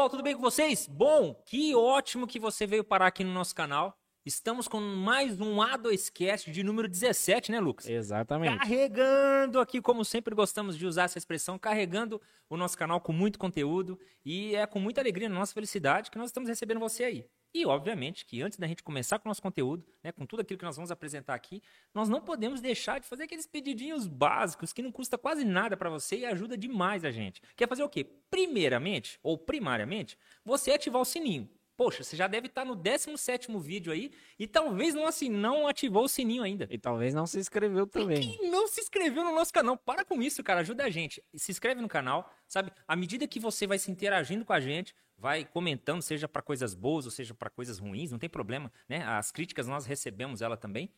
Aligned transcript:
Pessoal, 0.00 0.08
tudo 0.08 0.22
bem 0.22 0.34
com 0.34 0.40
vocês? 0.40 0.88
Bom, 0.90 1.34
que 1.44 1.74
ótimo 1.74 2.26
que 2.26 2.40
você 2.40 2.66
veio 2.66 2.82
parar 2.82 3.08
aqui 3.08 3.22
no 3.22 3.34
nosso 3.34 3.54
canal. 3.54 3.94
Estamos 4.24 4.66
com 4.66 4.80
mais 4.80 5.38
um 5.42 5.56
A2Cast 5.56 6.50
de 6.50 6.62
número 6.62 6.88
17, 6.88 7.52
né, 7.52 7.60
Lucas? 7.60 7.86
Exatamente. 7.86 8.56
Carregando 8.56 9.60
aqui, 9.60 9.78
como 9.78 10.02
sempre 10.02 10.34
gostamos 10.34 10.78
de 10.78 10.86
usar 10.86 11.02
essa 11.02 11.18
expressão, 11.18 11.58
carregando 11.58 12.18
o 12.48 12.56
nosso 12.56 12.78
canal 12.78 12.98
com 12.98 13.12
muito 13.12 13.38
conteúdo. 13.38 14.00
E 14.24 14.56
é 14.56 14.66
com 14.66 14.80
muita 14.80 15.02
alegria, 15.02 15.28
nossa 15.28 15.52
felicidade, 15.52 16.10
que 16.10 16.16
nós 16.16 16.30
estamos 16.30 16.48
recebendo 16.48 16.80
você 16.80 17.04
aí. 17.04 17.26
E, 17.52 17.66
obviamente, 17.66 18.24
que 18.24 18.40
antes 18.42 18.58
da 18.58 18.66
gente 18.66 18.82
começar 18.82 19.18
com 19.18 19.28
o 19.28 19.30
nosso 19.30 19.42
conteúdo, 19.42 19.84
né, 20.04 20.12
com 20.12 20.24
tudo 20.24 20.40
aquilo 20.40 20.58
que 20.58 20.64
nós 20.64 20.76
vamos 20.76 20.90
apresentar 20.90 21.34
aqui, 21.34 21.60
nós 21.92 22.08
não 22.08 22.20
podemos 22.20 22.60
deixar 22.60 23.00
de 23.00 23.06
fazer 23.06 23.24
aqueles 23.24 23.46
pedidinhos 23.46 24.06
básicos 24.06 24.72
que 24.72 24.82
não 24.82 24.92
custa 24.92 25.18
quase 25.18 25.44
nada 25.44 25.76
para 25.76 25.90
você 25.90 26.18
e 26.18 26.26
ajuda 26.26 26.56
demais 26.56 27.04
a 27.04 27.10
gente. 27.10 27.42
Quer 27.56 27.68
fazer 27.68 27.82
o 27.82 27.88
quê? 27.88 28.04
Primeiramente, 28.30 29.18
ou 29.22 29.36
primariamente, 29.36 30.16
você 30.44 30.70
ativar 30.70 31.02
o 31.02 31.04
sininho. 31.04 31.50
Poxa, 31.80 32.04
você 32.04 32.14
já 32.14 32.26
deve 32.26 32.46
estar 32.46 32.62
no 32.62 32.76
17 32.76 33.48
vídeo 33.58 33.90
aí 33.90 34.10
e 34.38 34.46
talvez 34.46 34.94
não 34.94 35.06
assim 35.06 35.30
não 35.30 35.66
ativou 35.66 36.04
o 36.04 36.08
sininho 36.08 36.42
ainda. 36.42 36.68
E 36.70 36.76
talvez 36.76 37.14
não 37.14 37.26
se 37.26 37.38
inscreveu 37.38 37.86
também. 37.86 38.38
E 38.38 38.50
não 38.50 38.68
se 38.68 38.82
inscreveu 38.82 39.24
no 39.24 39.34
nosso 39.34 39.50
canal. 39.50 39.78
Para 39.78 40.04
com 40.04 40.20
isso, 40.20 40.44
cara. 40.44 40.60
Ajuda 40.60 40.84
a 40.84 40.90
gente. 40.90 41.24
Se 41.34 41.50
inscreve 41.50 41.80
no 41.80 41.88
canal, 41.88 42.30
sabe? 42.46 42.70
À 42.86 42.94
medida 42.94 43.26
que 43.26 43.40
você 43.40 43.66
vai 43.66 43.78
se 43.78 43.90
interagindo 43.90 44.44
com 44.44 44.52
a 44.52 44.60
gente, 44.60 44.94
vai 45.20 45.44
comentando, 45.44 46.00
seja 46.00 46.26
para 46.26 46.40
coisas 46.40 46.74
boas 46.74 47.04
ou 47.04 47.10
seja 47.10 47.34
para 47.34 47.50
coisas 47.50 47.78
ruins, 47.78 48.10
não 48.10 48.18
tem 48.18 48.28
problema, 48.28 48.72
né? 48.88 49.04
As 49.04 49.30
críticas 49.30 49.66
nós 49.66 49.84
recebemos 49.84 50.40
ela 50.40 50.56
também. 50.56 50.90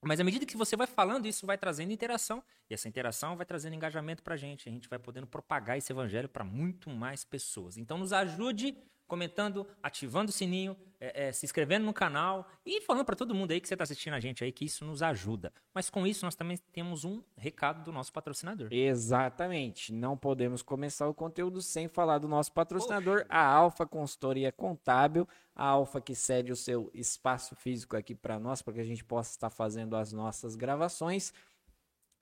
Mas 0.00 0.20
à 0.20 0.24
medida 0.24 0.46
que 0.46 0.56
você 0.56 0.76
vai 0.76 0.86
falando, 0.86 1.26
isso 1.26 1.44
vai 1.44 1.58
trazendo 1.58 1.92
interação. 1.92 2.44
E 2.70 2.74
essa 2.74 2.88
interação 2.88 3.36
vai 3.36 3.44
trazendo 3.44 3.74
engajamento 3.74 4.22
para 4.22 4.34
a 4.34 4.36
gente. 4.36 4.68
A 4.68 4.72
gente 4.72 4.88
vai 4.88 5.00
podendo 5.00 5.26
propagar 5.26 5.76
esse 5.76 5.92
evangelho 5.92 6.28
para 6.28 6.44
muito 6.44 6.88
mais 6.90 7.24
pessoas. 7.24 7.76
Então 7.76 7.98
nos 7.98 8.12
ajude 8.12 8.76
comentando, 9.06 9.66
ativando 9.82 10.30
o 10.30 10.32
sininho, 10.32 10.76
é, 10.98 11.28
é, 11.28 11.32
se 11.32 11.44
inscrevendo 11.44 11.84
no 11.84 11.92
canal 11.92 12.48
e 12.64 12.80
falando 12.80 13.04
para 13.04 13.16
todo 13.16 13.34
mundo 13.34 13.50
aí 13.50 13.60
que 13.60 13.68
você 13.68 13.74
está 13.74 13.84
assistindo 13.84 14.14
a 14.14 14.20
gente 14.20 14.42
aí 14.42 14.50
que 14.50 14.64
isso 14.64 14.84
nos 14.84 15.02
ajuda. 15.02 15.52
Mas 15.74 15.90
com 15.90 16.06
isso 16.06 16.24
nós 16.24 16.34
também 16.34 16.56
temos 16.72 17.04
um 17.04 17.22
recado 17.36 17.84
do 17.84 17.92
nosso 17.92 18.12
patrocinador. 18.12 18.68
Exatamente. 18.70 19.92
Não 19.92 20.16
podemos 20.16 20.62
começar 20.62 21.06
o 21.06 21.14
conteúdo 21.14 21.60
sem 21.60 21.88
falar 21.88 22.18
do 22.18 22.28
nosso 22.28 22.52
patrocinador, 22.52 23.22
Poxa. 23.22 23.26
a 23.30 23.46
Alfa 23.46 23.86
Consultoria 23.86 24.50
Contábil, 24.50 25.28
a 25.54 25.66
Alfa 25.66 26.00
que 26.00 26.14
cede 26.14 26.50
o 26.50 26.56
seu 26.56 26.90
espaço 26.94 27.54
físico 27.54 27.96
aqui 27.96 28.14
para 28.14 28.38
nós, 28.38 28.62
para 28.62 28.74
que 28.74 28.80
a 28.80 28.84
gente 28.84 29.04
possa 29.04 29.30
estar 29.30 29.50
fazendo 29.50 29.96
as 29.96 30.12
nossas 30.12 30.56
gravações. 30.56 31.32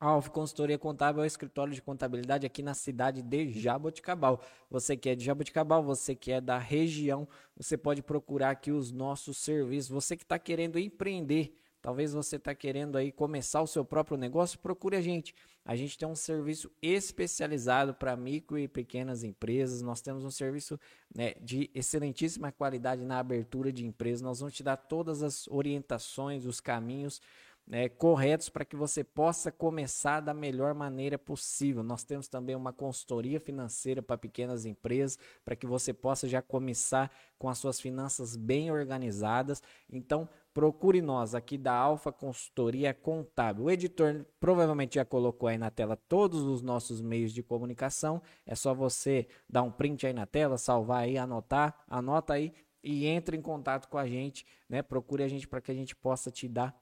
Alf 0.00 0.28
Consultoria 0.28 0.78
Contábil 0.78 1.22
é 1.22 1.24
o 1.24 1.26
escritório 1.26 1.72
de 1.72 1.80
contabilidade 1.80 2.44
aqui 2.44 2.62
na 2.62 2.74
cidade 2.74 3.22
de 3.22 3.50
Jaboticabal. 3.58 4.40
Você 4.70 4.96
que 4.96 5.08
é 5.08 5.14
de 5.14 5.24
Jaboticabal, 5.24 5.82
você 5.82 6.14
que 6.14 6.32
é 6.32 6.40
da 6.40 6.58
região, 6.58 7.26
você 7.56 7.76
pode 7.76 8.02
procurar 8.02 8.50
aqui 8.50 8.70
os 8.70 8.92
nossos 8.92 9.38
serviços. 9.38 9.90
Você 9.90 10.16
que 10.16 10.24
está 10.24 10.38
querendo 10.38 10.78
empreender, 10.78 11.54
talvez 11.80 12.12
você 12.12 12.36
está 12.36 12.54
querendo 12.54 12.98
aí 12.98 13.12
começar 13.12 13.62
o 13.62 13.66
seu 13.66 13.84
próprio 13.84 14.16
negócio, 14.16 14.58
procure 14.58 14.96
a 14.96 15.00
gente. 15.00 15.34
A 15.64 15.74
gente 15.74 15.96
tem 15.96 16.06
um 16.06 16.14
serviço 16.14 16.70
especializado 16.82 17.94
para 17.94 18.14
micro 18.14 18.58
e 18.58 18.68
pequenas 18.68 19.24
empresas. 19.24 19.80
Nós 19.80 20.02
temos 20.02 20.22
um 20.22 20.30
serviço 20.30 20.78
né, 21.14 21.32
de 21.40 21.70
excelentíssima 21.74 22.52
qualidade 22.52 23.02
na 23.02 23.18
abertura 23.18 23.72
de 23.72 23.86
empresas. 23.86 24.20
Nós 24.20 24.40
vamos 24.40 24.54
te 24.54 24.62
dar 24.62 24.76
todas 24.76 25.22
as 25.22 25.48
orientações, 25.48 26.44
os 26.44 26.60
caminhos 26.60 27.22
né, 27.66 27.88
corretos 27.88 28.48
para 28.48 28.64
que 28.64 28.76
você 28.76 29.02
possa 29.02 29.50
começar 29.50 30.20
da 30.20 30.34
melhor 30.34 30.74
maneira 30.74 31.18
possível. 31.18 31.82
Nós 31.82 32.04
temos 32.04 32.28
também 32.28 32.54
uma 32.54 32.72
consultoria 32.72 33.40
financeira 33.40 34.02
para 34.02 34.18
pequenas 34.18 34.66
empresas, 34.66 35.18
para 35.44 35.56
que 35.56 35.66
você 35.66 35.92
possa 35.92 36.28
já 36.28 36.42
começar 36.42 37.10
com 37.38 37.48
as 37.48 37.58
suas 37.58 37.80
finanças 37.80 38.36
bem 38.36 38.70
organizadas. 38.70 39.62
Então, 39.90 40.28
procure 40.52 41.00
nós 41.00 41.34
aqui 41.34 41.56
da 41.56 41.72
Alfa 41.72 42.12
Consultoria 42.12 42.92
Contábil. 42.92 43.64
O 43.64 43.70
editor 43.70 44.26
provavelmente 44.38 44.96
já 44.96 45.04
colocou 45.04 45.48
aí 45.48 45.56
na 45.56 45.70
tela 45.70 45.96
todos 45.96 46.42
os 46.42 46.60
nossos 46.60 47.00
meios 47.00 47.32
de 47.32 47.42
comunicação. 47.42 48.20
É 48.46 48.54
só 48.54 48.74
você 48.74 49.26
dar 49.48 49.62
um 49.62 49.70
print 49.70 50.06
aí 50.06 50.12
na 50.12 50.26
tela, 50.26 50.58
salvar 50.58 51.04
aí, 51.04 51.16
anotar, 51.16 51.82
anota 51.88 52.34
aí 52.34 52.52
e 52.82 53.06
entre 53.06 53.34
em 53.34 53.40
contato 53.40 53.88
com 53.88 53.96
a 53.96 54.06
gente, 54.06 54.44
né? 54.68 54.82
Procure 54.82 55.22
a 55.22 55.28
gente 55.28 55.48
para 55.48 55.62
que 55.62 55.70
a 55.70 55.74
gente 55.74 55.96
possa 55.96 56.30
te 56.30 56.46
dar 56.46 56.78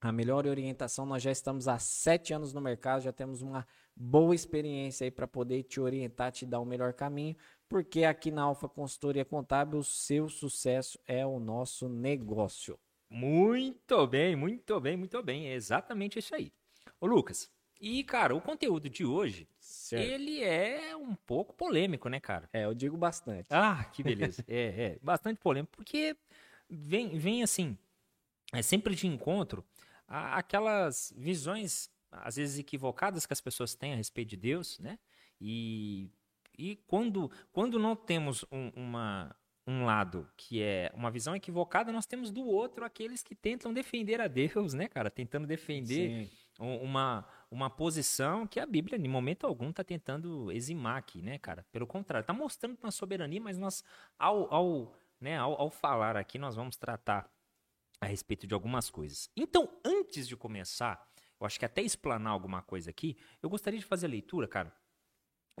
a 0.00 0.10
melhor 0.10 0.46
orientação. 0.46 1.04
Nós 1.04 1.22
já 1.22 1.30
estamos 1.30 1.68
há 1.68 1.78
sete 1.78 2.32
anos 2.32 2.52
no 2.52 2.60
mercado, 2.60 3.02
já 3.02 3.12
temos 3.12 3.42
uma 3.42 3.66
boa 3.94 4.34
experiência 4.34 5.04
aí 5.04 5.10
para 5.10 5.26
poder 5.26 5.62
te 5.64 5.80
orientar, 5.80 6.32
te 6.32 6.46
dar 6.46 6.60
o 6.60 6.64
melhor 6.64 6.94
caminho, 6.94 7.36
porque 7.68 8.04
aqui 8.04 8.30
na 8.30 8.42
Alfa 8.42 8.68
Consultoria 8.68 9.24
Contábil 9.24 9.78
o 9.78 9.84
seu 9.84 10.28
sucesso 10.28 10.98
é 11.06 11.26
o 11.26 11.38
nosso 11.38 11.88
negócio. 11.88 12.78
Muito 13.10 14.06
bem, 14.06 14.36
muito 14.36 14.80
bem, 14.80 14.96
muito 14.96 15.22
bem. 15.22 15.48
É 15.48 15.54
exatamente 15.54 16.18
isso 16.18 16.34
aí. 16.34 16.52
Ô 17.00 17.06
Lucas, 17.06 17.50
e 17.80 18.04
cara, 18.04 18.34
o 18.34 18.40
conteúdo 18.40 18.88
de 18.88 19.04
hoje, 19.04 19.48
certo. 19.58 20.04
ele 20.04 20.42
é 20.42 20.96
um 20.96 21.14
pouco 21.14 21.54
polêmico, 21.54 22.08
né, 22.08 22.20
cara? 22.20 22.48
É, 22.52 22.64
eu 22.64 22.74
digo 22.74 22.96
bastante. 22.96 23.48
Ah, 23.50 23.84
que 23.92 24.02
beleza. 24.02 24.44
é, 24.46 24.84
é, 24.84 24.98
bastante 25.02 25.40
polêmico, 25.40 25.72
porque 25.76 26.16
vem, 26.68 27.18
vem 27.18 27.42
assim, 27.42 27.76
é 28.52 28.62
sempre 28.62 28.94
de 28.94 29.06
encontro 29.06 29.64
aquelas 30.10 31.14
visões, 31.16 31.88
às 32.10 32.36
vezes 32.36 32.58
equivocadas, 32.58 33.24
que 33.24 33.32
as 33.32 33.40
pessoas 33.40 33.74
têm 33.74 33.92
a 33.92 33.96
respeito 33.96 34.30
de 34.30 34.36
Deus, 34.36 34.78
né? 34.80 34.98
E, 35.40 36.10
e 36.58 36.76
quando, 36.88 37.30
quando 37.52 37.78
não 37.78 37.94
temos 37.94 38.44
um, 38.50 38.70
uma, 38.74 39.34
um 39.66 39.84
lado 39.84 40.28
que 40.36 40.60
é 40.60 40.90
uma 40.94 41.10
visão 41.10 41.34
equivocada, 41.36 41.92
nós 41.92 42.06
temos 42.06 42.32
do 42.32 42.44
outro 42.44 42.84
aqueles 42.84 43.22
que 43.22 43.36
tentam 43.36 43.72
defender 43.72 44.20
a 44.20 44.26
Deus, 44.26 44.74
né, 44.74 44.88
cara? 44.88 45.08
Tentando 45.08 45.46
defender 45.46 46.28
uma, 46.58 47.24
uma 47.48 47.70
posição 47.70 48.46
que 48.46 48.58
a 48.58 48.66
Bíblia, 48.66 48.98
em 48.98 49.08
momento 49.08 49.46
algum, 49.46 49.70
está 49.70 49.84
tentando 49.84 50.50
eximar 50.50 50.96
aqui, 50.96 51.22
né, 51.22 51.38
cara? 51.38 51.64
Pelo 51.70 51.86
contrário, 51.86 52.24
está 52.24 52.32
mostrando 52.32 52.76
uma 52.82 52.90
soberania, 52.90 53.40
mas 53.40 53.56
nós, 53.56 53.84
ao, 54.18 54.52
ao, 54.52 54.94
né, 55.20 55.38
ao, 55.38 55.58
ao 55.58 55.70
falar 55.70 56.16
aqui, 56.16 56.36
nós 56.36 56.56
vamos 56.56 56.76
tratar 56.76 57.30
a 58.00 58.06
respeito 58.06 58.46
de 58.46 58.54
algumas 58.54 58.88
coisas. 58.88 59.30
Então, 59.36 59.68
antes 59.84 60.26
de 60.26 60.36
começar, 60.36 61.06
eu 61.38 61.46
acho 61.46 61.58
que 61.58 61.64
até 61.64 61.82
explanar 61.82 62.32
alguma 62.32 62.62
coisa 62.62 62.90
aqui, 62.90 63.16
eu 63.42 63.50
gostaria 63.50 63.78
de 63.78 63.84
fazer 63.84 64.06
a 64.06 64.10
leitura, 64.10 64.48
cara, 64.48 64.74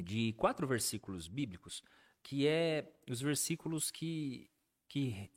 de 0.02 0.32
quatro 0.34 0.66
versículos 0.66 1.28
bíblicos, 1.28 1.82
que 2.22 2.46
é 2.46 2.92
os 3.08 3.20
versículos 3.20 3.90
que, 3.90 4.50
que 4.88 5.30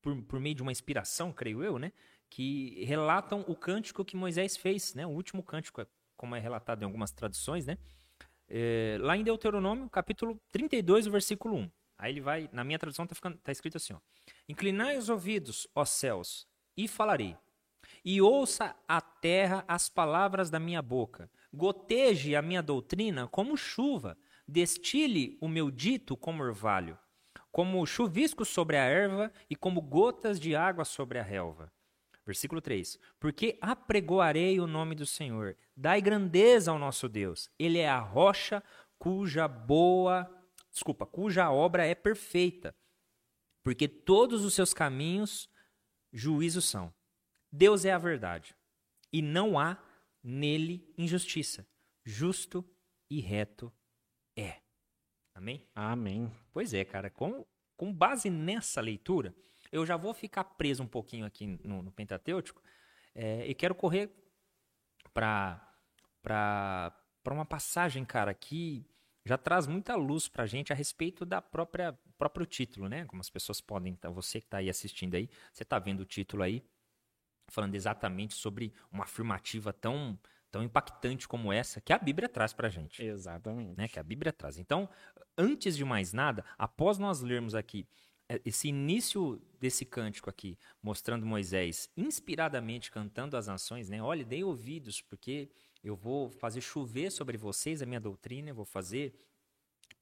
por, 0.00 0.22
por 0.24 0.40
meio 0.40 0.54
de 0.54 0.62
uma 0.62 0.72
inspiração, 0.72 1.32
creio 1.32 1.62
eu, 1.62 1.78
né, 1.78 1.92
que 2.28 2.84
relatam 2.84 3.44
o 3.46 3.54
cântico 3.54 4.04
que 4.04 4.16
Moisés 4.16 4.56
fez, 4.56 4.94
né, 4.94 5.06
o 5.06 5.10
último 5.10 5.42
cântico, 5.42 5.86
como 6.16 6.36
é 6.36 6.40
relatado 6.40 6.82
em 6.82 6.84
algumas 6.84 7.12
traduções, 7.12 7.66
né, 7.66 7.78
é, 8.48 8.98
lá 9.00 9.16
em 9.16 9.24
Deuteronômio, 9.24 9.88
capítulo 9.88 10.40
32, 10.50 11.06
versículo 11.06 11.56
1. 11.56 11.70
Aí 12.02 12.12
ele 12.12 12.20
vai, 12.20 12.50
na 12.52 12.64
minha 12.64 12.80
tradução 12.80 13.04
está 13.04 13.30
tá 13.30 13.52
escrito 13.52 13.76
assim, 13.76 13.92
ó. 13.92 13.98
Inclinai 14.48 14.98
os 14.98 15.08
ouvidos, 15.08 15.68
ó 15.72 15.84
céus, 15.84 16.48
e 16.76 16.88
falarei. 16.88 17.36
E 18.04 18.20
ouça 18.20 18.74
a 18.88 19.00
terra 19.00 19.64
as 19.68 19.88
palavras 19.88 20.50
da 20.50 20.58
minha 20.58 20.82
boca. 20.82 21.30
Goteje 21.54 22.34
a 22.34 22.42
minha 22.42 22.60
doutrina 22.60 23.28
como 23.28 23.56
chuva. 23.56 24.18
Destile 24.48 25.38
o 25.40 25.46
meu 25.46 25.70
dito 25.70 26.16
como 26.16 26.42
orvalho. 26.42 26.98
Como 27.52 27.86
chuvisco 27.86 28.44
sobre 28.44 28.76
a 28.76 28.82
erva 28.82 29.32
e 29.48 29.54
como 29.54 29.80
gotas 29.80 30.40
de 30.40 30.56
água 30.56 30.84
sobre 30.84 31.20
a 31.20 31.22
relva. 31.22 31.72
Versículo 32.26 32.60
3: 32.60 32.98
Porque 33.20 33.56
apregoarei 33.60 34.58
o 34.58 34.66
nome 34.66 34.96
do 34.96 35.06
Senhor, 35.06 35.56
dai 35.76 36.02
grandeza 36.02 36.72
ao 36.72 36.80
nosso 36.80 37.08
Deus. 37.08 37.48
Ele 37.56 37.78
é 37.78 37.88
a 37.88 38.00
rocha 38.00 38.60
cuja 38.98 39.46
boa 39.46 40.28
desculpa, 40.72 41.06
cuja 41.06 41.50
obra 41.50 41.86
é 41.86 41.94
perfeita, 41.94 42.74
porque 43.62 43.86
todos 43.86 44.44
os 44.44 44.54
seus 44.54 44.72
caminhos 44.72 45.48
juízos 46.12 46.64
são. 46.64 46.92
Deus 47.50 47.84
é 47.84 47.92
a 47.92 47.98
verdade, 47.98 48.56
e 49.12 49.20
não 49.20 49.58
há 49.58 49.76
nele 50.22 50.92
injustiça. 50.96 51.66
Justo 52.04 52.64
e 53.10 53.20
reto 53.20 53.72
é. 54.36 54.60
Amém? 55.34 55.66
Amém. 55.74 56.32
Pois 56.52 56.74
é, 56.74 56.84
cara, 56.84 57.10
com, 57.10 57.46
com 57.76 57.92
base 57.92 58.30
nessa 58.30 58.80
leitura, 58.80 59.34
eu 59.70 59.86
já 59.86 59.96
vou 59.96 60.12
ficar 60.14 60.44
preso 60.44 60.82
um 60.82 60.88
pouquinho 60.88 61.26
aqui 61.26 61.46
no, 61.46 61.82
no 61.82 61.92
Pentateuco 61.92 62.62
é, 63.14 63.46
e 63.46 63.54
quero 63.54 63.74
correr 63.74 64.10
para 65.12 65.60
uma 67.26 67.44
passagem, 67.44 68.04
cara, 68.04 68.32
que 68.34 68.86
já 69.24 69.38
traz 69.38 69.66
muita 69.66 69.94
luz 69.94 70.28
para 70.28 70.44
a 70.44 70.46
gente 70.46 70.72
a 70.72 70.76
respeito 70.76 71.24
da 71.24 71.40
própria 71.40 71.96
próprio 72.18 72.46
título, 72.46 72.88
né? 72.88 73.04
Como 73.06 73.20
as 73.20 73.30
pessoas 73.30 73.60
podem, 73.60 73.92
então, 73.92 74.12
você 74.12 74.40
que 74.40 74.46
está 74.46 74.58
aí 74.58 74.70
assistindo 74.70 75.14
aí, 75.14 75.28
você 75.52 75.62
está 75.62 75.78
vendo 75.78 76.00
o 76.00 76.04
título 76.04 76.42
aí, 76.42 76.62
falando 77.48 77.74
exatamente 77.74 78.34
sobre 78.34 78.72
uma 78.90 79.04
afirmativa 79.04 79.72
tão 79.72 80.18
tão 80.50 80.62
impactante 80.62 81.26
como 81.26 81.50
essa 81.50 81.80
que 81.80 81.94
a 81.94 81.98
Bíblia 81.98 82.28
traz 82.28 82.52
pra 82.52 82.68
gente. 82.68 83.02
Exatamente. 83.02 83.76
Né? 83.78 83.88
Que 83.88 83.98
a 83.98 84.02
Bíblia 84.02 84.32
traz. 84.32 84.58
Então, 84.58 84.86
antes 85.36 85.74
de 85.74 85.84
mais 85.84 86.12
nada, 86.12 86.44
após 86.58 86.98
nós 86.98 87.22
lermos 87.22 87.54
aqui 87.54 87.88
esse 88.44 88.68
início 88.68 89.40
desse 89.60 89.84
cântico 89.84 90.28
aqui, 90.28 90.58
mostrando 90.82 91.26
Moisés 91.26 91.90
inspiradamente 91.96 92.90
cantando 92.90 93.36
as 93.36 93.46
nações, 93.46 93.88
né? 93.88 94.02
Olha, 94.02 94.24
dei 94.24 94.44
ouvidos, 94.44 95.00
porque 95.00 95.50
eu 95.82 95.96
vou 95.96 96.30
fazer 96.30 96.60
chover 96.60 97.10
sobre 97.10 97.36
vocês 97.36 97.82
a 97.82 97.86
minha 97.86 98.00
doutrina, 98.00 98.50
eu 98.50 98.54
vou 98.54 98.64
fazer 98.64 99.14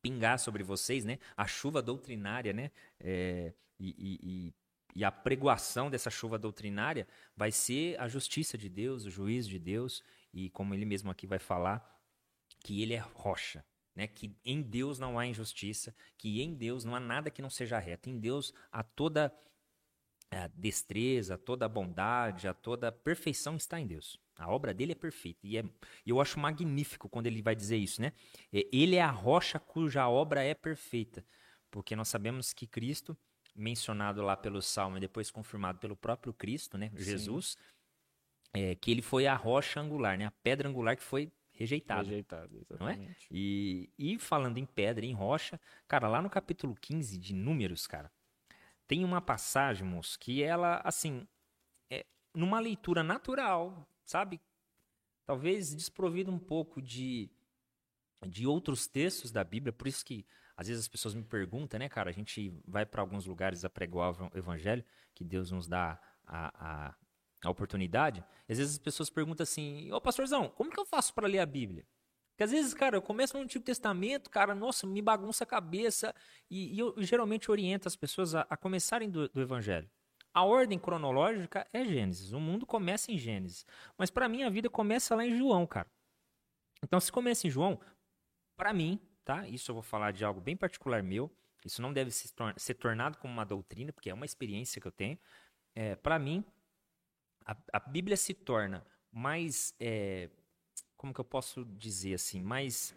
pingar 0.02 0.38
sobre 0.38 0.62
vocês, 0.62 1.04
né? 1.04 1.18
A 1.36 1.46
chuva 1.46 1.82
doutrinária, 1.82 2.52
né? 2.52 2.70
É, 2.98 3.52
e, 3.78 3.94
e, 3.98 4.54
e, 4.94 5.04
a 5.04 5.10
pregoação 5.10 5.90
dessa 5.90 6.10
chuva 6.10 6.38
doutrinária 6.38 7.06
vai 7.36 7.50
ser 7.50 7.98
a 8.00 8.08
justiça 8.08 8.58
de 8.58 8.68
Deus, 8.68 9.04
o 9.04 9.10
juízo 9.10 9.48
de 9.48 9.58
Deus, 9.58 10.02
e 10.32 10.50
como 10.50 10.74
ele 10.74 10.84
mesmo 10.84 11.10
aqui 11.10 11.26
vai 11.26 11.38
falar, 11.38 11.98
que 12.60 12.82
ele 12.82 12.94
é 12.94 12.98
rocha, 12.98 13.64
né? 14.00 14.06
Que 14.06 14.34
em 14.42 14.62
Deus 14.62 14.98
não 14.98 15.18
há 15.18 15.26
injustiça, 15.26 15.94
que 16.16 16.40
em 16.40 16.54
Deus 16.54 16.86
não 16.86 16.96
há 16.96 17.00
nada 17.00 17.30
que 17.30 17.42
não 17.42 17.50
seja 17.50 17.78
reto. 17.78 18.08
Em 18.08 18.18
Deus 18.18 18.54
há 18.72 18.82
toda 18.82 19.30
a 20.30 20.46
destreza, 20.46 21.36
toda 21.36 21.66
a 21.66 21.68
bondade, 21.68 22.48
a 22.48 22.54
toda 22.54 22.88
a 22.88 22.92
perfeição 22.92 23.56
está 23.56 23.78
em 23.78 23.86
Deus. 23.86 24.18
A 24.36 24.50
obra 24.50 24.72
dele 24.72 24.92
é 24.92 24.94
perfeita. 24.94 25.46
E 25.46 25.58
é, 25.58 25.64
eu 26.06 26.18
acho 26.18 26.40
magnífico 26.40 27.10
quando 27.10 27.26
ele 27.26 27.42
vai 27.42 27.54
dizer 27.54 27.76
isso, 27.76 28.00
né? 28.00 28.14
É, 28.50 28.66
ele 28.72 28.96
é 28.96 29.02
a 29.02 29.10
rocha 29.10 29.58
cuja 29.58 30.08
obra 30.08 30.42
é 30.42 30.54
perfeita. 30.54 31.22
Porque 31.70 31.94
nós 31.94 32.08
sabemos 32.08 32.54
que 32.54 32.66
Cristo, 32.66 33.14
mencionado 33.54 34.22
lá 34.22 34.34
pelo 34.34 34.62
Salmo 34.62 34.96
e 34.96 35.00
depois 35.00 35.30
confirmado 35.30 35.78
pelo 35.78 35.94
próprio 35.94 36.32
Cristo, 36.32 36.78
né? 36.78 36.90
Jesus, 36.94 37.58
é, 38.54 38.74
que 38.76 38.90
ele 38.90 39.02
foi 39.02 39.26
a 39.26 39.34
rocha 39.34 39.78
angular, 39.78 40.16
né? 40.16 40.24
A 40.24 40.30
pedra 40.30 40.70
angular 40.70 40.96
que 40.96 41.02
foi 41.02 41.30
rejeitada. 41.60 42.02
Rejeitado, 42.02 42.56
exatamente. 42.56 42.98
Não 43.00 43.08
é? 43.10 43.16
E, 43.30 43.90
e 43.98 44.18
falando 44.18 44.58
em 44.58 44.64
pedra, 44.64 45.04
em 45.04 45.12
rocha, 45.12 45.60
cara, 45.86 46.08
lá 46.08 46.22
no 46.22 46.30
capítulo 46.30 46.74
15 46.74 47.18
de 47.18 47.34
Números, 47.34 47.86
cara, 47.86 48.10
tem 48.86 49.04
uma 49.04 49.20
passagem, 49.20 49.86
moço, 49.86 50.18
que 50.18 50.42
ela, 50.42 50.80
assim, 50.82 51.28
é, 51.90 52.06
numa 52.34 52.58
leitura 52.58 53.02
natural, 53.02 53.86
sabe? 54.04 54.40
Talvez 55.26 55.74
desprovido 55.74 56.32
um 56.32 56.38
pouco 56.38 56.80
de, 56.80 57.30
de 58.26 58.46
outros 58.46 58.86
textos 58.86 59.30
da 59.30 59.44
Bíblia, 59.44 59.72
por 59.72 59.86
isso 59.86 60.04
que 60.04 60.26
às 60.56 60.66
vezes 60.66 60.82
as 60.82 60.88
pessoas 60.88 61.14
me 61.14 61.22
perguntam, 61.22 61.78
né, 61.78 61.88
cara? 61.88 62.10
A 62.10 62.12
gente 62.12 62.52
vai 62.66 62.84
para 62.84 63.00
alguns 63.00 63.26
lugares 63.26 63.64
a 63.64 63.70
pregar 63.70 64.10
o 64.10 64.36
evangelho, 64.36 64.84
que 65.14 65.24
Deus 65.24 65.50
nos 65.50 65.68
dá 65.68 66.00
a, 66.26 66.88
a, 66.88 66.94
a 67.42 67.50
oportunidade. 67.50 68.24
Às 68.48 68.58
vezes 68.58 68.72
as 68.74 68.78
pessoas 68.78 69.10
perguntam 69.10 69.44
assim: 69.44 69.90
Ô 69.92 70.00
pastorzão, 70.00 70.48
como 70.48 70.70
que 70.70 70.78
eu 70.78 70.86
faço 70.86 71.14
para 71.14 71.26
ler 71.26 71.38
a 71.38 71.46
Bíblia? 71.46 71.86
Porque 72.30 72.44
às 72.44 72.50
vezes, 72.52 72.72
cara, 72.72 72.96
eu 72.96 73.02
começo 73.02 73.36
no 73.36 73.42
Antigo 73.42 73.62
Testamento, 73.62 74.30
cara, 74.30 74.54
nossa, 74.54 74.86
me 74.86 75.02
bagunça 75.02 75.44
a 75.44 75.46
cabeça. 75.46 76.14
E, 76.50 76.74
e 76.74 76.78
eu 76.78 76.94
geralmente 76.98 77.50
oriento 77.50 77.86
as 77.86 77.94
pessoas 77.94 78.34
a, 78.34 78.46
a 78.48 78.56
começarem 78.56 79.10
do, 79.10 79.28
do 79.28 79.40
Evangelho. 79.42 79.90
A 80.32 80.44
ordem 80.44 80.78
cronológica 80.78 81.66
é 81.72 81.84
Gênesis. 81.84 82.32
O 82.32 82.40
mundo 82.40 82.64
começa 82.64 83.12
em 83.12 83.18
Gênesis. 83.18 83.66
Mas 83.98 84.10
para 84.10 84.28
mim 84.28 84.42
a 84.42 84.48
vida 84.48 84.70
começa 84.70 85.14
lá 85.14 85.26
em 85.26 85.36
João, 85.36 85.66
cara. 85.66 85.90
Então 86.82 86.98
se 86.98 87.12
começa 87.12 87.46
em 87.46 87.50
João, 87.50 87.78
para 88.56 88.72
mim, 88.72 88.98
tá? 89.24 89.46
Isso 89.46 89.70
eu 89.70 89.74
vou 89.74 89.82
falar 89.82 90.12
de 90.12 90.24
algo 90.24 90.40
bem 90.40 90.56
particular 90.56 91.02
meu. 91.02 91.30
Isso 91.64 91.82
não 91.82 91.92
deve 91.92 92.10
ser 92.10 92.74
tornado 92.74 93.18
como 93.18 93.34
uma 93.34 93.44
doutrina, 93.44 93.92
porque 93.92 94.08
é 94.08 94.14
uma 94.14 94.24
experiência 94.24 94.80
que 94.80 94.86
eu 94.86 94.92
tenho. 94.92 95.18
É, 95.74 95.94
para 95.94 96.18
mim, 96.18 96.42
a, 97.44 97.56
a, 97.72 97.80
Bíblia 97.80 98.16
se 98.16 98.34
torna 98.34 98.84
mais, 99.10 99.74
é, 99.80 100.30
como 100.96 101.12
que 101.12 101.20
eu 101.20 101.24
posso 101.24 101.64
dizer 101.64 102.14
assim, 102.14 102.42
mais, 102.42 102.94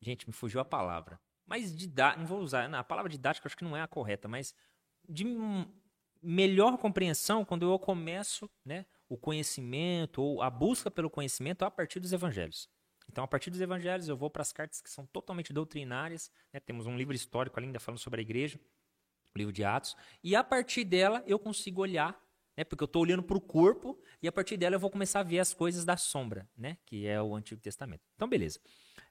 gente, 0.00 0.26
me 0.26 0.32
fugiu 0.32 0.60
a 0.60 0.64
palavra. 0.64 1.20
Mais 1.46 1.74
didática, 1.76 2.20
não 2.20 2.26
vou 2.26 2.40
usar, 2.40 2.72
a 2.72 2.84
palavra 2.84 3.10
didática 3.10 3.48
acho 3.48 3.56
que 3.56 3.64
não 3.64 3.76
é 3.76 3.82
a 3.82 3.88
correta, 3.88 4.28
mas 4.28 4.54
de 5.08 5.24
melhor 6.22 6.78
compreensão 6.78 7.44
quando 7.44 7.70
eu 7.70 7.78
começo 7.78 8.48
né, 8.64 8.86
o 9.08 9.16
conhecimento 9.16 10.22
ou 10.22 10.42
a 10.42 10.50
busca 10.50 10.90
pelo 10.90 11.10
conhecimento 11.10 11.64
a 11.64 11.70
partir 11.70 11.98
dos 11.98 12.12
evangelhos. 12.12 12.68
Então, 13.10 13.24
a 13.24 13.28
partir 13.28 13.50
dos 13.50 13.60
evangelhos, 13.60 14.08
eu 14.08 14.16
vou 14.16 14.30
para 14.30 14.42
as 14.42 14.52
cartas 14.52 14.80
que 14.80 14.88
são 14.88 15.04
totalmente 15.04 15.52
doutrinárias. 15.52 16.30
Né? 16.52 16.60
Temos 16.60 16.86
um 16.86 16.96
livro 16.96 17.14
histórico 17.14 17.58
ainda 17.58 17.80
falando 17.80 17.98
sobre 17.98 18.20
a 18.20 18.22
igreja, 18.22 18.60
livro 19.38 19.52
de 19.52 19.64
Atos. 19.64 19.96
E 20.22 20.34
a 20.34 20.42
partir 20.42 20.84
dela, 20.84 21.22
eu 21.26 21.38
consigo 21.38 21.80
olhar, 21.82 22.20
né? 22.56 22.64
porque 22.64 22.82
eu 22.82 22.86
estou 22.86 23.02
olhando 23.02 23.22
para 23.22 23.36
o 23.36 23.40
corpo, 23.40 24.00
e 24.22 24.28
a 24.28 24.32
partir 24.32 24.56
dela 24.56 24.76
eu 24.76 24.80
vou 24.80 24.90
começar 24.90 25.20
a 25.20 25.24
ver 25.24 25.38
as 25.38 25.54
coisas 25.54 25.84
da 25.84 25.96
sombra, 25.96 26.48
né? 26.56 26.78
que 26.86 27.06
é 27.06 27.20
o 27.20 27.34
Antigo 27.34 27.60
Testamento. 27.60 28.02
Então, 28.14 28.28
beleza. 28.28 28.60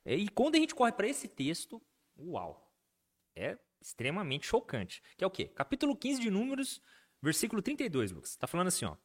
E 0.06 0.28
quando 0.30 0.56
a 0.56 0.60
gente 0.60 0.76
corre 0.76 0.92
para 0.92 1.08
esse 1.08 1.28
texto, 1.28 1.82
uau! 2.18 2.66
É 3.36 3.58
extremamente 3.82 4.46
chocante. 4.46 5.02
Que 5.18 5.24
é 5.24 5.28
o 5.28 5.32
quê? 5.32 5.46
Capítulo 5.48 5.96
15 5.96 6.20
de 6.20 6.30
Números, 6.30 6.82
versículo 7.22 7.62
32, 7.62 8.12
Lucas. 8.12 8.32
Está 8.32 8.48
falando 8.48 8.68
assim, 8.68 8.86
ó. 8.86 8.98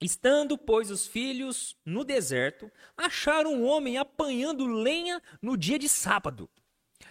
Estando, 0.00 0.58
pois, 0.58 0.90
os 0.90 1.06
filhos 1.06 1.74
no 1.84 2.04
deserto, 2.04 2.70
acharam 2.96 3.54
um 3.54 3.64
homem 3.64 3.96
apanhando 3.96 4.66
lenha 4.66 5.22
no 5.40 5.56
dia 5.56 5.78
de 5.78 5.88
sábado. 5.88 6.50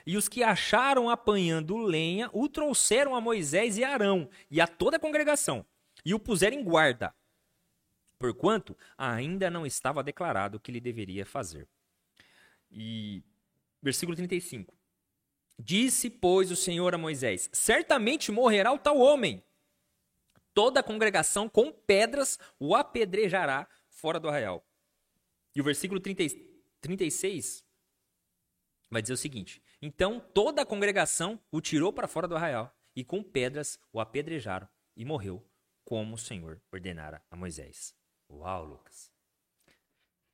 E 0.06 0.18
os 0.18 0.28
que 0.28 0.44
acharam 0.44 1.10
apanhando 1.10 1.78
lenha 1.78 2.30
o 2.34 2.48
trouxeram 2.48 3.16
a 3.16 3.22
Moisés 3.22 3.78
e 3.78 3.84
Arão 3.84 4.30
e 4.50 4.62
a 4.62 4.68
toda 4.68 4.98
a 4.98 5.00
congregação, 5.00 5.66
e 6.04 6.14
o 6.14 6.20
puseram 6.20 6.58
em 6.58 6.64
guarda, 6.64 7.14
porquanto 8.20 8.78
ainda 8.98 9.50
não 9.50 9.66
estava 9.66 10.04
declarado 10.04 10.58
o 10.58 10.60
que 10.60 10.72
lhe 10.72 10.80
deveria 10.80 11.26
fazer. 11.26 11.68
E 12.72 13.24
versículo 13.82 14.16
35. 14.16 14.76
Disse, 15.58 16.10
pois, 16.10 16.52
o 16.52 16.56
Senhor 16.56 16.94
a 16.94 16.98
Moisés: 16.98 17.50
Certamente 17.54 18.32
morrerá 18.32 18.74
o 18.74 18.80
tal 18.80 18.98
homem. 18.98 19.44
Toda 20.54 20.80
a 20.80 20.84
congregação 20.84 21.48
com 21.48 21.72
pedras 21.72 22.40
o 22.60 22.76
apedrejará 22.76 23.68
fora 23.88 24.20
do 24.20 24.28
arraial. 24.28 24.66
E 25.56 25.62
o 25.62 25.64
versículo 25.64 26.00
30, 26.00 26.24
36 26.82 27.64
vai 28.90 29.02
dizer 29.02 29.14
o 29.14 29.18
seguinte: 29.18 29.62
Então 29.86 30.20
toda 30.20 30.64
a 30.64 30.66
congregação 30.66 31.40
o 31.52 31.62
tirou 31.62 31.94
para 31.94 32.08
fora 32.08 32.28
do 32.28 32.36
arraial 32.36 32.76
e 32.96 33.04
com 33.04 33.22
pedras 33.22 33.78
o 33.94 34.00
apedrejaram 34.00 34.68
e 34.98 35.06
morreu, 35.06 35.48
como 35.84 36.16
o 36.16 36.18
Senhor 36.18 36.60
ordenara 36.74 37.24
a 37.30 37.36
Moisés. 37.36 37.94
Uau, 38.28 38.66
Lucas. 38.66 39.12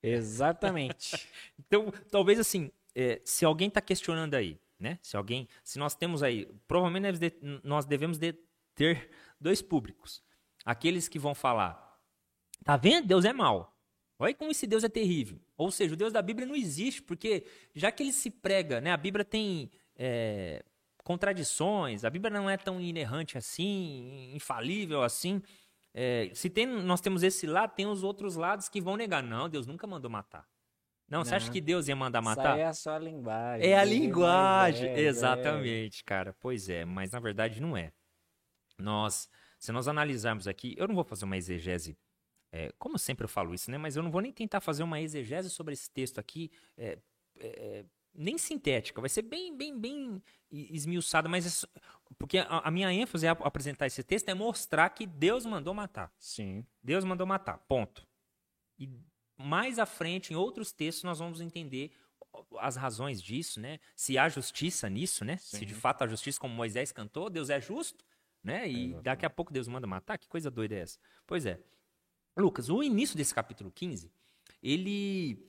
Exatamente. 0.01 1.27
então, 1.59 1.91
talvez 2.09 2.39
assim, 2.39 2.71
é, 2.95 3.21
se 3.25 3.43
alguém 3.43 3.67
está 3.67 3.81
questionando 3.81 4.35
aí, 4.35 4.57
né? 4.79 4.97
Se 5.01 5.17
alguém, 5.17 5.49
se 5.65 5.77
nós 5.77 5.95
temos 5.95 6.23
aí, 6.23 6.45
provavelmente 6.65 7.37
nós 7.61 7.85
devemos 7.85 8.17
de 8.17 8.33
ter 8.73 9.11
dois 9.37 9.61
públicos. 9.61 10.23
Aqueles 10.63 11.09
que 11.09 11.19
vão 11.19 11.35
falar, 11.35 11.99
tá 12.63 12.77
vendo? 12.77 13.05
Deus 13.05 13.25
é 13.25 13.33
mau. 13.33 13.77
Olha 14.21 14.35
como 14.35 14.51
esse 14.51 14.67
Deus 14.67 14.83
é 14.83 14.89
terrível. 14.89 15.39
Ou 15.57 15.71
seja, 15.71 15.95
o 15.95 15.97
Deus 15.97 16.13
da 16.13 16.21
Bíblia 16.21 16.45
não 16.47 16.55
existe, 16.55 17.01
porque 17.01 17.43
já 17.73 17.91
que 17.91 18.03
ele 18.03 18.13
se 18.13 18.29
prega, 18.29 18.79
né? 18.79 18.91
A 18.91 18.97
Bíblia 18.97 19.25
tem 19.25 19.71
é, 19.95 20.63
contradições, 21.03 22.05
a 22.05 22.09
Bíblia 22.09 22.31
não 22.31 22.47
é 22.47 22.55
tão 22.55 22.79
inerrante 22.79 23.35
assim, 23.35 24.31
infalível 24.35 25.01
assim. 25.01 25.41
É, 25.91 26.29
se 26.35 26.51
tem, 26.51 26.67
nós 26.67 27.01
temos 27.01 27.23
esse 27.23 27.47
lado, 27.47 27.73
tem 27.73 27.87
os 27.87 28.03
outros 28.03 28.35
lados 28.35 28.69
que 28.69 28.79
vão 28.79 28.95
negar. 28.95 29.23
Não, 29.23 29.49
Deus 29.49 29.65
nunca 29.65 29.87
mandou 29.87 30.09
matar. 30.09 30.47
Não, 31.09 31.17
não, 31.17 31.25
você 31.25 31.33
acha 31.33 31.51
que 31.51 31.59
Deus 31.59 31.87
ia 31.87 31.95
mandar 31.95 32.21
matar? 32.21 32.57
Isso 32.57 32.67
é 32.67 32.73
só 32.73 32.95
a 32.95 32.99
linguagem. 32.99 33.67
É 33.67 33.77
a 33.77 33.83
linguagem, 33.83 34.87
é, 34.87 34.99
exatamente, 34.99 36.01
é. 36.01 36.03
cara. 36.05 36.35
Pois 36.39 36.69
é, 36.69 36.85
mas 36.85 37.11
na 37.11 37.19
verdade 37.19 37.59
não 37.59 37.75
é. 37.75 37.91
Nós, 38.77 39.27
se 39.57 39.71
nós 39.71 39.87
analisarmos 39.87 40.47
aqui, 40.47 40.75
eu 40.77 40.87
não 40.87 40.93
vou 40.93 41.03
fazer 41.03 41.25
uma 41.25 41.35
exegese, 41.35 41.97
é, 42.51 42.71
como 42.77 42.97
sempre 42.97 43.23
eu 43.23 43.29
falo 43.29 43.53
isso, 43.53 43.71
né? 43.71 43.77
Mas 43.77 43.95
eu 43.95 44.03
não 44.03 44.11
vou 44.11 44.21
nem 44.21 44.31
tentar 44.31 44.59
fazer 44.59 44.83
uma 44.83 44.99
exegese 44.99 45.49
sobre 45.49 45.73
esse 45.73 45.89
texto 45.89 46.19
aqui, 46.19 46.51
é, 46.77 46.97
é, 47.39 47.85
nem 48.13 48.37
sintética, 48.37 48.99
vai 48.99 49.09
ser 49.09 49.21
bem, 49.21 49.55
bem, 49.55 49.79
bem 49.79 50.21
esmiuçada, 50.51 51.29
mas 51.29 51.65
porque 52.17 52.39
a, 52.39 52.59
a, 52.59 52.71
minha 52.71 52.91
ênfase 52.91 53.25
a 53.27 53.31
apresentar 53.31 53.87
esse 53.87 54.03
texto 54.03 54.27
é 54.27 54.33
mostrar 54.33 54.89
que 54.89 55.05
Deus 55.05 55.45
mandou 55.45 55.73
matar. 55.73 56.13
Sim. 56.17 56.65
Deus 56.83 57.05
mandou 57.05 57.25
matar, 57.25 57.57
ponto. 57.59 58.05
E 58.77 58.89
mais 59.37 59.79
à 59.79 59.85
frente, 59.85 60.33
em 60.33 60.35
outros 60.35 60.73
textos, 60.73 61.03
nós 61.03 61.19
vamos 61.19 61.39
entender 61.39 61.91
as 62.59 62.75
razões 62.75 63.21
disso, 63.21 63.59
né? 63.59 63.79
Se 63.95 64.17
há 64.17 64.27
justiça 64.29 64.89
nisso, 64.89 65.23
né? 65.23 65.37
Sim. 65.37 65.59
Se 65.59 65.65
de 65.65 65.73
fato 65.73 66.03
há 66.03 66.07
justiça, 66.07 66.39
como 66.39 66.53
Moisés 66.53 66.91
cantou, 66.91 67.29
Deus 67.29 67.49
é 67.49 67.59
justo, 67.61 68.05
né? 68.43 68.69
E 68.69 68.93
é 68.93 69.01
daqui 69.01 69.25
a 69.25 69.29
pouco 69.29 69.53
Deus 69.53 69.67
manda 69.67 69.87
matar. 69.87 70.17
Que 70.17 70.27
coisa 70.27 70.51
doida 70.51 70.75
é 70.75 70.79
essa? 70.79 70.99
Pois 71.25 71.45
é. 71.45 71.59
Lucas, 72.37 72.69
o 72.69 72.81
início 72.81 73.17
desse 73.17 73.33
capítulo 73.33 73.71
15, 73.71 74.11
ele, 74.61 75.45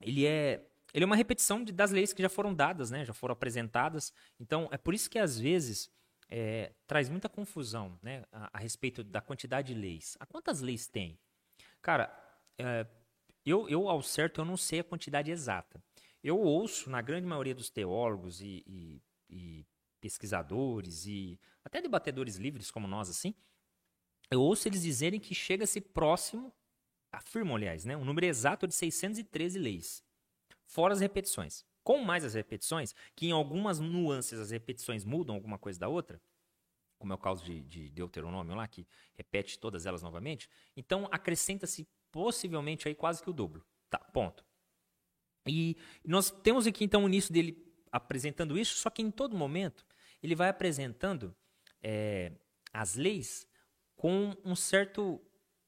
ele 0.00 0.26
é 0.26 0.64
ele 0.92 1.04
é 1.04 1.06
uma 1.06 1.16
repetição 1.16 1.62
de, 1.62 1.72
das 1.72 1.90
leis 1.90 2.12
que 2.12 2.22
já 2.22 2.28
foram 2.28 2.54
dadas, 2.54 2.90
né? 2.90 3.04
Já 3.04 3.12
foram 3.12 3.32
apresentadas. 3.32 4.12
Então, 4.40 4.68
é 4.72 4.78
por 4.78 4.94
isso 4.94 5.10
que 5.10 5.18
às 5.18 5.38
vezes 5.38 5.90
é, 6.28 6.72
traz 6.86 7.08
muita 7.08 7.28
confusão, 7.28 7.98
né? 8.02 8.24
A, 8.32 8.50
a 8.54 8.58
respeito 8.58 9.04
da 9.04 9.20
quantidade 9.20 9.74
de 9.74 9.78
leis. 9.78 10.16
A 10.18 10.26
quantas 10.26 10.60
leis 10.60 10.86
tem? 10.86 11.18
Cara, 11.82 12.10
é, 12.56 12.86
eu, 13.44 13.68
eu, 13.68 13.88
ao 13.88 14.02
certo, 14.02 14.40
eu 14.40 14.44
não 14.44 14.56
sei 14.56 14.80
a 14.80 14.84
quantidade 14.84 15.30
exata. 15.30 15.82
Eu 16.22 16.38
ouço, 16.38 16.90
na 16.90 17.00
grande 17.00 17.26
maioria 17.26 17.54
dos 17.54 17.70
teólogos 17.70 18.40
e, 18.40 18.64
e, 18.66 19.02
e 19.28 19.66
pesquisadores 20.00 21.06
e 21.06 21.38
até 21.64 21.80
debatedores 21.80 22.36
livres 22.36 22.70
como 22.70 22.88
nós, 22.88 23.08
assim, 23.08 23.34
eu 24.30 24.42
ouço 24.42 24.68
eles 24.68 24.82
dizerem 24.82 25.18
que 25.18 25.34
chega-se 25.34 25.80
próximo, 25.80 26.52
afirmam, 27.12 27.56
aliás, 27.56 27.84
né, 27.84 27.96
um 27.96 28.04
número 28.04 28.26
exato 28.26 28.66
de 28.66 28.74
613 28.74 29.58
leis, 29.58 30.02
fora 30.66 30.92
as 30.92 31.00
repetições. 31.00 31.64
Com 31.82 32.04
mais 32.04 32.22
as 32.22 32.34
repetições, 32.34 32.94
que 33.16 33.26
em 33.26 33.32
algumas 33.32 33.78
nuances 33.78 34.38
as 34.38 34.50
repetições 34.50 35.04
mudam 35.04 35.34
alguma 35.34 35.58
coisa 35.58 35.80
da 35.80 35.88
outra, 35.88 36.20
como 36.98 37.12
é 37.12 37.16
o 37.16 37.18
caso 37.18 37.44
de, 37.44 37.62
de 37.62 37.88
Deuteronômio 37.90 38.54
lá, 38.54 38.66
que 38.68 38.86
repete 39.14 39.58
todas 39.58 39.86
elas 39.86 40.02
novamente, 40.02 40.50
então 40.76 41.08
acrescenta-se 41.10 41.88
possivelmente 42.10 42.88
aí 42.88 42.94
quase 42.94 43.22
que 43.22 43.30
o 43.30 43.32
dobro. 43.32 43.64
Tá, 43.88 43.98
ponto. 43.98 44.44
E 45.46 45.76
nós 46.04 46.30
temos 46.30 46.66
aqui 46.66 46.84
então 46.84 47.04
o 47.04 47.08
início 47.08 47.32
dele 47.32 47.64
apresentando 47.90 48.58
isso, 48.58 48.76
só 48.76 48.90
que 48.90 49.00
em 49.00 49.10
todo 49.10 49.36
momento 49.36 49.86
ele 50.22 50.34
vai 50.34 50.50
apresentando 50.50 51.34
é, 51.82 52.32
as 52.72 52.96
leis 52.96 53.47
com 53.98 54.32
um 54.44 54.54
certo 54.54 55.20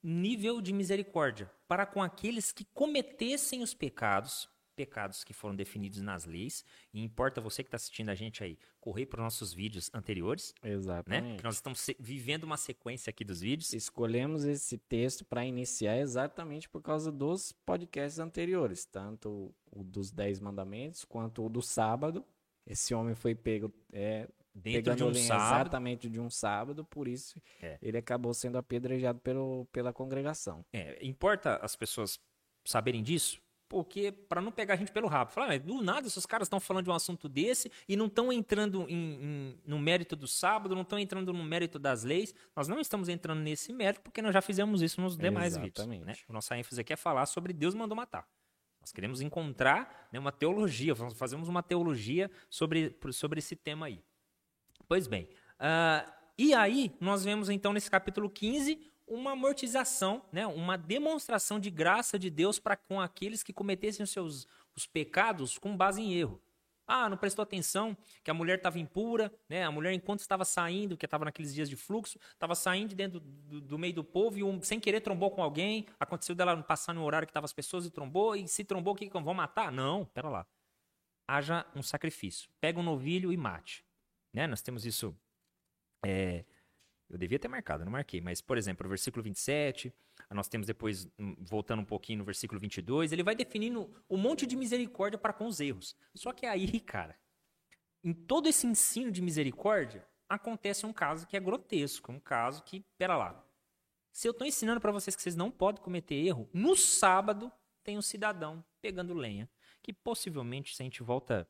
nível 0.02 0.62
de 0.62 0.72
misericórdia 0.72 1.50
para 1.68 1.84
com 1.84 2.00
aqueles 2.00 2.52
que 2.52 2.64
cometessem 2.64 3.62
os 3.62 3.75
pecados, 3.75 4.49
pecados 4.75 5.25
que 5.25 5.34
foram 5.34 5.54
definidos 5.54 6.00
nas 6.00 6.25
leis. 6.25 6.64
E 6.94 7.02
importa 7.02 7.40
você 7.40 7.62
que 7.62 7.66
está 7.66 7.76
assistindo 7.76 8.08
a 8.08 8.14
gente 8.14 8.42
aí 8.42 8.56
correr 8.80 9.06
para 9.06 9.18
os 9.18 9.25
nossos 9.25 9.52
vídeos 9.52 9.90
anteriores. 9.92 10.54
Exatamente. 10.62 11.37
Né? 11.37 11.38
nós 11.42 11.56
estamos 11.56 11.84
vivendo 11.99 12.44
uma 12.44 12.56
sequência 12.56 13.10
aqui 13.10 13.25
dos 13.25 13.40
vídeos. 13.40 13.72
Escolhemos 13.72 14.44
esse 14.44 14.78
texto 14.78 15.25
para 15.25 15.44
iniciar 15.44 15.99
exatamente 15.99 16.68
por 16.68 16.80
causa 16.80 17.10
dos 17.10 17.52
podcasts 17.52 18.20
anteriores, 18.20 18.84
tanto 18.84 19.52
o 19.70 19.82
dos 19.82 20.12
Dez 20.12 20.38
Mandamentos 20.38 21.04
quanto 21.04 21.44
o 21.44 21.49
do 21.49 21.60
sábado. 21.60 22.25
Esse 22.64 22.94
homem 22.94 23.16
foi 23.16 23.34
pego 23.34 23.72
é, 23.92 24.28
dentro 24.54 24.95
de 24.95 25.04
um 25.04 25.14
sábado. 25.14 25.61
exatamente 25.61 26.09
de 26.09 26.21
um 26.21 26.30
sábado, 26.30 26.85
por 26.85 27.09
isso 27.09 27.40
é. 27.62 27.78
ele 27.80 27.99
acabou 27.99 28.35
sendo 28.35 28.59
apedrejado 28.59 29.21
pelo, 29.21 29.66
pela 29.73 29.92
congregação. 29.92 30.64
É, 30.73 30.99
importa 31.04 31.57
as 31.57 31.76
pessoas 31.76 32.19
saberem 32.64 33.02
disso, 33.02 33.40
porque 33.71 34.11
para 34.11 34.42
não 34.42 34.50
pegar 34.50 34.75
a 34.75 34.76
gente 34.76 34.90
pelo 34.90 35.07
rabo. 35.07 35.30
Falar, 35.30 35.59
do 35.61 35.80
nada 35.80 36.07
esses 36.09 36.26
caras 36.26 36.47
estão 36.47 36.59
falando 36.59 36.85
de 36.85 36.90
um 36.90 36.95
assunto 36.95 37.28
desse 37.28 37.71
e 37.88 37.97
não 37.97 38.07
estão 38.07 38.33
entrando 38.33 38.85
em, 38.88 38.95
em, 38.95 39.61
no 39.64 39.78
mérito 39.78 40.16
do 40.16 40.26
sábado, 40.26 40.75
não 40.75 40.83
estão 40.83 40.99
entrando 40.99 41.33
no 41.33 41.45
mérito 41.45 41.78
das 41.78 42.02
leis. 42.02 42.35
Nós 42.54 42.66
não 42.66 42.80
estamos 42.80 43.09
entrando 43.09 43.40
nesse 43.40 43.73
mérito 43.73 44.02
porque 44.02 44.21
nós 44.21 44.35
já 44.35 44.42
fizemos 44.42 44.83
isso 44.83 45.00
nos 45.00 45.16
demais 45.16 45.57
Exatamente. 45.57 46.00
vídeos. 46.00 46.19
Né? 46.19 46.25
Nossa 46.28 46.59
ênfase 46.59 46.80
aqui 46.80 46.92
é 46.92 46.97
falar 46.97 47.26
sobre 47.26 47.52
Deus 47.52 47.73
mandou 47.73 47.97
matar. 47.97 48.26
Nós 48.80 48.92
queremos 48.92 49.21
encontrar 49.21 50.09
né, 50.11 50.19
uma 50.19 50.33
teologia, 50.33 50.95
fazemos 51.14 51.49
uma 51.49 51.62
teologia 51.62 52.30
sobre, 52.49 52.99
sobre 53.12 53.38
esse 53.38 53.54
tema 53.54 53.87
aí. 53.87 54.02
Pois 54.90 55.06
bem, 55.06 55.28
uh, 55.61 56.12
e 56.37 56.52
aí 56.52 56.92
nós 56.99 57.23
vemos 57.23 57.49
então 57.49 57.73
nesse 57.73 57.88
capítulo 57.88 58.28
15 58.28 58.90
uma 59.06 59.35
amortização, 59.35 60.20
né, 60.32 60.49
uma 60.49 60.76
demonstração 60.76 61.61
de 61.61 61.70
graça 61.70 62.18
de 62.18 62.28
Deus 62.28 62.59
para 62.59 62.75
com 62.75 63.00
aqueles 63.00 63.44
que 63.44 63.52
cometessem 63.52 64.02
os 64.02 64.11
seus 64.11 64.49
os 64.75 64.88
pecados 64.88 65.59
com 65.59 65.76
base 65.76 66.02
em 66.02 66.14
erro. 66.14 66.42
Ah, 66.88 67.09
não 67.09 67.16
prestou 67.16 67.44
atenção 67.44 67.97
que 68.25 68.32
a 68.32 68.35
mulher 68.35 68.56
estava 68.56 68.80
impura, 68.80 69.32
né? 69.49 69.62
A 69.62 69.70
mulher, 69.70 69.92
enquanto 69.92 70.23
estava 70.23 70.44
saindo, 70.44 70.97
que 70.97 71.04
estava 71.04 71.25
naqueles 71.25 71.54
dias 71.54 71.70
de 71.70 71.76
fluxo, 71.76 72.18
estava 72.32 72.56
saindo 72.56 72.92
dentro 72.92 73.20
do, 73.20 73.61
do, 73.61 73.78
meio 73.78 73.94
do 73.94 74.02
povo 74.02 74.38
e 74.38 74.42
um, 74.42 74.61
sem 74.61 74.80
querer 74.80 75.02
trombou 75.02 75.30
com 75.30 75.40
alguém. 75.40 75.87
Aconteceu 76.00 76.35
dela 76.35 76.61
passar 76.64 76.92
no 76.92 77.04
horário 77.04 77.28
que 77.28 77.30
estavam 77.30 77.44
as 77.44 77.52
pessoas 77.52 77.87
e 77.87 77.92
trombou. 77.92 78.35
E 78.35 78.49
se 78.49 78.64
trombou, 78.64 78.94
o 78.94 78.97
que, 78.97 79.09
que 79.09 79.20
vão 79.20 79.35
matar? 79.35 79.70
Não, 79.70 80.04
pera 80.04 80.28
lá. 80.28 80.44
Haja 81.28 81.64
um 81.76 81.82
sacrifício. 81.82 82.50
Pega 82.61 82.80
um 82.80 82.82
novilho 82.82 83.32
e 83.32 83.37
mate. 83.37 83.88
Né? 84.32 84.46
Nós 84.46 84.62
temos 84.62 84.84
isso. 84.84 85.16
É, 86.04 86.44
eu 87.08 87.18
devia 87.18 87.38
ter 87.38 87.49
marcado, 87.49 87.84
não 87.84 87.92
marquei, 87.92 88.20
mas, 88.20 88.40
por 88.40 88.56
exemplo, 88.56 88.87
o 88.87 88.88
versículo 88.88 89.22
27, 89.22 89.92
nós 90.30 90.49
temos 90.49 90.66
depois, 90.66 91.08
hum, 91.18 91.34
voltando 91.40 91.80
um 91.80 91.84
pouquinho 91.84 92.20
no 92.20 92.25
versículo 92.25 92.60
22, 92.60 93.10
ele 93.10 93.25
vai 93.25 93.34
definindo 93.34 93.90
um 94.08 94.16
monte 94.16 94.46
de 94.46 94.56
misericórdia 94.56 95.18
para 95.18 95.32
com 95.32 95.46
os 95.46 95.60
erros. 95.60 95.96
Só 96.14 96.32
que 96.32 96.46
aí, 96.46 96.78
cara, 96.80 97.18
em 98.04 98.12
todo 98.12 98.49
esse 98.49 98.66
ensino 98.66 99.10
de 99.10 99.20
misericórdia, 99.20 100.06
acontece 100.28 100.87
um 100.87 100.92
caso 100.92 101.26
que 101.26 101.37
é 101.37 101.40
grotesco, 101.40 102.12
um 102.12 102.20
caso 102.20 102.62
que, 102.62 102.80
pera 102.96 103.16
lá, 103.16 103.44
se 104.12 104.28
eu 104.28 104.32
estou 104.32 104.46
ensinando 104.46 104.80
para 104.80 104.92
vocês 104.92 105.16
que 105.16 105.22
vocês 105.22 105.37
não 105.37 105.50
podem 105.50 105.82
cometer 105.82 106.14
erro, 106.14 106.49
no 106.52 106.76
sábado 106.76 107.50
tem 107.82 107.99
um 107.99 108.02
cidadão 108.02 108.64
pegando 108.80 109.14
lenha, 109.14 109.49
que 109.82 109.92
possivelmente, 109.92 110.76
se 110.76 110.82
a 110.82 110.84
gente 110.84 111.02
volta 111.02 111.49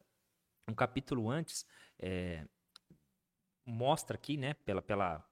um 0.69 0.75
capítulo 0.75 1.29
antes, 1.29 1.67
é, 1.99 2.47
mostra 3.71 4.17
aqui, 4.17 4.37
né, 4.37 4.55
pela, 4.55 4.83
pela 4.83 5.25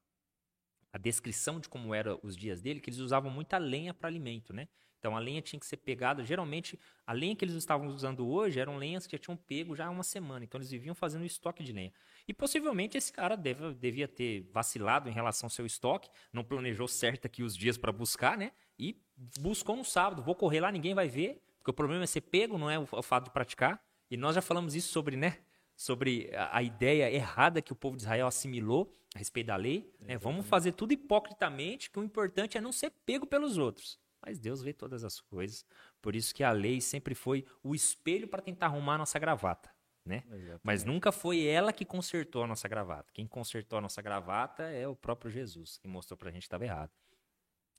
a 0.93 0.99
descrição 0.99 1.61
de 1.61 1.69
como 1.69 1.95
eram 1.95 2.19
os 2.23 2.37
dias 2.37 2.61
dele, 2.61 2.81
que 2.81 2.89
eles 2.89 3.01
usavam 3.01 3.31
muita 3.31 3.59
lenha 3.59 3.93
para 3.93 4.09
alimento, 4.09 4.53
né? 4.53 4.69
Então 4.99 5.17
a 5.17 5.21
lenha 5.21 5.41
tinha 5.41 5.61
que 5.61 5.67
ser 5.67 5.77
pegada, 5.77 6.25
geralmente 6.25 6.79
a 7.07 7.13
lenha 7.13 7.37
que 7.37 7.45
eles 7.45 7.55
estavam 7.55 7.87
usando 7.89 8.27
hoje 8.29 8.59
eram 8.59 8.77
lenhas 8.77 9.07
que 9.07 9.13
já 9.13 9.19
tinham 9.19 9.37
pego 9.37 9.77
já 9.77 9.87
há 9.87 9.91
uma 9.91 10.03
semana, 10.03 10.45
então 10.45 10.59
eles 10.59 10.71
viviam 10.71 10.95
fazendo 10.95 11.25
estoque 11.25 11.63
de 11.63 11.73
lenha. 11.73 11.93
E 12.27 12.35
possivelmente 12.35 12.99
esse 12.99 13.13
cara 13.13 13.37
deve, 13.37 13.75
devia 13.75 14.09
ter 14.09 14.49
vacilado 14.53 15.09
em 15.09 15.13
relação 15.13 15.47
ao 15.47 15.51
seu 15.51 15.65
estoque, 15.65 16.11
não 16.33 16.43
planejou 16.43 16.89
certo 16.89 17.27
aqui 17.27 17.43
os 17.43 17.57
dias 17.57 17.79
para 17.79 17.93
buscar, 17.93 18.37
né? 18.37 18.51
E 18.77 19.01
buscou 19.39 19.77
no 19.77 19.85
sábado, 19.85 20.23
vou 20.23 20.35
correr 20.35 20.61
lá, 20.61 20.73
ninguém 20.73 20.95
vai 20.95 21.09
ver, 21.09 21.41
porque 21.59 21.71
o 21.71 21.75
problema 21.75 22.03
é 22.03 22.07
ser 22.07 22.23
pego, 22.23 22.59
não 22.59 22.69
é 22.69 22.79
o, 22.79 22.89
o 22.91 23.03
fato 23.03 23.27
de 23.27 23.31
praticar. 23.31 23.81
E 24.11 24.17
nós 24.17 24.35
já 24.35 24.43
falamos 24.43 24.75
isso 24.75 24.89
sobre, 24.89 25.17
né? 25.17 25.39
Sobre 25.79 26.29
a, 26.35 26.59
a, 26.59 26.63
ideia 26.63 27.09
errada 27.09 27.63
que 27.63 27.73
o 27.73 27.77
povo 27.77 27.97
de 27.97 28.03
Israel 28.03 28.27
assimilou 28.27 28.93
a 29.15 29.19
respeito 29.19 29.47
da 29.47 29.55
lei. 29.55 29.95
Né? 30.01 30.19
Vamos 30.19 30.45
fazer 30.45 30.73
tudo 30.73 30.93
hipocritamente, 30.93 31.89
que 31.89 32.01
o 32.01 32.03
importante 32.03 32.59
é 32.59 32.61
não 32.61 32.73
ser 32.73 32.91
pego 33.07 33.25
pelos 33.25 33.59
outros. 33.59 33.97
Mas 34.21 34.41
Deus 34.41 34.61
vê 34.61 34.73
todas 34.73 35.05
as 35.05 35.21
coisas. 35.21 35.65
Por 36.03 36.17
isso 36.17 36.35
que 36.35 36.43
a 36.43 36.51
lei 36.51 36.81
sempre 36.81 37.15
foi 37.15 37.47
o 37.63 37.77
espelho 37.77 38.27
para 38.27 38.43
tentar 38.43 38.67
arrumar 38.67 38.97
a 38.97 38.99
nossa 38.99 39.21
gravata. 39.21 39.73
Né? 40.05 40.25
Mas 40.65 40.83
nunca 40.83 41.13
foi 41.13 41.45
ela 41.45 41.73
que 41.73 41.85
consertou 41.85 42.43
a 42.43 42.47
nossa 42.49 42.67
gravata. 42.67 43.13
Quem 43.13 43.29
consertou 43.29 43.79
a 43.79 43.81
nossa 43.81 44.03
gravata 44.03 44.65
é 44.65 44.89
o 44.89 44.97
próprio 44.97 45.31
Jesus, 45.31 45.79
que 45.79 45.87
mostrou 45.87 46.19
para 46.19 46.31
a 46.31 46.33
gente 46.33 46.43
que 46.43 46.47
estava 46.47 46.65
errado. 46.65 46.91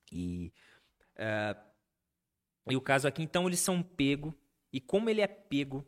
E, 0.10 0.54
uh, 1.18 1.60
e 2.72 2.78
o 2.78 2.82
caso 2.82 3.10
aqui, 3.10 3.22
então, 3.22 3.46
eles 3.46 3.60
são 3.60 3.84
pego. 3.84 4.34
E 4.72 4.80
como 4.80 5.10
ele 5.10 5.20
é 5.20 5.28
pego, 5.28 5.86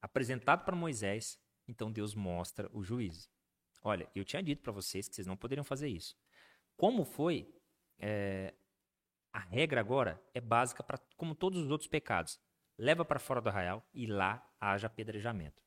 apresentado 0.00 0.64
para 0.64 0.76
Moisés, 0.76 1.36
então 1.68 1.92
Deus 1.92 2.14
mostra 2.14 2.68
o 2.72 2.82
juízo. 2.82 3.28
Olha, 3.82 4.08
eu 4.14 4.24
tinha 4.24 4.42
dito 4.42 4.62
para 4.62 4.72
vocês 4.72 5.08
que 5.08 5.14
vocês 5.14 5.26
não 5.26 5.36
poderiam 5.36 5.64
fazer 5.64 5.88
isso. 5.88 6.16
Como 6.76 7.04
foi? 7.04 7.52
É, 7.98 8.54
a 9.32 9.38
regra 9.38 9.80
agora 9.80 10.22
é 10.34 10.40
básica 10.40 10.82
para 10.82 10.98
como 11.16 11.34
todos 11.34 11.62
os 11.62 11.70
outros 11.70 11.88
pecados. 11.88 12.40
Leva 12.76 13.04
para 13.04 13.18
fora 13.18 13.40
do 13.40 13.48
arraial 13.48 13.86
e 13.92 14.06
lá 14.06 14.44
haja 14.60 14.86
apedrejamento. 14.86 15.62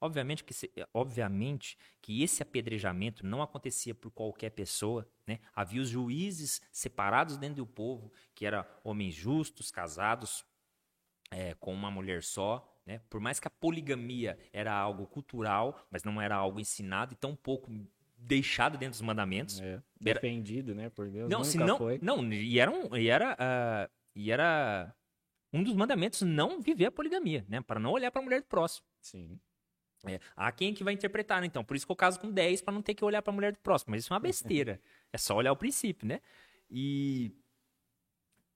Obviamente 0.00 0.44
que, 0.44 0.54
obviamente 0.92 1.78
que 2.02 2.22
esse 2.22 2.42
apedrejamento 2.42 3.24
não 3.24 3.40
acontecia 3.40 3.94
por 3.94 4.10
qualquer 4.10 4.50
pessoa. 4.50 5.08
Né? 5.26 5.40
Havia 5.54 5.80
os 5.80 5.88
juízes 5.88 6.60
separados 6.70 7.36
dentro 7.38 7.56
do 7.56 7.66
povo, 7.66 8.12
que 8.34 8.44
eram 8.44 8.64
homens 8.84 9.14
justos, 9.14 9.70
casados 9.70 10.44
é, 11.30 11.54
com 11.54 11.72
uma 11.72 11.90
mulher 11.90 12.22
só, 12.22 12.75
né? 12.86 13.00
Por 13.10 13.20
mais 13.20 13.40
que 13.40 13.48
a 13.48 13.50
poligamia 13.50 14.38
era 14.52 14.72
algo 14.72 15.06
cultural, 15.06 15.86
mas 15.90 16.04
não 16.04 16.20
era 16.20 16.36
algo 16.36 16.60
ensinado 16.60 17.12
e 17.12 17.16
tão 17.16 17.34
pouco 17.34 17.70
deixado 18.16 18.78
dentro 18.78 18.92
dos 18.92 19.00
mandamentos. 19.02 19.60
É, 19.60 19.82
defendido, 20.00 20.70
era... 20.70 20.82
né, 20.82 20.88
por 20.88 21.08
Deus. 21.08 21.28
Não, 21.28 21.44
se 21.44 21.58
não, 21.58 21.76
foi. 21.76 21.98
não, 22.00 22.32
e 22.32 22.58
era, 22.58 22.70
um, 22.70 22.96
e 22.96 23.08
era, 23.08 23.34
uh, 23.34 23.92
e 24.14 24.30
era 24.30 24.94
um 25.52 25.62
dos 25.62 25.74
mandamentos 25.74 26.22
não 26.22 26.60
viver 26.60 26.86
a 26.86 26.92
poligamia, 26.92 27.44
né, 27.48 27.60
para 27.60 27.80
não 27.80 27.90
olhar 27.92 28.10
para 28.10 28.20
a 28.20 28.24
mulher 28.24 28.40
do 28.40 28.46
próximo. 28.46 28.86
Sim. 29.00 29.38
É, 30.06 30.20
há 30.36 30.52
quem 30.52 30.72
que 30.72 30.84
vai 30.84 30.94
interpretar, 30.94 31.40
né, 31.40 31.46
então, 31.46 31.64
por 31.64 31.76
isso 31.76 31.84
que 31.84 31.90
eu 31.90 31.96
caso 31.96 32.20
com 32.20 32.30
10 32.30 32.62
para 32.62 32.72
não 32.72 32.82
ter 32.82 32.94
que 32.94 33.04
olhar 33.04 33.22
para 33.22 33.32
a 33.32 33.34
mulher 33.34 33.52
do 33.52 33.58
próximo, 33.58 33.90
mas 33.90 34.04
isso 34.04 34.12
é 34.12 34.14
uma 34.14 34.20
besteira. 34.20 34.80
é 35.12 35.18
só 35.18 35.34
olhar 35.34 35.52
o 35.52 35.56
princípio, 35.56 36.06
né? 36.06 36.20
E 36.70 37.32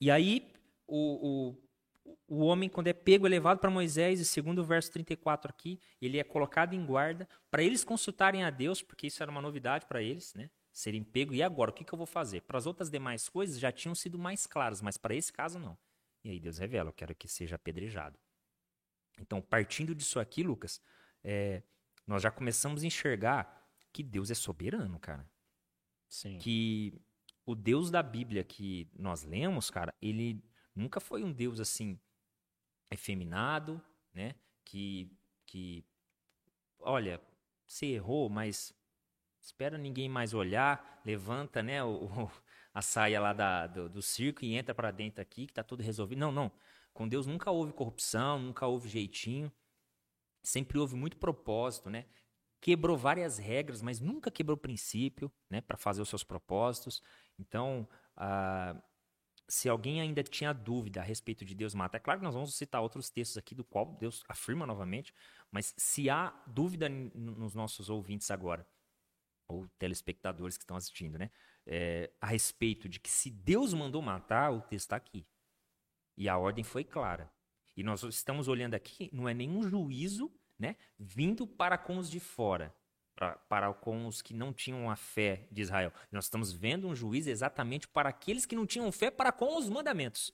e 0.00 0.10
aí 0.10 0.50
o, 0.86 1.50
o 1.50 1.69
o 2.26 2.44
homem, 2.44 2.68
quando 2.68 2.86
é 2.88 2.92
pego, 2.92 3.26
é 3.26 3.30
levado 3.30 3.58
para 3.58 3.70
Moisés, 3.70 4.20
e 4.20 4.24
segundo 4.24 4.60
o 4.60 4.64
verso 4.64 4.90
34 4.92 5.50
aqui, 5.50 5.80
ele 6.00 6.18
é 6.18 6.24
colocado 6.24 6.74
em 6.74 6.84
guarda 6.84 7.28
para 7.50 7.62
eles 7.62 7.84
consultarem 7.84 8.44
a 8.44 8.50
Deus, 8.50 8.82
porque 8.82 9.06
isso 9.06 9.22
era 9.22 9.30
uma 9.30 9.40
novidade 9.40 9.86
para 9.86 10.02
eles, 10.02 10.34
né? 10.34 10.50
Serem 10.72 11.02
pego. 11.02 11.34
E 11.34 11.42
agora, 11.42 11.70
o 11.70 11.74
que, 11.74 11.84
que 11.84 11.92
eu 11.92 11.98
vou 11.98 12.06
fazer? 12.06 12.42
Para 12.42 12.58
as 12.58 12.66
outras 12.66 12.90
demais 12.90 13.28
coisas 13.28 13.58
já 13.58 13.72
tinham 13.72 13.94
sido 13.94 14.18
mais 14.18 14.46
claras, 14.46 14.80
mas 14.80 14.96
para 14.96 15.14
esse 15.14 15.32
caso 15.32 15.58
não. 15.58 15.76
E 16.22 16.30
aí 16.30 16.40
Deus 16.40 16.58
revela: 16.58 16.90
eu 16.90 16.92
quero 16.92 17.14
que 17.14 17.26
seja 17.26 17.56
apedrejado. 17.56 18.18
Então, 19.18 19.40
partindo 19.40 19.94
disso 19.94 20.20
aqui, 20.20 20.42
Lucas, 20.42 20.80
é, 21.22 21.62
nós 22.06 22.22
já 22.22 22.30
começamos 22.30 22.82
a 22.82 22.86
enxergar 22.86 23.68
que 23.92 24.02
Deus 24.02 24.30
é 24.30 24.34
soberano, 24.34 24.98
cara. 24.98 25.28
Sim. 26.08 26.38
Que 26.38 27.00
o 27.44 27.54
Deus 27.54 27.90
da 27.90 28.02
Bíblia 28.02 28.44
que 28.44 28.88
nós 28.96 29.22
lemos, 29.24 29.70
cara, 29.70 29.94
ele 30.00 30.42
Nunca 30.74 31.00
foi 31.00 31.22
um 31.24 31.32
Deus 31.32 31.60
assim 31.60 31.98
efeminado, 32.90 33.82
né? 34.12 34.34
Que 34.64 35.10
que 35.46 35.84
olha, 36.78 37.20
você 37.66 37.86
errou, 37.86 38.28
mas 38.28 38.72
espera 39.40 39.76
ninguém 39.76 40.08
mais 40.08 40.32
olhar, 40.32 41.00
levanta, 41.04 41.62
né, 41.62 41.82
o, 41.82 42.04
o 42.06 42.30
a 42.72 42.82
saia 42.82 43.20
lá 43.20 43.32
da, 43.32 43.66
do, 43.66 43.88
do 43.88 44.02
circo 44.02 44.44
e 44.44 44.54
entra 44.54 44.74
para 44.74 44.90
dentro 44.90 45.20
aqui 45.20 45.46
que 45.46 45.52
tá 45.52 45.62
tudo 45.62 45.82
resolvido. 45.82 46.18
Não, 46.18 46.30
não. 46.30 46.52
Com 46.92 47.08
Deus 47.08 47.26
nunca 47.26 47.50
houve 47.50 47.72
corrupção, 47.72 48.38
nunca 48.38 48.66
houve 48.66 48.88
jeitinho. 48.88 49.52
Sempre 50.42 50.78
houve 50.78 50.94
muito 50.94 51.16
propósito, 51.16 51.90
né? 51.90 52.06
Quebrou 52.60 52.96
várias 52.96 53.38
regras, 53.38 53.82
mas 53.82 54.00
nunca 54.00 54.30
quebrou 54.30 54.56
princípio, 54.56 55.32
né, 55.48 55.60
para 55.60 55.76
fazer 55.76 56.02
os 56.02 56.08
seus 56.08 56.22
propósitos. 56.22 57.02
Então, 57.38 57.88
ah, 58.16 58.80
se 59.50 59.68
alguém 59.68 60.00
ainda 60.00 60.22
tinha 60.22 60.52
dúvida 60.52 61.00
a 61.00 61.04
respeito 61.04 61.44
de 61.44 61.54
Deus 61.54 61.74
mata, 61.74 61.96
é 61.96 62.00
claro 62.00 62.20
que 62.20 62.24
nós 62.24 62.34
vamos 62.34 62.54
citar 62.54 62.80
outros 62.80 63.10
textos 63.10 63.36
aqui 63.36 63.54
do 63.54 63.64
qual 63.64 63.96
Deus 63.98 64.24
afirma 64.28 64.64
novamente, 64.64 65.12
mas 65.50 65.74
se 65.76 66.08
há 66.08 66.32
dúvida 66.46 66.88
nos 66.88 67.54
nossos 67.54 67.90
ouvintes 67.90 68.30
agora, 68.30 68.66
ou 69.48 69.68
telespectadores 69.78 70.56
que 70.56 70.62
estão 70.62 70.76
assistindo, 70.76 71.18
né, 71.18 71.30
é, 71.66 72.10
a 72.20 72.28
respeito 72.28 72.88
de 72.88 73.00
que 73.00 73.10
se 73.10 73.28
Deus 73.28 73.74
mandou 73.74 74.00
matar, 74.00 74.52
o 74.52 74.60
texto 74.60 74.86
está 74.86 74.96
aqui. 74.96 75.26
E 76.16 76.28
a 76.28 76.38
ordem 76.38 76.62
foi 76.62 76.84
clara. 76.84 77.30
E 77.76 77.82
nós 77.82 78.02
estamos 78.04 78.46
olhando 78.46 78.74
aqui, 78.74 79.10
não 79.12 79.28
é 79.28 79.34
nenhum 79.34 79.68
juízo 79.68 80.30
né, 80.58 80.76
vindo 80.98 81.46
para 81.46 81.76
com 81.76 81.96
os 81.96 82.08
de 82.08 82.20
fora, 82.20 82.74
para, 83.48 83.74
com 83.74 84.06
os 84.06 84.22
que 84.22 84.32
não 84.32 84.52
tinham 84.52 84.90
a 84.90 84.96
fé 84.96 85.46
de 85.52 85.60
Israel. 85.60 85.92
Nós 86.10 86.24
estamos 86.24 86.52
vendo 86.52 86.88
um 86.88 86.94
juízo 86.94 87.28
exatamente 87.28 87.86
para 87.86 88.08
aqueles 88.08 88.46
que 88.46 88.56
não 88.56 88.66
tinham 88.66 88.90
fé 88.90 89.10
para 89.10 89.30
com 89.30 89.58
os 89.58 89.68
mandamentos. 89.68 90.32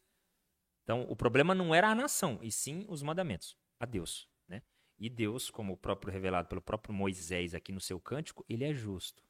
Então, 0.85 1.05
o 1.09 1.17
problema 1.17 1.53
não 1.53 1.75
era 1.75 1.91
a 1.91 1.95
nação, 1.95 2.39
e 2.41 2.53
sim 2.53 2.87
os 2.89 3.03
mandamentos, 3.03 3.59
a 3.81 3.85
Deus. 3.85 4.29
Né? 4.49 4.63
E 4.99 5.11
Deus, 5.11 5.51
como 5.51 5.73
o 5.73 5.77
próprio 5.77 6.13
revelado 6.13 6.49
pelo 6.49 6.63
próprio 6.63 6.95
Moisés 6.95 7.55
aqui 7.55 7.73
no 7.73 7.81
seu 7.81 7.99
cântico, 7.99 8.45
ele 8.49 8.65
é 8.65 8.73
justo. 8.73 9.21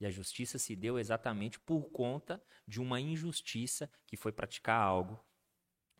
E 0.00 0.06
a 0.06 0.10
justiça 0.10 0.58
se 0.58 0.74
deu 0.74 0.98
exatamente 0.98 1.60
por 1.60 1.88
conta 1.90 2.42
de 2.66 2.80
uma 2.80 3.00
injustiça 3.00 3.88
que 4.08 4.16
foi 4.16 4.32
praticar 4.32 4.80
algo 4.80 5.24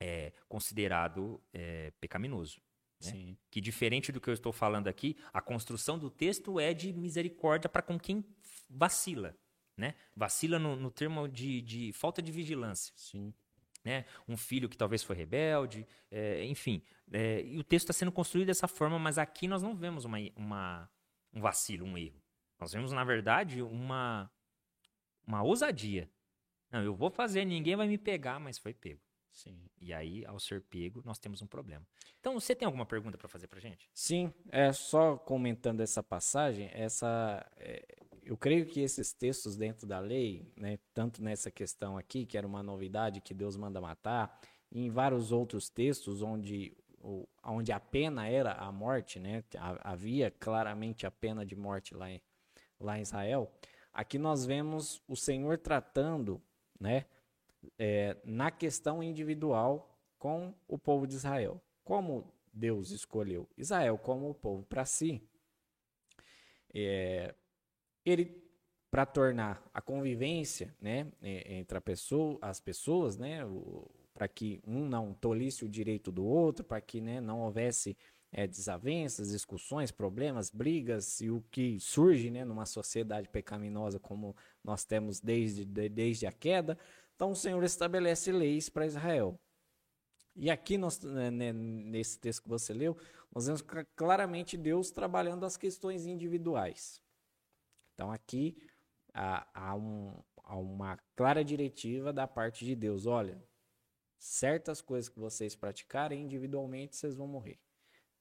é, 0.01 0.33
considerado 0.49 1.41
é, 1.53 1.93
pecaminoso. 2.01 2.61
Né? 3.03 3.37
Que 3.51 3.61
diferente 3.61 4.13
do 4.13 4.21
que 4.21 4.29
eu 4.29 4.35
estou 4.35 4.53
falando 4.53 4.89
aqui, 4.89 5.17
a 5.33 5.41
construção 5.41 5.99
do 5.99 6.11
texto 6.11 6.59
é 6.59 6.73
de 6.73 6.93
misericórdia 6.93 7.69
para 7.69 7.83
com 7.83 7.99
quem 7.99 8.25
vacila. 8.69 9.37
Né? 9.77 9.95
Vacila 10.15 10.59
no, 10.59 10.77
no 10.77 10.91
termo 10.91 11.29
de, 11.29 11.61
de, 11.61 11.93
falta 11.93 12.23
de 12.23 12.31
vigilância. 12.31 12.93
Sim. 12.97 13.35
Né? 13.85 14.07
Um 14.27 14.37
filho 14.37 14.69
que 14.69 14.77
talvez 14.77 15.03
foi 15.03 15.17
rebelde, 15.17 15.87
é, 16.11 16.45
enfim. 16.45 16.83
É, 17.13 17.43
e 17.43 17.59
o 17.59 17.65
texto 17.65 17.85
está 17.85 17.93
sendo 17.93 18.13
construído 18.13 18.47
dessa 18.47 18.67
forma, 18.67 18.99
mas 18.99 19.19
aqui 19.19 19.47
nós 19.47 19.63
não 19.63 19.75
vemos 19.75 20.05
uma, 20.05 20.19
uma, 20.37 20.91
um 21.33 21.41
vacilo, 21.41 21.85
um 21.85 21.99
erro. 21.99 22.23
Nós 22.59 22.73
vemos, 22.73 22.93
na 22.93 23.05
verdade, 23.05 23.61
uma, 23.61 24.31
uma 25.27 25.43
ousadia. 25.43 26.11
Não, 26.71 26.83
eu 26.83 26.95
vou 26.95 27.11
fazer, 27.11 27.45
ninguém 27.45 27.77
vai 27.77 27.87
me 27.87 27.99
pegar, 27.99 28.41
mas 28.41 28.59
foi 28.59 28.73
pego. 28.73 29.01
Sim. 29.35 29.59
E 29.81 29.93
aí, 29.93 30.25
ao 30.25 30.39
ser 30.39 30.63
pego, 30.63 31.03
nós 31.05 31.19
temos 31.19 31.43
um 31.43 31.47
problema. 31.47 31.85
Então, 32.21 32.33
você 32.35 32.55
tem 32.55 32.65
alguma 32.65 32.87
pergunta 32.87 33.19
para 33.19 33.29
fazer 33.29 33.49
para 33.49 33.59
gente? 33.59 33.91
Sim, 33.93 34.33
é 34.49 34.73
só 34.73 35.17
comentando 35.17 35.81
essa 35.81 36.03
passagem, 36.03 36.71
essa, 36.73 37.45
é, 37.57 37.85
eu 38.23 38.37
creio 38.37 38.65
que 38.65 38.81
esses 38.81 39.13
textos 39.13 39.57
dentro 39.57 39.89
da 39.89 39.99
lei, 39.99 40.47
né, 40.57 40.79
tanto 40.95 41.21
nessa 41.21 41.51
questão 41.51 41.99
aqui, 41.99 42.25
que 42.25 42.39
era 42.39 42.47
uma 42.47 42.63
novidade 42.63 43.21
que 43.21 43.35
Deus 43.35 43.57
manda 43.57 43.81
matar, 43.81 44.41
e 44.71 44.87
em 44.87 44.91
vários 44.91 45.33
outros 45.33 45.69
textos 45.69 46.23
onde, 46.23 46.77
onde 47.43 47.73
a 47.73 47.81
pena 47.81 48.29
era 48.29 48.53
a 48.53 48.71
morte, 48.71 49.19
né, 49.19 49.43
havia 49.81 50.31
claramente 50.31 51.07
a 51.07 51.11
pena 51.11 51.45
de 51.45 51.57
morte 51.57 51.93
lá 51.93 52.09
em, 52.09 52.23
lá 52.79 52.99
em 52.99 53.03
Israel, 53.03 53.53
aqui 53.93 54.17
nós 54.17 54.47
vemos 54.47 55.03
o 55.09 55.17
Senhor 55.17 55.59
tratando, 55.59 56.41
né, 56.81 57.05
é, 57.79 58.17
na 58.25 58.51
questão 58.51 59.03
individual 59.03 59.99
com 60.19 60.55
o 60.67 60.79
povo 60.79 61.07
de 61.07 61.15
Israel. 61.15 61.61
Como 61.85 62.33
Deus 62.53 62.91
escolheu 62.91 63.49
Israel 63.59 63.99
como 63.99 64.31
o 64.31 64.35
povo 64.35 64.65
para 64.65 64.85
si, 64.85 65.21
é, 66.73 67.35
ele 68.05 68.43
para 68.91 69.05
tornar 69.05 69.61
a 69.75 69.81
convivência 69.81 70.73
né, 70.81 71.11
entre 71.21 71.81
pessoa, 71.81 72.39
as 72.41 72.61
pessoas, 72.61 73.19
né, 73.19 73.41
para 74.13 74.29
que 74.29 74.61
um 74.65 74.87
não 74.87 75.13
tolisse 75.13 75.65
o 75.65 75.69
direito 75.69 76.13
do 76.13 76.25
outro, 76.25 76.65
para 76.65 76.81
que 76.81 77.01
né, 77.01 77.21
não 77.21 77.41
houvesse 77.41 77.97
é, 78.31 78.47
desavenças, 78.47 79.31
discussões, 79.31 79.91
problemas, 79.91 80.49
brigas 80.49 81.21
e 81.21 81.29
o 81.29 81.43
que 81.51 81.81
surge 81.81 82.31
né, 82.31 82.45
numa 82.45 82.67
sociedade 82.67 83.29
pecaminosa 83.29 83.99
como 83.99 84.37
nós 84.63 84.85
temos 84.85 85.21
desde, 85.21 85.65
desde 85.65 86.27
a 86.27 86.33
queda, 86.33 86.79
então 87.15 87.31
o 87.31 87.37
Senhor 87.37 87.63
estabelece 87.63 88.33
leis 88.33 88.69
para 88.69 88.87
Israel. 88.87 89.39
E 90.37 90.51
aqui 90.51 90.77
nós, 90.77 91.01
né, 91.01 91.31
né, 91.31 91.53
nesse 91.53 92.19
texto 92.19 92.43
que 92.43 92.49
você 92.49 92.73
leu, 92.73 92.97
nós 93.33 93.47
vemos 93.47 93.63
claramente 93.95 94.57
Deus 94.57 94.91
trabalhando 94.91 95.45
as 95.45 95.57
questões 95.57 96.07
individuais. 96.07 97.01
Então 97.95 98.11
aqui 98.11 98.57
há, 99.13 99.47
há, 99.55 99.77
um, 99.77 100.13
há 100.43 100.57
uma 100.57 100.97
clara 101.15 101.45
diretiva 101.45 102.13
da 102.13 102.27
parte 102.27 102.65
de 102.65 102.75
Deus. 102.75 103.07
Olha, 103.07 103.41
certas 104.19 104.81
coisas 104.81 105.09
que 105.09 105.21
vocês 105.21 105.55
praticarem 105.55 106.23
individualmente, 106.23 106.97
vocês 106.97 107.15
vão 107.15 107.29
morrer. 107.29 107.59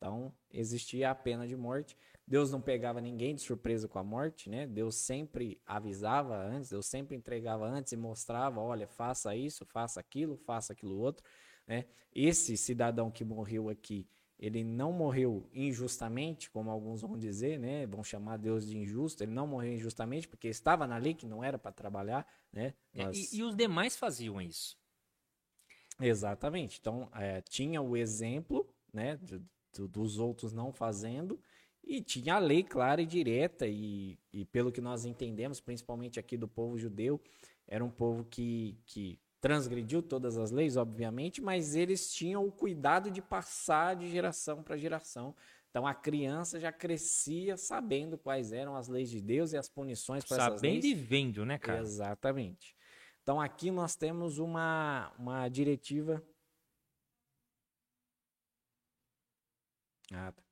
Então 0.04 0.34
existia 0.52 1.12
a 1.12 1.16
pena 1.16 1.48
de 1.48 1.56
morte. 1.56 1.96
Deus 2.28 2.52
não 2.52 2.60
pegava 2.60 3.00
ninguém 3.00 3.34
de 3.34 3.42
surpresa 3.42 3.88
com 3.88 4.00
a 4.00 4.04
morte, 4.04 4.50
né? 4.50 4.68
Deus 4.68 4.96
sempre 4.96 5.62
avisava 5.66 6.36
antes, 6.36 6.70
Deus 6.70 6.86
sempre 6.88 7.16
entregava 7.16 7.66
antes 7.66 7.94
e 7.94 7.98
mostrava, 7.98 8.60
olha, 8.60 8.86
faça 8.86 9.34
isso, 9.34 9.66
faça 9.66 10.02
aquilo, 10.02 10.36
faça 10.36 10.74
aquilo 10.74 10.98
outro, 10.98 11.24
né? 11.66 11.86
Esse 12.14 12.58
cidadão 12.58 13.10
que 13.10 13.24
morreu 13.24 13.70
aqui, 13.70 14.06
ele 14.38 14.62
não 14.62 14.92
morreu 14.92 15.50
injustamente, 15.54 16.50
como 16.50 16.70
alguns 16.70 17.02
vão 17.02 17.18
dizer, 17.18 17.58
né? 17.58 17.86
Vão 17.86 18.04
chamar 18.04 18.38
Deus 18.38 18.68
de 18.68 18.78
injusto. 18.78 19.24
Ele 19.24 19.32
não 19.32 19.48
morreu 19.48 19.74
injustamente 19.74 20.28
porque 20.28 20.50
estava 20.50 20.86
na 20.86 20.98
lei 20.98 21.14
que 21.14 21.26
não 21.26 21.42
era 21.42 21.58
para 21.58 21.72
trabalhar, 21.72 22.28
né? 22.52 22.74
É, 22.94 23.06
Nós... 23.06 23.32
E, 23.32 23.38
e, 23.38 23.44
os 23.44 23.56
demais 23.56 23.96
faziam 23.96 24.42
isso. 24.42 24.78
Exatamente. 26.00 26.78
Então 26.82 27.10
é, 27.16 27.42
tinha 27.42 27.82
o 27.82 27.96
exemplo, 27.96 28.68
né? 28.94 29.18
De, 29.18 29.42
de, 29.74 29.88
dos 29.88 30.20
outros 30.20 30.54
não 30.54 30.72
fazendo 30.72 31.40
e 31.84 32.02
tinha 32.02 32.36
a 32.36 32.40
lei 32.40 32.64
clara 32.64 33.02
e 33.02 33.06
direta, 33.06 33.68
e, 33.68 34.18
e 34.32 34.46
pelo 34.46 34.72
que 34.72 34.80
nós 34.80 35.06
entendemos, 35.06 35.60
principalmente 35.60 36.20
aqui 36.20 36.38
do 36.38 36.48
povo 36.48 36.78
judeu, 36.78 37.20
era 37.68 37.84
um 37.84 37.90
povo 37.90 38.24
que, 38.24 38.78
que 38.86 39.20
transgrediu 39.42 40.02
todas 40.02 40.38
as 40.38 40.52
leis, 40.52 40.78
obviamente, 40.78 41.42
mas 41.42 41.76
eles 41.76 42.14
tinham 42.14 42.46
o 42.46 42.52
cuidado 42.52 43.12
de 43.12 43.22
passar 43.22 43.96
de 43.96 44.10
geração 44.10 44.64
para 44.64 44.78
geração. 44.78 45.36
Então 45.70 45.86
a 45.86 45.94
criança 45.94 46.60
já 46.60 46.72
crescia 46.72 47.58
sabendo 47.58 48.18
quais 48.18 48.54
eram 48.54 48.76
as 48.76 48.88
leis 48.88 49.10
de 49.10 49.20
Deus 49.20 49.52
e 49.52 49.58
as 49.58 49.68
punições 49.68 50.24
para 50.24 50.38
essas 50.38 50.62
leis. 50.62 50.76
Sabendo 50.76 50.86
e 50.86 50.94
vendo, 50.94 51.46
né, 51.46 51.58
cara? 51.58 51.82
Exatamente. 51.82 52.76
Então 53.22 53.42
aqui 53.42 53.72
nós 53.72 53.96
temos 53.96 54.38
uma, 54.38 55.12
uma 55.18 55.50
diretiva. 55.50 56.24
Ah, 60.14 60.32
tá. 60.32 60.44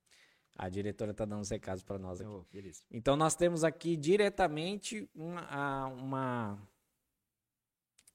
A 0.58 0.70
diretora 0.70 1.12
está 1.12 1.26
dando 1.26 1.42
os 1.42 1.50
recados 1.50 1.84
para 1.84 1.98
nós 1.98 2.20
aqui. 2.22 2.30
Oh, 2.30 2.46
então, 2.92 3.16
nós 3.16 3.36
temos 3.36 3.64
aqui 3.64 3.96
diretamente 3.96 5.10
uma, 5.16 5.88
uma, 5.88 6.70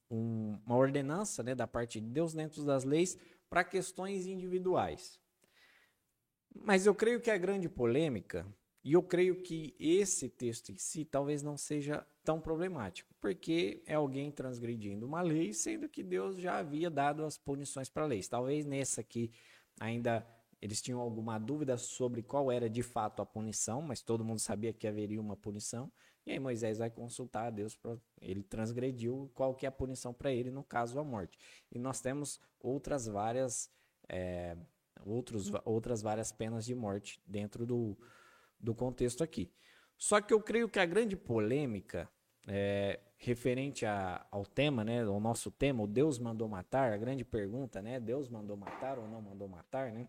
uma 0.09 0.77
ordenança 0.77 1.43
né, 1.43 1.55
da 1.55 1.67
parte 1.67 2.01
de 2.01 2.09
Deus 2.09 2.35
dentro 2.35 2.63
das 2.65 2.85
leis 2.85 3.19
para 3.49 3.65
questões 3.65 4.27
individuais. 4.27 5.19
Mas 6.55 6.87
eu 6.87 6.95
creio 6.95 7.21
que 7.21 7.31
a 7.31 7.39
grande 7.39 7.69
polêmica, 7.69 8.47
e 8.85 8.93
eu 8.93 9.03
creio 9.03 9.43
que 9.43 9.75
esse 9.79 10.29
texto 10.29 10.71
em 10.71 10.77
si 10.77 11.05
talvez 11.05 11.43
não 11.43 11.57
seja 11.57 12.07
tão 12.23 12.41
problemático, 12.41 13.15
porque 13.21 13.83
é 13.87 13.95
alguém 13.95 14.31
transgredindo 14.31 15.07
uma 15.07 15.23
lei, 15.23 15.53
sendo 15.53 15.89
que 15.89 16.03
Deus 16.03 16.37
já 16.37 16.59
havia 16.59 16.91
dado 16.91 17.25
as 17.25 17.37
punições 17.39 17.89
para 17.89 18.07
leis. 18.07 18.29
Talvez 18.29 18.65
nessa 18.65 19.01
aqui 19.01 19.31
ainda 19.81 20.27
eles 20.61 20.81
tinham 20.81 21.01
alguma 21.01 21.39
dúvida 21.39 21.77
sobre 21.77 22.23
qual 22.23 22.51
era 22.51 22.69
de 22.69 22.83
fato 22.83 23.21
a 23.21 23.27
punição, 23.27 23.83
mas 23.83 24.03
todo 24.03 24.25
mundo 24.25 24.39
sabia 24.39 24.73
que 24.73 24.87
haveria 24.87 25.21
uma 25.21 25.37
punição. 25.37 25.93
E 26.25 26.33
aí 26.33 26.39
Moisés 26.39 26.79
vai 26.79 26.91
consultar 26.91 27.47
a 27.47 27.51
Deus 27.51 27.77
para 27.77 27.97
ele 28.21 28.43
transgrediu 28.43 29.31
qual 29.35 29.55
que 29.55 29.65
é 29.65 29.69
a 29.69 29.73
punição 29.73 30.13
para 30.13 30.33
ele 30.33 30.51
no 30.51 30.65
caso 30.65 30.99
a 30.99 31.05
morte. 31.05 31.39
E 31.71 31.79
nós 31.79 32.01
temos 32.01 32.41
outras 32.61 33.07
várias 33.07 33.71
é, 34.09 34.57
outros, 35.05 35.51
outras 35.65 36.03
várias 36.03 36.33
penas 36.33 36.65
de 36.65 36.75
morte 36.75 37.21
dentro 37.27 37.67
do, 37.67 37.97
do 38.59 38.75
contexto 38.75 39.23
aqui. 39.23 39.53
Só 39.97 40.21
que 40.21 40.33
eu 40.33 40.41
creio 40.41 40.69
que 40.69 40.79
a 40.79 40.87
grande 40.87 41.17
polêmica 41.17 42.09
é, 42.47 43.01
referente 43.19 43.87
a, 43.87 44.27
ao 44.31 44.45
tema, 44.45 44.85
né, 44.85 45.03
ao 45.03 45.21
nosso 45.21 45.51
tema, 45.51 45.83
o 45.83 45.87
Deus 45.87 46.19
mandou 46.19 46.49
matar, 46.49 46.93
a 46.93 46.97
grande 46.97 47.25
pergunta, 47.25 47.81
né, 47.81 47.99
Deus 47.99 48.29
mandou 48.29 48.57
matar 48.57 48.99
ou 48.99 49.09
não 49.09 49.23
mandou 49.23 49.49
matar, 49.49 49.93
né? 49.93 50.09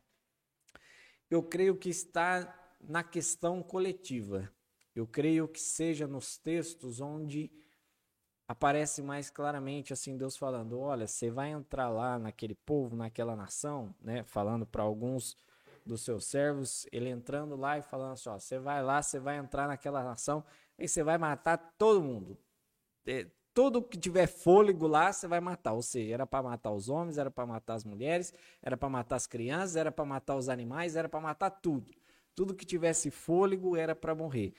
Eu 1.30 1.44
creio 1.44 1.76
que 1.76 1.90
está 1.90 2.54
na 2.80 3.04
questão 3.04 3.62
coletiva. 3.62 4.52
Eu 4.96 5.06
creio 5.06 5.48
que 5.48 5.60
seja 5.60 6.08
nos 6.08 6.38
textos 6.38 7.00
onde 7.00 7.52
aparece 8.48 9.02
mais 9.02 9.30
claramente 9.30 9.92
assim 9.92 10.18
Deus 10.18 10.38
falando, 10.38 10.80
olha, 10.80 11.06
você 11.06 11.30
vai 11.30 11.50
entrar 11.50 11.90
lá 11.90 12.18
naquele 12.18 12.56
povo, 12.56 12.96
naquela 12.96 13.36
nação, 13.36 13.94
né, 14.00 14.24
falando 14.24 14.66
para 14.66 14.84
alguns 14.84 15.38
dos 15.86 16.02
seus 16.02 16.26
servos, 16.26 16.86
ele 16.92 17.10
entrando 17.10 17.56
lá 17.56 17.78
e 17.78 17.82
falando 17.82 18.14
assim, 18.14 18.30
ó, 18.30 18.40
você 18.40 18.58
vai 18.58 18.82
lá, 18.82 19.02
você 19.02 19.20
vai 19.20 19.38
entrar 19.38 19.68
naquela 19.68 20.04
nação 20.04 20.44
e 20.80 20.88
você 20.88 21.04
vai 21.04 21.18
matar 21.18 21.58
todo 21.78 22.02
mundo. 22.02 22.38
Tudo 23.58 23.82
que 23.82 23.98
tiver 23.98 24.28
fôlego 24.28 24.86
lá, 24.86 25.12
você 25.12 25.28
vai 25.28 25.40
matar. 25.40 25.74
Ou 25.74 25.82
seja, 25.82 26.14
era 26.14 26.28
para 26.28 26.44
matar 26.44 26.72
os 26.72 26.90
homens, 26.90 27.18
era 27.18 27.32
para 27.32 27.44
matar 27.44 27.74
as 27.74 27.84
mulheres, 27.84 28.32
era 28.62 28.78
para 28.78 28.88
matar 28.88 29.16
as 29.16 29.26
crianças, 29.26 29.76
era 29.76 29.92
para 29.92 30.06
matar 30.06 30.36
os 30.36 30.48
animais, 30.48 30.96
era 30.96 31.10
para 31.10 31.20
matar 31.20 31.50
tudo. 31.50 31.92
Tudo 32.36 32.54
que 32.54 32.64
tivesse 32.64 33.10
fôlego 33.10 33.76
era 33.76 33.96
para 33.96 34.14
morrer. 34.14 34.54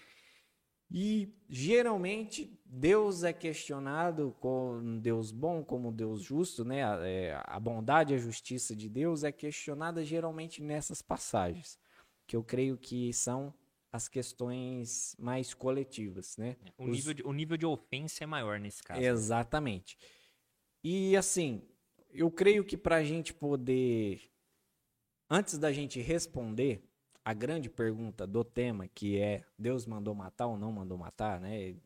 E 0.90 1.32
geralmente 1.48 2.60
Deus 2.66 3.22
é 3.22 3.32
questionado 3.32 4.34
como 4.40 4.98
Deus 4.98 5.30
bom, 5.30 5.62
como 5.62 5.92
Deus 5.92 6.20
justo, 6.20 6.64
né? 6.64 6.82
A, 6.82 6.98
é, 7.06 7.60
bondade 7.60 8.12
e 8.12 8.16
a 8.16 8.18
justiça 8.18 8.74
de 8.74 8.88
Deus 8.88 9.22
é 9.22 9.30
questionada 9.30 10.04
geralmente 10.04 10.60
nessas 10.60 11.00
passagens, 11.00 11.78
que 12.26 12.34
eu 12.34 12.42
creio 12.42 12.76
que 12.76 13.12
são 13.12 13.54
as 13.92 14.08
questões 14.08 15.16
mais 15.18 15.54
coletivas, 15.54 16.36
né? 16.36 16.56
O, 16.76 16.84
Os... 16.84 16.90
nível, 16.90 17.14
de, 17.14 17.22
o 17.22 17.32
nível 17.32 17.56
de 17.56 17.66
ofensa 17.66 18.24
é 18.24 18.26
maior 18.26 18.60
nesse 18.60 18.82
caso. 18.82 19.00
Exatamente. 19.00 19.98
E 20.84 21.16
assim, 21.16 21.62
eu 22.10 22.30
creio 22.30 22.64
que 22.64 22.76
para 22.76 22.96
a 22.96 23.04
gente 23.04 23.32
poder, 23.32 24.30
antes 25.28 25.58
da 25.58 25.72
gente 25.72 26.00
responder 26.00 26.84
a 27.24 27.34
grande 27.34 27.68
pergunta 27.68 28.26
do 28.26 28.42
tema, 28.44 28.88
que 28.88 29.18
é 29.18 29.44
Deus 29.58 29.86
mandou 29.86 30.14
matar 30.14 30.46
ou 30.46 30.58
não 30.58 30.72
mandou 30.72 30.96
matar, 30.96 31.40
né? 31.40 31.76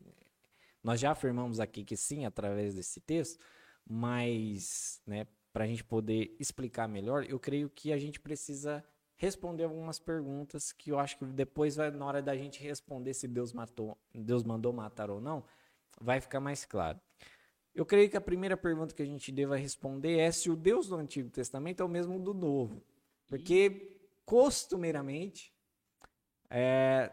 Nós 0.83 0.99
já 0.99 1.11
afirmamos 1.11 1.59
aqui 1.59 1.83
que 1.83 1.95
sim, 1.95 2.25
através 2.25 2.75
desse 2.75 2.99
texto, 2.99 3.43
mas, 3.85 5.01
né, 5.05 5.27
para 5.51 5.65
a 5.65 5.67
gente 5.67 5.83
poder 5.83 6.35
explicar 6.39 6.87
melhor, 6.87 7.25
eu 7.25 7.39
creio 7.39 7.69
que 7.69 7.93
a 7.93 7.97
gente 7.97 8.19
precisa 8.19 8.83
responder 9.23 9.63
algumas 9.63 9.99
perguntas 9.99 10.73
que 10.73 10.91
eu 10.91 10.99
acho 10.99 11.17
que 11.17 11.25
depois 11.25 11.77
vai 11.77 11.89
na 11.89 12.05
hora 12.05 12.21
da 12.21 12.35
gente 12.35 12.61
responder 12.61 13.13
se 13.13 13.27
Deus 13.27 13.53
matou, 13.53 13.97
Deus 14.13 14.43
mandou 14.43 14.73
matar 14.73 15.09
ou 15.09 15.21
não, 15.21 15.43
vai 15.99 16.19
ficar 16.19 16.41
mais 16.41 16.65
claro. 16.65 16.99
Eu 17.73 17.85
creio 17.85 18.09
que 18.09 18.17
a 18.17 18.21
primeira 18.21 18.55
pergunta 18.55 18.93
que 18.93 19.01
a 19.01 19.05
gente 19.05 19.31
deva 19.31 19.55
responder 19.55 20.19
é 20.19 20.31
se 20.31 20.49
o 20.51 20.55
Deus 20.55 20.89
do 20.89 20.95
Antigo 20.95 21.29
Testamento 21.29 21.81
é 21.81 21.85
o 21.85 21.89
mesmo 21.89 22.19
do 22.19 22.33
Novo. 22.33 22.83
Porque 23.25 23.97
costumeiramente 24.25 25.51
é, 26.49 27.11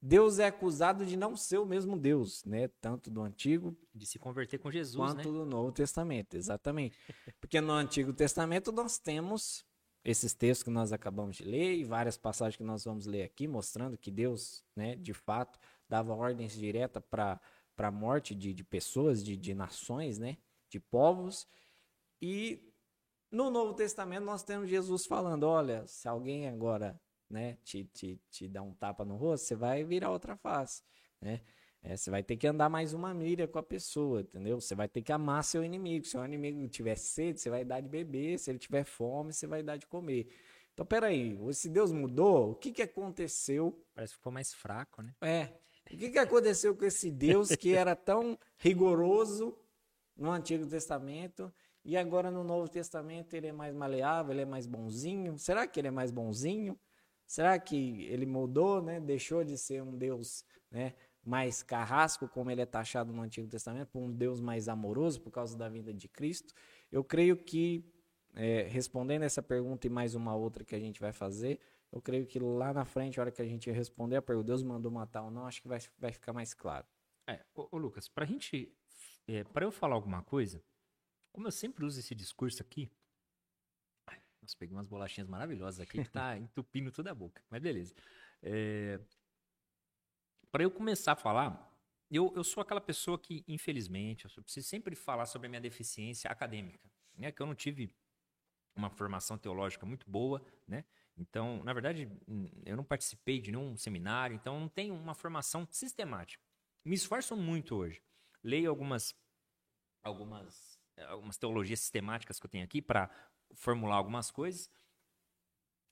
Deus 0.00 0.38
é 0.38 0.46
acusado 0.46 1.04
de 1.04 1.16
não 1.16 1.34
ser 1.34 1.58
o 1.58 1.66
mesmo 1.66 1.98
Deus, 1.98 2.44
né? 2.44 2.68
Tanto 2.80 3.10
do 3.10 3.22
Antigo 3.22 3.76
de 3.92 4.06
se 4.06 4.18
converter 4.18 4.58
com 4.58 4.70
Jesus, 4.70 4.96
quanto 4.96 5.32
né? 5.32 5.38
do 5.38 5.44
Novo 5.44 5.72
Testamento, 5.72 6.36
exatamente. 6.36 6.96
Porque 7.40 7.60
no 7.60 7.72
Antigo 7.72 8.12
Testamento 8.12 8.70
nós 8.70 8.98
temos 8.98 9.65
esses 10.06 10.32
textos 10.32 10.62
que 10.62 10.70
nós 10.70 10.92
acabamos 10.92 11.36
de 11.36 11.44
ler 11.44 11.74
e 11.74 11.82
várias 11.82 12.16
passagens 12.16 12.56
que 12.56 12.62
nós 12.62 12.84
vamos 12.84 13.06
ler 13.06 13.24
aqui, 13.24 13.48
mostrando 13.48 13.98
que 13.98 14.08
Deus, 14.08 14.64
né, 14.76 14.94
de 14.94 15.12
fato, 15.12 15.58
dava 15.88 16.14
ordens 16.14 16.52
diretas 16.52 17.02
para 17.10 17.40
a 17.76 17.90
morte 17.90 18.32
de, 18.32 18.54
de 18.54 18.62
pessoas, 18.62 19.22
de, 19.22 19.36
de 19.36 19.52
nações, 19.52 20.16
né, 20.16 20.36
de 20.70 20.78
povos. 20.78 21.48
E 22.22 22.72
no 23.32 23.50
Novo 23.50 23.74
Testamento 23.74 24.24
nós 24.24 24.44
temos 24.44 24.70
Jesus 24.70 25.06
falando: 25.06 25.42
olha, 25.42 25.84
se 25.88 26.06
alguém 26.06 26.48
agora 26.48 27.00
né, 27.28 27.58
te, 27.64 27.84
te, 27.86 28.20
te 28.30 28.48
dá 28.48 28.62
um 28.62 28.74
tapa 28.74 29.04
no 29.04 29.16
rosto, 29.16 29.46
você 29.46 29.56
vai 29.56 29.82
virar 29.82 30.12
outra 30.12 30.36
face. 30.36 30.84
Né? 31.20 31.40
É, 31.88 31.96
você 31.96 32.10
vai 32.10 32.20
ter 32.20 32.36
que 32.36 32.48
andar 32.48 32.68
mais 32.68 32.92
uma 32.92 33.14
milha 33.14 33.46
com 33.46 33.60
a 33.60 33.62
pessoa, 33.62 34.20
entendeu? 34.20 34.60
Você 34.60 34.74
vai 34.74 34.88
ter 34.88 35.02
que 35.02 35.12
amar 35.12 35.44
seu 35.44 35.62
inimigo. 35.62 36.04
Se 36.04 36.18
o 36.18 36.24
inimigo 36.24 36.66
tiver 36.66 36.96
sede, 36.96 37.40
você 37.40 37.48
vai 37.48 37.64
dar 37.64 37.80
de 37.80 37.88
beber. 37.88 38.40
Se 38.40 38.50
ele 38.50 38.58
tiver 38.58 38.82
fome, 38.82 39.32
você 39.32 39.46
vai 39.46 39.62
dar 39.62 39.76
de 39.76 39.86
comer. 39.86 40.26
Então, 40.74 40.84
peraí, 40.84 41.38
se 41.52 41.68
Deus 41.68 41.92
mudou, 41.92 42.50
o 42.50 42.54
que, 42.56 42.72
que 42.72 42.82
aconteceu? 42.82 43.80
Parece 43.94 44.14
que 44.14 44.18
ficou 44.18 44.32
mais 44.32 44.52
fraco, 44.52 45.00
né? 45.00 45.14
É. 45.20 45.44
O 45.88 45.96
que, 45.96 46.10
que 46.10 46.18
aconteceu 46.18 46.74
com 46.74 46.84
esse 46.84 47.08
Deus 47.08 47.54
que 47.54 47.72
era 47.72 47.94
tão 47.94 48.36
rigoroso 48.58 49.56
no 50.16 50.32
Antigo 50.32 50.66
Testamento 50.66 51.54
e 51.84 51.96
agora 51.96 52.32
no 52.32 52.42
Novo 52.42 52.68
Testamento 52.68 53.34
ele 53.34 53.46
é 53.46 53.52
mais 53.52 53.72
maleável, 53.72 54.32
ele 54.32 54.42
é 54.42 54.44
mais 54.44 54.66
bonzinho? 54.66 55.38
Será 55.38 55.68
que 55.68 55.78
ele 55.78 55.86
é 55.86 55.92
mais 55.92 56.10
bonzinho? 56.10 56.76
Será 57.28 57.56
que 57.60 58.06
ele 58.06 58.26
mudou, 58.26 58.82
né? 58.82 58.98
Deixou 58.98 59.44
de 59.44 59.56
ser 59.56 59.84
um 59.84 59.96
Deus, 59.96 60.44
né? 60.68 60.92
Mais 61.26 61.62
carrasco, 61.62 62.28
como 62.28 62.50
ele 62.50 62.60
é 62.60 62.66
taxado 62.66 63.12
no 63.12 63.20
Antigo 63.20 63.48
Testamento, 63.48 63.88
por 63.88 64.00
um 64.00 64.12
Deus 64.12 64.40
mais 64.40 64.68
amoroso 64.68 65.20
por 65.20 65.32
causa 65.32 65.58
da 65.58 65.68
vinda 65.68 65.92
de 65.92 66.08
Cristo. 66.08 66.54
Eu 66.90 67.02
creio 67.02 67.36
que, 67.36 67.84
é, 68.34 68.62
respondendo 68.62 69.22
essa 69.22 69.42
pergunta 69.42 69.86
e 69.86 69.90
mais 69.90 70.14
uma 70.14 70.36
outra 70.36 70.64
que 70.64 70.74
a 70.74 70.78
gente 70.78 71.00
vai 71.00 71.12
fazer, 71.12 71.60
eu 71.92 72.00
creio 72.00 72.26
que 72.26 72.38
lá 72.38 72.72
na 72.72 72.84
frente, 72.84 73.18
a 73.18 73.24
hora 73.24 73.32
que 73.32 73.42
a 73.42 73.46
gente 73.46 73.70
responder 73.70 74.16
a 74.16 74.22
pergunta, 74.22 74.46
Deus 74.46 74.62
mandou 74.62 74.90
matar 74.90 75.22
ou 75.22 75.30
não, 75.30 75.46
acho 75.46 75.60
que 75.60 75.68
vai, 75.68 75.80
vai 75.98 76.12
ficar 76.12 76.32
mais 76.32 76.54
claro. 76.54 76.86
É, 77.26 77.44
ô, 77.54 77.68
ô 77.72 77.78
Lucas, 77.78 78.08
pra 78.08 78.24
gente, 78.24 78.72
é, 79.26 79.42
para 79.42 79.64
eu 79.64 79.72
falar 79.72 79.96
alguma 79.96 80.22
coisa, 80.22 80.62
como 81.32 81.48
eu 81.48 81.52
sempre 81.52 81.84
uso 81.84 81.98
esse 81.98 82.14
discurso 82.14 82.62
aqui, 82.62 82.88
nossa, 84.46 84.56
peguei 84.56 84.76
umas 84.76 84.86
bolachinhas 84.86 85.28
maravilhosas 85.28 85.80
aqui 85.80 86.04
que 86.04 86.08
tá 86.08 86.36
entupindo 86.38 86.92
toda 86.92 87.10
a 87.10 87.14
boca, 87.14 87.42
mas 87.50 87.60
beleza. 87.60 87.92
É, 88.40 89.00
para 90.56 90.62
eu 90.62 90.70
começar 90.70 91.12
a 91.12 91.16
falar, 91.16 91.70
eu, 92.10 92.32
eu 92.34 92.42
sou 92.42 92.62
aquela 92.62 92.80
pessoa 92.80 93.18
que, 93.18 93.44
infelizmente, 93.46 94.24
eu 94.24 94.42
preciso 94.42 94.66
sempre 94.66 94.96
falar 94.96 95.26
sobre 95.26 95.48
a 95.48 95.50
minha 95.50 95.60
deficiência 95.60 96.30
acadêmica, 96.30 96.90
né? 97.14 97.30
Que 97.30 97.42
eu 97.42 97.46
não 97.46 97.54
tive 97.54 97.94
uma 98.74 98.88
formação 98.88 99.36
teológica 99.36 99.84
muito 99.84 100.08
boa, 100.08 100.42
né? 100.66 100.86
Então, 101.14 101.62
na 101.62 101.74
verdade, 101.74 102.10
eu 102.64 102.74
não 102.74 102.82
participei 102.82 103.38
de 103.38 103.52
nenhum 103.52 103.76
seminário, 103.76 104.34
então 104.34 104.58
não 104.58 104.66
tenho 104.66 104.94
uma 104.94 105.14
formação 105.14 105.68
sistemática. 105.70 106.42
Me 106.82 106.94
esforço 106.94 107.36
muito 107.36 107.76
hoje. 107.76 108.02
Leio 108.42 108.70
algumas 108.70 109.14
algumas 110.02 110.80
algumas 111.06 111.36
teologias 111.36 111.80
sistemáticas 111.80 112.40
que 112.40 112.46
eu 112.46 112.50
tenho 112.50 112.64
aqui 112.64 112.80
para 112.80 113.10
formular 113.56 113.96
algumas 113.96 114.30
coisas, 114.30 114.70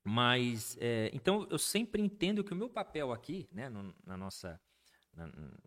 mas, 0.05 0.77
é, 0.81 1.11
então, 1.15 1.47
eu 1.51 1.59
sempre 1.59 2.03
entendo 2.03 2.45
que 2.45 2.53
o 2.53 2.57
meu 2.57 2.69
papel 2.69 3.11
aqui, 3.11 3.49
né, 3.51 3.71
no, 3.71 3.95
na 4.05 4.19
nossa, 4.19 4.61
na, 5.15 5.27
no 5.27 5.59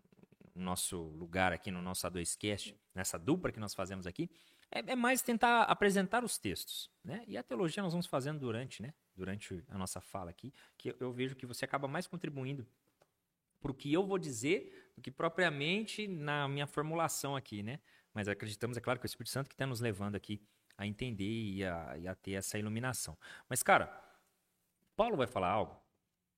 nosso 0.54 0.96
lugar 0.96 1.52
aqui 1.52 1.70
no 1.70 1.82
nosso 1.82 2.06
A2Cast, 2.06 2.76
nessa 2.94 3.18
dupla 3.18 3.50
que 3.50 3.58
nós 3.58 3.74
fazemos 3.74 4.06
aqui, 4.06 4.30
é, 4.70 4.92
é, 4.92 4.96
mais 4.96 5.22
tentar 5.22 5.62
apresentar 5.62 6.24
os 6.24 6.38
textos, 6.38 6.90
né? 7.02 7.24
E 7.26 7.36
a 7.38 7.42
teologia 7.42 7.82
nós 7.82 7.92
vamos 7.92 8.06
fazendo 8.06 8.38
durante, 8.38 8.82
né? 8.82 8.92
Durante 9.16 9.64
a 9.68 9.78
nossa 9.78 10.00
fala 10.00 10.30
aqui, 10.30 10.52
que 10.76 10.90
eu, 10.90 10.96
eu 11.00 11.12
vejo 11.12 11.34
que 11.34 11.46
você 11.46 11.64
acaba 11.64 11.88
mais 11.88 12.06
contribuindo 12.06 12.66
para 13.60 13.72
o 13.72 13.74
que 13.74 13.92
eu 13.92 14.06
vou 14.06 14.18
dizer 14.18 14.92
do 14.94 15.02
que 15.02 15.10
propriamente 15.10 16.06
na 16.06 16.46
minha 16.46 16.66
formulação 16.66 17.34
aqui, 17.34 17.62
né? 17.62 17.80
Mas 18.12 18.28
acreditamos, 18.28 18.76
é 18.76 18.80
claro, 18.80 19.00
que 19.00 19.06
o 19.06 19.08
Espírito 19.08 19.30
Santo 19.30 19.48
que 19.48 19.54
está 19.54 19.66
nos 19.66 19.80
levando 19.80 20.16
aqui 20.16 20.40
a 20.76 20.86
entender 20.86 21.24
e 21.24 21.64
a, 21.64 21.98
e 21.98 22.06
a 22.06 22.14
ter 22.14 22.32
essa 22.32 22.58
iluminação. 22.58 23.18
Mas, 23.48 23.62
cara, 23.62 24.07
Paulo 24.98 25.16
vai 25.16 25.28
falar 25.28 25.48
algo 25.48 25.80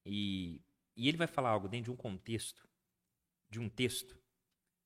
e, 0.04 0.60
e 0.94 1.08
ele 1.08 1.16
vai 1.16 1.26
falar 1.26 1.48
algo 1.48 1.66
dentro 1.66 1.84
de 1.84 1.90
um 1.92 1.96
contexto, 1.96 2.68
de 3.48 3.58
um 3.58 3.70
texto, 3.70 4.20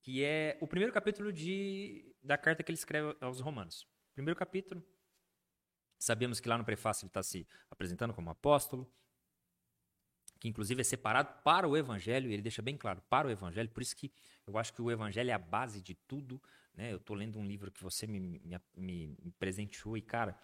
que 0.00 0.22
é 0.22 0.56
o 0.60 0.66
primeiro 0.68 0.92
capítulo 0.92 1.32
de, 1.32 2.14
da 2.22 2.38
carta 2.38 2.62
que 2.62 2.70
ele 2.70 2.78
escreve 2.78 3.16
aos 3.20 3.40
Romanos. 3.40 3.84
Primeiro 4.14 4.38
capítulo, 4.38 4.80
sabemos 5.98 6.38
que 6.38 6.48
lá 6.48 6.56
no 6.56 6.64
prefácio 6.64 7.04
ele 7.04 7.08
está 7.08 7.20
se 7.20 7.48
apresentando 7.68 8.14
como 8.14 8.30
apóstolo, 8.30 8.88
que 10.38 10.46
inclusive 10.46 10.80
é 10.80 10.84
separado 10.84 11.42
para 11.42 11.68
o 11.68 11.76
evangelho, 11.76 12.30
ele 12.30 12.42
deixa 12.42 12.62
bem 12.62 12.76
claro, 12.76 13.02
para 13.10 13.26
o 13.26 13.30
evangelho, 13.30 13.70
por 13.70 13.82
isso 13.82 13.96
que 13.96 14.12
eu 14.46 14.56
acho 14.56 14.72
que 14.72 14.82
o 14.82 14.88
evangelho 14.88 15.30
é 15.30 15.34
a 15.34 15.38
base 15.38 15.82
de 15.82 15.96
tudo, 15.96 16.40
né? 16.74 16.92
Eu 16.92 16.98
estou 16.98 17.16
lendo 17.16 17.40
um 17.40 17.44
livro 17.44 17.72
que 17.72 17.82
você 17.82 18.06
me, 18.06 18.20
me, 18.20 18.60
me, 18.76 19.32
presenteou 19.36 19.96
e, 19.96 20.02
cara, 20.02 20.38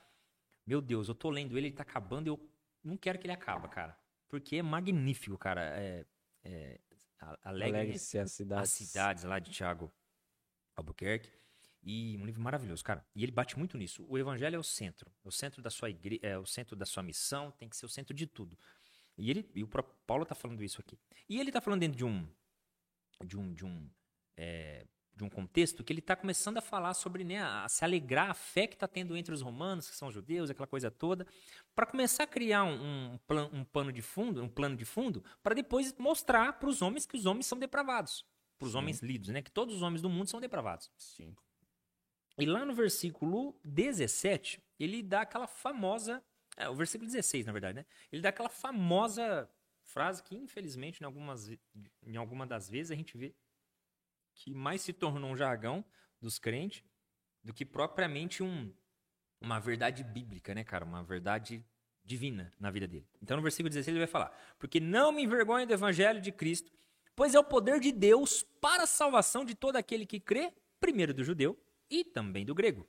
meu 0.67 0.81
Deus, 0.81 1.07
eu 1.07 1.13
estou 1.13 1.31
lendo 1.31 1.57
ele, 1.57 1.69
ele 1.69 1.75
está 1.75 1.85
acabando 1.85 2.27
eu 2.27 2.51
não 2.83 2.97
quero 2.97 3.19
que 3.19 3.27
ele 3.27 3.33
acabe, 3.33 3.69
cara. 3.69 3.99
Porque 4.29 4.57
é 4.57 4.63
magnífico, 4.63 5.37
cara. 5.37 5.63
É, 5.79 6.07
é, 6.45 6.81
Alegre-se 7.43 8.19
as 8.19 8.33
cidades. 8.33 8.63
As 8.63 8.71
cidades 8.71 9.25
lá 9.25 9.39
de 9.39 9.51
Tiago 9.51 9.93
Albuquerque. 10.77 11.31
E 11.83 12.17
um 12.19 12.27
livro 12.27 12.43
maravilhoso, 12.43 12.85
cara. 12.85 13.05
E 13.15 13.23
ele 13.23 13.33
bate 13.33 13.59
muito 13.59 13.79
nisso. 13.79 14.05
O 14.09 14.19
evangelho 14.19 14.57
é 14.57 14.59
o 14.59 14.63
centro. 14.63 15.11
É 15.25 15.29
o 15.29 15.31
centro 15.31 15.63
da 15.63 15.71
sua 15.71 15.89
igreja, 15.89 16.21
é 16.23 16.39
o 16.39 16.45
centro 16.45 16.77
da 16.77 16.85
sua 16.85 17.03
missão, 17.03 17.51
tem 17.53 17.69
que 17.69 17.77
ser 17.77 17.87
o 17.87 17.89
centro 17.89 18.15
de 18.15 18.27
tudo. 18.27 18.59
E 19.17 19.31
ele 19.31 19.51
e 19.55 19.65
o 19.65 19.69
Paulo 20.07 20.25
está 20.25 20.35
falando 20.35 20.63
isso 20.63 20.81
aqui. 20.81 20.99
E 21.29 21.41
ele 21.41 21.51
está 21.51 21.61
falando 21.61 21.81
dentro 21.81 21.97
de 21.97 22.05
um 22.05 22.29
de 23.25 23.37
um 23.37 23.55
de 23.55 23.65
um 23.65 23.91
é, 24.37 24.87
de 25.21 25.25
um 25.25 25.29
contexto 25.29 25.85
que 25.85 25.93
ele 25.93 26.01
está 26.01 26.17
começando 26.17 26.57
a 26.57 26.61
falar 26.63 26.95
sobre, 26.95 27.25
né, 27.25 27.43
a 27.43 27.69
se 27.69 27.85
alegrar, 27.85 28.31
a 28.31 28.35
fé 28.35 28.67
que 28.67 28.75
está 28.75 28.89
tendo 28.89 29.17
entre 29.17 29.35
os 29.35 29.43
romanos, 29.43 29.89
que 29.89 29.95
são 29.95 30.11
judeus, 30.11 30.49
aquela 30.49 30.67
coisa 30.67 30.91
toda, 30.91 31.27
para 31.75 31.87
começar 31.87 32.25
a 32.25 32.27
criar 32.27 32.65
um, 32.65 33.13
um, 33.13 33.19
plan, 33.27 33.51
um 33.53 33.63
pano 33.63 33.93
de 33.93 34.01
fundo, 34.01 34.43
um 34.43 34.49
plano 34.49 34.77
de 34.77 34.85
fundo, 34.85 35.23
para 35.43 35.55
depois 35.55 35.95
mostrar 35.99 36.55
para 36.55 36.69
os 36.69 36.81
homens 36.81 37.07
que 37.07 37.17
os 37.17 37.27
homens 37.27 37.47
são 37.47 37.59
depravados, 37.59 38.25
para 38.59 38.67
os 38.67 38.75
homens 38.75 39.01
lidos, 39.03 39.29
né, 39.29 39.43
que 39.43 39.51
todos 39.51 39.77
os 39.77 39.83
homens 39.83 40.01
do 40.01 40.09
mundo 40.09 40.29
são 40.29 40.41
depravados. 40.41 40.91
Sim. 40.97 41.37
E 42.39 42.47
lá 42.47 42.65
no 42.65 42.75
versículo 42.75 43.55
17, 43.63 44.63
ele 44.79 45.03
dá 45.03 45.21
aquela 45.21 45.47
famosa, 45.47 46.25
é, 46.57 46.67
o 46.69 46.75
versículo 46.75 47.07
16, 47.07 47.45
na 47.45 47.53
verdade, 47.53 47.77
né? 47.77 47.87
Ele 48.11 48.23
dá 48.23 48.31
aquela 48.31 48.49
famosa 48.49 49.51
frase 49.83 50.23
que, 50.23 50.35
infelizmente, 50.35 51.03
em 51.03 51.05
algumas, 51.05 51.51
em 51.51 52.17
alguma 52.17 52.47
das 52.47 52.71
vezes 52.71 52.91
a 52.91 52.95
gente 52.95 53.19
vê 53.19 53.35
que 54.35 54.55
mais 54.55 54.83
se 54.83 54.93
tornou 54.93 55.31
um 55.31 55.37
jargão 55.37 55.85
dos 56.21 56.39
crentes 56.39 56.83
do 57.43 57.53
que 57.53 57.65
propriamente 57.65 58.43
um, 58.43 58.73
uma 59.41 59.59
verdade 59.59 60.05
bíblica, 60.05 60.55
né, 60.55 60.65
cara? 60.65 60.85
Uma 60.85 61.03
verdade 61.03 61.65
divina 62.05 62.53
na 62.59 62.71
vida 62.71 62.87
dele. 62.87 63.07
Então, 63.23 63.37
no 63.37 63.43
versículo 63.43 63.69
16, 63.69 63.89
ele 63.89 64.05
vai 64.05 64.07
falar: 64.07 64.37
Porque 64.59 64.81
não 64.81 65.13
me 65.13 65.23
envergonho 65.23 65.67
do 65.67 65.73
evangelho 65.73 66.21
de 66.21 66.33
Cristo, 66.33 66.73
pois 67.15 67.35
é 67.35 67.39
o 67.39 67.45
poder 67.45 67.81
de 67.81 67.93
Deus 67.93 68.43
para 68.61 68.85
a 68.85 68.87
salvação 68.87 69.45
de 69.45 69.55
todo 69.55 69.77
aquele 69.77 70.07
que 70.07 70.21
crê, 70.21 70.53
primeiro 70.79 71.15
do 71.15 71.25
judeu 71.25 71.59
e 71.89 72.05
também 72.05 72.45
do 72.45 72.55
grego. 72.55 72.87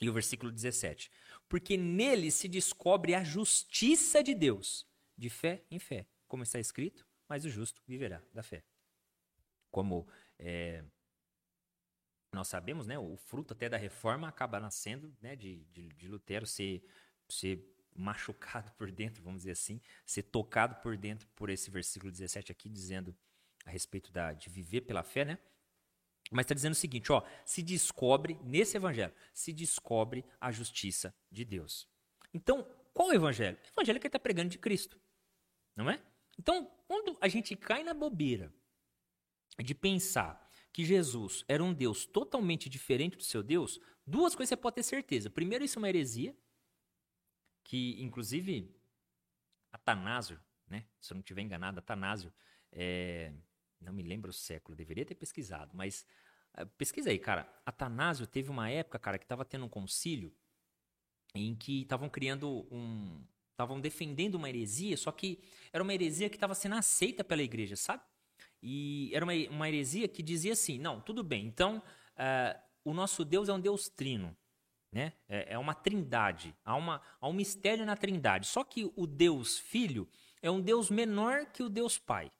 E 0.00 0.08
o 0.08 0.12
versículo 0.12 0.50
17: 0.50 1.10
Porque 1.48 1.76
nele 1.76 2.30
se 2.30 2.48
descobre 2.48 3.14
a 3.14 3.24
justiça 3.24 4.22
de 4.22 4.34
Deus, 4.34 4.86
de 5.16 5.30
fé 5.30 5.64
em 5.70 5.78
fé, 5.78 6.06
como 6.26 6.42
está 6.42 6.58
escrito, 6.58 7.06
mas 7.28 7.44
o 7.44 7.50
justo 7.50 7.82
viverá 7.86 8.22
da 8.32 8.42
fé. 8.42 8.64
Como 9.70 10.06
é, 10.38 10.84
nós 12.32 12.48
sabemos, 12.48 12.86
né, 12.86 12.98
o 12.98 13.16
fruto 13.16 13.54
até 13.54 13.68
da 13.68 13.76
reforma 13.76 14.28
acaba 14.28 14.58
nascendo 14.58 15.14
né, 15.22 15.36
de, 15.36 15.64
de, 15.66 15.88
de 15.90 16.08
Lutero 16.08 16.46
ser, 16.46 16.84
ser 17.28 17.64
machucado 17.94 18.72
por 18.72 18.90
dentro, 18.90 19.22
vamos 19.22 19.42
dizer 19.42 19.52
assim, 19.52 19.80
ser 20.04 20.24
tocado 20.24 20.74
por 20.82 20.96
dentro 20.96 21.28
por 21.28 21.48
esse 21.48 21.70
versículo 21.70 22.10
17 22.10 22.50
aqui, 22.50 22.68
dizendo 22.68 23.16
a 23.64 23.70
respeito 23.70 24.12
da, 24.12 24.32
de 24.32 24.50
viver 24.50 24.82
pela 24.82 25.02
fé, 25.02 25.24
né? 25.24 25.38
Mas 26.30 26.44
está 26.44 26.54
dizendo 26.54 26.72
o 26.72 26.76
seguinte, 26.76 27.12
ó, 27.12 27.22
se 27.44 27.62
descobre, 27.62 28.38
nesse 28.42 28.76
evangelho, 28.76 29.14
se 29.32 29.52
descobre 29.52 30.24
a 30.40 30.50
justiça 30.50 31.14
de 31.30 31.44
Deus. 31.44 31.88
Então, 32.32 32.66
qual 32.92 33.10
é 33.10 33.12
o 33.12 33.16
evangelho? 33.16 33.56
O 33.56 33.80
evangelho 33.80 34.00
que 34.00 34.06
ele 34.06 34.08
está 34.08 34.18
pregando 34.18 34.48
de 34.50 34.58
Cristo, 34.58 34.98
não 35.76 35.88
é? 35.88 36.02
Então, 36.38 36.66
quando 36.88 37.16
a 37.20 37.28
gente 37.28 37.54
cai 37.54 37.84
na 37.84 37.94
bobeira 37.94 38.52
de 39.62 39.74
pensar 39.74 40.50
que 40.72 40.84
Jesus 40.84 41.44
era 41.46 41.62
um 41.62 41.72
Deus 41.72 42.04
totalmente 42.04 42.68
diferente 42.68 43.16
do 43.16 43.22
seu 43.22 43.42
Deus, 43.42 43.80
duas 44.06 44.34
coisas 44.34 44.48
você 44.48 44.56
pode 44.56 44.76
ter 44.76 44.82
certeza. 44.82 45.30
Primeiro, 45.30 45.64
isso 45.64 45.78
é 45.78 45.80
uma 45.80 45.88
heresia, 45.88 46.36
que 47.62 48.00
inclusive 48.02 48.74
Atanásio, 49.72 50.40
né? 50.68 50.84
Se 51.00 51.12
eu 51.12 51.16
não 51.16 51.20
estiver 51.20 51.42
enganado, 51.42 51.78
Atanásio, 51.78 52.32
é, 52.72 53.32
não 53.80 53.92
me 53.92 54.02
lembro 54.02 54.30
o 54.30 54.34
século, 54.34 54.76
deveria 54.76 55.04
ter 55.04 55.14
pesquisado, 55.14 55.70
mas 55.76 56.06
é, 56.56 56.64
pesquisa 56.64 57.10
aí, 57.10 57.18
cara. 57.18 57.48
Atanásio 57.64 58.26
teve 58.26 58.50
uma 58.50 58.68
época, 58.68 58.98
cara, 58.98 59.18
que 59.18 59.24
estava 59.24 59.44
tendo 59.44 59.64
um 59.64 59.68
concílio 59.68 60.34
em 61.34 61.54
que 61.54 61.82
estavam 61.82 62.08
criando 62.08 62.66
um. 62.70 63.24
Estavam 63.50 63.80
defendendo 63.80 64.34
uma 64.34 64.48
heresia, 64.48 64.96
só 64.96 65.12
que 65.12 65.40
era 65.72 65.80
uma 65.80 65.94
heresia 65.94 66.28
que 66.28 66.36
estava 66.36 66.56
sendo 66.56 66.74
aceita 66.74 67.22
pela 67.22 67.40
igreja, 67.40 67.76
sabe? 67.76 68.02
E 68.66 69.10
era 69.14 69.22
uma, 69.26 69.34
uma 69.50 69.68
heresia 69.68 70.08
que 70.08 70.22
dizia 70.22 70.54
assim: 70.54 70.78
não, 70.78 70.98
tudo 70.98 71.22
bem, 71.22 71.46
então 71.46 71.82
uh, 72.16 72.58
o 72.82 72.94
nosso 72.94 73.22
Deus 73.22 73.50
é 73.50 73.52
um 73.52 73.60
Deus 73.60 73.90
trino. 73.90 74.34
Né? 74.90 75.12
É, 75.28 75.54
é 75.54 75.58
uma 75.58 75.74
trindade, 75.74 76.56
há, 76.64 76.76
uma, 76.76 77.02
há 77.20 77.28
um 77.28 77.32
mistério 77.32 77.84
na 77.84 77.96
trindade. 77.96 78.46
Só 78.46 78.62
que 78.62 78.90
o 78.96 79.06
Deus 79.06 79.58
Filho 79.58 80.08
é 80.40 80.50
um 80.50 80.60
Deus 80.60 80.88
menor 80.88 81.46
que 81.46 81.62
o 81.62 81.68
Deus 81.68 81.98
Pai. 81.98 82.30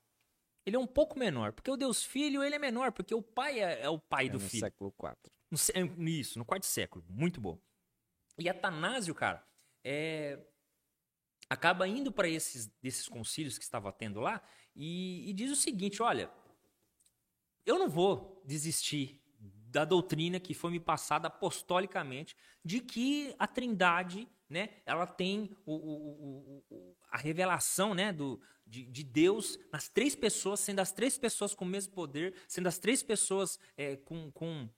Ele 0.65 0.77
é 0.77 0.79
um 0.79 0.87
pouco 0.87 1.19
menor, 1.19 1.53
porque 1.53 1.71
o 1.71 1.77
Deus 1.77 2.03
Filho 2.03 2.43
ele 2.43 2.55
é 2.55 2.59
menor, 2.59 2.93
porque 2.93 3.15
o 3.15 3.21
Pai 3.21 3.61
é, 3.61 3.83
é 3.83 3.91
o 3.91 3.99
Pai 3.99 4.27
é 4.27 4.29
do 4.31 4.39
no 4.39 4.49
Filho. 4.49 4.61
século 4.61 4.95
IV. 4.99 5.33
No, 5.51 6.09
isso, 6.09 6.39
no 6.39 6.45
quarto 6.45 6.65
século. 6.65 7.05
Muito 7.09 7.41
bom. 7.41 7.59
E 8.39 8.49
Atanásio, 8.49 9.15
cara, 9.15 9.45
é, 9.85 10.39
acaba 11.51 11.87
indo 11.87 12.11
para 12.11 12.29
esses 12.29 12.69
desses 12.81 13.09
concílios 13.09 13.59
que 13.59 13.65
estava 13.65 13.93
tendo 13.93 14.21
lá 14.21 14.41
e, 14.75 15.29
e 15.29 15.33
diz 15.33 15.51
o 15.51 15.57
seguinte: 15.57 16.03
olha, 16.03 16.31
eu 17.65 17.79
não 17.79 17.89
vou 17.89 18.43
desistir 18.45 19.21
da 19.75 19.85
doutrina 19.85 20.39
que 20.39 20.55
foi 20.55 20.71
me 20.71 20.81
passada 20.81 21.29
apostolicamente 21.29 22.37
de 22.65 22.81
que 22.81 23.35
a 23.39 23.47
Trindade, 23.47 24.29
né, 24.49 24.71
ela 24.87 25.07
tem 25.07 25.51
o, 25.67 25.75
o, 25.75 26.65
o, 26.71 26.97
a 27.11 27.19
revelação, 27.19 27.93
né, 27.93 28.13
do, 28.13 28.41
de, 28.65 28.85
de, 28.85 29.03
Deus 29.03 29.59
nas 29.73 29.89
três 29.89 30.15
pessoas, 30.15 30.61
sendo 30.61 30.79
as 30.79 30.93
três 30.93 31.19
pessoas 31.19 31.55
com 31.55 31.65
o 31.65 31.69
mesmo 31.69 31.93
poder, 31.93 32.35
sendo 32.47 32.69
as 32.69 32.79
três 32.79 33.03
pessoas 33.03 33.59
é, 33.77 33.97
com, 33.97 34.31
com, 34.31 34.69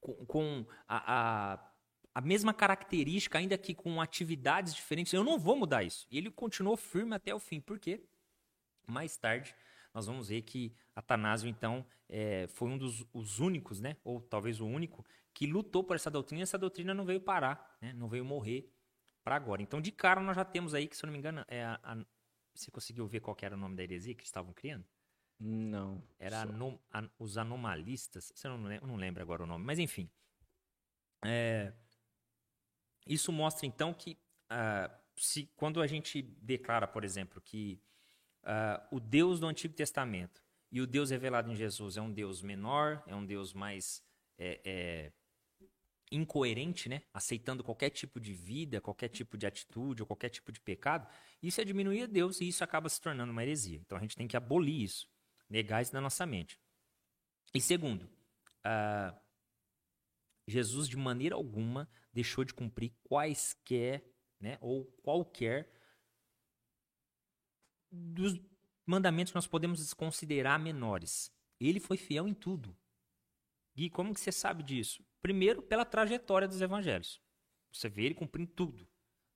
com, 0.00 0.66
a, 0.88 1.52
a 1.54 1.76
a 2.16 2.20
mesma 2.22 2.54
característica, 2.54 3.36
ainda 3.36 3.58
que 3.58 3.74
com 3.74 4.00
atividades 4.00 4.74
diferentes. 4.74 5.12
Eu 5.12 5.22
não 5.22 5.38
vou 5.38 5.54
mudar 5.54 5.84
isso. 5.84 6.06
E 6.10 6.16
ele 6.16 6.30
continuou 6.30 6.74
firme 6.74 7.14
até 7.14 7.34
o 7.34 7.38
fim. 7.38 7.60
Por 7.60 7.78
quê? 7.78 8.02
Mais 8.86 9.16
tarde, 9.16 9.54
nós 9.92 10.06
vamos 10.06 10.28
ver 10.28 10.42
que 10.42 10.74
Atanásio, 10.94 11.48
então, 11.48 11.86
é, 12.08 12.46
foi 12.48 12.68
um 12.68 12.78
dos 12.78 13.04
os 13.12 13.40
únicos, 13.40 13.80
né? 13.80 13.96
ou 14.04 14.20
talvez 14.20 14.60
o 14.60 14.66
único, 14.66 15.04
que 15.34 15.46
lutou 15.46 15.82
por 15.82 15.96
essa 15.96 16.10
doutrina. 16.10 16.40
E 16.40 16.42
essa 16.42 16.58
doutrina 16.58 16.94
não 16.94 17.04
veio 17.04 17.20
parar, 17.20 17.76
né? 17.80 17.92
não 17.92 18.08
veio 18.08 18.24
morrer 18.24 18.72
para 19.24 19.36
agora. 19.36 19.62
Então, 19.62 19.80
de 19.80 19.90
cara, 19.90 20.20
nós 20.20 20.36
já 20.36 20.44
temos 20.44 20.74
aí, 20.74 20.86
que 20.86 20.96
se 20.96 21.04
eu 21.04 21.08
não 21.08 21.12
me 21.12 21.18
engano, 21.18 21.44
é 21.48 21.64
a, 21.64 21.80
a, 21.82 21.96
você 22.54 22.70
conseguiu 22.70 23.06
ver 23.06 23.20
qual 23.20 23.36
era 23.42 23.54
o 23.54 23.58
nome 23.58 23.76
da 23.76 23.82
heresia 23.82 24.14
que 24.14 24.24
estavam 24.24 24.52
criando? 24.52 24.84
Não. 25.38 26.02
Era 26.18 26.42
anom, 26.42 26.78
an, 26.92 27.10
os 27.18 27.36
anomalistas. 27.36 28.32
Você 28.34 28.48
não, 28.48 28.58
não 28.58 28.96
lembra 28.96 29.22
agora 29.22 29.42
o 29.42 29.46
nome, 29.46 29.64
mas 29.64 29.78
enfim. 29.78 30.10
É, 31.24 31.72
isso 33.06 33.32
mostra 33.32 33.66
então 33.66 33.92
que 33.92 34.18
uh, 34.50 34.94
se, 35.16 35.46
quando 35.56 35.80
a 35.80 35.86
gente 35.86 36.22
declara, 36.22 36.86
por 36.86 37.04
exemplo, 37.04 37.40
que 37.40 37.80
uh, 38.46 38.96
o 38.96 39.00
Deus 39.00 39.40
do 39.40 39.46
Antigo 39.46 39.74
Testamento 39.74 40.42
e 40.70 40.80
o 40.80 40.86
Deus 40.86 41.10
revelado 41.10 41.50
em 41.50 41.56
Jesus 41.56 41.96
é 41.96 42.02
um 42.02 42.12
Deus 42.12 42.42
menor, 42.42 43.02
é 43.06 43.14
um 43.14 43.24
Deus 43.24 43.52
mais 43.52 44.02
é, 44.38 44.60
é, 44.64 45.12
incoerente, 46.10 46.88
né? 46.88 47.02
aceitando 47.12 47.64
qualquer 47.64 47.90
tipo 47.90 48.20
de 48.20 48.32
vida, 48.32 48.80
qualquer 48.80 49.08
tipo 49.08 49.36
de 49.36 49.46
atitude 49.46 50.02
ou 50.02 50.06
qualquer 50.06 50.28
tipo 50.28 50.52
de 50.52 50.60
pecado, 50.60 51.08
isso 51.42 51.60
é 51.60 51.64
diminuir 51.64 52.02
a 52.02 52.06
Deus 52.06 52.40
e 52.40 52.48
isso 52.48 52.62
acaba 52.62 52.88
se 52.88 53.00
tornando 53.00 53.32
uma 53.32 53.42
heresia. 53.42 53.80
Então 53.84 53.98
a 53.98 54.00
gente 54.00 54.16
tem 54.16 54.28
que 54.28 54.36
abolir 54.36 54.82
isso, 54.82 55.08
negar 55.48 55.82
isso 55.82 55.92
da 55.92 56.00
nossa 56.00 56.24
mente. 56.24 56.58
E 57.54 57.60
segundo, 57.60 58.02
uh, 58.02 59.16
Jesus 60.46 60.88
de 60.88 60.96
maneira 60.96 61.34
alguma 61.34 61.88
deixou 62.12 62.44
de 62.44 62.54
cumprir 62.54 62.92
quaisquer, 63.04 64.04
né, 64.40 64.58
ou 64.60 64.84
qualquer 65.02 65.70
dos 67.96 68.40
mandamentos 68.84 69.32
que 69.32 69.36
nós 69.36 69.46
podemos 69.46 69.92
considerar 69.94 70.58
menores. 70.58 71.32
Ele 71.58 71.80
foi 71.80 71.96
fiel 71.96 72.28
em 72.28 72.34
tudo. 72.34 72.76
E 73.74 73.90
como 73.90 74.14
que 74.14 74.20
você 74.20 74.32
sabe 74.32 74.62
disso? 74.62 75.04
Primeiro, 75.20 75.62
pela 75.62 75.84
trajetória 75.84 76.46
dos 76.46 76.60
evangelhos. 76.60 77.20
Você 77.72 77.88
vê 77.88 78.04
ele 78.04 78.14
cumprindo 78.14 78.50
tudo. 78.52 78.88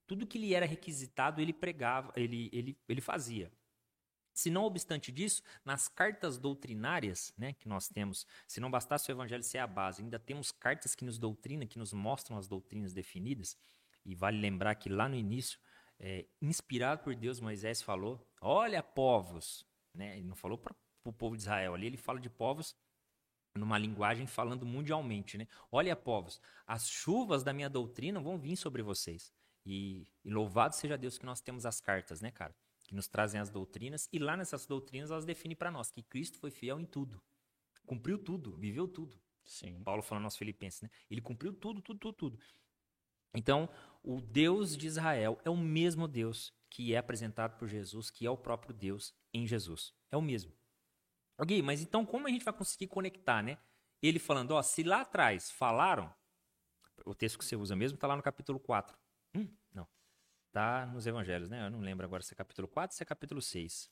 Tudo 0.06 0.26
que 0.26 0.38
lhe 0.38 0.54
era 0.54 0.66
requisitado, 0.66 1.40
ele 1.40 1.52
pregava, 1.52 2.12
ele, 2.16 2.48
ele, 2.52 2.78
ele 2.88 3.00
fazia. 3.00 3.52
Se 4.32 4.48
não 4.48 4.64
obstante 4.64 5.12
disso, 5.12 5.42
nas 5.64 5.88
cartas 5.88 6.38
doutrinárias 6.38 7.32
né, 7.36 7.52
que 7.52 7.68
nós 7.68 7.88
temos, 7.88 8.26
se 8.46 8.60
não 8.60 8.70
bastasse 8.70 9.10
o 9.10 9.12
evangelho 9.12 9.42
ser 9.42 9.58
a 9.58 9.66
base, 9.66 10.02
ainda 10.02 10.18
temos 10.18 10.50
cartas 10.50 10.94
que 10.94 11.04
nos 11.04 11.18
doutrinam, 11.18 11.66
que 11.66 11.78
nos 11.78 11.92
mostram 11.92 12.38
as 12.38 12.48
doutrinas 12.48 12.94
definidas. 12.94 13.56
E 14.04 14.14
vale 14.14 14.38
lembrar 14.40 14.74
que 14.76 14.88
lá 14.88 15.08
no 15.08 15.16
início, 15.16 15.58
é, 15.98 16.26
inspirado 16.40 17.02
por 17.02 17.14
Deus, 17.14 17.38
Moisés 17.38 17.82
falou: 17.82 18.26
Olha, 18.40 18.82
povos. 18.82 19.66
Né? 19.94 20.18
Ele 20.18 20.26
não 20.26 20.36
falou 20.36 20.58
para 20.58 20.74
o 21.04 21.12
povo 21.12 21.36
de 21.36 21.42
Israel 21.42 21.74
ali, 21.74 21.86
ele 21.86 21.96
fala 21.96 22.20
de 22.20 22.30
povos 22.30 22.74
numa 23.54 23.78
linguagem 23.78 24.26
falando 24.26 24.64
mundialmente. 24.64 25.36
Né? 25.36 25.46
Olha, 25.70 25.96
povos, 25.96 26.40
as 26.66 26.88
chuvas 26.88 27.42
da 27.42 27.52
minha 27.52 27.68
doutrina 27.68 28.20
vão 28.20 28.38
vir 28.38 28.56
sobre 28.56 28.82
vocês. 28.82 29.32
E, 29.66 30.06
e 30.24 30.30
louvado 30.30 30.74
seja 30.74 30.96
Deus 30.96 31.18
que 31.18 31.26
nós 31.26 31.40
temos 31.40 31.66
as 31.66 31.80
cartas, 31.80 32.20
né, 32.20 32.30
cara? 32.30 32.54
que 32.90 32.94
nos 32.96 33.06
trazem 33.06 33.40
as 33.40 33.50
doutrinas, 33.50 34.08
e 34.12 34.18
lá 34.18 34.36
nessas 34.36 34.66
doutrinas 34.66 35.12
elas 35.12 35.24
definem 35.24 35.54
para 35.54 35.70
nós 35.70 35.92
que 35.92 36.02
Cristo 36.02 36.38
foi 36.38 36.50
fiel 36.50 36.80
em 36.80 36.84
tudo. 36.84 37.22
Cumpriu 37.86 38.18
tudo, 38.18 38.56
viveu 38.56 38.88
tudo. 38.88 39.16
Sim. 39.44 39.80
Paulo 39.84 40.02
falando 40.02 40.24
aos 40.24 40.36
Filipenses, 40.36 40.82
né? 40.82 40.90
Ele 41.08 41.20
cumpriu 41.20 41.52
tudo, 41.52 41.80
tudo, 41.80 42.00
tudo, 42.00 42.12
tudo. 42.14 42.38
Então, 43.34 43.68
o 44.02 44.20
Deus 44.20 44.76
de 44.76 44.86
Israel 44.86 45.40
é 45.44 45.50
o 45.50 45.56
mesmo 45.56 46.08
Deus 46.08 46.52
que 46.68 46.94
é 46.94 46.98
apresentado 46.98 47.58
por 47.58 47.68
Jesus, 47.68 48.10
que 48.10 48.24
é 48.24 48.30
o 48.30 48.36
próprio 48.36 48.72
Deus 48.72 49.14
em 49.34 49.46
Jesus. 49.46 49.92
É 50.10 50.16
o 50.16 50.22
mesmo. 50.22 50.52
Ok, 51.36 51.60
mas 51.62 51.82
então 51.82 52.06
como 52.06 52.26
a 52.26 52.30
gente 52.30 52.44
vai 52.44 52.54
conseguir 52.54 52.86
conectar, 52.86 53.42
né? 53.42 53.58
Ele 54.02 54.18
falando, 54.18 54.52
ó, 54.52 54.62
se 54.62 54.82
lá 54.82 55.02
atrás 55.02 55.50
falaram, 55.50 56.14
o 57.04 57.14
texto 57.14 57.38
que 57.38 57.44
você 57.44 57.56
usa 57.56 57.74
mesmo 57.74 57.98
tá 57.98 58.06
lá 58.06 58.16
no 58.16 58.22
capítulo 58.22 58.58
4. 58.60 58.96
Hum, 59.34 59.48
não. 59.72 59.88
Tá 60.52 60.86
nos 60.86 61.06
evangelhos, 61.06 61.50
né? 61.50 61.66
Eu 61.66 61.70
não 61.70 61.80
lembro 61.80 62.04
agora 62.06 62.22
se 62.22 62.32
é 62.32 62.36
capítulo 62.36 62.68
4 62.68 62.94
ou 62.94 62.96
se 62.96 63.02
é 63.02 63.06
capítulo 63.06 63.42
6. 63.42 63.90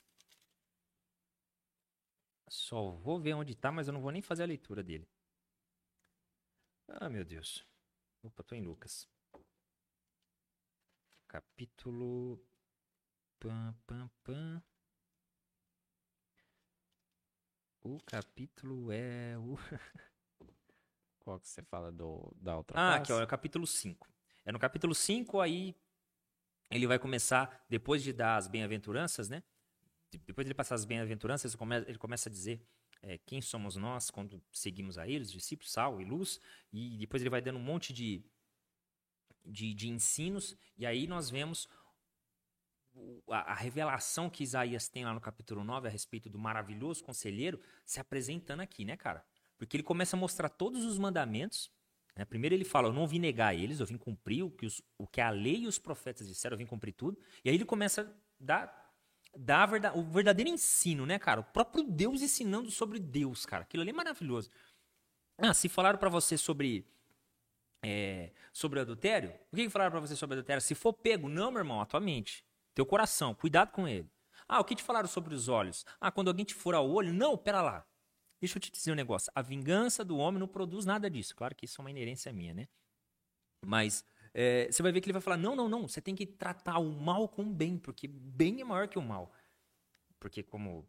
Só 2.48 2.90
vou 2.90 3.20
ver 3.20 3.34
onde 3.34 3.54
tá, 3.54 3.70
mas 3.70 3.88
eu 3.88 3.92
não 3.92 4.00
vou 4.00 4.10
nem 4.10 4.22
fazer 4.22 4.44
a 4.44 4.46
leitura 4.46 4.82
dele. 4.82 5.08
Ah, 6.88 7.08
meu 7.08 7.24
Deus. 7.24 7.66
Opa, 8.22 8.42
tô 8.42 8.54
em 8.54 8.62
Lucas. 8.62 9.08
Capítulo. 11.28 12.42
Pam, 13.38 13.76
pam, 13.86 14.10
pam. 14.24 14.62
O 17.82 17.98
capítulo 18.04 18.90
é 18.90 19.36
o. 19.38 19.56
Qual 21.20 21.38
que 21.38 21.46
você 21.46 21.62
fala 21.62 21.92
do, 21.92 22.34
da 22.40 22.56
outra 22.56 22.78
Ah, 22.78 22.94
aqui, 22.96 23.12
ó, 23.12 23.20
é 23.20 23.24
o 23.24 23.26
capítulo 23.26 23.66
5. 23.66 24.08
É 24.46 24.50
no 24.50 24.58
capítulo 24.58 24.94
5, 24.94 25.38
aí 25.40 25.76
ele 26.70 26.86
vai 26.86 26.98
começar, 26.98 27.64
depois 27.68 28.02
de 28.02 28.14
dar 28.14 28.36
as 28.36 28.48
bem-aventuranças, 28.48 29.28
né? 29.28 29.42
Depois 30.10 30.46
de 30.46 30.48
ele 30.48 30.54
passar 30.54 30.74
as 30.74 30.86
bem-aventuranças, 30.86 31.54
ele 31.86 31.98
começa 31.98 32.30
a 32.30 32.32
dizer 32.32 32.66
é, 33.02 33.18
quem 33.18 33.42
somos 33.42 33.76
nós 33.76 34.10
quando 34.10 34.42
seguimos 34.50 34.96
a 34.96 35.06
ele, 35.06 35.22
os 35.22 35.32
discípulos, 35.32 35.70
sal 35.70 36.00
e 36.00 36.04
luz, 36.04 36.40
e 36.72 36.96
depois 36.96 37.22
ele 37.22 37.28
vai 37.30 37.42
dando 37.42 37.58
um 37.58 37.62
monte 37.62 37.92
de, 37.92 38.24
de, 39.48 39.74
de 39.74 39.88
ensinos, 39.88 40.56
e 40.76 40.86
aí 40.86 41.06
nós 41.06 41.30
vemos 41.30 41.68
a, 43.30 43.52
a, 43.52 43.54
revelação 43.54 44.28
que 44.28 44.42
Isaías 44.42 44.88
tem 44.88 45.04
lá 45.04 45.12
no 45.12 45.20
capítulo 45.20 45.64
9 45.64 45.88
a 45.88 45.90
respeito 45.90 46.28
do 46.28 46.38
maravilhoso 46.38 47.04
conselheiro 47.04 47.60
se 47.84 48.00
apresentando 48.00 48.60
aqui, 48.60 48.84
né, 48.84 48.96
cara? 48.96 49.24
Porque 49.56 49.76
ele 49.76 49.82
começa 49.82 50.16
a 50.16 50.18
mostrar 50.18 50.48
todos 50.48 50.84
os 50.84 50.98
mandamentos. 50.98 51.70
Né? 52.16 52.24
Primeiro 52.24 52.54
ele 52.54 52.64
fala: 52.64 52.88
Eu 52.88 52.92
não 52.92 53.06
vim 53.06 53.18
negar 53.18 53.54
eles, 53.54 53.80
eu 53.80 53.86
vim 53.86 53.96
cumprir 53.96 54.44
o 54.44 54.50
que, 54.50 54.66
os, 54.66 54.80
o 54.96 55.06
que 55.06 55.20
a 55.20 55.30
lei 55.30 55.62
e 55.62 55.66
os 55.66 55.78
profetas 55.78 56.26
disseram, 56.26 56.54
eu 56.54 56.58
vim 56.58 56.66
cumprir 56.66 56.92
tudo. 56.92 57.18
E 57.44 57.50
aí 57.50 57.56
ele 57.56 57.64
começa 57.64 58.02
a 58.02 58.06
dar, 58.38 58.92
dar 59.36 59.96
o 59.96 60.02
verdadeiro 60.04 60.50
ensino, 60.50 61.04
né, 61.04 61.18
cara? 61.18 61.40
O 61.40 61.44
próprio 61.44 61.84
Deus 61.84 62.22
ensinando 62.22 62.70
sobre 62.70 62.98
Deus, 62.98 63.44
cara. 63.44 63.62
Aquilo 63.62 63.82
ali 63.82 63.90
é 63.90 63.94
maravilhoso. 63.94 64.50
Ah, 65.36 65.54
se 65.54 65.68
falaram 65.68 65.98
para 65.98 66.08
você 66.08 66.36
sobre. 66.36 66.86
É, 67.84 68.32
sobre 68.52 68.80
adultério, 68.80 69.30
o 69.52 69.56
que, 69.56 69.64
que 69.64 69.70
falaram 69.70 69.92
para 69.92 70.00
você 70.00 70.16
sobre 70.16 70.34
adultério? 70.34 70.60
Se 70.60 70.74
for 70.74 70.92
pego, 70.92 71.28
não, 71.28 71.50
meu 71.50 71.60
irmão, 71.60 71.80
atualmente. 71.80 72.44
Teu 72.74 72.84
coração, 72.84 73.34
cuidado 73.34 73.70
com 73.72 73.86
ele. 73.86 74.10
Ah, 74.48 74.60
o 74.60 74.64
que 74.64 74.74
te 74.74 74.82
falaram 74.82 75.08
sobre 75.08 75.34
os 75.34 75.48
olhos? 75.48 75.84
Ah, 76.00 76.10
quando 76.10 76.28
alguém 76.28 76.44
te 76.44 76.54
fura 76.54 76.80
o 76.80 76.92
olho, 76.92 77.12
não, 77.12 77.36
pera 77.36 77.62
lá. 77.62 77.86
Deixa 78.40 78.56
eu 78.56 78.62
te 78.62 78.70
dizer 78.70 78.92
um 78.92 78.96
negócio. 78.96 79.30
A 79.34 79.42
vingança 79.42 80.04
do 80.04 80.16
homem 80.16 80.38
não 80.38 80.48
produz 80.48 80.84
nada 80.84 81.10
disso. 81.10 81.34
Claro 81.34 81.54
que 81.54 81.64
isso 81.64 81.80
é 81.80 81.82
uma 81.82 81.90
inerência 81.90 82.32
minha, 82.32 82.54
né? 82.54 82.68
Mas 83.66 84.04
é, 84.32 84.70
você 84.70 84.82
vai 84.82 84.92
ver 84.92 85.00
que 85.00 85.06
ele 85.06 85.12
vai 85.12 85.22
falar: 85.22 85.36
não, 85.36 85.56
não, 85.56 85.68
não. 85.68 85.88
Você 85.88 86.00
tem 86.00 86.14
que 86.14 86.26
tratar 86.26 86.78
o 86.78 86.90
mal 86.90 87.28
com 87.28 87.42
o 87.42 87.52
bem, 87.52 87.76
porque 87.78 88.06
bem 88.06 88.60
é 88.60 88.64
maior 88.64 88.88
que 88.88 88.98
o 88.98 89.02
mal. 89.02 89.32
Porque, 90.20 90.42
como, 90.42 90.88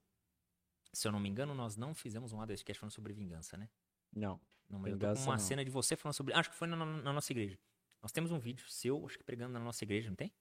se 0.93 1.08
eu 1.08 1.12
não 1.12 1.19
me 1.19 1.30
engano, 1.30 1.54
nós 1.54 1.75
não 1.75 1.93
fizemos 1.93 2.32
um 2.32 2.41
ADScast 2.41 2.80
falando 2.80 2.93
sobre 2.93 3.13
vingança, 3.13 3.58
né? 3.58 3.69
Não. 4.15 4.39
Não, 4.69 4.79
mas 4.79 4.91
eu 4.91 4.99
tô 4.99 5.13
com 5.13 5.21
uma 5.21 5.32
não. 5.34 5.39
cena 5.39 5.65
de 5.65 5.71
você 5.71 5.95
falando 5.95 6.13
sobre. 6.13 6.34
Acho 6.34 6.49
que 6.49 6.55
foi 6.55 6.67
na, 6.67 6.77
na, 6.77 7.13
nossa 7.13 7.32
igreja. 7.34 7.58
Nós 8.01 8.12
temos 8.12 8.32
um 8.32 8.39
vídeo 8.39 8.69
seu, 8.69 9.05
acho 9.05 9.17
que 9.17 9.23
pregando 9.23 9.53
na 9.53 9.60
nossa 9.60 9.84
igreja, 9.84 10.10
não 10.10 10.15
tem? 10.15 10.32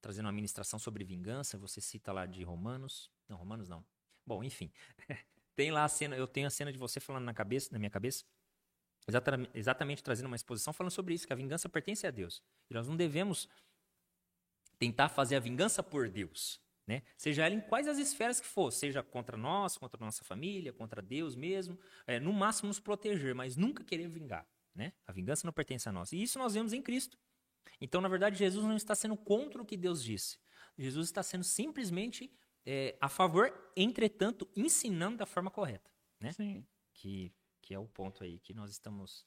Trazendo 0.00 0.26
uma 0.26 0.32
ministração 0.32 0.78
sobre 0.78 1.04
vingança. 1.04 1.58
Você 1.58 1.80
cita 1.80 2.12
lá 2.12 2.24
de 2.24 2.42
Romanos. 2.42 3.10
Não, 3.28 3.36
Romanos 3.36 3.68
não. 3.68 3.84
Bom, 4.26 4.42
enfim. 4.42 4.72
Tem 5.58 5.72
lá 5.72 5.84
a 5.84 5.88
cena, 5.88 6.14
eu 6.14 6.28
tenho 6.28 6.46
a 6.46 6.50
cena 6.50 6.72
de 6.72 6.78
você 6.78 7.00
falando 7.00 7.24
na 7.24 7.34
cabeça, 7.34 7.70
na 7.72 7.80
minha 7.80 7.90
cabeça, 7.90 8.24
exatamente, 9.08 9.50
exatamente 9.58 10.02
trazendo 10.04 10.26
uma 10.26 10.36
exposição 10.36 10.72
falando 10.72 10.92
sobre 10.92 11.14
isso, 11.14 11.26
que 11.26 11.32
a 11.32 11.36
vingança 11.36 11.68
pertence 11.68 12.06
a 12.06 12.12
Deus. 12.12 12.40
E 12.70 12.74
nós 12.74 12.86
não 12.86 12.96
devemos 12.96 13.48
tentar 14.78 15.08
fazer 15.08 15.34
a 15.34 15.40
vingança 15.40 15.82
por 15.82 16.08
Deus, 16.08 16.60
né? 16.88 17.02
Seja 17.18 17.44
ela 17.44 17.54
em 17.54 17.60
quais 17.60 17.86
as 17.86 17.98
esferas 17.98 18.40
que 18.40 18.46
for, 18.46 18.72
seja 18.72 19.02
contra 19.02 19.36
nós, 19.36 19.76
contra 19.76 20.02
a 20.02 20.06
nossa 20.06 20.24
família, 20.24 20.72
contra 20.72 21.02
Deus 21.02 21.36
mesmo, 21.36 21.78
é, 22.06 22.18
no 22.18 22.32
máximo 22.32 22.68
nos 22.68 22.80
proteger, 22.80 23.34
mas 23.34 23.58
nunca 23.58 23.84
querer 23.84 24.08
vingar, 24.08 24.48
né? 24.74 24.94
A 25.06 25.12
vingança 25.12 25.46
não 25.46 25.52
pertence 25.52 25.86
a 25.86 25.92
nós. 25.92 26.12
E 26.12 26.22
isso 26.22 26.38
nós 26.38 26.54
vemos 26.54 26.72
em 26.72 26.80
Cristo. 26.80 27.18
Então, 27.78 28.00
na 28.00 28.08
verdade, 28.08 28.38
Jesus 28.38 28.64
não 28.64 28.74
está 28.74 28.94
sendo 28.94 29.18
contra 29.18 29.60
o 29.60 29.66
que 29.66 29.76
Deus 29.76 30.02
disse. 30.02 30.38
Jesus 30.78 31.08
está 31.08 31.22
sendo 31.22 31.44
simplesmente 31.44 32.32
é, 32.64 32.96
a 33.02 33.08
favor, 33.08 33.52
entretanto, 33.76 34.48
ensinando 34.56 35.18
da 35.18 35.26
forma 35.26 35.50
correta, 35.50 35.90
né? 36.18 36.32
Sim. 36.32 36.66
Que, 36.94 37.30
que 37.60 37.74
é 37.74 37.78
o 37.78 37.86
ponto 37.86 38.24
aí 38.24 38.38
que 38.38 38.54
nós 38.54 38.70
estamos. 38.70 39.26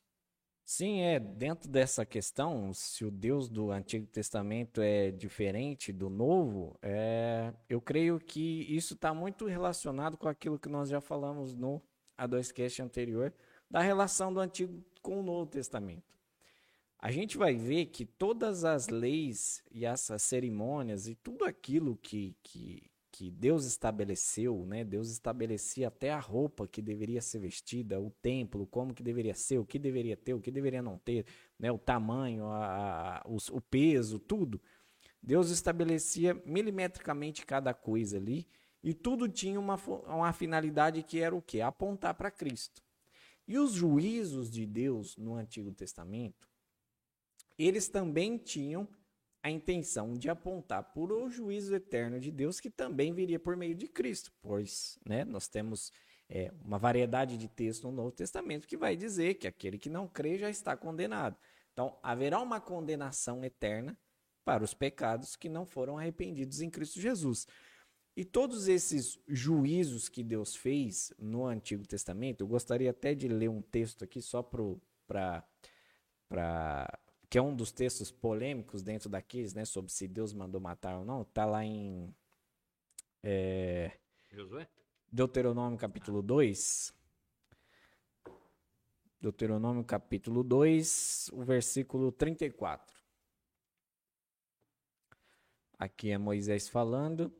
Sim, 0.73 1.01
é 1.01 1.19
dentro 1.19 1.69
dessa 1.69 2.05
questão, 2.05 2.73
se 2.73 3.03
o 3.03 3.11
Deus 3.11 3.49
do 3.49 3.71
Antigo 3.71 4.07
Testamento 4.07 4.81
é 4.81 5.11
diferente 5.11 5.91
do 5.91 6.09
Novo, 6.09 6.79
é, 6.81 7.53
eu 7.67 7.81
creio 7.81 8.17
que 8.17 8.65
isso 8.73 8.93
está 8.93 9.13
muito 9.13 9.45
relacionado 9.47 10.15
com 10.15 10.29
aquilo 10.29 10.57
que 10.57 10.69
nós 10.69 10.87
já 10.87 11.01
falamos 11.01 11.53
no 11.53 11.81
A2Cast 12.17 12.81
anterior, 12.85 13.33
da 13.69 13.81
relação 13.81 14.33
do 14.33 14.39
Antigo 14.39 14.81
com 15.01 15.19
o 15.19 15.23
Novo 15.23 15.45
Testamento. 15.45 16.17
A 16.97 17.11
gente 17.11 17.37
vai 17.37 17.53
ver 17.53 17.87
que 17.87 18.05
todas 18.05 18.63
as 18.63 18.87
leis 18.87 19.61
e 19.69 19.85
essas 19.85 20.21
cerimônias 20.21 21.05
e 21.05 21.15
tudo 21.15 21.43
aquilo 21.43 21.97
que, 21.97 22.33
que 22.41 22.89
que 23.11 23.29
Deus 23.29 23.65
estabeleceu, 23.65 24.65
né? 24.65 24.83
Deus 24.85 25.09
estabelecia 25.09 25.89
até 25.89 26.11
a 26.11 26.19
roupa 26.19 26.67
que 26.67 26.81
deveria 26.81 27.21
ser 27.21 27.39
vestida, 27.39 27.99
o 27.99 28.09
templo, 28.09 28.65
como 28.65 28.93
que 28.93 29.03
deveria 29.03 29.35
ser, 29.35 29.57
o 29.57 29.65
que 29.65 29.77
deveria 29.77 30.15
ter, 30.15 30.33
o 30.33 30.39
que 30.39 30.49
deveria 30.49 30.81
não 30.81 30.97
ter, 30.97 31.25
né? 31.59 31.71
O 31.71 31.77
tamanho, 31.77 32.45
a, 32.45 33.17
a, 33.17 33.23
o, 33.25 33.59
peso, 33.59 34.17
tudo. 34.17 34.61
Deus 35.21 35.49
estabelecia 35.49 36.33
milimetricamente 36.45 37.45
cada 37.45 37.73
coisa 37.73 38.17
ali 38.17 38.47
e 38.83 38.93
tudo 38.93 39.27
tinha 39.27 39.59
uma, 39.59 39.75
uma 40.07 40.33
finalidade 40.33 41.03
que 41.03 41.19
era 41.19 41.35
o 41.35 41.41
quê? 41.41 41.61
Apontar 41.61 42.15
para 42.15 42.31
Cristo. 42.31 42.81
E 43.47 43.57
os 43.57 43.73
juízos 43.73 44.49
de 44.49 44.65
Deus 44.65 45.17
no 45.17 45.35
Antigo 45.35 45.71
Testamento, 45.71 46.47
eles 47.57 47.89
também 47.89 48.37
tinham 48.37 48.87
a 49.43 49.49
intenção 49.49 50.13
de 50.13 50.29
apontar 50.29 50.93
por 50.93 51.11
o 51.11 51.29
juízo 51.29 51.75
eterno 51.75 52.19
de 52.19 52.31
Deus 52.31 52.59
que 52.59 52.69
também 52.69 53.13
viria 53.13 53.39
por 53.39 53.57
meio 53.57 53.73
de 53.73 53.87
Cristo, 53.87 54.31
pois 54.41 54.99
né, 55.05 55.25
nós 55.25 55.47
temos 55.47 55.91
é, 56.29 56.51
uma 56.63 56.77
variedade 56.77 57.37
de 57.37 57.47
textos 57.47 57.83
no 57.83 57.91
Novo 57.91 58.11
Testamento 58.11 58.67
que 58.67 58.77
vai 58.77 58.95
dizer 58.95 59.35
que 59.35 59.47
aquele 59.47 59.77
que 59.77 59.89
não 59.89 60.07
crê 60.07 60.37
já 60.37 60.49
está 60.49 60.77
condenado. 60.77 61.35
Então, 61.73 61.97
haverá 62.03 62.39
uma 62.39 62.61
condenação 62.61 63.43
eterna 63.43 63.97
para 64.45 64.63
os 64.63 64.73
pecados 64.73 65.35
que 65.35 65.49
não 65.49 65.65
foram 65.65 65.97
arrependidos 65.97 66.61
em 66.61 66.69
Cristo 66.69 66.99
Jesus. 66.99 67.47
E 68.15 68.25
todos 68.25 68.67
esses 68.67 69.19
juízos 69.27 70.09
que 70.09 70.23
Deus 70.23 70.55
fez 70.55 71.13
no 71.17 71.45
Antigo 71.45 71.87
Testamento, 71.87 72.41
eu 72.41 72.47
gostaria 72.47 72.91
até 72.91 73.15
de 73.15 73.27
ler 73.27 73.49
um 73.49 73.61
texto 73.61 74.03
aqui 74.03 74.21
só 74.21 74.43
para 74.43 75.43
que 77.31 77.37
é 77.37 77.41
um 77.41 77.55
dos 77.55 77.71
textos 77.71 78.11
polêmicos 78.11 78.83
dentro 78.83 79.07
daqueles, 79.07 79.53
né, 79.53 79.63
sobre 79.63 79.89
se 79.89 80.05
Deus 80.05 80.33
mandou 80.33 80.59
matar 80.59 80.97
ou 80.97 81.05
não, 81.05 81.23
tá 81.23 81.45
lá 81.45 81.63
em 81.63 82.13
é, 83.23 83.97
Josué? 84.29 84.67
Deuteronômio 85.09 85.79
capítulo 85.79 86.21
2. 86.21 86.93
Deuteronômio 89.21 89.85
capítulo 89.85 90.43
2, 90.43 91.29
o 91.31 91.41
versículo 91.41 92.11
34. 92.11 92.99
Aqui 95.79 96.11
é 96.11 96.17
Moisés 96.17 96.67
falando. 96.67 97.33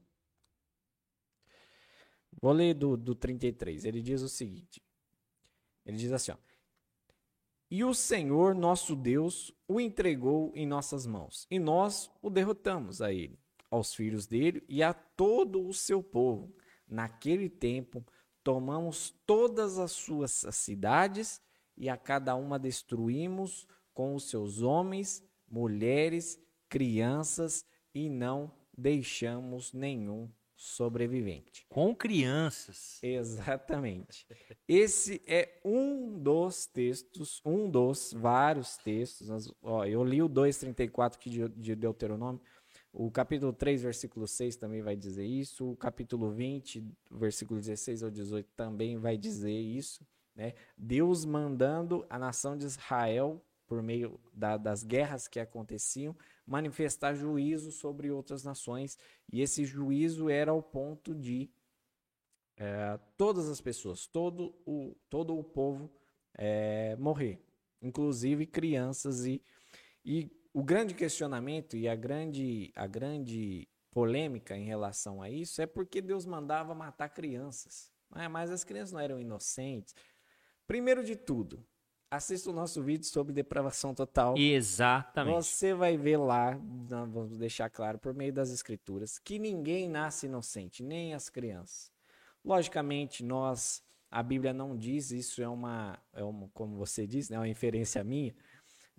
Vou 2.42 2.54
ler 2.54 2.76
do, 2.76 2.96
do 2.96 3.14
33. 3.14 3.84
Ele 3.84 4.02
diz 4.02 4.22
o 4.22 4.30
seguinte: 4.30 4.82
ele 5.86 5.98
diz 5.98 6.14
assim, 6.14 6.32
ó, 6.32 6.38
e 7.72 7.86
o 7.86 7.94
Senhor 7.94 8.54
nosso 8.54 8.98
Deus 8.98 9.56
o 9.66 9.80
entregou 9.80 10.52
em 10.54 10.68
nossas 10.68 11.08
mãos, 11.08 11.48
e 11.50 11.58
nós 11.58 12.12
o 12.22 12.30
derrotamos 12.30 13.02
a 13.02 13.14
ele, 13.14 13.40
aos 13.70 13.94
filhos 13.94 14.28
dele 14.28 14.62
e 14.68 14.84
a 14.84 14.94
todo 14.94 15.66
o 15.66 15.74
seu 15.74 16.04
povo. 16.04 16.54
Naquele 16.86 17.50
tempo, 17.50 18.06
tomamos 18.44 19.16
todas 19.26 19.80
as 19.80 19.94
suas 19.94 20.46
cidades 20.52 21.42
e 21.78 21.88
a 21.88 21.96
cada 21.96 22.36
uma 22.36 22.60
destruímos 22.60 23.66
com 23.94 24.16
os 24.16 24.30
seus 24.30 24.62
homens, 24.62 25.24
mulheres, 25.50 26.38
crianças 26.68 27.66
e 27.96 28.10
não 28.10 28.52
deixamos 28.78 29.72
nenhum 29.72 30.30
sobrevivente. 30.62 31.66
Com 31.68 31.95
crianças. 31.95 32.99
Exatamente. 33.01 34.28
Esse 34.68 35.20
é 35.26 35.59
um 35.66 36.20
dos 36.20 36.68
textos, 36.68 37.41
um 37.43 37.68
dos 37.68 38.14
vários 38.14 38.78
textos. 38.78 39.51
Ó, 39.64 39.84
eu 39.86 40.03
li 40.03 40.22
o 40.22 40.30
2,34 40.30 41.16
aqui 41.16 41.32
de, 41.32 41.49
de 41.49 41.76
Deuteronômio, 41.76 42.39
O 42.93 43.09
capítulo 43.09 43.51
3, 43.51 43.82
versículo 43.82 44.28
6 44.28 44.55
também 44.55 44.84
vai 44.84 44.95
dizer 44.95 45.26
isso. 45.26 45.72
O 45.72 45.76
capítulo 45.76 46.30
20, 46.30 46.86
versículo 47.09 47.59
16 47.59 48.03
ao 48.03 48.12
18 48.12 48.47
também 48.55 48.99
vai 48.99 49.18
dizer 49.18 49.59
isso. 49.59 50.05
Né? 50.36 50.53
Deus 50.78 51.26
mandando 51.26 52.05
a 52.07 52.20
nação 52.20 52.55
de 52.55 52.68
Israel, 52.68 53.43
por 53.72 53.82
meio 53.82 54.20
da, 54.34 54.58
das 54.58 54.84
guerras 54.84 55.30
que 55.30 55.40
aconteciam, 55.40 56.14
manifestar 56.46 57.14
juízo 57.14 57.72
sobre 57.72 58.12
outras 58.12 58.44
nações. 58.44 58.98
E 59.32 59.40
esse 59.40 59.64
juízo 59.64 60.30
era 60.30 60.52
ao 60.52 60.62
ponto 60.62 61.16
de 61.16 61.50
é, 62.58 63.00
todas 63.16 63.48
as 63.48 63.62
pessoas, 63.62 64.06
todo 64.06 64.54
o, 64.66 64.94
todo 65.10 65.40
o 65.40 65.42
povo 65.42 65.90
é, 66.38 66.98
morrer, 66.98 67.42
inclusive 67.82 68.46
crianças. 68.46 69.26
E, 69.26 69.42
e 70.04 70.30
o 70.54 70.62
grande 70.62 70.94
questionamento 70.94 71.78
e 71.78 71.88
a 71.88 71.96
grande, 71.96 72.74
a 72.76 72.86
grande 72.86 73.70
polêmica 73.90 74.58
em 74.58 74.66
relação 74.66 75.22
a 75.22 75.30
isso 75.30 75.62
é 75.62 75.66
porque 75.66 76.02
Deus 76.02 76.26
mandava 76.26 76.76
matar 76.76 77.08
crianças. 77.08 77.90
Né? 78.14 78.28
Mas 78.28 78.52
as 78.52 78.66
crianças 78.66 78.92
não 78.92 79.00
eram 79.00 79.18
inocentes. 79.18 79.96
Primeiro 80.68 81.06
de 81.06 81.16
tudo, 81.16 81.66
assista 82.12 82.49
o 82.49 82.53
nosso 82.53 82.84
vídeo 82.84 83.05
sobre 83.05 83.34
depravação 83.34 83.95
total. 83.95 84.38
Exatamente. 84.38 85.45
Você 85.45 85.74
vai 85.74 85.97
ver 85.97 86.18
lá, 86.18 86.59
vamos 87.09 87.38
deixar 87.38 87.70
claro 87.70 87.97
por 87.97 88.14
meio 88.14 88.34
das 88.34 88.51
escrituras, 88.51 89.18
que 89.18 89.39
ninguém 89.39 89.88
nasce 89.88 90.26
inocente, 90.26 90.84
nem 90.84 91.14
as 91.14 91.30
crianças. 91.30 91.89
Logicamente, 92.43 93.24
nós, 93.24 93.82
a 94.09 94.22
Bíblia 94.22 94.51
não 94.51 94.76
diz, 94.76 95.12
isso 95.12 95.41
é 95.41 95.47
uma, 95.47 95.97
é 96.14 96.24
uma 96.24 96.49
como 96.53 96.76
você 96.76 97.07
disse, 97.07 97.32
né, 97.32 97.39
uma 97.39 97.47
inferência 97.47 98.03
minha, 98.03 98.36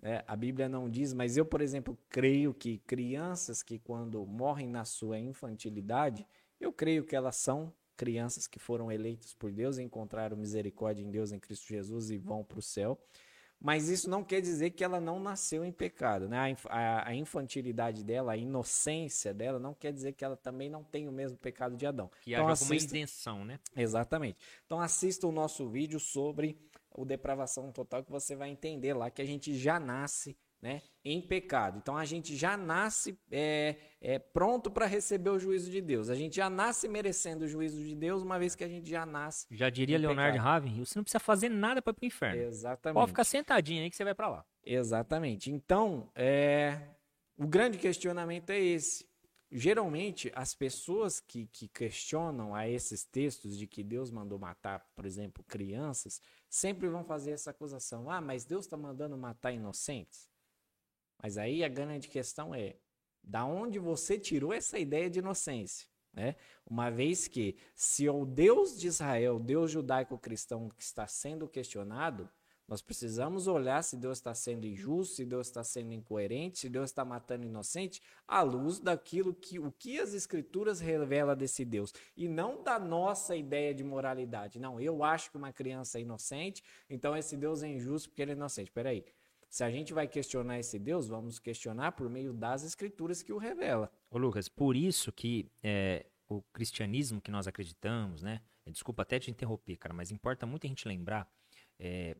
né? 0.01 0.23
A 0.27 0.35
Bíblia 0.35 0.67
não 0.67 0.89
diz, 0.89 1.13
mas 1.13 1.37
eu, 1.37 1.45
por 1.45 1.61
exemplo, 1.61 1.97
creio 2.09 2.53
que 2.53 2.79
crianças 2.79 3.61
que 3.63 3.79
quando 3.79 4.25
morrem 4.25 4.67
na 4.67 4.83
sua 4.83 5.19
infantilidade, 5.19 6.27
eu 6.59 6.73
creio 6.73 7.05
que 7.05 7.15
elas 7.15 7.35
são 7.35 7.73
crianças 7.95 8.47
que 8.47 8.59
foram 8.59 8.91
eleitas 8.91 9.33
por 9.33 9.51
Deus, 9.51 9.77
encontraram 9.77 10.35
misericórdia 10.37 11.03
em 11.03 11.09
Deus, 11.09 11.31
em 11.31 11.39
Cristo 11.39 11.67
Jesus 11.67 12.09
e 12.11 12.17
vão 12.17 12.43
para 12.43 12.59
o 12.59 12.61
céu. 12.61 12.99
Mas 13.63 13.87
isso 13.87 14.09
não 14.09 14.25
quer 14.25 14.41
dizer 14.41 14.71
que 14.71 14.83
ela 14.83 14.99
não 14.99 15.21
nasceu 15.21 15.63
em 15.63 15.71
pecado. 15.71 16.27
Né? 16.27 16.57
A, 16.67 17.07
a, 17.07 17.15
infantilidade 17.15 18.03
dela, 18.03 18.33
a 18.33 18.37
inocência 18.37 19.33
dela, 19.33 19.57
não 19.57 19.73
quer 19.73 19.93
dizer 19.93 20.11
que 20.11 20.25
ela 20.25 20.35
também 20.35 20.69
não 20.69 20.83
tem 20.83 21.07
o 21.07 21.13
mesmo 21.13 21.37
pecado 21.37 21.77
de 21.77 21.85
Adão. 21.85 22.11
Que 22.21 22.33
então, 22.33 22.43
haja 22.43 22.53
assista... 22.53 22.73
alguma 22.73 22.85
isenção, 22.85 23.45
né? 23.45 23.59
Exatamente. 23.73 24.37
Então 24.65 24.81
assista 24.81 25.25
o 25.25 25.31
nosso 25.31 25.69
vídeo 25.69 25.97
sobre 25.97 26.59
o 26.91 27.05
depravação 27.05 27.71
total 27.71 28.03
que 28.03 28.11
você 28.11 28.35
vai 28.35 28.49
entender 28.49 28.93
lá 28.93 29.09
que 29.09 29.21
a 29.21 29.25
gente 29.25 29.57
já 29.57 29.79
nasce 29.79 30.35
né, 30.63 30.81
em 31.03 31.21
pecado. 31.21 31.77
Então 31.77 31.97
a 31.97 32.05
gente 32.05 32.37
já 32.37 32.55
nasce 32.55 33.19
é, 33.29 33.75
é 33.99 34.17
pronto 34.17 34.71
para 34.71 34.85
receber 34.85 35.29
o 35.29 35.37
juízo 35.37 35.69
de 35.69 35.81
Deus. 35.81 36.09
A 36.09 36.15
gente 36.15 36.37
já 36.37 36.49
nasce 36.49 36.87
merecendo 36.87 37.43
o 37.43 37.47
juízo 37.49 37.83
de 37.83 37.93
Deus, 37.93 38.23
uma 38.23 38.39
vez 38.39 38.55
que 38.55 38.63
a 38.63 38.67
gente 38.69 38.89
já 38.89 39.05
nasce. 39.05 39.45
Já 39.51 39.69
diria 39.69 39.97
Leonardo 39.97 40.37
Raven, 40.37 40.85
você 40.85 40.97
não 40.97 41.03
precisa 41.03 41.19
fazer 41.19 41.49
nada 41.49 41.81
para 41.81 41.91
ir 41.91 41.95
para 41.95 42.03
o 42.03 42.07
inferno. 42.07 42.41
Exatamente. 42.43 42.95
Pode 42.95 43.07
ficar 43.09 43.25
sentadinho 43.25 43.83
aí 43.83 43.89
que 43.89 43.95
você 43.97 44.05
vai 44.05 44.15
para 44.15 44.29
lá. 44.29 44.45
Exatamente. 44.65 45.51
Então, 45.51 46.09
é, 46.15 46.79
o 47.37 47.45
grande 47.45 47.77
questionamento 47.77 48.51
é 48.51 48.59
esse 48.59 49.05
geralmente 49.55 50.31
as 50.33 50.55
pessoas 50.55 51.19
que, 51.19 51.45
que 51.45 51.67
questionam 51.67 52.55
a 52.55 52.67
esses 52.67 53.05
textos 53.05 53.55
de 53.55 53.67
que 53.67 53.83
Deus 53.83 54.09
mandou 54.09 54.39
matar, 54.39 54.79
por 54.95 55.05
exemplo, 55.05 55.43
crianças, 55.43 56.19
sempre 56.49 56.87
vão 56.87 57.03
fazer 57.03 57.31
essa 57.31 57.51
acusação: 57.51 58.09
ah, 58.09 58.19
mas 58.19 58.45
Deus 58.45 58.65
está 58.65 58.75
mandando 58.75 59.15
matar 59.15 59.51
inocentes. 59.51 60.32
Mas 61.23 61.37
aí 61.37 61.63
a 61.63 61.69
grande 61.69 62.09
questão 62.09 62.53
é: 62.53 62.75
da 63.23 63.45
onde 63.45 63.79
você 63.79 64.19
tirou 64.19 64.51
essa 64.51 64.77
ideia 64.77 65.09
de 65.09 65.19
inocência? 65.19 65.87
Né? 66.11 66.35
Uma 66.69 66.91
vez 66.91 67.27
que, 67.27 67.55
se 67.73 68.07
o 68.09 68.25
Deus 68.25 68.77
de 68.77 68.87
Israel, 68.87 69.39
Deus 69.39 69.71
judaico-cristão 69.71 70.69
que 70.69 70.83
está 70.83 71.07
sendo 71.07 71.47
questionado, 71.47 72.29
nós 72.67 72.81
precisamos 72.81 73.47
olhar 73.47 73.83
se 73.83 73.97
Deus 73.97 74.19
está 74.19 74.33
sendo 74.33 74.65
injusto, 74.65 75.15
se 75.15 75.25
Deus 75.25 75.47
está 75.47 75.63
sendo 75.63 75.91
incoerente, 75.91 76.59
se 76.59 76.69
Deus 76.69 76.89
está 76.89 77.03
matando 77.03 77.45
inocente, 77.45 78.01
à 78.27 78.41
luz 78.41 78.79
daquilo 78.79 79.33
que 79.33 79.59
o 79.59 79.71
que 79.71 79.99
as 79.99 80.13
escrituras 80.13 80.79
revela 80.79 81.35
desse 81.35 81.65
Deus 81.65 81.93
e 82.15 82.27
não 82.27 82.63
da 82.63 82.79
nossa 82.79 83.35
ideia 83.35 83.73
de 83.73 83.83
moralidade. 83.83 84.59
Não, 84.59 84.79
eu 84.79 85.03
acho 85.03 85.29
que 85.29 85.37
uma 85.37 85.51
criança 85.51 85.97
é 85.97 86.01
inocente, 86.01 86.63
então 86.89 87.17
esse 87.17 87.35
Deus 87.35 87.63
é 87.63 87.67
injusto 87.67 88.09
porque 88.09 88.21
ele 88.21 88.31
é 88.31 88.35
inocente. 88.35 88.71
Peraí. 88.71 89.03
Se 89.53 89.63
a 89.63 89.69
gente 89.69 89.93
vai 89.93 90.07
questionar 90.07 90.57
esse 90.57 90.79
Deus, 90.79 91.07
vamos 91.07 91.37
questionar 91.37 91.91
por 91.91 92.09
meio 92.09 92.33
das 92.33 92.63
escrituras 92.63 93.21
que 93.21 93.31
o 93.31 93.37
revela. 93.37 93.87
Ô 94.09 94.17
Lucas, 94.17 94.49
por 94.49 94.75
isso 94.75 95.11
que 95.11 95.47
é, 95.61 96.07
o 96.27 96.41
cristianismo 96.51 97.21
que 97.21 97.29
nós 97.29 97.47
acreditamos, 97.47 98.23
né? 98.23 98.41
Desculpa 98.65 99.03
até 99.03 99.19
te 99.19 99.29
interromper, 99.29 99.77
cara, 99.77 99.93
mas 99.93 100.09
importa 100.09 100.47
muito 100.47 100.65
a 100.65 100.67
gente 100.67 100.87
lembrar 100.87 101.31
é, 101.77 102.17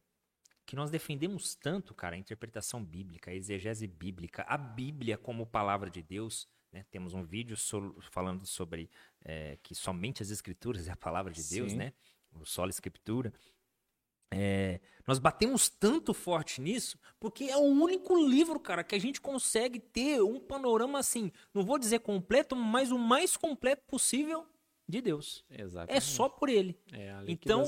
que 0.63 0.75
nós 0.75 0.91
defendemos 0.91 1.55
tanto, 1.55 1.95
cara, 1.95 2.15
a 2.15 2.19
interpretação 2.19 2.85
bíblica, 2.85 3.31
a 3.31 3.33
exegese 3.33 3.87
bíblica, 3.87 4.43
a 4.43 4.55
Bíblia 4.55 5.17
como 5.17 5.47
palavra 5.47 5.89
de 5.89 6.03
Deus. 6.03 6.47
Né? 6.71 6.85
Temos 6.91 7.15
um 7.15 7.23
vídeo 7.23 7.57
so 7.57 7.95
falando 8.11 8.45
sobre 8.45 8.91
é, 9.25 9.57
que 9.63 9.73
somente 9.73 10.21
as 10.21 10.29
escrituras 10.29 10.87
é 10.87 10.91
a 10.91 10.95
palavra 10.95 11.33
de 11.33 11.43
Deus, 11.49 11.71
Sim. 11.71 11.77
né? 11.77 11.93
O 12.39 12.45
solo 12.45 12.69
escritura. 12.69 13.33
É, 14.31 14.79
nós 15.07 15.19
batemos 15.19 15.69
tanto 15.69 16.13
forte 16.13 16.61
nisso 16.61 16.97
porque 17.19 17.45
é 17.45 17.57
o 17.57 17.61
único 17.61 18.17
livro, 18.17 18.59
cara, 18.59 18.83
que 18.83 18.95
a 18.95 18.99
gente 18.99 19.21
consegue 19.21 19.79
ter 19.79 20.21
um 20.21 20.39
panorama 20.39 20.99
assim, 20.99 21.31
não 21.53 21.63
vou 21.63 21.77
dizer 21.77 21.99
completo, 21.99 22.55
mas 22.55 22.91
o 22.91 22.97
mais 22.97 23.37
completo 23.37 23.83
possível 23.87 24.45
de 24.87 25.01
Deus. 25.01 25.45
Exatamente. 25.49 25.97
É 25.97 26.01
só 26.01 26.27
por 26.27 26.49
ele. 26.49 26.77
É 26.91 27.23
então. 27.27 27.63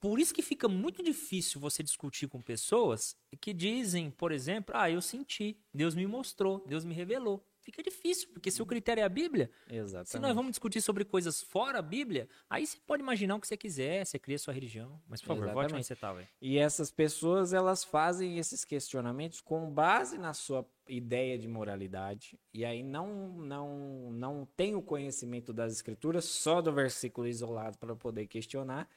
Por 0.00 0.20
isso 0.20 0.32
que 0.32 0.42
fica 0.42 0.68
muito 0.68 1.02
difícil 1.02 1.60
você 1.60 1.82
discutir 1.82 2.28
com 2.28 2.40
pessoas 2.40 3.16
que 3.40 3.52
dizem, 3.52 4.10
por 4.10 4.32
exemplo, 4.32 4.74
ah, 4.76 4.90
eu 4.90 5.02
senti, 5.02 5.58
Deus 5.74 5.94
me 5.94 6.06
mostrou, 6.06 6.64
Deus 6.66 6.84
me 6.84 6.94
revelou 6.94 7.44
fica 7.66 7.82
difícil, 7.82 8.28
porque 8.32 8.48
se 8.48 8.62
o 8.62 8.66
critério 8.66 9.00
é 9.00 9.04
a 9.04 9.08
Bíblia, 9.08 9.50
Exatamente. 9.68 10.10
se 10.10 10.18
nós 10.20 10.34
vamos 10.36 10.52
discutir 10.52 10.80
sobre 10.80 11.04
coisas 11.04 11.42
fora 11.42 11.80
a 11.80 11.82
Bíblia, 11.82 12.28
aí 12.48 12.64
você 12.64 12.78
pode 12.86 13.02
imaginar 13.02 13.34
o 13.34 13.40
que 13.40 13.48
você 13.48 13.56
quiser, 13.56 14.06
você 14.06 14.20
cria 14.20 14.38
sua 14.38 14.54
religião. 14.54 15.02
Mas, 15.08 15.20
por 15.20 15.28
favor, 15.28 15.42
Exatamente. 15.42 15.62
volte 15.62 15.74
onde 15.74 15.84
você 15.84 15.92
estava. 15.94 16.20
Tá, 16.20 16.28
e 16.40 16.58
essas 16.58 16.92
pessoas, 16.92 17.52
elas 17.52 17.82
fazem 17.82 18.38
esses 18.38 18.64
questionamentos 18.64 19.40
com 19.40 19.68
base 19.68 20.16
na 20.16 20.32
sua 20.32 20.64
ideia 20.88 21.36
de 21.36 21.48
moralidade, 21.48 22.38
e 22.54 22.64
aí 22.64 22.84
não, 22.84 23.32
não, 23.32 24.12
não 24.12 24.48
tem 24.56 24.76
o 24.76 24.82
conhecimento 24.82 25.52
das 25.52 25.72
escrituras, 25.72 26.24
só 26.24 26.62
do 26.62 26.72
versículo 26.72 27.26
isolado 27.26 27.76
para 27.78 27.96
poder 27.96 28.28
questionar, 28.28 28.88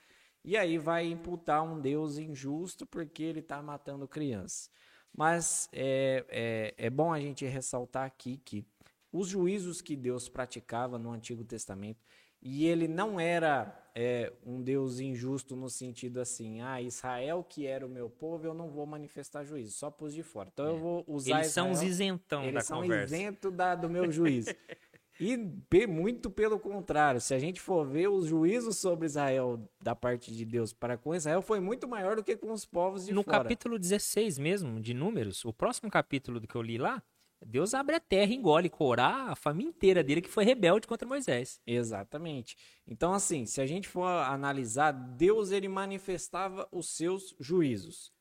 e 0.46 0.56
aí 0.56 0.78
vai 0.78 1.08
imputar 1.08 1.64
um 1.64 1.82
Deus 1.82 2.20
injusto 2.20 2.86
porque 2.86 3.24
ele 3.24 3.40
está 3.40 3.64
matando 3.64 4.08
crianças. 4.08 4.70
Mas 5.16 5.70
é, 5.74 6.26
é, 6.30 6.74
é 6.78 6.90
bom 6.90 7.12
a 7.12 7.20
gente 7.20 7.46
ressaltar 7.46 8.06
aqui 8.06 8.38
que 8.44 8.66
os 9.12 9.28
juízos 9.28 9.82
que 9.82 9.96
Deus 9.96 10.30
praticava 10.30 10.98
no 11.00 11.12
Antigo 11.12 11.44
Testamento, 11.44 12.00
e 12.42 12.66
ele 12.68 12.88
não 12.88 13.20
era 13.20 13.90
é, 13.94 14.32
um 14.46 14.62
Deus 14.62 15.00
injusto 15.00 15.56
no 15.56 15.70
sentido 15.70 16.22
assim, 16.22 16.62
ah, 16.62 16.82
Israel 16.82 17.44
que 17.44 17.66
era 17.68 17.86
o 17.86 17.90
meu 17.90 18.10
povo, 18.10 18.46
eu 18.46 18.54
não 18.54 18.70
vou 18.70 18.86
manifestar 18.86 19.44
juízo, 19.44 19.76
só 19.76 19.92
pus 19.92 20.14
de 20.14 20.24
fora. 20.24 20.50
Então 20.54 20.66
é. 20.66 20.70
eu 20.70 20.78
vou 20.78 21.04
usar 21.08 21.40
Eles 21.40 21.48
Israel, 21.48 21.68
são 21.68 21.72
os 21.72 21.82
isentão 21.82 22.44
eles 22.44 22.54
da 22.54 22.62
são 22.62 22.82
conversa. 22.82 23.14
isento 23.14 23.52
da, 23.52 23.76
do 23.76 23.90
meu 23.90 24.10
juízo. 24.12 24.54
E 25.20 25.38
muito 25.86 26.30
pelo 26.30 26.58
contrário, 26.58 27.20
se 27.20 27.34
a 27.34 27.40
gente 27.40 27.60
for 27.60 27.86
ver 27.86 28.08
os 28.08 28.26
juízos 28.26 28.78
sobre 28.78 29.06
Israel 29.06 29.60
da 29.82 29.94
parte 29.94 30.34
de 30.34 30.46
Deus 30.46 30.72
para 30.72 30.98
com 30.98 31.14
Israel 31.14 31.42
foi 31.42 31.60
muito 31.60 31.88
maior 31.88 32.16
do 32.16 32.24
que 32.24 32.38
com 32.38 32.54
os 32.54 32.66
povos 32.66 33.06
de 33.06 33.14
no 33.14 33.24
fora. 33.24 33.40
No 33.40 33.44
capítulo 33.44 33.78
16 33.78 34.40
mesmo, 34.40 34.80
de 34.80 34.94
Números, 34.94 35.44
o 35.44 35.52
próximo 35.52 35.92
capítulo 35.92 36.40
do 36.40 36.48
que 36.48 36.56
eu 36.56 36.62
li 36.62 36.78
lá, 36.78 37.04
Deus 37.46 37.74
abre 37.74 37.96
a 37.96 38.00
terra 38.00 38.32
e 38.32 38.36
engole 38.36 38.70
Corá, 38.70 39.32
a 39.32 39.36
família 39.36 39.70
inteira 39.70 40.04
dele 40.04 40.22
que 40.22 40.30
foi 40.30 40.46
rebelde 40.46 40.88
contra 40.88 41.08
Moisés. 41.08 41.60
Exatamente. 41.68 42.56
Então 42.88 43.14
assim, 43.14 43.46
se 43.46 43.60
a 43.60 43.66
gente 43.66 43.90
for 43.90 44.08
analisar, 44.08 44.92
Deus 44.92 45.52
ele 45.52 45.68
manifestava 45.68 46.66
os 46.72 46.90
seus 46.90 47.36
juízos 47.40 48.14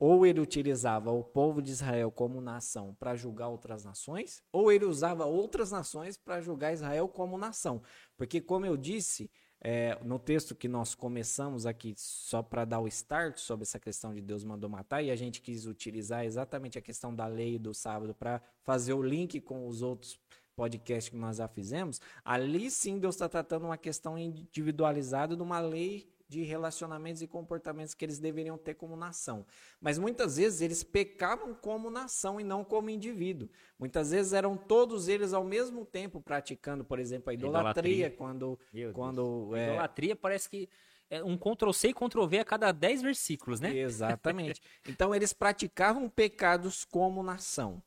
ou 0.00 0.24
ele 0.24 0.40
utilizava 0.40 1.12
o 1.12 1.22
povo 1.22 1.60
de 1.60 1.70
Israel 1.70 2.10
como 2.10 2.40
nação 2.40 2.96
para 2.98 3.14
julgar 3.14 3.48
outras 3.48 3.84
nações, 3.84 4.42
ou 4.50 4.72
ele 4.72 4.86
usava 4.86 5.26
outras 5.26 5.70
nações 5.70 6.16
para 6.16 6.40
julgar 6.40 6.72
Israel 6.72 7.06
como 7.06 7.36
nação. 7.36 7.82
Porque, 8.16 8.40
como 8.40 8.64
eu 8.64 8.78
disse, 8.78 9.30
é, 9.60 9.98
no 10.02 10.18
texto 10.18 10.54
que 10.54 10.66
nós 10.66 10.94
começamos 10.94 11.66
aqui, 11.66 11.92
só 11.98 12.42
para 12.42 12.64
dar 12.64 12.80
o 12.80 12.88
start 12.88 13.36
sobre 13.36 13.64
essa 13.64 13.78
questão 13.78 14.14
de 14.14 14.22
Deus 14.22 14.42
mandou 14.42 14.70
matar, 14.70 15.02
e 15.02 15.10
a 15.10 15.16
gente 15.16 15.42
quis 15.42 15.66
utilizar 15.66 16.24
exatamente 16.24 16.78
a 16.78 16.82
questão 16.82 17.14
da 17.14 17.26
lei 17.26 17.58
do 17.58 17.74
sábado 17.74 18.14
para 18.14 18.40
fazer 18.62 18.94
o 18.94 19.02
link 19.02 19.38
com 19.42 19.68
os 19.68 19.82
outros 19.82 20.18
podcasts 20.56 21.10
que 21.10 21.16
nós 21.16 21.36
já 21.36 21.46
fizemos, 21.46 22.00
ali 22.24 22.70
sim 22.70 22.98
Deus 22.98 23.16
está 23.16 23.28
tratando 23.28 23.66
uma 23.66 23.78
questão 23.78 24.18
individualizada 24.18 25.36
de 25.36 25.42
uma 25.42 25.60
lei 25.60 26.10
de 26.30 26.44
relacionamentos 26.44 27.20
e 27.20 27.26
comportamentos 27.26 27.92
que 27.92 28.04
eles 28.04 28.20
deveriam 28.20 28.56
ter 28.56 28.74
como 28.74 28.94
nação. 28.94 29.44
Mas 29.80 29.98
muitas 29.98 30.36
vezes 30.36 30.60
eles 30.60 30.84
pecavam 30.84 31.52
como 31.52 31.90
nação 31.90 32.40
e 32.40 32.44
não 32.44 32.64
como 32.64 32.88
indivíduo. 32.88 33.50
Muitas 33.76 34.12
vezes 34.12 34.32
eram 34.32 34.56
todos 34.56 35.08
eles 35.08 35.32
ao 35.32 35.42
mesmo 35.42 35.84
tempo 35.84 36.20
praticando, 36.20 36.84
por 36.84 37.00
exemplo, 37.00 37.30
a 37.30 37.34
idolatria, 37.34 38.06
idolatria. 38.06 38.10
quando. 38.16 38.58
quando 38.94 39.56
é... 39.56 39.70
Idolatria 39.70 40.14
parece 40.14 40.48
que 40.48 40.68
é 41.10 41.24
um 41.24 41.36
Ctrl-C 41.36 41.88
e 41.88 41.94
Ctrl-V 41.94 42.38
a 42.38 42.44
cada 42.44 42.70
10 42.70 43.02
versículos, 43.02 43.58
né? 43.58 43.76
Exatamente. 43.76 44.62
então 44.88 45.12
eles 45.12 45.32
praticavam 45.32 46.08
pecados 46.08 46.84
como 46.84 47.24
nação. 47.24 47.82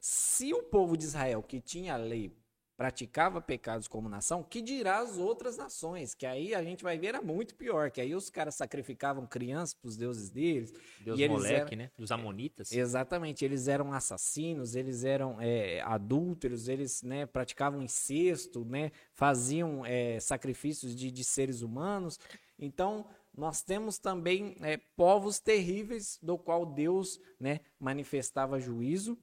Se 0.00 0.52
o 0.52 0.64
povo 0.64 0.96
de 0.96 1.04
Israel, 1.04 1.44
que 1.44 1.60
tinha 1.60 1.94
a 1.94 1.96
lei 1.96 2.36
praticava 2.76 3.40
pecados 3.40 3.88
como 3.88 4.08
nação, 4.08 4.42
que 4.42 4.60
dirá 4.60 4.98
as 4.98 5.16
outras 5.16 5.56
nações, 5.56 6.14
que 6.14 6.26
aí 6.26 6.54
a 6.54 6.62
gente 6.62 6.84
vai 6.84 6.98
ver 6.98 7.06
era 7.08 7.22
muito 7.22 7.54
pior, 7.54 7.90
que 7.90 8.00
aí 8.00 8.14
os 8.14 8.28
caras 8.28 8.54
sacrificavam 8.54 9.26
crianças 9.26 9.72
para 9.74 9.88
os 9.88 9.96
deuses 9.96 10.28
deles. 10.28 10.74
Deus 11.00 11.18
e 11.18 11.28
moleque, 11.28 11.74
eram, 11.74 11.84
né? 11.84 11.90
Dos 11.98 12.12
amonitas. 12.12 12.72
Exatamente, 12.72 13.44
eles 13.44 13.66
eram 13.66 13.92
assassinos, 13.92 14.76
eles 14.76 15.04
eram 15.04 15.40
é, 15.40 15.80
adúlteros, 15.80 16.68
eles 16.68 17.02
né, 17.02 17.24
praticavam 17.24 17.82
incesto, 17.82 18.64
né, 18.64 18.92
faziam 19.14 19.84
é, 19.86 20.20
sacrifícios 20.20 20.94
de, 20.94 21.10
de 21.10 21.24
seres 21.24 21.62
humanos. 21.62 22.18
Então, 22.58 23.06
nós 23.34 23.62
temos 23.62 23.98
também 23.98 24.56
é, 24.60 24.78
povos 24.96 25.38
terríveis 25.38 26.18
do 26.22 26.36
qual 26.36 26.66
Deus 26.66 27.20
né, 27.38 27.60
manifestava 27.78 28.60
juízo 28.60 29.18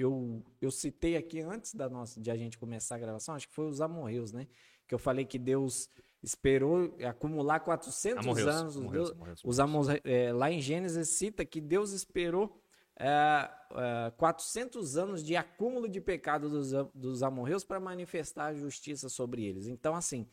eu, 0.00 0.42
eu 0.60 0.70
citei 0.70 1.16
aqui 1.16 1.40
antes 1.40 1.74
da 1.74 1.88
nossa, 1.88 2.20
de 2.20 2.30
a 2.30 2.36
gente 2.36 2.58
começar 2.58 2.96
a 2.96 2.98
gravação, 2.98 3.34
acho 3.34 3.48
que 3.48 3.54
foi 3.54 3.66
os 3.66 3.80
amorreus, 3.80 4.32
né? 4.32 4.46
Que 4.86 4.94
eu 4.94 4.98
falei 4.98 5.24
que 5.24 5.38
Deus 5.38 5.88
esperou 6.22 6.96
acumular 7.08 7.60
400 7.60 8.24
amorreus, 8.24 8.48
anos. 8.48 8.76
Amorreus, 8.76 9.08
Deus, 9.08 9.16
amorreus, 9.16 9.40
os 9.44 9.60
amorreus, 9.60 10.00
é, 10.04 10.32
lá 10.32 10.50
em 10.50 10.60
Gênesis 10.60 11.08
cita 11.10 11.44
que 11.44 11.60
Deus 11.60 11.92
esperou 11.92 12.60
é, 12.98 13.06
é, 13.06 14.10
400 14.16 14.96
anos 14.98 15.24
de 15.24 15.36
acúmulo 15.36 15.88
de 15.88 16.00
pecado 16.00 16.50
dos, 16.50 16.72
dos 16.94 17.22
amorreus 17.22 17.64
para 17.64 17.80
manifestar 17.80 18.46
a 18.46 18.54
justiça 18.54 19.08
sobre 19.08 19.44
eles. 19.44 19.66
Então, 19.66 19.94
assim, 19.94 20.28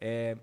é, 0.00 0.38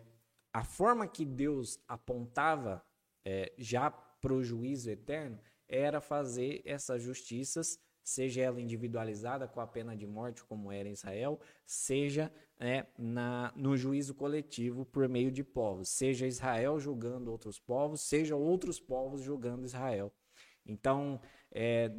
a 0.51 0.63
forma 0.63 1.07
que 1.07 1.23
Deus 1.23 1.79
apontava 1.87 2.83
é, 3.23 3.53
já 3.57 3.89
para 3.89 4.33
o 4.33 4.43
juízo 4.43 4.89
eterno 4.89 5.39
era 5.67 6.01
fazer 6.01 6.61
essas 6.65 7.01
justiças 7.01 7.79
seja 8.09 8.41
ela 8.41 8.59
individualizada 8.59 9.47
com 9.47 9.61
a 9.61 9.67
pena 9.67 9.95
de 9.95 10.07
morte, 10.07 10.43
como 10.43 10.71
era 10.71 10.89
em 10.89 10.93
Israel, 10.93 11.39
seja 11.65 12.31
né, 12.59 12.87
na, 12.97 13.53
no 13.55 13.77
juízo 13.77 14.13
coletivo 14.15 14.85
por 14.85 15.07
meio 15.07 15.31
de 15.31 15.43
povos, 15.43 15.89
seja 15.89 16.25
Israel 16.25 16.79
julgando 16.79 17.31
outros 17.31 17.59
povos, 17.59 18.01
seja 18.01 18.35
outros 18.35 18.79
povos 18.79 19.21
julgando 19.21 19.65
Israel. 19.65 20.11
Então, 20.65 21.21
é, 21.51 21.91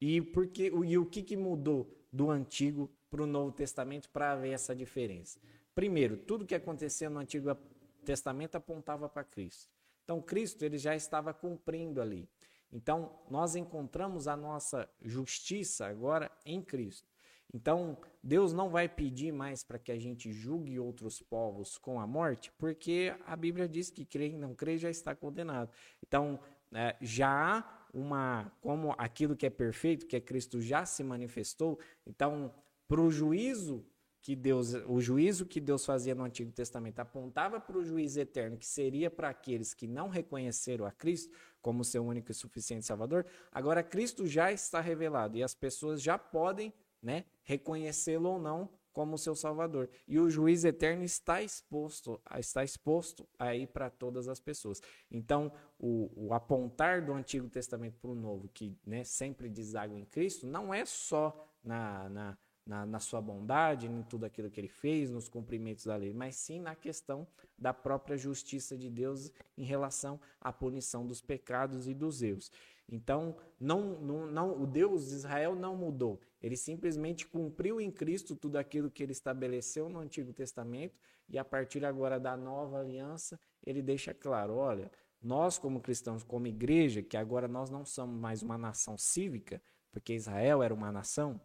e, 0.00 0.20
porque, 0.20 0.66
e 0.66 0.98
o 0.98 1.06
que, 1.06 1.22
que 1.22 1.36
mudou 1.36 1.90
do 2.12 2.30
Antigo 2.30 2.90
para 3.10 3.22
o 3.22 3.26
Novo 3.26 3.52
Testamento 3.52 4.10
para 4.10 4.32
haver 4.32 4.52
essa 4.52 4.74
diferença? 4.74 5.40
Primeiro, 5.74 6.16
tudo 6.16 6.46
que 6.46 6.54
acontecia 6.54 7.08
no 7.08 7.18
Antigo 7.18 7.56
Testamento 8.04 8.56
apontava 8.56 9.08
para 9.08 9.24
Cristo. 9.24 9.70
Então, 10.04 10.20
Cristo 10.20 10.64
ele 10.64 10.76
já 10.76 10.94
estava 10.94 11.32
cumprindo 11.32 12.00
ali. 12.02 12.28
Então, 12.72 13.12
nós 13.30 13.54
encontramos 13.54 14.26
a 14.26 14.36
nossa 14.36 14.88
justiça 15.00 15.86
agora 15.86 16.30
em 16.44 16.62
Cristo. 16.62 17.12
Então, 17.54 17.98
Deus 18.22 18.54
não 18.54 18.70
vai 18.70 18.88
pedir 18.88 19.30
mais 19.30 19.62
para 19.62 19.78
que 19.78 19.92
a 19.92 19.98
gente 19.98 20.32
julgue 20.32 20.78
outros 20.78 21.20
povos 21.20 21.76
com 21.76 22.00
a 22.00 22.06
morte, 22.06 22.50
porque 22.56 23.14
a 23.26 23.36
Bíblia 23.36 23.68
diz 23.68 23.90
que 23.90 24.08
e 24.18 24.36
não 24.38 24.54
crê 24.54 24.78
já 24.78 24.88
está 24.88 25.14
condenado. 25.14 25.70
Então, 26.02 26.40
é, 26.72 26.96
já 27.02 27.58
há 27.58 27.86
uma, 27.92 28.50
como 28.62 28.94
aquilo 28.96 29.36
que 29.36 29.44
é 29.44 29.50
perfeito, 29.50 30.06
que 30.06 30.16
é 30.16 30.20
Cristo, 30.20 30.62
já 30.62 30.86
se 30.86 31.04
manifestou. 31.04 31.78
Então, 32.06 32.54
para 32.88 33.02
o 33.02 33.10
juízo 33.10 33.84
que 34.22 34.36
Deus, 34.36 34.72
o 34.86 35.00
juízo 35.00 35.44
que 35.44 35.60
Deus 35.60 35.84
fazia 35.84 36.14
no 36.14 36.22
Antigo 36.22 36.52
Testamento 36.52 37.00
apontava 37.00 37.60
para 37.60 37.76
o 37.76 37.84
juízo 37.84 38.20
eterno, 38.20 38.56
que 38.56 38.66
seria 38.66 39.10
para 39.10 39.28
aqueles 39.28 39.74
que 39.74 39.88
não 39.88 40.08
reconheceram 40.08 40.86
a 40.86 40.92
Cristo 40.92 41.36
como 41.62 41.84
seu 41.84 42.04
único 42.04 42.30
e 42.30 42.34
suficiente 42.34 42.84
Salvador. 42.84 43.24
Agora 43.50 43.82
Cristo 43.82 44.26
já 44.26 44.52
está 44.52 44.80
revelado 44.80 45.38
e 45.38 45.42
as 45.42 45.54
pessoas 45.54 46.02
já 46.02 46.18
podem, 46.18 46.74
né, 47.00 47.24
reconhecê-lo 47.44 48.28
ou 48.28 48.38
não 48.38 48.68
como 48.92 49.16
seu 49.16 49.34
Salvador. 49.34 49.88
E 50.06 50.18
o 50.18 50.28
juízo 50.28 50.68
eterno 50.68 51.02
está 51.02 51.42
exposto, 51.42 52.20
está 52.38 52.62
exposto 52.62 53.26
aí 53.38 53.66
para 53.66 53.88
todas 53.88 54.28
as 54.28 54.38
pessoas. 54.38 54.80
Então, 55.10 55.50
o, 55.78 56.10
o 56.14 56.34
apontar 56.34 57.04
do 57.04 57.12
Antigo 57.12 57.48
Testamento 57.48 57.98
para 57.98 58.10
o 58.10 58.14
Novo, 58.14 58.48
que 58.52 58.76
né, 58.84 59.02
sempre 59.04 59.48
deságua 59.48 59.98
em 59.98 60.04
Cristo, 60.04 60.46
não 60.46 60.72
é 60.72 60.84
só 60.84 61.48
na, 61.64 62.08
na 62.08 62.38
na, 62.66 62.86
na, 62.86 62.98
sua 63.00 63.20
bondade, 63.20 63.86
em 63.86 64.02
tudo 64.02 64.24
aquilo 64.24 64.50
que 64.50 64.60
ele 64.60 64.68
fez, 64.68 65.10
nos 65.10 65.28
cumprimentos 65.28 65.86
da 65.86 65.96
lei, 65.96 66.12
mas 66.12 66.36
sim 66.36 66.60
na 66.60 66.74
questão 66.74 67.26
da 67.58 67.74
própria 67.74 68.16
justiça 68.16 68.76
de 68.76 68.88
Deus 68.88 69.30
em 69.56 69.64
relação 69.64 70.20
à 70.40 70.52
punição 70.52 71.06
dos 71.06 71.20
pecados 71.20 71.88
e 71.88 71.94
dos 71.94 72.22
erros. 72.22 72.50
Então, 72.88 73.36
não, 73.58 74.00
não, 74.00 74.26
não, 74.26 74.62
o 74.62 74.66
Deus 74.66 75.08
de 75.08 75.14
Israel 75.14 75.54
não 75.54 75.76
mudou. 75.76 76.20
Ele 76.40 76.56
simplesmente 76.56 77.26
cumpriu 77.26 77.80
em 77.80 77.90
Cristo 77.90 78.36
tudo 78.36 78.56
aquilo 78.56 78.90
que 78.90 79.02
ele 79.02 79.12
estabeleceu 79.12 79.88
no 79.88 79.98
Antigo 79.98 80.32
Testamento 80.32 80.98
e 81.28 81.38
a 81.38 81.44
partir 81.44 81.84
agora 81.84 82.20
da 82.20 82.36
nova 82.36 82.80
aliança, 82.80 83.40
ele 83.64 83.80
deixa 83.80 84.12
claro, 84.12 84.54
olha, 84.56 84.90
nós 85.22 85.58
como 85.58 85.80
cristãos, 85.80 86.24
como 86.24 86.48
igreja, 86.48 87.02
que 87.02 87.16
agora 87.16 87.46
nós 87.46 87.70
não 87.70 87.84
somos 87.84 88.20
mais 88.20 88.42
uma 88.42 88.58
nação 88.58 88.98
cívica, 88.98 89.62
porque 89.90 90.14
Israel 90.14 90.62
era 90.62 90.74
uma 90.74 90.90
nação, 90.90 91.40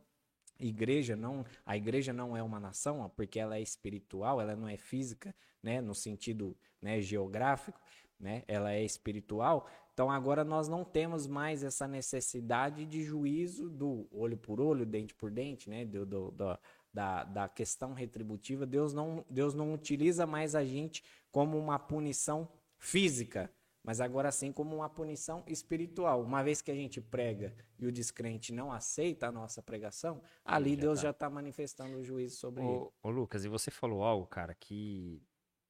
igreja 0.59 1.15
não 1.15 1.45
a 1.65 1.77
igreja 1.77 2.13
não 2.13 2.35
é 2.35 2.43
uma 2.43 2.59
nação 2.59 3.11
porque 3.15 3.39
ela 3.39 3.57
é 3.57 3.61
espiritual 3.61 4.41
ela 4.41 4.55
não 4.55 4.67
é 4.67 4.77
física 4.77 5.35
né 5.61 5.81
no 5.81 5.93
sentido 5.93 6.55
né, 6.81 7.01
geográfico 7.01 7.79
né 8.19 8.43
ela 8.47 8.71
é 8.71 8.83
espiritual. 8.83 9.69
Então 9.93 10.11
agora 10.11 10.43
nós 10.43 10.67
não 10.67 10.83
temos 10.83 11.25
mais 11.25 11.63
essa 11.63 11.87
necessidade 11.87 12.85
de 12.85 13.03
juízo 13.03 13.69
do 13.69 14.07
olho 14.11 14.37
por 14.37 14.61
olho 14.61 14.85
dente 14.85 15.13
por 15.13 15.31
dente 15.31 15.69
né 15.69 15.85
do, 15.85 16.05
do, 16.05 16.31
do 16.31 16.57
da, 16.93 17.23
da 17.23 17.49
questão 17.49 17.93
retributiva. 17.93 18.65
Deus 18.65 18.93
não 18.93 19.25
Deus 19.29 19.53
não 19.53 19.73
utiliza 19.73 20.25
mais 20.25 20.55
a 20.55 20.63
gente 20.63 21.03
como 21.31 21.57
uma 21.57 21.77
punição 21.77 22.47
física 22.77 23.51
mas 23.87 24.01
agora 24.01 24.29
sim 24.33 24.51
como 24.51 24.75
uma 24.75 24.89
punição 24.89 25.45
espiritual. 25.47 26.21
Uma 26.21 26.43
vez 26.43 26.61
que 26.61 26.69
a 26.69 26.75
gente 26.75 26.99
prega 26.99 27.55
e 27.79 27.87
o 27.87 27.91
descrente 27.91 28.51
não 28.51 28.69
aceita 28.69 29.27
a 29.27 29.31
nossa 29.31 29.63
pregação, 29.63 30.21
ali 30.43 30.75
já 30.75 30.81
Deus 30.81 30.99
tá. 30.99 31.03
já 31.03 31.09
está 31.11 31.29
manifestando 31.29 31.97
o 31.97 32.03
juízo 32.03 32.35
sobre 32.35 32.61
ô, 32.61 32.65
ele. 32.65 32.91
Ô 33.01 33.09
Lucas, 33.09 33.45
e 33.45 33.47
você 33.47 33.71
falou 33.71 34.03
algo, 34.03 34.27
cara, 34.27 34.53
que, 34.55 35.23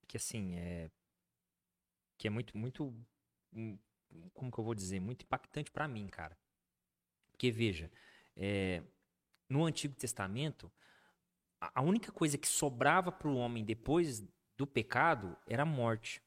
que 0.07 0.17
assim, 0.17 0.55
é 0.55 0.89
que 2.17 2.25
é 2.25 2.31
muito, 2.31 2.57
muito, 2.57 2.91
hum, 3.53 3.77
como 4.33 4.51
que 4.51 4.57
eu 4.57 4.63
vou 4.63 4.73
dizer, 4.73 4.99
muito 4.99 5.21
impactante 5.21 5.69
para 5.69 5.87
mim, 5.87 6.07
cara. 6.07 6.35
Porque 7.29 7.51
veja, 7.51 7.91
é, 8.35 8.81
no 9.47 9.63
Antigo 9.63 9.93
Testamento, 9.93 10.71
a 11.61 11.83
única 11.83 12.11
coisa 12.11 12.35
que 12.35 12.47
sobrava 12.47 13.11
para 13.11 13.27
o 13.27 13.35
homem 13.35 13.63
depois 13.63 14.27
do 14.57 14.65
pecado 14.65 15.37
era 15.45 15.61
a 15.61 15.67
morte. 15.67 16.19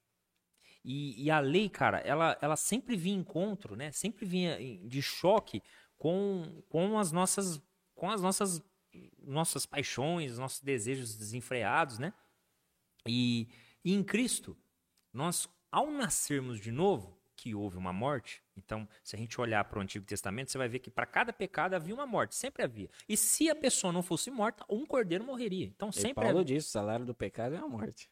E, 0.84 1.24
e, 1.24 1.30
a 1.30 1.40
lei, 1.40 1.68
cara, 1.68 1.98
ela, 1.98 2.38
ela 2.40 2.56
sempre 2.56 2.96
vinha 2.96 3.16
em 3.16 3.20
encontro, 3.20 3.76
né? 3.76 3.92
Sempre 3.92 4.24
vinha 4.24 4.56
de 4.86 5.02
choque 5.02 5.62
com, 5.98 6.62
com 6.68 6.98
as 6.98 7.12
nossas 7.12 7.60
com 7.94 8.10
as 8.10 8.22
nossas 8.22 8.62
nossas 9.22 9.66
paixões, 9.66 10.38
nossos 10.38 10.60
desejos 10.60 11.14
desenfreados, 11.14 11.98
né? 11.98 12.14
E, 13.06 13.46
e 13.84 13.92
em 13.92 14.02
Cristo, 14.02 14.56
nós 15.12 15.46
ao 15.70 15.90
nascermos 15.90 16.58
de 16.58 16.72
novo, 16.72 17.20
que 17.40 17.54
houve 17.54 17.78
uma 17.78 17.92
morte. 17.92 18.42
Então, 18.54 18.86
se 19.02 19.16
a 19.16 19.18
gente 19.18 19.40
olhar 19.40 19.64
para 19.64 19.78
o 19.78 19.82
Antigo 19.82 20.04
Testamento, 20.04 20.50
você 20.50 20.58
vai 20.58 20.68
ver 20.68 20.78
que 20.78 20.90
para 20.90 21.06
cada 21.06 21.32
pecado 21.32 21.74
havia 21.74 21.94
uma 21.94 22.06
morte, 22.06 22.34
sempre 22.34 22.62
havia. 22.62 22.90
E 23.08 23.16
se 23.16 23.48
a 23.48 23.54
pessoa 23.54 23.92
não 23.92 24.02
fosse 24.02 24.30
morta, 24.30 24.62
um 24.68 24.84
cordeiro 24.84 25.24
morreria. 25.24 25.66
Então, 25.66 25.90
sempre 25.90 26.10
e 26.10 26.14
Paulo 26.14 26.30
havia. 26.40 26.44
diz, 26.44 26.66
o 26.66 26.70
salário 26.70 27.06
do 27.06 27.14
pecado 27.14 27.54
é 27.54 27.58
a 27.58 27.66
morte. 27.66 28.10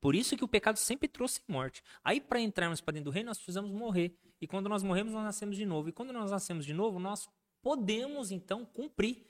Por 0.00 0.14
isso 0.14 0.36
que 0.36 0.44
o 0.44 0.48
pecado 0.48 0.76
sempre 0.78 1.08
trouxe 1.08 1.40
morte. 1.48 1.82
Aí, 2.04 2.20
para 2.20 2.40
entrarmos 2.40 2.80
para 2.80 2.92
dentro 2.92 3.10
do 3.10 3.14
reino, 3.14 3.28
nós 3.28 3.38
precisamos 3.38 3.70
morrer. 3.70 4.16
E 4.40 4.46
quando 4.46 4.68
nós 4.68 4.82
morremos, 4.82 5.12
nós 5.12 5.24
nascemos 5.24 5.56
de 5.56 5.66
novo. 5.66 5.88
E 5.88 5.92
quando 5.92 6.12
nós 6.12 6.30
nascemos 6.30 6.64
de 6.64 6.72
novo, 6.72 6.98
nós 6.98 7.28
podemos, 7.60 8.30
então, 8.30 8.64
cumprir. 8.64 9.26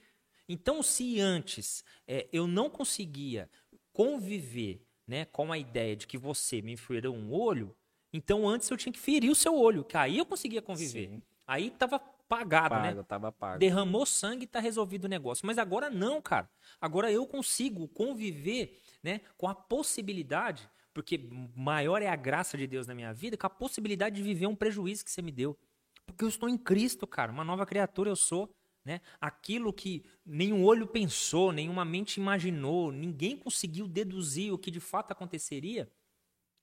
Então, 0.49 0.83
se 0.83 1.21
antes 1.21 1.85
é, 2.07 2.29
eu 2.33 2.47
não 2.47 2.69
conseguia 2.69 3.51
conviver 3.93 4.87
né, 5.07 5.25
com 5.25 5.51
a 5.51 5.59
ideia 5.59 5.97
de 5.97 6.07
que 6.07 6.19
você 6.19 6.61
me 6.61 6.77
feriu 6.77 7.14
um 7.14 7.33
olho, 7.33 7.75
então 8.12 8.49
antes 8.49 8.71
eu 8.71 8.77
tinha 8.77 8.93
que 8.93 8.99
ferir 8.99 9.31
o 9.31 9.35
seu 9.35 9.55
olho, 9.55 9.85
que 9.85 9.97
aí 9.97 10.19
eu 10.19 10.27
conseguia 10.27 10.62
conviver. 10.62 11.09
Sim. 11.09 11.23
Aí 11.47 11.69
estava 11.69 11.99
pagado, 11.99 12.75
né? 12.77 12.95
né? 12.95 13.03
Tava 13.03 13.33
pago. 13.33 13.59
Derramou 13.59 14.05
sangue 14.05 14.43
e 14.43 14.45
está 14.45 14.61
resolvido 14.61 15.07
o 15.07 15.09
negócio. 15.09 15.47
Mas 15.47 15.57
agora 15.57 15.89
não, 15.89 16.21
cara. 16.21 16.49
Agora 16.81 17.11
eu 17.11 17.27
consigo 17.27 17.89
conviver 17.89 18.81
né, 19.03 19.20
com 19.36 19.49
a 19.49 19.55
possibilidade, 19.55 20.68
porque 20.92 21.28
maior 21.55 22.03
é 22.03 22.09
a 22.09 22.16
graça 22.16 22.57
de 22.57 22.66
Deus 22.66 22.86
na 22.86 22.94
minha 22.94 23.12
vida 23.12 23.36
que 23.36 23.46
a 23.46 23.51
possibilidade 23.51 24.16
de 24.16 24.22
viver 24.22 24.46
um 24.46 24.57
prejuízo 24.57 25.05
que 25.05 25.11
você 25.11 25.22
me 25.22 25.30
deu. 25.30 25.59
Porque 26.07 26.24
eu 26.24 26.28
estou 26.28 26.49
em 26.49 26.57
Cristo, 26.57 27.07
cara, 27.07 27.30
uma 27.30 27.44
nova 27.44 27.66
criatura 27.66 28.11
eu 28.11 28.16
sou. 28.16 28.51
Né? 28.84 29.01
Aquilo 29.20 29.72
que 29.72 30.05
nenhum 30.24 30.64
olho 30.64 30.86
pensou, 30.86 31.53
nenhuma 31.53 31.84
mente 31.84 32.16
imaginou, 32.16 32.90
ninguém 32.90 33.36
conseguiu 33.36 33.86
deduzir 33.86 34.53
o 34.53 34.59
que 34.59 34.70
de 34.70 34.80
fato 34.80 35.12
aconteceria, 35.12 35.90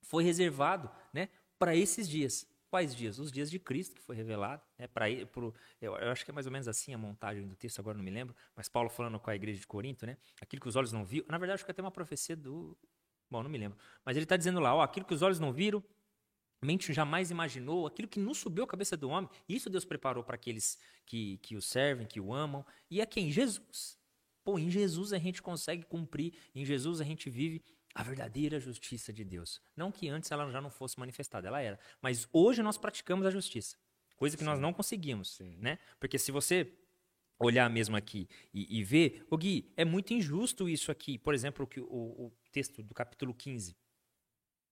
foi 0.01 0.23
reservado 0.23 0.89
né, 1.13 1.29
para 1.59 1.75
esses 1.75 2.09
dias. 2.09 2.47
Quais 2.69 2.95
dias? 2.95 3.19
Os 3.19 3.31
dias 3.31 3.49
de 3.49 3.59
Cristo 3.59 3.95
que 3.95 4.01
foi 4.01 4.15
revelado. 4.15 4.61
Né, 4.77 4.87
pra, 4.87 5.05
pro, 5.31 5.53
eu, 5.81 5.95
eu, 5.95 6.11
acho 6.11 6.25
que 6.25 6.31
é 6.31 6.33
mais 6.33 6.45
ou 6.45 6.51
menos 6.51 6.67
assim 6.67 6.93
a 6.93 6.97
montagem 6.97 7.47
do 7.47 7.55
texto, 7.55 7.79
agora 7.79 7.97
não 7.97 8.03
me 8.03 8.11
lembro, 8.11 8.35
mas 8.55 8.67
Paulo 8.67 8.89
falando 8.89 9.19
com 9.19 9.29
a 9.29 9.35
igreja 9.35 9.59
de 9.59 9.67
Corinto, 9.67 10.05
né? 10.05 10.17
Aquilo 10.41 10.61
que 10.61 10.67
os 10.67 10.75
olhos 10.75 10.91
não 10.91 11.05
viram. 11.05 11.25
Na 11.29 11.37
verdade, 11.37 11.55
acho 11.55 11.65
que 11.65 11.71
até 11.71 11.81
uma 11.81 11.91
profecia 11.91 12.35
do. 12.35 12.77
Bom, 13.29 13.41
não 13.43 13.49
me 13.49 13.57
lembro. 13.57 13.77
Mas 14.03 14.15
ele 14.17 14.25
está 14.25 14.37
dizendo 14.37 14.59
lá, 14.59 14.75
ó, 14.75 14.81
aquilo 14.81 15.05
que 15.05 15.13
os 15.13 15.21
olhos 15.21 15.39
não 15.39 15.51
viram, 15.51 15.83
mente 16.61 16.91
jamais 16.93 17.31
imaginou, 17.31 17.87
aquilo 17.87 18.07
que 18.07 18.19
não 18.19 18.33
subiu 18.33 18.63
a 18.63 18.67
cabeça 18.67 18.97
do 18.97 19.09
homem, 19.09 19.29
isso 19.47 19.69
Deus 19.69 19.85
preparou 19.85 20.23
para 20.23 20.35
aqueles 20.35 20.77
que, 21.05 21.37
que 21.37 21.55
o 21.55 21.61
servem, 21.61 22.07
que 22.07 22.19
o 22.19 22.33
amam. 22.33 22.65
E 22.89 23.01
é 23.01 23.05
quem? 23.05 23.31
Jesus. 23.31 23.97
Pô, 24.43 24.59
em 24.59 24.69
Jesus 24.69 25.11
a 25.11 25.17
gente 25.17 25.41
consegue 25.41 25.83
cumprir, 25.83 26.33
em 26.53 26.63
Jesus 26.63 27.01
a 27.01 27.03
gente 27.03 27.29
vive 27.29 27.63
a 27.95 28.03
verdadeira 28.03 28.59
justiça 28.59 29.13
de 29.13 29.23
Deus. 29.23 29.61
Não 29.75 29.89
que 29.89 30.09
antes 30.09 30.29
ela 30.29 30.51
já 30.51 30.59
não 30.59 30.69
fosse 30.69 30.99
manifestada, 30.99 31.47
ela 31.47 31.61
era. 31.61 31.79
Mas 32.01 32.27
hoje 32.33 32.61
nós 32.61 32.77
praticamos 32.77 33.25
a 33.25 33.31
justiça, 33.31 33.77
coisa 34.17 34.35
que 34.35 34.43
Sim. 34.43 34.49
nós 34.49 34.59
não 34.59 34.73
conseguimos, 34.73 35.37
Sim. 35.37 35.55
né? 35.59 35.79
Porque 35.97 36.19
se 36.19 36.29
você 36.29 36.77
olhar 37.39 37.69
mesmo 37.69 37.95
aqui 37.95 38.27
e, 38.53 38.79
e 38.79 38.83
ver, 38.83 39.25
o 39.29 39.37
Gui, 39.37 39.71
é 39.77 39.85
muito 39.85 40.13
injusto 40.13 40.67
isso 40.67 40.91
aqui. 40.91 41.17
Por 41.17 41.33
exemplo, 41.33 41.67
o, 41.77 41.81
o, 41.81 42.25
o 42.27 42.33
texto 42.51 42.83
do 42.83 42.93
capítulo 42.93 43.33
15. 43.33 43.75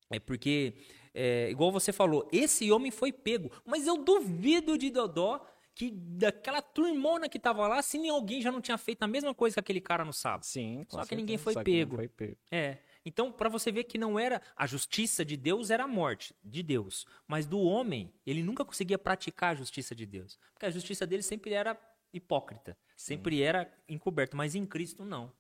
É 0.09 0.19
porque, 0.19 0.75
é, 1.13 1.49
igual 1.49 1.71
você 1.71 1.93
falou, 1.93 2.29
esse 2.31 2.71
homem 2.71 2.91
foi 2.91 3.11
pego. 3.11 3.49
Mas 3.65 3.87
eu 3.87 4.03
duvido 4.03 4.77
de 4.77 4.89
Dodó 4.91 5.45
que 5.73 5.89
daquela 5.91 6.61
turmona 6.61 7.27
que 7.27 7.39
tava 7.39 7.67
lá, 7.67 7.81
se 7.81 7.97
nem 7.97 8.09
alguém 8.09 8.41
já 8.41 8.51
não 8.51 8.61
tinha 8.61 8.77
feito 8.77 9.01
a 9.01 9.07
mesma 9.07 9.33
coisa 9.33 9.55
que 9.55 9.59
aquele 9.59 9.81
cara 9.81 10.05
no 10.05 10.13
sábado. 10.13 10.43
Sim, 10.43 10.85
Só 10.87 11.05
que 11.05 11.15
ninguém 11.15 11.37
foi 11.37 11.53
pego. 11.63 11.95
foi 11.95 12.07
pego. 12.07 12.37
É. 12.51 12.77
Então, 13.05 13.31
para 13.31 13.49
você 13.49 13.71
ver 13.71 13.83
que 13.83 13.97
não 13.97 14.17
era 14.17 14.41
a 14.55 14.65
justiça 14.65 15.25
de 15.25 15.35
Deus 15.35 15.69
era 15.69 15.83
a 15.83 15.87
morte 15.87 16.35
de 16.43 16.63
Deus, 16.63 17.05
mas 17.27 17.45
do 17.45 17.59
homem, 17.59 18.13
ele 18.25 18.41
nunca 18.41 18.63
conseguia 18.63 18.97
praticar 18.97 19.51
a 19.51 19.55
justiça 19.55 19.93
de 19.93 20.05
Deus, 20.05 20.39
porque 20.53 20.65
a 20.65 20.71
justiça 20.71 21.05
dele 21.05 21.23
sempre 21.23 21.53
era 21.53 21.77
hipócrita, 22.13 22.77
sempre 22.95 23.37
Sim. 23.37 23.43
era 23.43 23.73
encoberto, 23.87 24.37
mas 24.37 24.55
em 24.55 24.65
Cristo 24.65 25.03
não. 25.03 25.33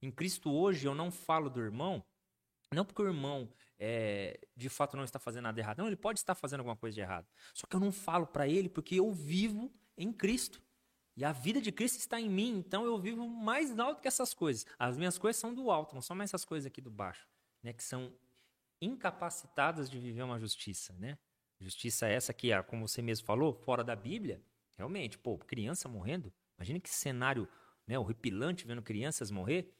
Em 0.00 0.10
Cristo 0.10 0.50
hoje 0.50 0.86
eu 0.86 0.94
não 0.94 1.10
falo 1.10 1.50
do 1.50 1.60
irmão, 1.60 2.04
não 2.72 2.84
porque 2.84 3.02
o 3.02 3.06
irmão 3.06 3.52
é, 3.78 4.38
de 4.54 4.68
fato 4.68 4.96
não 4.96 5.04
está 5.04 5.18
fazendo 5.18 5.44
nada 5.44 5.58
errado. 5.58 5.78
Não, 5.78 5.86
ele 5.86 5.96
pode 5.96 6.20
estar 6.20 6.34
fazendo 6.34 6.60
alguma 6.60 6.76
coisa 6.76 6.94
de 6.94 7.00
errado. 7.00 7.26
Só 7.52 7.66
que 7.66 7.74
eu 7.74 7.80
não 7.80 7.90
falo 7.90 8.26
para 8.26 8.46
ele 8.46 8.68
porque 8.68 8.96
eu 8.96 9.10
vivo 9.10 9.72
em 9.96 10.12
Cristo. 10.12 10.62
E 11.20 11.24
a 11.24 11.32
vida 11.32 11.60
de 11.60 11.70
Cristo 11.70 11.98
está 11.98 12.18
em 12.18 12.30
mim, 12.30 12.56
então 12.56 12.82
eu 12.82 12.98
vivo 12.98 13.28
mais 13.28 13.78
alto 13.78 14.00
que 14.00 14.08
essas 14.08 14.32
coisas. 14.32 14.64
As 14.78 14.96
minhas 14.96 15.18
coisas 15.18 15.38
são 15.38 15.52
do 15.52 15.70
alto, 15.70 15.94
não 15.94 16.00
são 16.00 16.16
mais 16.16 16.30
essas 16.30 16.46
coisas 16.46 16.66
aqui 16.66 16.80
do 16.80 16.90
baixo, 16.90 17.28
né, 17.62 17.74
que 17.74 17.84
são 17.84 18.10
incapacitadas 18.80 19.90
de 19.90 19.98
viver 19.98 20.22
uma 20.22 20.38
justiça, 20.38 20.94
né? 20.94 21.18
Justiça 21.60 22.08
essa 22.08 22.32
que, 22.32 22.50
como 22.62 22.88
você 22.88 23.02
mesmo 23.02 23.26
falou, 23.26 23.52
fora 23.52 23.84
da 23.84 23.94
Bíblia, 23.94 24.42
realmente, 24.78 25.18
pô, 25.18 25.36
criança 25.36 25.90
morrendo, 25.90 26.32
imagina 26.56 26.80
que 26.80 26.88
cenário, 26.88 27.46
né, 27.86 27.98
horripilante 27.98 28.66
vendo 28.66 28.80
crianças 28.80 29.30
morrer. 29.30 29.76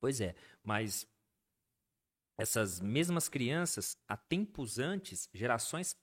Pois 0.00 0.20
é, 0.20 0.34
mas 0.64 1.06
essas 2.36 2.80
mesmas 2.80 3.28
crianças, 3.28 3.96
há 4.08 4.16
tempos 4.16 4.80
antes, 4.80 5.30
gerações 5.32 5.96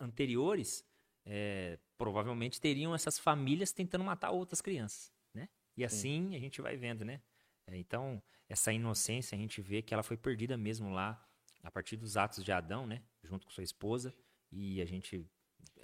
anteriores, 0.00 0.84
é, 1.24 1.78
provavelmente 1.96 2.60
teriam 2.60 2.94
essas 2.94 3.18
famílias 3.18 3.72
tentando 3.72 4.04
matar 4.04 4.30
outras 4.30 4.60
crianças, 4.60 5.12
né? 5.34 5.48
E 5.76 5.84
assim 5.84 6.30
Sim. 6.30 6.36
a 6.36 6.38
gente 6.38 6.60
vai 6.60 6.76
vendo, 6.76 7.04
né? 7.04 7.20
É, 7.66 7.76
então, 7.76 8.22
essa 8.48 8.72
inocência 8.72 9.36
a 9.36 9.38
gente 9.38 9.60
vê 9.60 9.82
que 9.82 9.94
ela 9.94 10.02
foi 10.02 10.16
perdida 10.16 10.56
mesmo 10.56 10.90
lá, 10.90 11.24
a 11.62 11.70
partir 11.70 11.96
dos 11.96 12.16
atos 12.16 12.44
de 12.44 12.50
Adão, 12.50 12.86
né? 12.86 13.02
Junto 13.22 13.46
com 13.46 13.52
sua 13.52 13.64
esposa, 13.64 14.14
e 14.50 14.82
a 14.82 14.84
gente, 14.84 15.24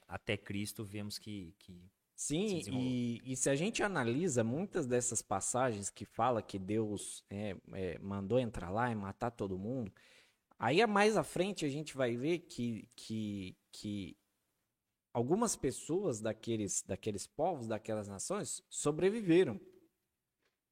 até 0.07 0.37
Cristo, 0.37 0.85
vemos 0.85 1.19
que, 1.19 1.55
que 1.59 1.89
Sim, 2.19 2.61
e, 2.73 3.23
e, 3.25 3.37
se 3.37 3.49
a 3.49 3.55
gente 3.55 3.81
analisa 3.81 4.43
muitas 4.43 4.89
dessas 4.89 5.23
passagens 5.23 5.89
que 5.89 6.05
fala 6.05 6.43
que 6.43 6.59
Deus 6.59 7.25
é, 7.31 7.57
é, 7.73 7.97
mandou 8.01 8.41
entrar 8.41 8.71
lá 8.71 8.91
e 8.91 8.95
matar 8.97 9.31
todo 9.31 9.57
mundo, 9.57 9.93
aí 10.59 10.85
mais 10.85 11.17
à 11.17 11.23
frente 11.23 11.65
a 11.65 11.69
gente 11.69 11.97
vai 11.97 12.17
ver 12.17 12.41
que, 12.41 12.89
que, 12.97 13.57
que 13.71 14.17
algumas 15.13 15.57
pessoas 15.57 16.21
daqueles, 16.21 16.83
daqueles 16.83 17.27
povos, 17.27 17.67
daquelas 17.67 18.09
nações, 18.09 18.63
sobreviveram. 18.69 19.61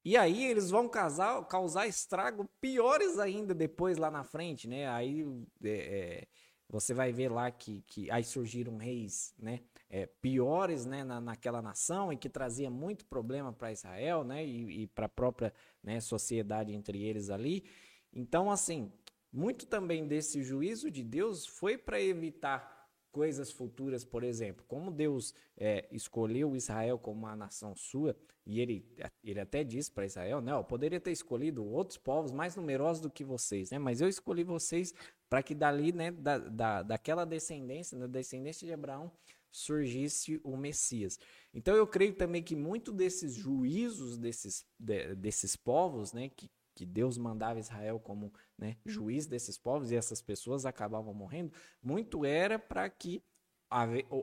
E 0.03 0.15
aí 0.15 0.45
eles 0.45 0.69
vão 0.69 0.87
causar, 0.87 1.45
causar 1.47 1.87
estrago 1.87 2.49
piores 2.61 3.19
ainda 3.19 3.53
depois 3.53 3.97
lá 3.97 4.09
na 4.09 4.23
frente, 4.23 4.67
né? 4.67 4.87
Aí 4.87 5.25
é, 5.63 5.69
é 5.69 6.27
você 6.69 6.93
vai 6.93 7.13
ver 7.13 7.31
lá 7.31 7.49
que, 7.49 7.81
que 7.83 8.11
aí 8.11 8.23
surgiram 8.23 8.77
reis, 8.77 9.33
né? 9.37 9.61
é, 9.89 10.05
piores 10.05 10.85
né, 10.85 11.03
na, 11.03 11.21
naquela 11.21 11.61
nação 11.61 12.11
e 12.11 12.17
que 12.17 12.29
trazia 12.29 12.69
muito 12.69 13.05
problema 13.05 13.53
para 13.53 13.71
Israel 13.71 14.23
né, 14.23 14.45
e, 14.45 14.83
e 14.83 14.87
para 14.87 15.05
a 15.05 15.09
própria 15.09 15.53
né, 15.83 15.99
sociedade 15.99 16.73
entre 16.73 17.03
eles 17.03 17.29
ali. 17.29 17.63
Então, 18.11 18.51
assim, 18.51 18.91
muito 19.31 19.65
também 19.65 20.07
desse 20.07 20.43
juízo 20.43 20.91
de 20.91 21.03
Deus 21.03 21.45
foi 21.45 21.77
para 21.77 22.01
evitar 22.01 22.76
coisas 23.11 23.51
futuras, 23.51 24.03
por 24.03 24.23
exemplo, 24.23 24.63
como 24.67 24.91
Deus 24.91 25.33
é, 25.57 25.87
escolheu 25.91 26.55
Israel 26.55 26.97
como 26.97 27.19
uma 27.19 27.35
nação 27.35 27.75
sua, 27.75 28.15
e 28.45 28.61
ele, 28.61 28.85
ele 29.23 29.39
até 29.39 29.63
disse 29.63 29.91
para 29.91 30.05
Israel, 30.05 30.41
né, 30.41 30.53
eu 30.53 30.63
poderia 30.63 30.99
ter 30.99 31.11
escolhido 31.11 31.65
outros 31.65 31.97
povos 31.97 32.31
mais 32.31 32.55
numerosos 32.55 33.01
do 33.01 33.09
que 33.09 33.23
vocês, 33.23 33.71
né, 33.71 33.79
mas 33.79 34.01
eu 34.01 34.07
escolhi 34.07 34.43
vocês 34.43 34.93
para 35.29 35.43
que 35.43 35.53
dali, 35.53 35.91
né, 35.91 36.11
da, 36.11 36.37
da, 36.37 36.83
daquela 36.83 37.25
descendência, 37.25 37.97
da 37.97 38.07
descendência 38.07 38.65
de 38.65 38.73
Abraão, 38.73 39.11
surgisse 39.51 40.39
o 40.43 40.55
Messias. 40.55 41.19
Então 41.53 41.75
eu 41.75 41.87
creio 41.87 42.13
também 42.13 42.43
que 42.43 42.55
muito 42.55 42.91
desses 42.91 43.33
juízos 43.33 44.17
desses, 44.17 44.65
de, 44.77 45.15
desses 45.15 45.55
povos, 45.55 46.13
né, 46.13 46.29
que, 46.29 46.49
que 46.77 46.85
Deus 46.85 47.17
mandava 47.17 47.59
Israel 47.59 47.99
como 47.99 48.31
né, 48.55 48.77
juiz 48.85 49.25
desses 49.25 49.57
povos 49.57 49.89
e 49.89 49.95
essas 49.95 50.21
pessoas 50.21 50.63
acabavam 50.63 51.11
morrendo, 51.11 51.51
muito 51.81 52.23
era 52.23 52.59
para 52.59 52.87
que 52.87 53.23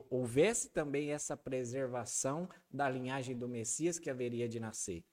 houvesse 0.09 0.69
também 0.69 1.11
essa 1.11 1.35
preservação 1.35 2.49
da 2.71 2.89
linhagem 2.89 3.37
do 3.37 3.49
Messias 3.49 3.99
que 3.99 4.09
haveria 4.09 4.47
de 4.47 4.57
nascer. 4.57 5.03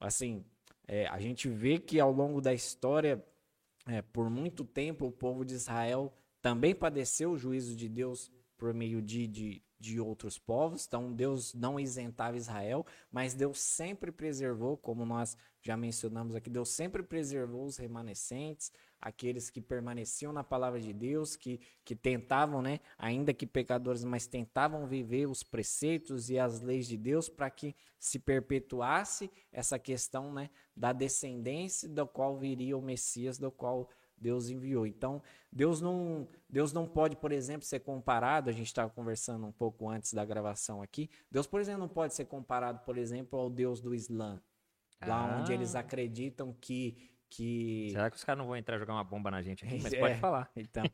Assim, 0.00 0.46
é, 0.88 1.06
a 1.08 1.20
gente 1.20 1.46
vê 1.46 1.78
que 1.78 2.00
ao 2.00 2.10
longo 2.10 2.40
da 2.40 2.54
história, 2.54 3.22
é, 3.86 4.00
por 4.00 4.30
muito 4.30 4.64
tempo, 4.64 5.06
o 5.06 5.12
povo 5.12 5.44
de 5.44 5.52
Israel 5.52 6.10
também 6.40 6.74
padeceu 6.74 7.32
o 7.32 7.38
juízo 7.38 7.76
de 7.76 7.86
Deus 7.86 8.32
por 8.56 8.72
meio 8.72 9.02
de, 9.02 9.26
de, 9.26 9.62
de 9.82 10.00
outros 10.00 10.38
povos. 10.38 10.86
Então, 10.86 11.12
Deus 11.12 11.52
não 11.52 11.78
isentava 11.78 12.36
Israel, 12.36 12.86
mas 13.10 13.34
Deus 13.34 13.60
sempre 13.60 14.12
preservou, 14.12 14.76
como 14.76 15.04
nós 15.04 15.36
já 15.60 15.76
mencionamos 15.76 16.34
aqui, 16.36 16.48
Deus 16.48 16.70
sempre 16.70 17.02
preservou 17.02 17.64
os 17.64 17.76
remanescentes, 17.76 18.72
aqueles 19.00 19.50
que 19.50 19.60
permaneciam 19.60 20.32
na 20.32 20.44
palavra 20.44 20.80
de 20.80 20.92
Deus, 20.92 21.34
que, 21.34 21.60
que 21.84 21.96
tentavam, 21.96 22.62
né, 22.62 22.78
ainda 22.96 23.34
que 23.34 23.46
pecadores, 23.46 24.04
mas 24.04 24.26
tentavam 24.26 24.86
viver 24.86 25.26
os 25.26 25.42
preceitos 25.42 26.30
e 26.30 26.38
as 26.38 26.60
leis 26.60 26.86
de 26.86 26.96
Deus 26.96 27.28
para 27.28 27.50
que 27.50 27.74
se 27.98 28.18
perpetuasse 28.18 29.30
essa 29.52 29.78
questão 29.78 30.32
né, 30.32 30.48
da 30.76 30.92
descendência, 30.92 31.88
do 31.88 32.06
qual 32.06 32.38
viria 32.38 32.78
o 32.78 32.82
Messias, 32.82 33.38
do 33.38 33.50
qual 33.50 33.88
Deus 34.22 34.48
enviou. 34.48 34.86
Então, 34.86 35.20
Deus 35.50 35.80
não, 35.80 36.28
Deus 36.48 36.72
não 36.72 36.86
pode, 36.86 37.16
por 37.16 37.32
exemplo, 37.32 37.66
ser 37.66 37.80
comparado, 37.80 38.48
a 38.48 38.52
gente 38.52 38.68
estava 38.68 38.88
conversando 38.88 39.46
um 39.46 39.52
pouco 39.52 39.88
antes 39.88 40.14
da 40.14 40.24
gravação 40.24 40.80
aqui, 40.80 41.10
Deus, 41.30 41.46
por 41.46 41.60
exemplo, 41.60 41.80
não 41.80 41.88
pode 41.88 42.14
ser 42.14 42.26
comparado, 42.26 42.80
por 42.84 42.96
exemplo, 42.96 43.38
ao 43.38 43.50
Deus 43.50 43.80
do 43.80 43.94
Islã, 43.94 44.40
ah. 45.00 45.06
lá 45.06 45.38
onde 45.38 45.52
eles 45.52 45.74
acreditam 45.74 46.56
que, 46.60 46.96
que... 47.28 47.88
Será 47.90 48.10
que 48.10 48.16
os 48.16 48.24
caras 48.24 48.38
não 48.38 48.46
vão 48.46 48.56
entrar 48.56 48.78
jogar 48.78 48.94
uma 48.94 49.04
bomba 49.04 49.30
na 49.30 49.42
gente 49.42 49.64
aqui? 49.64 49.78
Mas 49.82 49.92
é, 49.92 49.98
pode 49.98 50.14
falar. 50.20 50.50
Então, 50.56 50.84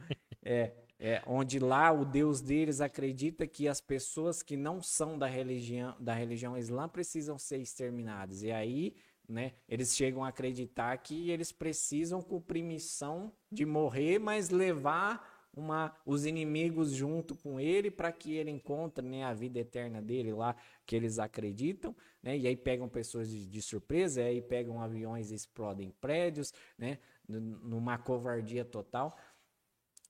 é, 0.42 0.72
é, 0.98 1.22
onde 1.26 1.58
lá 1.58 1.92
o 1.92 2.04
Deus 2.04 2.40
deles 2.40 2.80
acredita 2.80 3.46
que 3.46 3.68
as 3.68 3.80
pessoas 3.80 4.42
que 4.42 4.56
não 4.56 4.82
são 4.82 5.16
da 5.16 5.26
religião, 5.26 5.94
da 6.00 6.14
religião 6.14 6.56
islã 6.56 6.88
precisam 6.88 7.38
ser 7.38 7.58
exterminadas. 7.58 8.42
E 8.42 8.50
aí 8.50 8.96
né? 9.28 9.52
Eles 9.68 9.94
chegam 9.94 10.24
a 10.24 10.28
acreditar 10.28 10.96
que 10.98 11.30
eles 11.30 11.52
precisam 11.52 12.22
cumprir 12.22 12.62
missão 12.62 13.32
de 13.50 13.66
morrer, 13.66 14.18
mas 14.18 14.48
levar 14.48 15.48
uma, 15.54 15.94
os 16.06 16.24
inimigos 16.24 16.92
junto 16.92 17.34
com 17.34 17.58
ele 17.58 17.90
para 17.90 18.12
que 18.12 18.34
ele 18.34 18.50
encontre 18.50 19.04
né, 19.04 19.24
a 19.24 19.34
vida 19.34 19.58
eterna 19.58 20.00
dele 20.00 20.32
lá 20.32 20.56
que 20.86 20.94
eles 20.94 21.18
acreditam, 21.18 21.94
né? 22.22 22.36
E 22.38 22.46
aí 22.46 22.56
pegam 22.56 22.88
pessoas 22.88 23.28
de, 23.28 23.46
de 23.46 23.60
surpresa, 23.60 24.22
aí 24.22 24.40
pegam 24.40 24.80
aviões 24.80 25.30
e 25.30 25.34
explodem 25.34 25.90
prédios, 26.00 26.52
né? 26.78 26.98
numa 27.28 27.98
covardia 27.98 28.64
total. 28.64 29.16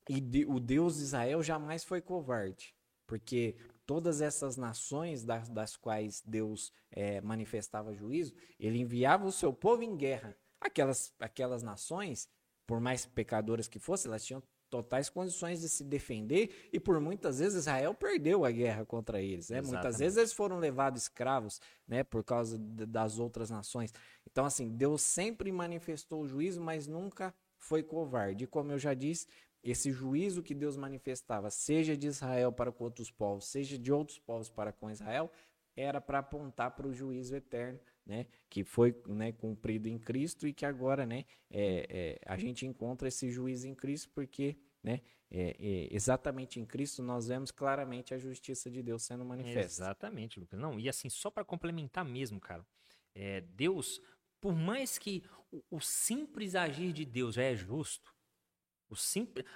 E 0.08 0.20
de, 0.20 0.44
o 0.46 0.60
Deus 0.60 0.96
de 0.96 1.02
Israel 1.02 1.42
jamais 1.42 1.84
foi 1.84 2.00
covarde, 2.00 2.74
porque 3.06 3.56
todas 3.88 4.20
essas 4.20 4.58
nações 4.58 5.24
das, 5.24 5.48
das 5.48 5.74
quais 5.74 6.22
Deus 6.26 6.70
é, 6.90 7.22
manifestava 7.22 7.94
juízo, 7.94 8.34
ele 8.60 8.78
enviava 8.78 9.24
o 9.26 9.32
seu 9.32 9.50
povo 9.50 9.82
em 9.82 9.96
guerra. 9.96 10.36
Aquelas, 10.60 11.14
aquelas 11.18 11.62
nações, 11.62 12.28
por 12.66 12.80
mais 12.80 13.06
pecadoras 13.06 13.66
que 13.66 13.78
fossem, 13.78 14.10
elas 14.10 14.26
tinham 14.26 14.42
totais 14.68 15.08
condições 15.08 15.62
de 15.62 15.70
se 15.70 15.82
defender 15.82 16.68
e 16.70 16.78
por 16.78 17.00
muitas 17.00 17.38
vezes 17.38 17.60
Israel 17.60 17.94
perdeu 17.94 18.44
a 18.44 18.50
guerra 18.50 18.84
contra 18.84 19.22
eles, 19.22 19.48
né? 19.48 19.62
Muitas 19.62 19.96
vezes 19.98 20.18
eles 20.18 20.34
foram 20.34 20.58
levados 20.58 21.04
escravos, 21.04 21.58
né, 21.86 22.04
por 22.04 22.22
causa 22.22 22.58
de, 22.58 22.84
das 22.84 23.18
outras 23.18 23.48
nações. 23.48 23.94
Então 24.30 24.44
assim, 24.44 24.68
Deus 24.68 25.00
sempre 25.00 25.50
manifestou 25.50 26.20
o 26.20 26.28
juízo, 26.28 26.60
mas 26.60 26.86
nunca 26.86 27.34
foi 27.56 27.82
covarde. 27.82 28.44
E 28.44 28.46
como 28.46 28.70
eu 28.70 28.78
já 28.78 28.92
disse, 28.92 29.26
esse 29.62 29.90
juízo 29.90 30.42
que 30.42 30.54
Deus 30.54 30.76
manifestava, 30.76 31.50
seja 31.50 31.96
de 31.96 32.06
Israel 32.06 32.52
para 32.52 32.72
com 32.72 32.84
outros 32.84 33.10
povos, 33.10 33.46
seja 33.46 33.78
de 33.78 33.92
outros 33.92 34.18
povos 34.18 34.48
para 34.48 34.72
com 34.72 34.90
Israel, 34.90 35.30
era 35.76 36.00
para 36.00 36.18
apontar 36.18 36.72
para 36.72 36.88
o 36.88 36.92
juízo 36.92 37.36
eterno, 37.36 37.78
né, 38.04 38.26
que 38.48 38.64
foi 38.64 39.00
né, 39.06 39.32
cumprido 39.32 39.88
em 39.88 39.98
Cristo 39.98 40.46
e 40.46 40.52
que 40.52 40.66
agora, 40.66 41.06
né, 41.06 41.24
é, 41.50 41.86
é, 41.88 42.20
a 42.26 42.36
gente 42.36 42.66
encontra 42.66 43.06
esse 43.06 43.30
juízo 43.30 43.68
em 43.68 43.74
Cristo 43.74 44.10
porque, 44.12 44.56
né, 44.82 45.02
é, 45.30 45.56
é 45.58 45.94
exatamente 45.94 46.58
em 46.58 46.64
Cristo 46.64 47.02
nós 47.02 47.28
vemos 47.28 47.50
claramente 47.50 48.14
a 48.14 48.18
justiça 48.18 48.70
de 48.70 48.82
Deus 48.82 49.04
sendo 49.04 49.24
manifesta. 49.24 49.60
Exatamente, 49.60 50.40
Lucas. 50.40 50.58
Não, 50.58 50.80
e 50.80 50.88
assim 50.88 51.08
só 51.08 51.30
para 51.30 51.44
complementar 51.44 52.04
mesmo, 52.04 52.40
cara, 52.40 52.66
é, 53.14 53.40
Deus, 53.42 54.00
por 54.40 54.54
mais 54.54 54.98
que 54.98 55.22
o, 55.52 55.62
o 55.70 55.80
simples 55.80 56.54
agir 56.54 56.92
de 56.92 57.04
Deus 57.04 57.34
já 57.34 57.42
é 57.42 57.54
justo, 57.54 58.12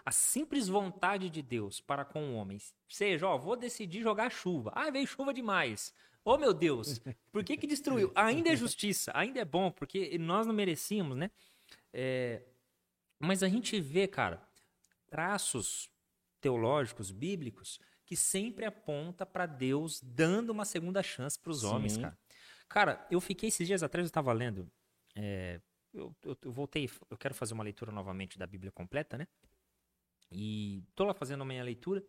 a 0.05 0.13
simples 0.13 0.69
vontade 0.69 1.31
de 1.31 1.43
Deus 1.43 1.81
para 1.81 2.05
com 2.05 2.31
o 2.31 2.35
homem, 2.35 2.59
seja, 2.89 3.27
ó, 3.27 3.39
vou 3.39 3.57
decidir 3.57 4.03
jogar 4.03 4.31
chuva. 4.31 4.73
Ah, 4.75 4.91
veio 4.91 5.07
chuva 5.07 5.33
demais. 5.33 5.95
Oh, 6.25 6.39
meu 6.39 6.55
Deus, 6.55 7.01
por 7.33 7.43
que 7.43 7.57
que 7.57 7.67
destruiu? 7.67 8.13
Ainda 8.15 8.51
é 8.51 8.57
justiça, 8.57 9.11
ainda 9.15 9.41
é 9.41 9.45
bom, 9.45 9.71
porque 9.71 10.17
nós 10.19 10.47
não 10.47 10.55
merecíamos, 10.55 11.17
né? 11.17 11.31
É, 11.93 12.43
mas 13.19 13.43
a 13.43 13.49
gente 13.49 13.81
vê, 13.81 14.07
cara, 14.07 14.43
traços 15.09 15.91
teológicos, 16.41 17.11
bíblicos, 17.11 17.81
que 18.05 18.17
sempre 18.17 18.65
aponta 18.65 19.25
para 19.25 19.47
Deus 19.47 20.01
dando 20.03 20.51
uma 20.51 20.65
segunda 20.65 21.03
chance 21.03 21.39
para 21.39 21.51
os 21.51 21.65
homens, 21.65 21.97
cara. 21.97 22.19
Cara, 22.69 23.07
eu 23.11 23.21
fiquei 23.21 23.49
esses 23.49 23.67
dias 23.67 23.83
atrás, 23.83 24.05
eu 24.05 24.09
estava 24.09 24.33
lendo 24.33 24.71
é, 25.15 25.61
eu, 25.93 26.15
eu, 26.23 26.37
eu, 26.43 26.53
voltei, 26.53 26.89
eu 27.11 27.17
quero 27.17 27.35
fazer 27.35 27.55
uma 27.55 27.65
leitura 27.65 27.93
novamente 27.93 28.39
da 28.39 28.47
Bíblia 28.47 28.73
completa, 28.73 29.19
né? 29.19 29.27
E 30.31 30.83
tô 30.95 31.05
lá 31.05 31.13
fazendo 31.13 31.43
a 31.43 31.45
minha 31.45 31.63
leitura 31.63 32.03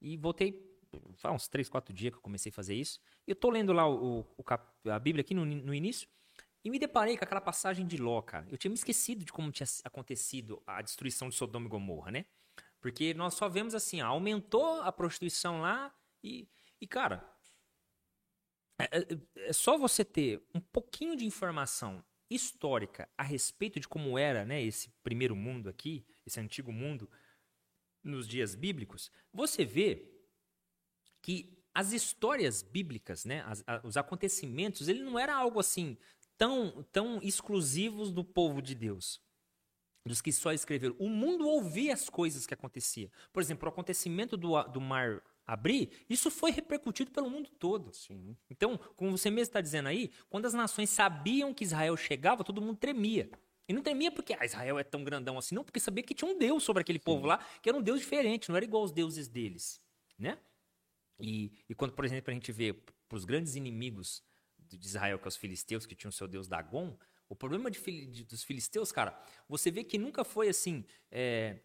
e 0.00 0.16
voltei, 0.16 0.78
faz 1.16 1.34
uns 1.34 1.48
3, 1.48 1.68
4 1.68 1.92
dias 1.92 2.12
que 2.12 2.18
eu 2.18 2.22
comecei 2.22 2.50
a 2.50 2.52
fazer 2.52 2.74
isso. 2.74 3.00
Eu 3.26 3.34
tô 3.34 3.50
lendo 3.50 3.72
lá 3.72 3.88
o, 3.88 4.20
o, 4.20 4.90
a 4.90 4.98
Bíblia 4.98 5.22
aqui 5.22 5.34
no, 5.34 5.44
no 5.44 5.74
início 5.74 6.08
e 6.62 6.70
me 6.70 6.78
deparei 6.78 7.16
com 7.16 7.24
aquela 7.24 7.40
passagem 7.40 7.86
de 7.86 7.96
Ló, 7.96 8.22
cara. 8.22 8.46
Eu 8.50 8.56
tinha 8.56 8.70
me 8.70 8.76
esquecido 8.76 9.24
de 9.24 9.32
como 9.32 9.50
tinha 9.50 9.66
acontecido 9.84 10.62
a 10.66 10.80
destruição 10.80 11.28
de 11.28 11.34
Sodoma 11.34 11.66
e 11.66 11.68
Gomorra, 11.68 12.10
né? 12.10 12.26
Porque 12.80 13.14
nós 13.14 13.34
só 13.34 13.48
vemos 13.48 13.74
assim, 13.74 14.00
aumentou 14.00 14.80
a 14.82 14.92
prostituição 14.92 15.60
lá 15.60 15.92
e, 16.22 16.48
e 16.80 16.86
cara, 16.86 17.28
é, 18.78 18.84
é, 18.84 19.48
é 19.48 19.52
só 19.52 19.76
você 19.76 20.04
ter 20.04 20.46
um 20.54 20.60
pouquinho 20.60 21.16
de 21.16 21.24
informação 21.24 22.04
histórica 22.30 23.08
a 23.16 23.22
respeito 23.22 23.78
de 23.78 23.88
como 23.88 24.18
era 24.18 24.44
né, 24.44 24.62
esse 24.62 24.90
primeiro 25.02 25.36
mundo 25.36 25.68
aqui, 25.68 26.04
esse 26.26 26.40
antigo 26.40 26.72
mundo, 26.72 27.08
nos 28.02 28.26
dias 28.26 28.54
bíblicos, 28.54 29.10
você 29.32 29.64
vê 29.64 30.10
que 31.20 31.56
as 31.74 31.92
histórias 31.92 32.62
bíblicas, 32.62 33.24
né, 33.24 33.42
as, 33.46 33.62
a, 33.66 33.80
os 33.84 33.96
acontecimentos, 33.96 34.88
ele 34.88 35.02
não 35.02 35.18
era 35.18 35.34
algo 35.34 35.60
assim 35.60 35.96
tão, 36.38 36.82
tão 36.92 37.20
exclusivos 37.22 38.12
do 38.12 38.24
povo 38.24 38.62
de 38.62 38.74
Deus, 38.74 39.20
dos 40.04 40.20
que 40.20 40.32
só 40.32 40.52
escreveram. 40.52 40.94
O 40.98 41.08
mundo 41.08 41.46
ouvia 41.46 41.92
as 41.92 42.08
coisas 42.08 42.46
que 42.46 42.54
aconteciam. 42.54 43.10
Por 43.32 43.42
exemplo, 43.42 43.66
o 43.66 43.72
acontecimento 43.72 44.36
do, 44.36 44.62
do 44.64 44.80
mar 44.80 45.22
abrir, 45.46 45.90
isso 46.10 46.30
foi 46.30 46.50
repercutido 46.50 47.10
pelo 47.10 47.30
mundo 47.30 47.48
todo. 47.58 47.94
Sim. 47.94 48.36
Então, 48.50 48.76
como 48.96 49.16
você 49.16 49.30
mesmo 49.30 49.42
está 49.42 49.60
dizendo 49.60 49.88
aí, 49.88 50.10
quando 50.28 50.46
as 50.46 50.54
nações 50.54 50.90
sabiam 50.90 51.54
que 51.54 51.64
Israel 51.64 51.96
chegava, 51.96 52.42
todo 52.42 52.60
mundo 52.60 52.76
tremia. 52.76 53.30
E 53.68 53.72
não 53.72 53.82
tremia 53.82 54.10
porque 54.10 54.34
ah, 54.34 54.44
Israel 54.44 54.78
é 54.78 54.84
tão 54.84 55.04
grandão 55.04 55.38
assim, 55.38 55.54
não, 55.54 55.64
porque 55.64 55.80
sabia 55.80 56.02
que 56.02 56.14
tinha 56.14 56.30
um 56.30 56.38
Deus 56.38 56.64
sobre 56.64 56.80
aquele 56.80 56.98
Sim. 56.98 57.04
povo 57.04 57.26
lá, 57.26 57.38
que 57.62 57.68
era 57.68 57.78
um 57.78 57.82
Deus 57.82 58.00
diferente, 58.00 58.48
não 58.48 58.56
era 58.56 58.64
igual 58.64 58.82
aos 58.82 58.92
deuses 58.92 59.28
deles, 59.28 59.80
né? 60.18 60.38
E, 61.18 61.52
e 61.68 61.74
quando, 61.74 61.92
por 61.92 62.04
exemplo, 62.04 62.30
a 62.30 62.34
gente 62.34 62.52
vê 62.52 62.72
para 62.72 63.16
os 63.16 63.24
grandes 63.24 63.54
inimigos 63.54 64.22
de 64.58 64.84
Israel, 64.84 65.18
que 65.18 65.26
é 65.26 65.28
os 65.28 65.36
filisteus, 65.36 65.86
que 65.86 65.94
tinham 65.94 66.10
o 66.10 66.12
seu 66.12 66.28
deus 66.28 66.46
Dagon, 66.46 66.96
o 67.28 67.34
problema 67.34 67.70
de, 67.70 67.80
de, 68.06 68.24
dos 68.24 68.44
filisteus, 68.44 68.92
cara, 68.92 69.18
você 69.48 69.70
vê 69.70 69.82
que 69.82 69.98
nunca 69.98 70.24
foi 70.24 70.48
assim, 70.48 70.84
é, 71.10 71.60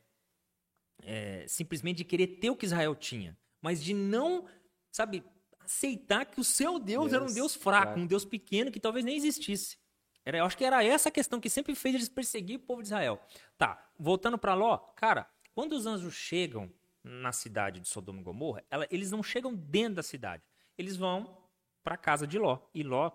é, 1.03 1.45
simplesmente 1.47 1.97
de 1.97 2.05
querer 2.05 2.27
ter 2.27 2.49
o 2.49 2.55
que 2.55 2.65
Israel 2.65 2.95
tinha 2.95 3.37
mas 3.61 3.83
de 3.83 3.93
não, 3.93 4.45
sabe, 4.91 5.23
aceitar 5.59 6.25
que 6.25 6.39
o 6.39 6.43
seu 6.43 6.79
Deus, 6.79 7.11
Deus 7.11 7.13
era 7.13 7.23
um 7.23 7.33
Deus 7.33 7.55
fraco, 7.55 7.87
claro. 7.87 8.01
um 8.01 8.07
Deus 8.07 8.25
pequeno 8.25 8.71
que 8.71 8.79
talvez 8.79 9.05
nem 9.05 9.15
existisse. 9.15 9.77
Era, 10.23 10.37
eu 10.37 10.45
acho 10.45 10.57
que 10.57 10.65
era 10.65 10.83
essa 10.83 11.09
a 11.09 11.11
questão 11.11 11.39
que 11.39 11.49
sempre 11.49 11.73
fez 11.73 11.95
eles 11.95 12.09
perseguir 12.09 12.57
o 12.57 12.63
povo 12.63 12.81
de 12.81 12.87
Israel. 12.87 13.19
Tá, 13.57 13.89
voltando 13.97 14.37
para 14.37 14.53
Ló, 14.53 14.77
cara, 14.95 15.27
quando 15.53 15.73
os 15.73 15.85
anjos 15.85 16.13
chegam 16.13 16.71
na 17.03 17.31
cidade 17.31 17.79
de 17.79 17.87
Sodoma 17.87 18.21
e 18.21 18.23
Gomorra, 18.23 18.63
ela, 18.69 18.87
eles 18.91 19.11
não 19.11 19.23
chegam 19.23 19.55
dentro 19.55 19.95
da 19.95 20.03
cidade. 20.03 20.43
Eles 20.77 20.95
vão 20.95 21.37
para 21.83 21.95
a 21.95 21.97
casa 21.97 22.27
de 22.27 22.37
Ló. 22.37 22.59
E 22.73 22.83
Ló, 22.83 23.11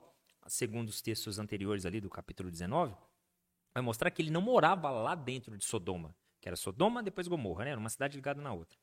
segundo 0.49 0.89
os 0.89 1.01
textos 1.01 1.39
anteriores 1.39 1.87
ali 1.87 2.01
do 2.01 2.11
capítulo 2.11 2.51
19, 2.51 2.95
vai 3.73 3.83
mostrar 3.83 4.11
que 4.11 4.23
ele 4.23 4.31
não 4.31 4.41
morava 4.41 4.91
lá 4.91 5.15
dentro 5.15 5.57
de 5.57 5.65
Sodoma, 5.65 6.15
que 6.41 6.49
era 6.49 6.57
Sodoma, 6.57 7.03
depois 7.03 7.29
Gomorra, 7.29 7.65
né? 7.65 7.71
Era 7.71 7.81
uma 7.81 7.91
cidade 7.91 8.17
ligada 8.17 8.41
na 8.41 8.53
outra. 8.53 8.79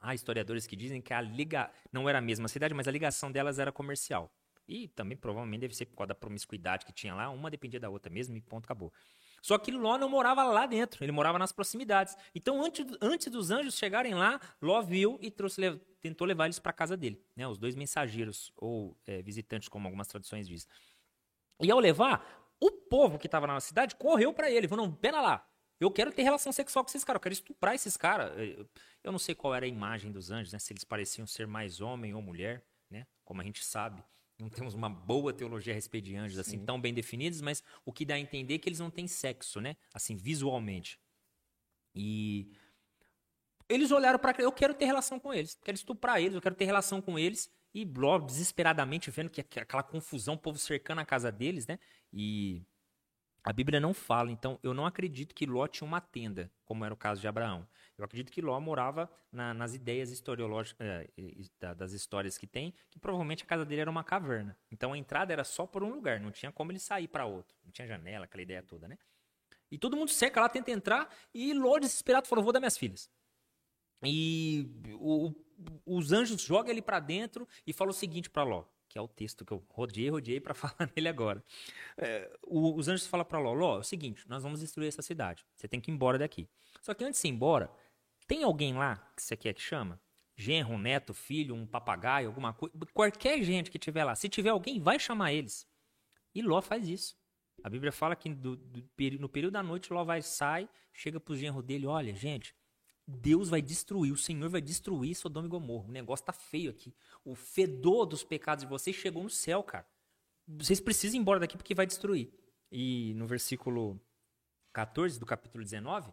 Há 0.00 0.14
historiadores 0.14 0.66
que 0.66 0.74
dizem 0.74 1.00
que 1.00 1.12
a 1.12 1.20
liga 1.20 1.70
não 1.92 2.08
era 2.08 2.18
a 2.18 2.22
mesma 2.22 2.48
cidade, 2.48 2.72
mas 2.72 2.88
a 2.88 2.90
ligação 2.90 3.30
delas 3.30 3.58
era 3.58 3.70
comercial. 3.70 4.32
E 4.66 4.88
também 4.88 5.16
provavelmente 5.16 5.60
deve 5.62 5.74
ser 5.74 5.86
por 5.86 5.96
causa 5.96 6.08
da 6.08 6.14
promiscuidade 6.14 6.86
que 6.86 6.92
tinha 6.92 7.14
lá, 7.14 7.28
uma 7.28 7.50
dependia 7.50 7.80
da 7.80 7.90
outra 7.90 8.10
mesmo 8.10 8.36
e 8.36 8.40
ponto, 8.40 8.64
acabou. 8.64 8.92
Só 9.42 9.58
que 9.58 9.70
Ló 9.70 9.98
não 9.98 10.08
morava 10.08 10.44
lá 10.44 10.66
dentro, 10.66 11.02
ele 11.04 11.12
morava 11.12 11.38
nas 11.38 11.50
proximidades. 11.50 12.16
Então, 12.34 12.62
antes, 12.62 12.86
antes 13.00 13.30
dos 13.30 13.50
anjos 13.50 13.76
chegarem 13.76 14.14
lá, 14.14 14.40
Ló 14.60 14.80
viu 14.82 15.18
e 15.20 15.30
trouxe, 15.30 15.60
tentou 16.00 16.26
levar 16.26 16.44
eles 16.44 16.58
para 16.58 16.72
casa 16.72 16.96
dele. 16.96 17.22
Né? 17.34 17.46
Os 17.48 17.58
dois 17.58 17.74
mensageiros, 17.74 18.52
ou 18.56 18.96
é, 19.06 19.22
visitantes, 19.22 19.68
como 19.68 19.86
algumas 19.86 20.06
traduções 20.06 20.46
dizem. 20.46 20.68
E 21.60 21.70
ao 21.70 21.78
levar, 21.78 22.54
o 22.60 22.70
povo 22.70 23.18
que 23.18 23.26
estava 23.26 23.46
na 23.46 23.58
cidade 23.60 23.96
correu 23.96 24.32
para 24.32 24.50
ele. 24.50 24.68
Falou: 24.68 24.86
não, 24.86 24.94
pera 24.94 25.20
lá, 25.20 25.46
eu 25.80 25.90
quero 25.90 26.12
ter 26.12 26.22
relação 26.22 26.52
sexual 26.52 26.84
com 26.84 26.90
esses 26.90 27.02
caras, 27.02 27.18
eu 27.18 27.22
quero 27.22 27.32
estuprar 27.32 27.74
esses 27.74 27.96
caras. 27.96 28.32
Eu 29.02 29.10
não 29.10 29.18
sei 29.18 29.34
qual 29.34 29.54
era 29.54 29.64
a 29.64 29.68
imagem 29.68 30.12
dos 30.12 30.30
anjos, 30.30 30.52
né? 30.52 30.58
Se 30.58 30.72
eles 30.72 30.84
pareciam 30.84 31.26
ser 31.26 31.46
mais 31.46 31.80
homem 31.80 32.14
ou 32.14 32.20
mulher, 32.20 32.62
né? 32.90 33.06
Como 33.24 33.40
a 33.40 33.44
gente 33.44 33.64
sabe. 33.64 34.04
Não 34.38 34.50
temos 34.50 34.74
uma 34.74 34.88
boa 34.88 35.32
teologia 35.32 35.72
a 35.72 35.74
respeito 35.74 36.04
de 36.04 36.16
anjos, 36.16 36.38
assim, 36.38 36.58
Sim. 36.58 36.64
tão 36.64 36.80
bem 36.80 36.92
definidos, 36.92 37.40
mas 37.40 37.62
o 37.84 37.92
que 37.92 38.04
dá 38.04 38.14
a 38.14 38.18
entender 38.18 38.54
é 38.54 38.58
que 38.58 38.68
eles 38.68 38.78
não 38.78 38.90
têm 38.90 39.06
sexo, 39.08 39.60
né? 39.60 39.76
Assim, 39.92 40.16
visualmente. 40.16 40.98
E 41.94 42.52
eles 43.68 43.90
olharam 43.90 44.18
para 44.18 44.42
eu 44.42 44.52
quero 44.52 44.74
ter 44.74 44.84
relação 44.84 45.18
com 45.18 45.32
eles, 45.32 45.58
quero 45.62 45.76
estuprar 45.76 46.20
eles, 46.20 46.34
eu 46.34 46.42
quero 46.42 46.54
ter 46.54 46.64
relação 46.64 47.00
com 47.00 47.18
eles. 47.18 47.50
E 47.72 47.84
logo, 47.84 48.26
desesperadamente, 48.26 49.10
vendo 49.10 49.30
que 49.30 49.40
aquela 49.40 49.82
confusão, 49.82 50.34
o 50.34 50.38
povo 50.38 50.58
cercando 50.58 51.00
a 51.00 51.04
casa 51.04 51.30
deles, 51.30 51.66
né? 51.66 51.78
E 52.12 52.66
a 53.42 53.52
Bíblia 53.52 53.80
não 53.80 53.94
fala, 53.94 54.30
então 54.30 54.58
eu 54.62 54.74
não 54.74 54.84
acredito 54.84 55.34
que 55.34 55.46
Ló 55.46 55.66
tinha 55.66 55.86
uma 55.86 56.00
tenda, 56.00 56.50
como 56.64 56.84
era 56.84 56.92
o 56.92 56.96
caso 56.96 57.20
de 57.20 57.28
Abraão. 57.28 57.66
Eu 57.96 58.04
acredito 58.04 58.30
que 58.30 58.42
Ló 58.42 58.58
morava 58.60 59.10
na, 59.32 59.54
nas 59.54 59.74
ideias 59.74 60.10
historiológicas 60.10 60.86
é, 60.86 61.74
das 61.74 61.92
histórias 61.92 62.36
que 62.36 62.46
tem, 62.46 62.74
que 62.90 62.98
provavelmente 62.98 63.42
a 63.42 63.46
casa 63.46 63.64
dele 63.64 63.80
era 63.82 63.90
uma 63.90 64.04
caverna. 64.04 64.56
Então 64.70 64.92
a 64.92 64.98
entrada 64.98 65.32
era 65.32 65.44
só 65.44 65.66
por 65.66 65.82
um 65.82 65.90
lugar, 65.90 66.20
não 66.20 66.30
tinha 66.30 66.52
como 66.52 66.70
ele 66.70 66.78
sair 66.78 67.08
para 67.08 67.24
outro. 67.24 67.56
Não 67.64 67.72
tinha 67.72 67.88
janela, 67.88 68.26
aquela 68.26 68.42
ideia 68.42 68.62
toda, 68.62 68.86
né? 68.86 68.98
E 69.70 69.78
todo 69.78 69.96
mundo 69.96 70.10
cerca 70.10 70.40
lá, 70.40 70.48
tenta 70.48 70.70
entrar, 70.70 71.08
e 71.32 71.54
Ló 71.54 71.78
desesperado 71.78 72.26
falou: 72.26 72.44
vou 72.44 72.52
dar 72.52 72.60
minhas 72.60 72.76
filhas. 72.76 73.10
E 74.02 74.68
o, 74.98 75.32
os 75.86 76.12
anjos 76.12 76.40
jogam 76.42 76.70
ele 76.70 76.82
para 76.82 77.00
dentro 77.00 77.46
e 77.66 77.72
falam 77.72 77.90
o 77.90 77.94
seguinte 77.94 78.28
para 78.28 78.42
Ló: 78.42 78.64
que 78.90 78.98
é 78.98 79.00
o 79.00 79.06
texto 79.06 79.44
que 79.44 79.52
eu 79.52 79.64
rodeei, 79.70 80.10
rodeei 80.10 80.40
para 80.40 80.52
falar 80.52 80.90
nele 80.94 81.08
agora. 81.08 81.42
É, 81.96 82.30
o, 82.42 82.74
os 82.74 82.88
anjos 82.88 83.06
falam 83.06 83.24
para 83.24 83.38
Ló, 83.38 83.54
Ló, 83.54 83.76
é 83.76 83.78
o 83.78 83.84
seguinte, 83.84 84.28
nós 84.28 84.42
vamos 84.42 84.60
destruir 84.60 84.88
essa 84.88 85.00
cidade, 85.00 85.46
você 85.54 85.68
tem 85.68 85.80
que 85.80 85.90
ir 85.90 85.94
embora 85.94 86.18
daqui. 86.18 86.48
Só 86.82 86.92
que 86.92 87.04
antes 87.04 87.22
de 87.22 87.28
ir 87.28 87.30
embora, 87.30 87.70
tem 88.26 88.42
alguém 88.42 88.74
lá 88.74 88.96
que 89.16 89.22
você 89.22 89.36
quer 89.36 89.54
que 89.54 89.62
chama? 89.62 90.00
Genro, 90.36 90.76
neto, 90.76 91.14
filho, 91.14 91.54
um 91.54 91.66
papagaio, 91.66 92.26
alguma 92.26 92.52
coisa. 92.52 92.74
Qualquer 92.92 93.42
gente 93.42 93.70
que 93.70 93.78
tiver 93.78 94.04
lá, 94.04 94.14
se 94.14 94.28
tiver 94.28 94.50
alguém, 94.50 94.80
vai 94.80 94.98
chamar 94.98 95.32
eles. 95.32 95.68
E 96.34 96.42
Ló 96.42 96.60
faz 96.60 96.88
isso. 96.88 97.16
A 97.62 97.68
Bíblia 97.68 97.92
fala 97.92 98.16
que 98.16 98.32
do, 98.34 98.56
do, 98.56 98.82
no 99.18 99.28
período 99.28 99.52
da 99.52 99.62
noite 99.62 99.92
Ló 99.92 100.02
vai, 100.02 100.22
sai, 100.22 100.68
chega 100.92 101.20
pro 101.20 101.36
genro 101.36 101.62
dele, 101.62 101.86
olha, 101.86 102.14
gente, 102.14 102.54
Deus 103.10 103.48
vai 103.48 103.60
destruir, 103.60 104.12
o 104.12 104.16
Senhor 104.16 104.48
vai 104.48 104.60
destruir 104.60 105.14
Sodoma 105.14 105.46
e 105.46 105.50
Gomorra. 105.50 105.88
O 105.88 105.92
negócio 105.92 106.24
tá 106.24 106.32
feio 106.32 106.70
aqui. 106.70 106.94
O 107.24 107.34
fedor 107.34 108.06
dos 108.06 108.22
pecados 108.22 108.64
de 108.64 108.70
vocês 108.70 108.94
chegou 108.94 109.22
no 109.22 109.30
céu, 109.30 109.62
cara. 109.62 109.86
Vocês 110.46 110.80
precisam 110.80 111.18
ir 111.18 111.20
embora 111.20 111.40
daqui 111.40 111.56
porque 111.56 111.74
vai 111.74 111.86
destruir. 111.86 112.32
E 112.70 113.12
no 113.14 113.26
versículo 113.26 114.00
14 114.72 115.18
do 115.18 115.26
capítulo 115.26 115.64
19, 115.64 116.12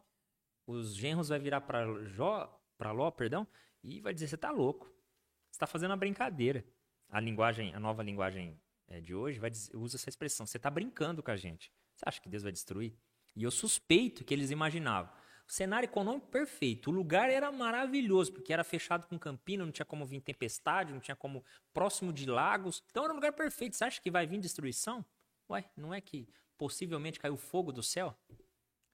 os 0.66 0.96
genros 0.96 1.30
vai 1.30 1.40
virar 1.40 1.62
para 1.62 2.04
Jó, 2.06 2.60
para 2.78 2.92
Ló, 2.92 3.12
perdão, 3.12 3.48
e 3.84 4.02
vai 4.02 4.14
dizer: 4.14 4.28
"Você 4.28 4.38
tá 4.38 4.50
louco. 4.50 4.86
Você 4.86 5.56
está 5.56 5.68
fazendo 5.68 5.92
uma 5.92 5.98
brincadeira". 5.98 6.66
A 7.10 7.20
linguagem, 7.20 7.74
a 7.74 7.80
nova 7.80 8.04
linguagem 8.04 8.60
é, 8.88 9.00
de 9.00 9.14
hoje 9.14 9.40
vai 9.40 9.50
dizer, 9.50 9.76
usa 9.76 9.98
essa 9.98 10.10
expressão: 10.10 10.46
"Você 10.46 10.58
está 10.58 10.70
brincando 10.70 11.22
com 11.22 11.32
a 11.32 11.38
gente. 11.38 11.72
Você 11.96 12.04
acha 12.06 12.20
que 12.20 12.30
Deus 12.30 12.44
vai 12.44 12.52
destruir?". 12.52 12.98
E 13.36 13.44
eu 13.44 13.52
suspeito 13.52 14.24
que 14.24 14.34
eles 14.34 14.50
imaginavam. 14.50 15.12
O 15.48 15.52
cenário 15.52 15.88
econômico 15.88 16.28
perfeito. 16.28 16.90
O 16.90 16.94
lugar 16.94 17.30
era 17.30 17.52
maravilhoso, 17.52 18.34
porque 18.34 18.52
era 18.52 18.64
fechado 18.64 19.08
com 19.08 19.18
campina, 19.18 19.64
não 19.64 19.72
tinha 19.72 19.86
como 19.86 20.06
vir 20.06 20.20
tempestade, 20.20 20.92
não 20.92 21.00
tinha 21.00 21.16
como 21.16 21.44
próximo 21.74 22.12
de 22.12 22.26
lagos. 22.26 22.84
Então 22.92 23.06
era 23.06 23.14
um 23.14 23.16
lugar 23.16 23.32
perfeito. 23.32 23.76
Você 23.76 23.86
acha 23.86 24.02
que 24.02 24.12
vai 24.12 24.28
vir 24.28 24.40
destruição? 24.40 25.06
Ué, 25.50 25.64
não 25.78 25.94
é 25.94 26.02
que 26.02 26.28
possivelmente 26.58 27.20
caiu 27.20 27.38
fogo 27.38 27.72
do 27.72 27.82
céu? 27.82 28.14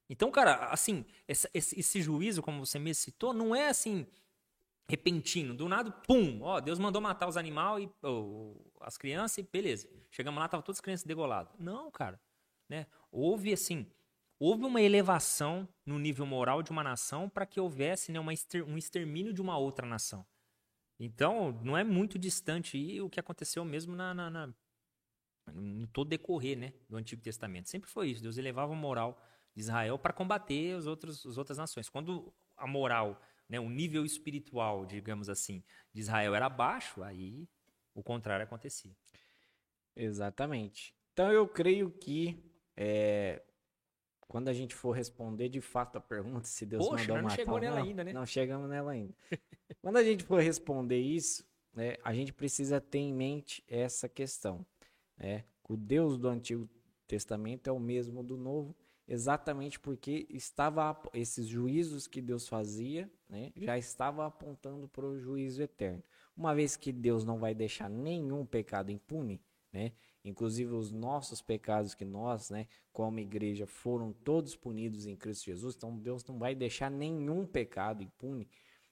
Então, 0.07 0.29
cara, 0.29 0.67
assim, 0.67 1.05
esse, 1.27 1.49
esse, 1.53 1.79
esse 1.79 2.01
juízo, 2.01 2.43
como 2.43 2.63
você 2.63 2.77
me 2.77 2.93
citou, 2.93 3.33
não 3.33 3.55
é 3.55 3.69
assim 3.69 4.05
repentino, 4.87 5.55
do 5.55 5.67
nada, 5.69 5.91
pum, 5.91 6.41
ó, 6.41 6.59
Deus 6.59 6.77
mandou 6.77 7.01
matar 7.01 7.27
os 7.27 7.37
animais 7.37 7.83
e 7.85 7.89
as 8.81 8.97
crianças 8.97 9.37
e 9.37 9.43
beleza. 9.43 9.89
Chegamos 10.11 10.39
lá, 10.39 10.47
tava 10.47 10.61
todas 10.61 10.77
as 10.77 10.81
crianças 10.81 11.05
degoladas. 11.05 11.53
Não, 11.57 11.89
cara, 11.89 12.21
né? 12.69 12.85
Houve 13.09 13.53
assim, 13.53 13.89
houve 14.39 14.65
uma 14.65 14.81
elevação 14.81 15.67
no 15.85 15.97
nível 15.99 16.25
moral 16.25 16.61
de 16.61 16.71
uma 16.71 16.83
nação 16.83 17.29
para 17.29 17.45
que 17.45 17.59
houvesse 17.59 18.11
né, 18.11 18.19
exter 18.33 18.63
um 18.63 18.77
extermínio 18.77 19.33
de 19.33 19.41
uma 19.41 19.57
outra 19.57 19.87
nação. 19.87 20.25
Então, 20.99 21.51
não 21.63 21.77
é 21.77 21.83
muito 21.83 22.17
distante 22.19 22.77
e 22.77 23.01
o 23.01 23.09
que 23.09 23.19
aconteceu 23.19 23.65
mesmo 23.65 23.95
na, 23.95 24.13
na, 24.13 24.29
na 24.29 24.53
todo 25.91 26.09
decorrer 26.09 26.57
né, 26.57 26.73
do 26.87 26.95
Antigo 26.95 27.21
Testamento. 27.21 27.69
Sempre 27.69 27.89
foi 27.89 28.09
isso. 28.09 28.21
Deus 28.21 28.37
elevava 28.37 28.73
a 28.73 28.75
moral 28.75 29.21
de 29.55 29.61
Israel 29.61 29.99
para 29.99 30.13
combater 30.13 30.75
os 30.75 30.87
outros, 30.87 31.25
as 31.25 31.37
outras 31.37 31.57
nações. 31.57 31.89
Quando 31.89 32.33
a 32.55 32.67
moral, 32.67 33.21
né, 33.49 33.59
o 33.59 33.69
nível 33.69 34.05
espiritual, 34.05 34.85
digamos 34.85 35.29
assim, 35.29 35.63
de 35.93 36.01
Israel 36.01 36.35
era 36.35 36.49
baixo, 36.49 37.03
aí 37.03 37.47
o 37.93 38.01
contrário 38.01 38.43
acontecia. 38.43 38.95
Exatamente. 39.95 40.95
Então 41.13 41.31
eu 41.31 41.47
creio 41.47 41.91
que 41.91 42.51
é, 42.75 43.43
quando 44.27 44.47
a 44.47 44.53
gente 44.53 44.73
for 44.73 44.91
responder 44.91 45.49
de 45.49 45.61
fato 45.61 45.97
a 45.97 46.01
pergunta 46.01 46.47
se 46.47 46.65
Deus 46.65 46.87
Poxa, 46.87 47.01
mandou 47.01 47.15
não 47.17 47.23
matar 47.23 47.35
chegou 47.35 47.53
ou 47.55 47.59
nela 47.59 47.75
não, 47.77 47.83
ainda, 47.83 48.03
né? 48.03 48.13
não 48.13 48.25
chegamos 48.25 48.69
nela 48.69 48.91
ainda. 48.91 49.13
quando 49.81 49.97
a 49.97 50.03
gente 50.03 50.23
for 50.23 50.41
responder 50.41 50.99
isso, 50.99 51.45
né, 51.73 51.97
a 52.03 52.13
gente 52.13 52.33
precisa 52.33 52.79
ter 52.79 52.99
em 52.99 53.13
mente 53.13 53.63
essa 53.67 54.07
questão. 54.07 54.65
Né? 55.17 55.43
O 55.67 55.75
Deus 55.75 56.17
do 56.17 56.27
Antigo 56.27 56.69
Testamento 57.07 57.67
é 57.67 57.71
o 57.71 57.79
mesmo 57.79 58.23
do 58.23 58.37
Novo 58.37 58.75
exatamente 59.07 59.79
porque 59.79 60.25
estava 60.29 60.97
esses 61.13 61.47
juízos 61.47 62.07
que 62.07 62.21
Deus 62.21 62.47
fazia, 62.47 63.11
né, 63.29 63.51
já 63.55 63.77
estava 63.77 64.25
apontando 64.25 64.87
para 64.87 65.05
o 65.05 65.17
juízo 65.17 65.61
eterno. 65.61 66.03
Uma 66.35 66.55
vez 66.55 66.75
que 66.75 66.91
Deus 66.91 67.25
não 67.25 67.37
vai 67.37 67.53
deixar 67.53 67.89
nenhum 67.89 68.45
pecado 68.45 68.91
impune, 68.91 69.41
né, 69.71 69.91
inclusive 70.23 70.73
os 70.73 70.91
nossos 70.91 71.41
pecados 71.41 71.93
que 71.93 72.05
nós, 72.05 72.49
né, 72.49 72.67
como 72.91 73.19
igreja, 73.19 73.65
foram 73.65 74.11
todos 74.11 74.55
punidos 74.55 75.05
em 75.05 75.15
Cristo 75.15 75.45
Jesus, 75.45 75.75
então 75.75 75.97
Deus 75.97 76.23
não 76.25 76.37
vai 76.37 76.55
deixar 76.55 76.89
nenhum 76.89 77.45
pecado 77.45 78.01
impune, 78.01 78.47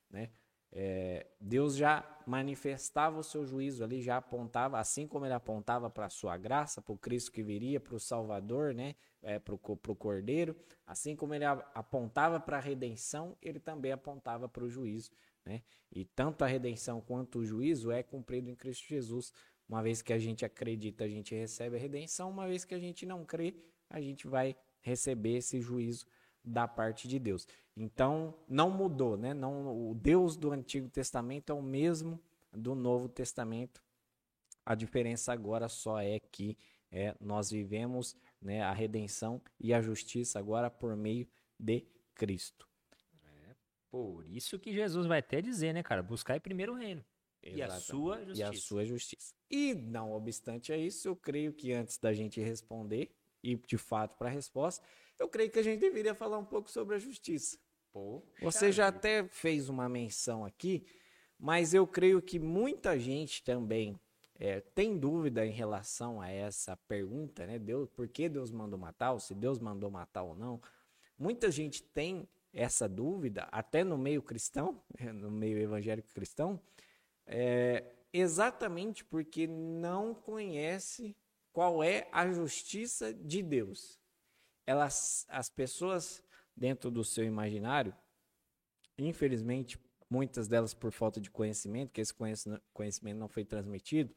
né, 0.09 0.29
é, 0.73 1.27
Deus 1.39 1.75
já 1.75 2.05
manifestava 2.25 3.19
o 3.19 3.23
seu 3.23 3.45
juízo 3.45 3.83
ali, 3.83 4.01
já 4.01 4.17
apontava, 4.17 4.79
assim 4.79 5.05
como 5.05 5.25
ele 5.25 5.33
apontava 5.33 5.89
para 5.89 6.05
a 6.05 6.09
sua 6.09 6.37
graça, 6.37 6.81
para 6.81 6.93
o 6.93 6.97
Cristo 6.97 7.31
que 7.31 7.43
viria, 7.43 7.79
para 7.79 7.95
o 7.95 7.99
Salvador, 7.99 8.73
né, 8.73 8.95
é, 9.21 9.37
para 9.37 9.53
o 9.53 9.57
Cordeiro, 9.57 10.55
assim 10.85 11.15
como 11.15 11.33
ele 11.33 11.43
apontava 11.45 12.39
para 12.39 12.57
a 12.57 12.61
redenção, 12.61 13.37
ele 13.41 13.59
também 13.59 13.91
apontava 13.91 14.47
para 14.47 14.63
o 14.63 14.69
juízo. 14.69 15.11
Né? 15.45 15.63
E 15.91 16.05
tanto 16.05 16.43
a 16.43 16.47
redenção 16.47 17.01
quanto 17.01 17.39
o 17.39 17.45
juízo 17.45 17.91
é 17.91 18.03
cumprido 18.03 18.49
em 18.49 18.55
Cristo 18.55 18.87
Jesus. 18.87 19.33
Uma 19.71 19.81
vez 19.81 20.01
que 20.01 20.11
a 20.11 20.19
gente 20.19 20.43
acredita, 20.43 21.05
a 21.05 21.07
gente 21.07 21.33
recebe 21.33 21.77
a 21.77 21.79
redenção, 21.79 22.29
uma 22.29 22.45
vez 22.45 22.65
que 22.65 22.75
a 22.75 22.77
gente 22.77 23.05
não 23.05 23.23
crê, 23.23 23.55
a 23.89 24.01
gente 24.01 24.27
vai 24.27 24.53
receber 24.81 25.37
esse 25.37 25.61
juízo 25.61 26.05
da 26.43 26.67
parte 26.67 27.07
de 27.07 27.17
Deus. 27.17 27.47
Então, 27.77 28.35
não 28.49 28.69
mudou, 28.69 29.15
né? 29.15 29.33
Não, 29.33 29.89
o 29.89 29.95
Deus 29.95 30.35
do 30.35 30.51
Antigo 30.51 30.89
Testamento 30.89 31.53
é 31.53 31.55
o 31.55 31.61
mesmo 31.61 32.19
do 32.51 32.75
Novo 32.75 33.07
Testamento. 33.07 33.81
A 34.65 34.75
diferença 34.75 35.31
agora 35.31 35.69
só 35.69 36.01
é 36.01 36.19
que 36.19 36.57
é, 36.91 37.15
nós 37.21 37.49
vivemos 37.49 38.17
né, 38.41 38.61
a 38.61 38.73
redenção 38.73 39.41
e 39.57 39.73
a 39.73 39.81
justiça 39.81 40.37
agora 40.37 40.69
por 40.69 40.97
meio 40.97 41.25
de 41.57 41.85
Cristo. 42.13 42.67
É 43.23 43.55
por 43.89 44.27
isso 44.27 44.59
que 44.59 44.73
Jesus 44.73 45.07
vai 45.07 45.19
até 45.19 45.41
dizer, 45.41 45.71
né, 45.71 45.81
cara? 45.81 46.03
Buscar 46.03 46.41
primeiro 46.41 46.73
o 46.73 46.75
reino. 46.75 47.05
E 47.43 47.61
a 47.61 47.69
sua 47.71 48.17
justiça. 48.23 48.39
E 48.39 48.43
a 48.43 48.53
sua 48.53 48.85
justiça. 48.85 49.35
E, 49.49 49.73
não 49.73 50.11
obstante 50.11 50.71
a 50.71 50.77
isso, 50.77 51.07
eu 51.07 51.15
creio 51.15 51.53
que 51.53 51.73
antes 51.73 51.97
da 51.97 52.13
gente 52.13 52.39
responder, 52.39 53.11
e 53.43 53.55
de 53.55 53.77
fato 53.77 54.15
para 54.17 54.29
a 54.29 54.31
resposta, 54.31 54.85
eu 55.17 55.27
creio 55.27 55.49
que 55.49 55.59
a 55.59 55.63
gente 55.63 55.79
deveria 55.79 56.13
falar 56.13 56.37
um 56.37 56.45
pouco 56.45 56.69
sobre 56.69 56.95
a 56.95 56.99
justiça. 56.99 57.57
Pô, 57.91 58.23
Você 58.41 58.71
já 58.71 58.87
até 58.87 59.27
fez 59.27 59.67
uma 59.67 59.89
menção 59.89 60.45
aqui, 60.45 60.85
mas 61.37 61.73
eu 61.73 61.85
creio 61.85 62.21
que 62.21 62.39
muita 62.39 62.97
gente 62.97 63.43
também 63.43 63.99
é, 64.39 64.59
tem 64.59 64.97
dúvida 64.97 65.45
em 65.45 65.51
relação 65.51 66.21
a 66.21 66.29
essa 66.29 66.75
pergunta, 66.75 67.45
né? 67.45 67.59
Deus, 67.59 67.89
por 67.89 68.07
que 68.07 68.29
Deus 68.29 68.51
mandou 68.51 68.79
matar, 68.79 69.11
ou 69.11 69.19
se 69.19 69.35
Deus 69.35 69.59
mandou 69.59 69.91
matar 69.91 70.23
ou 70.23 70.35
não. 70.35 70.61
Muita 71.17 71.51
gente 71.51 71.83
tem 71.83 72.27
essa 72.53 72.87
dúvida, 72.87 73.47
até 73.51 73.83
no 73.83 73.97
meio 73.97 74.21
cristão, 74.21 74.81
no 75.13 75.29
meio 75.29 75.59
evangélico 75.59 76.11
cristão, 76.13 76.59
é, 77.25 77.95
exatamente 78.11 79.03
porque 79.05 79.47
não 79.47 80.13
conhece 80.13 81.15
qual 81.51 81.83
é 81.83 82.07
a 82.11 82.31
justiça 82.31 83.13
de 83.13 83.41
Deus 83.41 84.01
elas, 84.65 85.25
as 85.29 85.49
pessoas 85.49 86.23
dentro 86.55 86.91
do 86.91 87.03
seu 87.03 87.25
imaginário, 87.25 87.93
infelizmente, 88.97 89.79
muitas 90.09 90.47
delas 90.47 90.73
por 90.73 90.91
falta 90.91 91.19
de 91.19 91.29
conhecimento, 91.29 91.91
que 91.91 92.01
esse 92.01 92.13
conhecimento 92.73 93.17
não 93.17 93.27
foi 93.27 93.45
transmitido, 93.45 94.13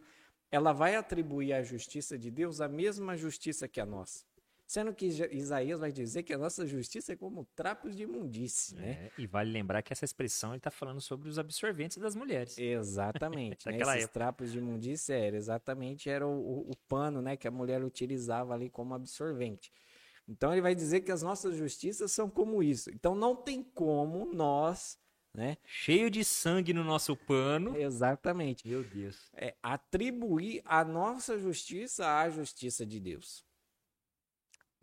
ela 0.51 0.73
vai 0.73 0.95
atribuir 0.95 1.53
à 1.53 1.63
justiça 1.63 2.19
de 2.19 2.31
Deus 2.31 2.61
a 2.61 2.69
mesma 2.69 3.17
justiça 3.17 3.69
que 3.69 3.81
a 3.81 3.87
nossa. 3.87 4.25
Sendo 4.67 4.95
que 4.95 5.07
Isaías 5.07 5.79
vai 5.79 5.93
dizer 5.93 6.23
que 6.23 6.33
a 6.33 6.39
nossa 6.39 6.67
justiça 6.67 7.13
é 7.13 7.17
como 7.17 7.47
trapos 7.55 7.95
de 7.95 8.05
imundície, 8.05 8.75
né? 8.75 9.11
É, 9.17 9.21
e 9.21 9.27
vale 9.27 9.51
lembrar 9.51 9.83
que 9.83 9.93
essa 9.93 10.07
expressão 10.07 10.51
ele 10.51 10.57
está 10.57 10.71
falando 10.71 11.03
sobre 11.03 11.29
os 11.29 11.39
absorventes 11.39 11.99
das 11.99 12.17
mulheres. 12.17 12.57
Exatamente. 12.57 13.67
né? 13.69 13.77
Esses 13.77 13.89
época. 13.89 14.09
trapos 14.09 14.53
de 14.53 14.59
imundície 14.59 15.13
era 15.15 15.37
exatamente 15.37 16.09
era 16.09 16.27
o, 16.27 16.31
o, 16.31 16.71
o, 16.71 16.77
pano, 16.89 17.21
né, 17.21 17.37
que 17.37 17.47
a 17.47 17.51
mulher 17.51 17.85
utilizava 17.85 18.55
ali 18.55 18.71
como 18.71 18.95
absorvente. 18.95 19.71
Então 20.27 20.51
ele 20.53 20.63
vai 20.63 20.75
dizer 20.75 21.03
que 21.03 21.13
as 21.13 21.23
nossas 21.23 21.55
justiças 21.57 22.11
são 22.11 22.31
como 22.31 22.63
isso. 22.63 22.91
Então 22.91 23.15
não 23.15 23.37
tem 23.37 23.63
como 23.63 24.25
nós, 24.33 24.99
né? 25.35 25.59
Cheio 25.67 26.09
de 26.09 26.25
sangue 26.25 26.73
no 26.73 26.83
nosso 26.83 27.15
pano. 27.15 27.77
Exatamente. 27.77 28.67
Meu 28.67 28.83
Deus. 28.83 29.31
É, 29.35 29.55
atribuir 29.63 30.63
a 30.65 30.83
nossa 30.83 31.39
justiça 31.39 32.19
à 32.19 32.31
justiça 32.31 32.87
de 32.87 32.99
Deus. 32.99 33.45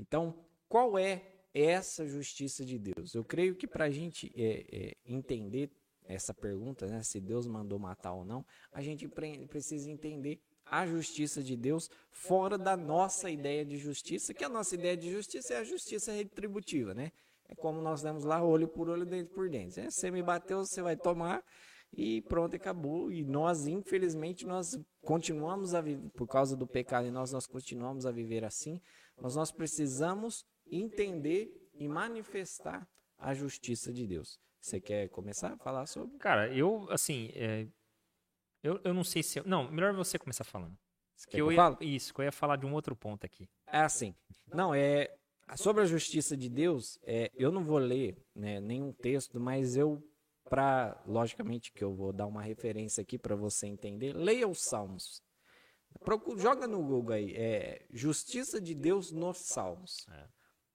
Então, 0.02 0.36
qual 0.68 0.97
é 0.97 1.22
essa 1.54 2.08
justiça 2.08 2.66
de 2.66 2.80
Deus? 2.80 3.14
Eu 3.14 3.24
creio 3.24 3.56
que 3.56 3.68
para 3.68 3.86
a 3.86 3.89
gente 3.89 4.32
é, 4.36 4.66
é, 4.72 4.97
entender 5.06 5.70
essa 6.04 6.34
pergunta, 6.34 6.88
né, 6.88 7.04
se 7.04 7.22
Deus 7.22 7.47
mandou 7.47 7.80
matar 7.80 8.14
ou 8.14 8.26
não, 8.26 8.43
a 8.72 8.82
gente 8.82 9.08
precisa 9.08 9.89
entender 9.89 10.41
a 10.66 10.86
justiça 10.86 11.43
de 11.43 11.56
Deus 11.56 11.89
fora 12.10 12.58
da 12.58 12.76
nossa 12.76 13.30
ideia 13.30 13.64
de 13.64 13.78
justiça, 13.78 14.34
que 14.34 14.43
a 14.43 14.49
nossa 14.49 14.76
ideia 14.76 14.97
de 14.97 15.12
justiça 15.12 15.54
é 15.54 15.58
a 15.58 15.64
justiça 15.64 16.12
retributiva, 16.12 16.93
né? 16.93 17.12
É 17.47 17.56
como 17.56 17.82
nós 17.82 18.02
demos 18.02 18.24
lá, 18.24 18.41
olho 18.43 18.68
por 18.68 18.89
olho, 18.89 19.06
dente 19.06 19.30
por 19.30 19.49
dente. 19.49 19.80
Né? 19.80 19.89
Você 19.89 20.10
me 20.10 20.24
bateu, 20.24 20.60
você 20.60 20.82
vai 20.82 20.95
tomar 20.95 21.43
e 21.91 22.22
pronto, 22.22 22.56
acabou. 22.56 23.12
E 23.12 23.26
nós, 23.26 23.68
infelizmente, 23.68 24.45
nós 24.45 24.80
continuamos 25.02 25.74
a 25.74 25.82
viver, 25.82 26.10
por 26.12 26.28
causa 26.28 26.56
do 26.56 26.66
pecado 26.66 27.08
e 27.08 27.12
nós, 27.12 27.34
nós 27.34 27.45
continuamos 27.45 28.06
a 28.06 28.12
viver 28.12 28.45
assim, 28.45 28.80
mas 29.22 29.36
nós 29.36 29.51
precisamos 29.51 30.45
entender 30.69 31.51
e 31.74 31.88
manifestar 31.88 32.88
a 33.17 33.34
justiça 33.34 33.93
de 33.93 34.07
Deus. 34.07 34.39
Você 34.59 34.80
quer 34.80 35.09
começar 35.09 35.53
a 35.53 35.57
falar 35.57 35.86
sobre? 35.86 36.17
Cara, 36.17 36.53
eu, 36.53 36.88
assim, 36.91 37.32
é, 37.34 37.67
eu, 38.63 38.80
eu 38.84 38.93
não 38.93 39.03
sei 39.03 39.24
se. 39.24 39.39
Eu... 39.39 39.43
Não, 39.45 39.69
melhor 39.72 39.93
você 39.93 40.19
começar 40.19 40.43
falando. 40.43 40.78
que 41.28 41.41
eu, 41.41 41.51
ia, 41.51 41.78
isso, 41.82 42.13
que 42.13 42.22
eu 42.22 42.26
ia 42.26 42.32
falar 42.32 42.57
de 42.57 42.65
um 42.65 42.74
outro 42.74 42.95
ponto 42.95 43.26
aqui. 43.26 43.49
É 43.67 43.80
assim. 43.80 44.15
Não, 44.47 44.74
é. 44.74 45.15
Sobre 45.55 45.84
a 45.84 45.86
justiça 45.86 46.38
de 46.38 46.47
Deus, 46.47 46.97
é, 47.03 47.30
eu 47.36 47.51
não 47.51 47.63
vou 47.63 47.78
ler 47.78 48.17
né, 48.34 48.61
nenhum 48.61 48.93
texto, 48.93 49.38
mas 49.38 49.76
eu, 49.76 50.01
para 50.49 51.01
logicamente 51.05 51.74
que 51.74 51.84
eu 51.84 51.93
vou 51.93 52.13
dar 52.13 52.26
uma 52.26 52.41
referência 52.41 53.01
aqui 53.01 53.17
para 53.17 53.36
você 53.36 53.67
entender, 53.67 54.13
leia 54.13 54.47
os 54.47 54.61
Salmos. 54.61 55.22
Procura, 55.99 56.39
joga 56.39 56.67
no 56.67 56.81
Google 56.81 57.13
aí, 57.13 57.33
é, 57.35 57.85
Justiça 57.91 58.59
de 58.59 58.73
Deus 58.73 59.11
nos 59.11 59.37
Salmos. 59.37 60.05
É. 60.09 60.27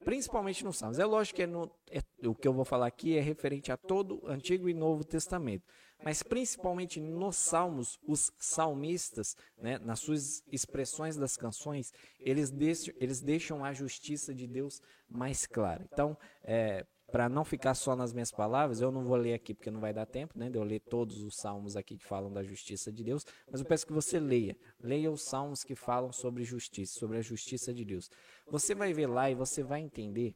Principalmente 0.04 0.64
nos 0.64 0.78
Salmos. 0.78 0.98
É 0.98 1.04
lógico 1.04 1.36
que 1.36 1.42
é 1.42 1.46
no, 1.46 1.70
é, 1.90 2.00
o 2.26 2.34
que 2.34 2.46
eu 2.46 2.52
vou 2.52 2.64
falar 2.64 2.86
aqui 2.86 3.16
é 3.16 3.20
referente 3.20 3.72
a 3.72 3.76
todo 3.76 4.20
Antigo 4.26 4.68
e 4.68 4.74
Novo 4.74 5.04
Testamento 5.04 5.64
mas 6.02 6.22
principalmente 6.22 7.00
nos 7.00 7.36
salmos, 7.36 7.98
os 8.06 8.30
salmistas, 8.38 9.36
né, 9.56 9.78
nas 9.78 10.00
suas 10.00 10.42
expressões 10.52 11.16
das 11.16 11.36
canções, 11.36 11.92
eles 12.20 12.50
deixam, 12.50 12.94
eles 12.98 13.20
deixam 13.20 13.64
a 13.64 13.72
justiça 13.72 14.34
de 14.34 14.46
Deus 14.46 14.80
mais 15.08 15.46
clara. 15.46 15.86
Então, 15.90 16.16
é, 16.42 16.86
para 17.10 17.28
não 17.28 17.44
ficar 17.44 17.74
só 17.74 17.94
nas 17.94 18.12
minhas 18.12 18.32
palavras, 18.32 18.80
eu 18.80 18.90
não 18.90 19.04
vou 19.04 19.16
ler 19.16 19.34
aqui 19.34 19.54
porque 19.54 19.70
não 19.70 19.80
vai 19.80 19.92
dar 19.92 20.06
tempo, 20.06 20.38
né, 20.38 20.50
de 20.50 20.58
eu 20.58 20.64
ler 20.64 20.80
todos 20.80 21.22
os 21.22 21.36
salmos 21.36 21.76
aqui 21.76 21.96
que 21.96 22.04
falam 22.04 22.32
da 22.32 22.42
justiça 22.42 22.92
de 22.92 23.04
Deus, 23.04 23.24
mas 23.50 23.60
eu 23.60 23.66
peço 23.66 23.86
que 23.86 23.92
você 23.92 24.18
leia, 24.18 24.56
leia 24.80 25.10
os 25.10 25.22
salmos 25.22 25.62
que 25.62 25.74
falam 25.74 26.12
sobre 26.12 26.44
justiça, 26.44 26.98
sobre 26.98 27.18
a 27.18 27.22
justiça 27.22 27.72
de 27.72 27.84
Deus. 27.84 28.10
Você 28.48 28.74
vai 28.74 28.92
ver 28.92 29.06
lá 29.06 29.30
e 29.30 29.34
você 29.34 29.62
vai 29.62 29.80
entender 29.80 30.34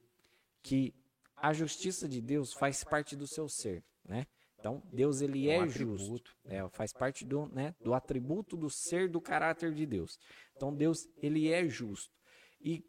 que 0.63 0.95
a 1.37 1.53
justiça 1.53 2.09
de 2.09 2.21
Deus 2.21 2.53
faz 2.53 2.85
parte 2.85 3.17
do 3.17 3.27
seu 3.27 3.49
ser, 3.49 3.83
né? 4.05 4.27
Então, 4.61 4.83
Deus 4.93 5.23
ele 5.23 5.49
é, 5.49 5.59
um 5.59 5.65
é 5.65 5.69
justo, 5.69 6.37
é, 6.45 6.69
faz 6.69 6.93
parte 6.93 7.25
do, 7.25 7.47
né, 7.47 7.75
do 7.83 7.95
atributo 7.95 8.59
do 8.59 8.69
ser 8.69 9.09
do 9.09 9.19
caráter 9.19 9.73
de 9.73 9.87
Deus. 9.87 10.19
Então, 10.55 10.75
Deus 10.75 11.09
ele 11.23 11.51
é 11.51 11.67
justo. 11.67 12.15
E 12.61 12.85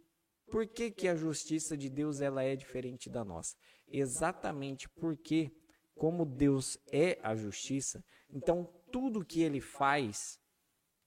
por 0.51 0.67
que, 0.67 0.91
que 0.91 1.07
a 1.07 1.15
justiça 1.15 1.77
de 1.77 1.89
Deus 1.89 2.21
ela 2.21 2.43
é 2.43 2.55
diferente 2.55 3.09
da 3.09 3.23
nossa? 3.23 3.55
Exatamente 3.87 4.87
porque, 4.89 5.51
como 5.95 6.25
Deus 6.25 6.77
é 6.91 7.17
a 7.23 7.35
justiça, 7.35 8.03
então 8.29 8.65
tudo 8.91 9.25
que 9.25 9.41
ele 9.41 9.61
faz 9.61 10.39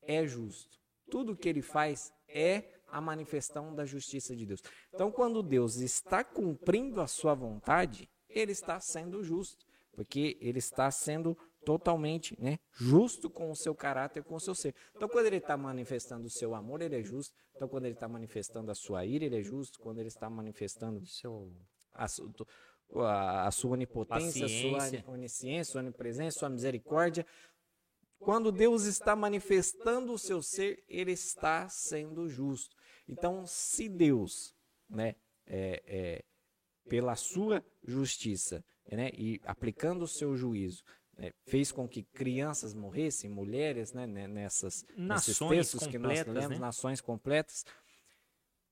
é 0.03 0.27
justo. 0.27 0.79
Tudo 1.11 1.37
que 1.37 1.49
ele 1.49 1.63
faz 1.63 2.13
é 2.27 2.65
a 2.89 3.01
manifestação 3.01 3.75
da 3.75 3.85
justiça 3.85 4.35
de 4.35 4.47
Deus. 4.47 4.63
Então, 4.93 5.13
quando 5.13 5.43
Deus 5.43 5.77
está 5.77 6.25
cumprindo 6.25 7.01
a 7.01 7.07
sua 7.07 7.35
vontade, 7.35 8.09
ele 8.29 8.53
está 8.53 8.81
sendo 8.81 9.23
justo 9.23 9.67
porque 9.95 10.37
ele 10.41 10.59
está 10.59 10.91
sendo 10.91 11.37
totalmente 11.65 12.37
né, 12.41 12.59
justo 12.73 13.31
com 13.31 13.51
o 13.51 13.57
seu 13.57 13.75
caráter, 13.75 14.23
com 14.23 14.35
o 14.35 14.41
seu 14.41 14.55
ser. 14.55 14.75
Então, 14.95 15.09
quando 15.09 15.27
ele 15.27 15.39
está 15.39 15.57
manifestando 15.57 16.27
o 16.27 16.31
seu 16.31 16.55
amor, 16.55 16.83
ele 16.83 16.97
é 16.97 17.03
justo. 17.03 17.35
Então, 17.55 17.69
quando 17.69 17.87
ele 17.87 17.95
está 17.95 18.09
manifestando 18.09 18.71
a 18.71 18.75
sua 18.75 19.05
ira, 19.05 19.25
ele 19.25 19.39
é 19.39 19.43
justo. 19.43 19.79
Quando 19.81 19.99
ele 19.99 20.09
está 20.09 20.29
manifestando 20.29 21.05
seu, 21.07 21.53
a, 21.93 22.07
a, 22.97 23.47
a 23.47 23.51
sua 23.51 23.73
onipotência, 23.73 24.43
Paciência. 24.43 24.99
a 25.01 25.03
sua 25.03 25.15
onisciência, 25.15 25.73
sua 25.73 25.81
onipresença, 25.81 26.39
sua 26.39 26.49
misericórdia. 26.49 27.27
Quando 28.19 28.51
Deus 28.51 28.85
está 28.85 29.15
manifestando 29.15 30.13
o 30.13 30.19
seu 30.19 30.43
ser, 30.43 30.83
ele 30.89 31.13
está 31.13 31.69
sendo 31.69 32.29
justo. 32.29 32.75
Então, 33.09 33.45
se 33.47 33.89
Deus, 33.89 34.55
né, 34.89 35.15
é, 35.47 35.83
é, 35.87 36.25
pela 36.89 37.15
sua 37.17 37.65
justiça, 37.83 38.65
né, 38.91 39.11
e 39.15 39.41
aplicando 39.45 40.03
o 40.03 40.09
seu 40.09 40.37
juízo, 40.37 40.83
né, 41.17 41.31
fez 41.47 41.71
com 41.71 41.89
que 41.89 42.03
crianças 42.03 42.75
morressem, 42.75 43.31
mulheres, 43.31 43.93
né, 43.93 44.07
nessas, 44.07 44.85
nesses 44.97 45.39
textos 45.39 45.87
que 45.87 45.99
nós 45.99 46.25
lemos, 46.27 46.51
né? 46.51 46.59
nações 46.59 47.01
completas, 47.01 47.65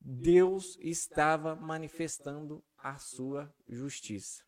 Deus 0.00 0.76
estava 0.80 1.54
manifestando 1.54 2.62
a 2.76 2.98
sua 2.98 3.52
justiça. 3.68 4.42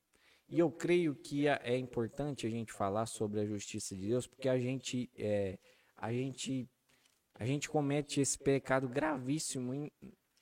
E 0.48 0.58
eu 0.58 0.70
creio 0.70 1.14
que 1.14 1.48
é 1.48 1.76
importante 1.76 2.46
a 2.46 2.50
gente 2.50 2.72
falar 2.72 3.06
sobre 3.06 3.40
a 3.40 3.46
justiça 3.46 3.94
de 3.96 4.08
Deus, 4.08 4.26
porque 4.26 4.48
a 4.48 4.58
gente, 4.58 5.10
é, 5.16 5.58
a 5.96 6.12
gente, 6.12 6.68
a 7.34 7.46
gente 7.46 7.68
comete 7.68 8.20
esse 8.20 8.38
pecado 8.38 8.88
gravíssimo 8.88 9.72
em, 9.72 9.90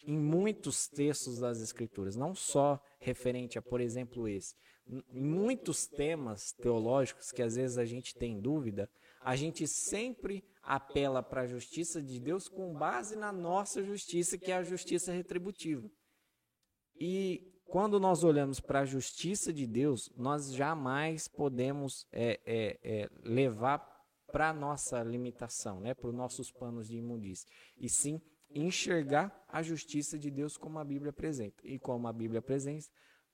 em 0.05 0.18
muitos 0.18 0.88
textos 0.88 1.38
das 1.38 1.61
Escrituras, 1.61 2.16
não 2.16 2.34
só 2.34 2.80
referente 2.98 3.59
a, 3.59 3.62
por 3.62 3.80
exemplo, 3.80 4.26
esse, 4.26 4.57
muitos 5.12 5.87
temas 5.87 6.53
teológicos 6.53 7.30
que 7.30 7.43
às 7.43 7.57
vezes 7.57 7.78
a 7.78 7.85
gente 7.85 8.14
tem 8.14 8.41
dúvida, 8.41 8.91
a 9.20 9.37
gente 9.37 9.66
sempre 9.66 10.45
apela 10.62 11.22
para 11.22 11.43
a 11.43 11.47
justiça 11.47 12.03
de 12.03 12.20
Deus 12.20 12.49
com 12.49 12.74
base 12.74 13.16
na 13.16 13.33
nossa 13.33 13.83
justiça, 13.83 14.39
que 14.39 14.51
é 14.51 14.57
a 14.57 14.62
justiça 14.62 15.12
retributiva. 15.12 15.89
E 16.97 17.53
quando 17.66 17.99
nós 17.99 18.22
olhamos 18.22 18.61
para 18.61 18.80
a 18.80 18.85
justiça 18.85 19.53
de 19.53 19.66
Deus, 19.66 20.12
nós 20.16 20.53
jamais 20.53 21.26
podemos 21.26 22.07
é, 22.12 22.41
é, 22.45 22.78
é, 22.83 23.09
levar 23.24 23.91
para 24.30 24.51
a 24.51 24.53
nossa 24.53 25.03
limitação, 25.03 25.80
né, 25.80 25.95
para 25.95 26.09
os 26.09 26.14
nossos 26.14 26.51
panos 26.51 26.89
de 26.89 26.97
imundícia, 26.97 27.49
e 27.76 27.89
sim 27.89 28.20
enxergar 28.55 29.45
a 29.49 29.62
justiça 29.62 30.18
de 30.18 30.30
Deus 30.30 30.57
como 30.57 30.78
a 30.78 30.85
Bíblia 30.85 31.11
apresenta. 31.11 31.66
E 31.66 31.78
como 31.78 32.07
a 32.07 32.12
Bíblia 32.12 32.41
apresenta, 32.41 32.87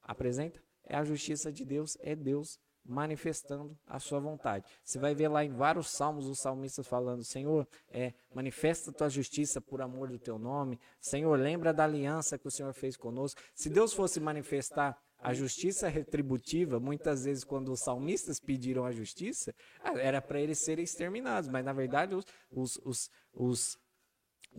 apresenta 0.02 0.62
é 0.88 0.96
a 0.96 1.04
justiça 1.04 1.52
de 1.52 1.64
Deus, 1.64 1.96
é 2.00 2.16
Deus 2.16 2.58
manifestando 2.88 3.78
a 3.86 3.98
sua 3.98 4.18
vontade. 4.18 4.64
Você 4.82 4.98
vai 4.98 5.14
ver 5.14 5.28
lá 5.28 5.44
em 5.44 5.52
vários 5.52 5.90
salmos 5.90 6.26
os 6.26 6.40
salmistas 6.40 6.86
falando: 6.86 7.22
Senhor, 7.22 7.68
é, 7.90 8.14
manifesta 8.34 8.90
tua 8.90 9.10
justiça 9.10 9.60
por 9.60 9.82
amor 9.82 10.08
do 10.08 10.18
teu 10.18 10.38
nome. 10.38 10.80
Senhor, 10.98 11.38
lembra 11.38 11.72
da 11.72 11.84
aliança 11.84 12.38
que 12.38 12.48
o 12.48 12.50
Senhor 12.50 12.72
fez 12.72 12.96
conosco. 12.96 13.40
Se 13.54 13.68
Deus 13.68 13.92
fosse 13.92 14.18
manifestar 14.18 14.98
a 15.20 15.34
justiça 15.34 15.88
retributiva, 15.88 16.78
muitas 16.78 17.24
vezes, 17.24 17.44
quando 17.44 17.72
os 17.72 17.80
salmistas 17.80 18.40
pediram 18.40 18.84
a 18.84 18.92
justiça, 18.92 19.54
era 20.00 20.22
para 20.22 20.40
eles 20.40 20.60
serem 20.60 20.84
exterminados, 20.84 21.50
mas 21.50 21.64
na 21.64 21.72
verdade 21.72 22.14
os, 22.14 22.24
os, 22.50 22.80
os, 22.84 23.10
os 23.34 23.78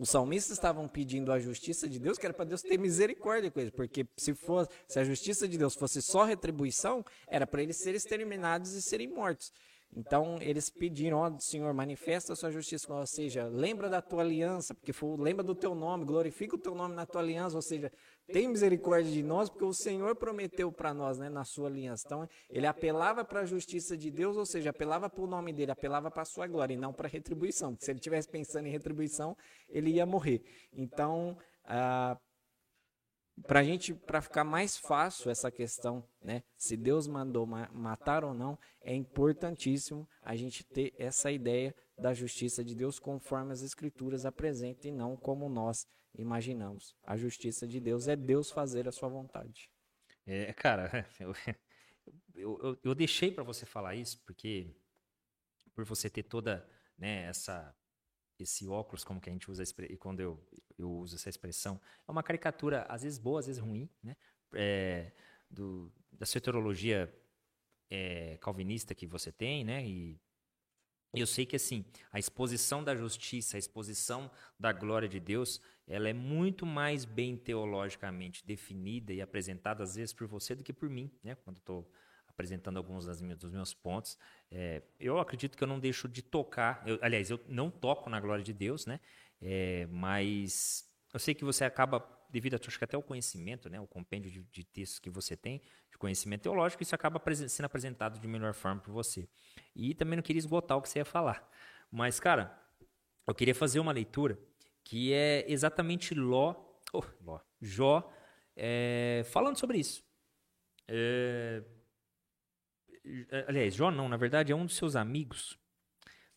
os 0.00 0.08
salmistas 0.08 0.52
estavam 0.52 0.88
pedindo 0.88 1.30
a 1.30 1.38
justiça 1.38 1.86
de 1.86 1.98
Deus, 1.98 2.16
que 2.16 2.24
era 2.24 2.32
para 2.32 2.46
Deus 2.46 2.62
ter 2.62 2.78
misericórdia 2.78 3.50
com 3.50 3.60
eles, 3.60 3.70
porque 3.70 4.08
se 4.16 4.32
fosse, 4.32 4.70
se 4.88 4.98
a 4.98 5.04
justiça 5.04 5.46
de 5.46 5.58
Deus 5.58 5.74
fosse 5.74 6.00
só 6.00 6.24
retribuição, 6.24 7.04
era 7.28 7.46
para 7.46 7.62
eles 7.62 7.76
serem 7.76 7.98
exterminados 7.98 8.72
e 8.72 8.80
serem 8.80 9.08
mortos. 9.08 9.52
Então 9.94 10.38
eles 10.40 10.70
pediram, 10.70 11.18
ó 11.18 11.28
oh, 11.28 11.38
Senhor, 11.38 11.74
manifesta 11.74 12.32
a 12.32 12.36
sua 12.36 12.50
justiça, 12.50 12.90
ou 12.90 13.06
seja, 13.06 13.46
lembra 13.48 13.90
da 13.90 14.00
tua 14.00 14.22
aliança, 14.22 14.74
porque 14.74 14.90
foi, 14.90 15.18
lembra 15.18 15.44
do 15.44 15.54
teu 15.54 15.74
nome, 15.74 16.06
glorifica 16.06 16.56
o 16.56 16.58
teu 16.58 16.74
nome 16.74 16.94
na 16.94 17.04
tua 17.04 17.20
aliança, 17.20 17.56
ou 17.56 17.62
seja, 17.62 17.92
tem 18.32 18.48
misericórdia 18.48 19.10
de 19.10 19.22
nós, 19.22 19.48
porque 19.48 19.64
o 19.64 19.72
Senhor 19.72 20.14
prometeu 20.16 20.70
para 20.72 20.94
nós, 20.94 21.18
né, 21.18 21.28
na 21.28 21.44
sua 21.44 21.68
aliança. 21.68 22.04
Então 22.06 22.28
ele 22.48 22.66
apelava 22.66 23.24
para 23.24 23.40
a 23.40 23.44
justiça 23.46 23.96
de 23.96 24.10
Deus, 24.10 24.36
ou 24.36 24.46
seja, 24.46 24.70
apelava 24.70 25.08
para 25.08 25.22
o 25.22 25.26
nome 25.26 25.52
dele, 25.52 25.70
apelava 25.70 26.10
para 26.10 26.22
a 26.22 26.26
sua 26.26 26.46
glória, 26.46 26.74
e 26.74 26.76
não 26.76 26.92
para 26.92 27.08
retribuição, 27.08 27.76
se 27.78 27.90
ele 27.90 27.98
estivesse 27.98 28.28
pensando 28.28 28.66
em 28.66 28.70
retribuição, 28.70 29.36
ele 29.68 29.90
ia 29.90 30.06
morrer. 30.06 30.42
Então, 30.72 31.36
ah, 31.64 32.16
para 33.46 33.62
gente, 33.62 33.94
para 33.94 34.20
ficar 34.20 34.44
mais 34.44 34.76
fácil 34.76 35.30
essa 35.30 35.50
questão, 35.50 36.04
né? 36.22 36.42
Se 36.56 36.76
Deus 36.76 37.06
mandou 37.06 37.46
ma 37.46 37.68
matar 37.72 38.24
ou 38.24 38.34
não, 38.34 38.58
é 38.82 38.94
importantíssimo 38.94 40.08
a 40.22 40.36
gente 40.36 40.64
ter 40.64 40.92
essa 40.98 41.30
ideia 41.30 41.74
da 41.98 42.12
justiça 42.12 42.64
de 42.64 42.74
Deus 42.74 42.98
conforme 42.98 43.52
as 43.52 43.62
Escrituras 43.62 44.24
apresentam 44.26 44.90
e 44.90 44.94
não 44.94 45.16
como 45.16 45.48
nós 45.48 45.86
imaginamos. 46.16 46.96
A 47.02 47.16
justiça 47.16 47.66
de 47.66 47.80
Deus 47.80 48.08
é 48.08 48.16
Deus 48.16 48.50
fazer 48.50 48.88
a 48.88 48.92
sua 48.92 49.08
vontade. 49.08 49.70
É, 50.26 50.52
cara, 50.52 51.06
eu, 51.18 51.34
eu, 52.34 52.78
eu 52.82 52.94
deixei 52.94 53.30
para 53.30 53.44
você 53.44 53.66
falar 53.66 53.94
isso 53.94 54.20
porque 54.24 54.74
por 55.74 55.84
você 55.84 56.10
ter 56.10 56.24
toda 56.24 56.68
né, 56.98 57.24
essa 57.24 57.74
esse 58.42 58.66
óculos, 58.66 59.04
como 59.04 59.20
que 59.20 59.28
a 59.28 59.32
gente 59.32 59.50
usa, 59.50 59.62
e 59.88 59.96
quando 59.96 60.20
eu, 60.20 60.42
eu 60.78 60.90
uso 60.90 61.14
essa 61.16 61.28
expressão, 61.28 61.78
é 62.08 62.10
uma 62.10 62.22
caricatura, 62.22 62.86
às 62.88 63.02
vezes 63.02 63.18
boa, 63.18 63.40
às 63.40 63.46
vezes 63.46 63.60
ruim, 63.60 63.88
né? 64.02 64.16
É, 64.54 65.12
do, 65.48 65.92
da 66.10 66.24
soteriologia 66.24 67.14
é, 67.90 68.38
calvinista 68.38 68.94
que 68.94 69.06
você 69.06 69.30
tem, 69.30 69.64
né? 69.64 69.86
E 69.86 70.18
eu 71.12 71.26
sei 71.26 71.44
que, 71.44 71.56
assim, 71.56 71.84
a 72.12 72.18
exposição 72.18 72.84
da 72.84 72.94
justiça, 72.94 73.56
a 73.56 73.58
exposição 73.58 74.30
da 74.58 74.72
glória 74.72 75.08
de 75.08 75.18
Deus, 75.18 75.60
ela 75.86 76.08
é 76.08 76.12
muito 76.12 76.64
mais 76.64 77.04
bem 77.04 77.36
teologicamente 77.36 78.46
definida 78.46 79.12
e 79.12 79.20
apresentada, 79.20 79.82
às 79.82 79.96
vezes, 79.96 80.12
por 80.12 80.26
você 80.26 80.54
do 80.54 80.62
que 80.62 80.72
por 80.72 80.88
mim, 80.88 81.10
né? 81.24 81.34
Quando 81.34 81.56
estou 81.56 81.90
apresentando 82.28 82.78
alguns 82.78 83.20
minhas, 83.20 83.38
dos 83.38 83.50
meus 83.50 83.74
pontos. 83.74 84.16
É, 84.50 84.82
eu 84.98 85.18
acredito 85.18 85.58
que 85.58 85.62
eu 85.62 85.68
não 85.68 85.78
deixo 85.78 86.08
de 86.08 86.22
tocar, 86.22 86.82
eu, 86.86 86.98
aliás, 87.02 87.28
eu 87.28 87.38
não 87.48 87.70
toco 87.70 88.08
na 88.08 88.18
glória 88.18 88.42
de 88.42 88.52
Deus, 88.52 88.86
né? 88.86 88.98
É, 89.42 89.86
mas 89.90 90.88
eu 91.12 91.20
sei 91.20 91.34
que 91.34 91.44
você 91.44 91.64
acaba, 91.64 92.00
devido 92.30 92.54
a 92.54 92.56
acho 92.56 92.78
que 92.78 92.84
até 92.84 92.96
o 92.96 93.02
conhecimento, 93.02 93.68
né, 93.68 93.80
o 93.80 93.86
compêndio 93.86 94.30
de, 94.30 94.42
de 94.42 94.64
textos 94.64 94.98
que 94.98 95.10
você 95.10 95.36
tem, 95.36 95.60
de 95.90 95.98
conhecimento 95.98 96.42
teológico, 96.42 96.82
isso 96.82 96.94
acaba 96.94 97.20
sendo 97.34 97.66
apresentado 97.66 98.18
de 98.18 98.28
melhor 98.28 98.54
forma 98.54 98.80
para 98.80 98.92
você. 98.92 99.28
E 99.74 99.94
também 99.94 100.16
não 100.16 100.22
queria 100.22 100.38
esgotar 100.38 100.76
o 100.78 100.82
que 100.82 100.88
você 100.88 101.00
ia 101.00 101.04
falar. 101.04 101.48
Mas, 101.90 102.20
cara, 102.20 102.56
eu 103.26 103.34
queria 103.34 103.54
fazer 103.54 103.80
uma 103.80 103.92
leitura 103.92 104.38
que 104.84 105.12
é 105.12 105.44
exatamente 105.50 106.14
Ló, 106.14 106.54
oh, 106.92 107.02
Ló 107.22 107.40
Jó, 107.60 108.12
é, 108.56 109.22
falando 109.26 109.58
sobre 109.58 109.78
isso. 109.78 110.02
É, 110.88 111.62
aliás, 113.46 113.74
Jó 113.74 113.90
não, 113.90 114.08
na 114.08 114.16
verdade 114.16 114.52
é 114.52 114.54
um 114.54 114.66
dos 114.66 114.76
seus 114.76 114.96
amigos, 114.96 115.58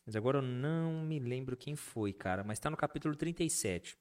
mas 0.04 0.14
agora 0.14 0.38
eu 0.38 0.42
não 0.42 1.04
me 1.04 1.18
lembro 1.18 1.56
quem 1.56 1.74
foi, 1.74 2.12
cara, 2.12 2.44
mas 2.44 2.58
está 2.58 2.70
no 2.70 2.76
capítulo 2.76 3.16
37 3.16 3.98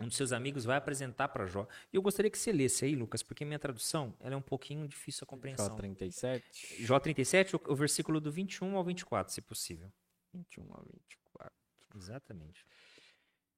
um 0.00 0.06
dos 0.06 0.16
seus 0.16 0.32
amigos 0.32 0.64
vai 0.64 0.76
apresentar 0.76 1.28
para 1.28 1.46
Jó. 1.46 1.66
E 1.92 1.96
eu 1.96 2.02
gostaria 2.02 2.30
que 2.30 2.38
você 2.38 2.52
lesse 2.52 2.84
aí, 2.84 2.94
Lucas, 2.94 3.22
porque 3.22 3.44
minha 3.44 3.58
tradução 3.58 4.14
ela 4.20 4.34
é 4.34 4.36
um 4.36 4.42
pouquinho 4.42 4.86
difícil 4.86 5.24
a 5.24 5.26
compreensão. 5.26 5.68
Jó 5.68 5.74
37. 5.74 6.84
Jó 6.84 7.00
37, 7.00 7.56
o, 7.56 7.60
o 7.68 7.74
versículo 7.74 8.20
do 8.20 8.30
21 8.30 8.76
ao 8.76 8.84
24, 8.84 9.32
se 9.32 9.40
possível. 9.40 9.90
21 10.32 10.62
ao 10.72 10.84
24. 10.84 11.52
Exatamente. 11.96 12.64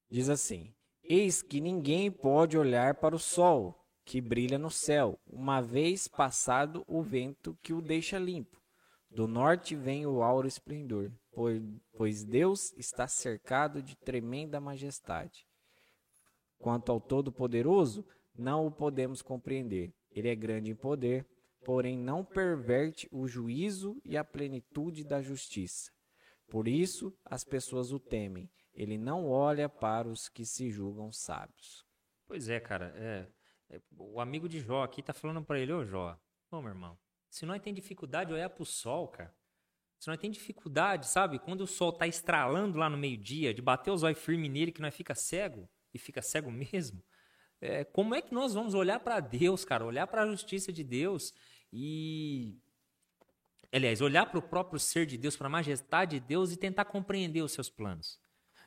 Diz 0.09 0.29
assim: 0.29 0.73
Eis 1.03 1.41
que 1.41 1.61
ninguém 1.61 2.11
pode 2.11 2.57
olhar 2.57 2.95
para 2.95 3.15
o 3.15 3.19
sol 3.19 3.77
que 4.03 4.19
brilha 4.19 4.57
no 4.57 4.71
céu, 4.71 5.19
uma 5.27 5.61
vez 5.61 6.07
passado 6.07 6.83
o 6.87 7.03
vento 7.03 7.57
que 7.61 7.71
o 7.71 7.81
deixa 7.81 8.17
limpo. 8.17 8.59
Do 9.09 9.27
norte 9.27 9.75
vem 9.75 10.05
o 10.05 10.23
auro 10.23 10.47
esplendor, 10.47 11.11
pois 11.93 12.23
Deus 12.23 12.73
está 12.77 13.07
cercado 13.07 13.81
de 13.81 13.95
tremenda 13.95 14.59
majestade. 14.59 15.45
Quanto 16.61 16.91
ao 16.91 17.01
Todo-Poderoso, 17.01 18.05
não 18.37 18.67
o 18.67 18.71
podemos 18.71 19.21
compreender. 19.21 19.93
Ele 20.11 20.29
é 20.29 20.35
grande 20.35 20.71
em 20.71 20.75
poder, 20.75 21.25
porém 21.65 21.97
não 21.97 22.23
perverte 22.23 23.07
o 23.11 23.27
juízo 23.27 23.99
e 24.05 24.15
a 24.15 24.23
plenitude 24.23 25.03
da 25.03 25.21
justiça. 25.21 25.91
Por 26.47 26.67
isso 26.67 27.13
as 27.25 27.43
pessoas 27.43 27.91
o 27.91 27.99
temem. 27.99 28.49
Ele 28.73 28.97
não 28.97 29.29
olha 29.29 29.67
para 29.67 30.07
os 30.07 30.29
que 30.29 30.45
se 30.45 30.69
julgam 30.69 31.11
sábios. 31.11 31.85
Pois 32.27 32.47
é, 32.47 32.59
cara. 32.59 32.93
É, 32.95 33.27
é, 33.69 33.81
o 33.97 34.19
amigo 34.21 34.47
de 34.47 34.59
Jó 34.59 34.83
aqui 34.83 35.01
tá 35.01 35.13
falando 35.13 35.43
para 35.43 35.59
ele, 35.59 35.73
ô 35.73 35.83
Jó, 35.83 36.17
ô 36.51 36.61
meu 36.61 36.69
irmão, 36.69 36.97
se 37.29 37.45
nós 37.45 37.61
tem 37.61 37.73
dificuldade 37.73 38.29
de 38.29 38.33
olhar 38.33 38.49
pro 38.49 38.65
sol, 38.65 39.07
cara, 39.07 39.33
se 39.97 40.07
nós 40.07 40.19
tem 40.19 40.31
dificuldade, 40.31 41.07
sabe, 41.07 41.39
quando 41.39 41.61
o 41.61 41.67
sol 41.67 41.93
tá 41.93 42.07
estralando 42.07 42.77
lá 42.77 42.89
no 42.89 42.97
meio-dia, 42.97 43.53
de 43.53 43.61
bater 43.61 43.91
os 43.91 44.03
olhos 44.03 44.19
firme 44.19 44.49
nele 44.49 44.71
que 44.71 44.81
nós 44.81 44.95
fica 44.95 45.13
cego, 45.13 45.69
e 45.93 45.99
fica 45.99 46.21
cego 46.21 46.51
mesmo, 46.51 47.03
é, 47.61 47.83
como 47.83 48.15
é 48.15 48.21
que 48.21 48.33
nós 48.33 48.55
vamos 48.55 48.73
olhar 48.73 48.99
para 48.99 49.19
Deus, 49.19 49.63
cara? 49.63 49.85
Olhar 49.85 50.07
para 50.07 50.23
a 50.23 50.27
justiça 50.27 50.73
de 50.73 50.83
Deus 50.83 51.33
e. 51.71 52.57
Aliás, 53.71 54.01
olhar 54.01 54.25
para 54.25 54.39
o 54.39 54.41
próprio 54.41 54.79
ser 54.79 55.05
de 55.05 55.17
Deus, 55.17 55.37
para 55.37 55.47
a 55.47 55.49
majestade 55.49 56.19
de 56.19 56.25
Deus 56.25 56.51
e 56.51 56.57
tentar 56.57 56.83
compreender 56.85 57.41
os 57.41 57.53
seus 57.53 57.69
planos. 57.69 58.19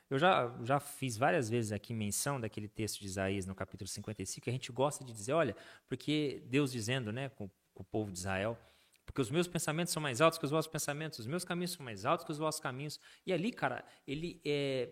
Eu 0.09 0.17
já, 0.17 0.55
já 0.63 0.79
fiz 0.79 1.15
várias 1.15 1.47
vezes 1.47 1.71
aqui 1.71 1.93
menção 1.93 2.39
daquele 2.39 2.67
texto 2.67 2.99
de 2.99 3.05
Isaías 3.05 3.45
no 3.45 3.53
capítulo 3.53 3.87
55, 3.87 4.43
que 4.43 4.49
a 4.49 4.53
gente 4.53 4.71
gosta 4.71 5.03
de 5.03 5.13
dizer, 5.13 5.33
olha, 5.33 5.55
porque 5.87 6.43
Deus 6.47 6.71
dizendo 6.71 7.11
né, 7.11 7.29
com, 7.29 7.49
com 7.73 7.83
o 7.83 7.85
povo 7.85 8.11
de 8.11 8.17
Israel, 8.17 8.57
porque 9.05 9.21
os 9.21 9.29
meus 9.29 9.47
pensamentos 9.47 9.93
são 9.93 10.01
mais 10.01 10.21
altos 10.21 10.39
que 10.39 10.45
os 10.45 10.51
vossos 10.51 10.71
pensamentos, 10.71 11.19
os 11.19 11.27
meus 11.27 11.43
caminhos 11.43 11.71
são 11.71 11.85
mais 11.85 12.05
altos 12.05 12.25
que 12.25 12.31
os 12.31 12.37
vossos 12.37 12.59
caminhos. 12.59 12.99
E 13.25 13.33
ali, 13.33 13.51
cara, 13.51 13.85
ele 14.07 14.41
é, 14.43 14.91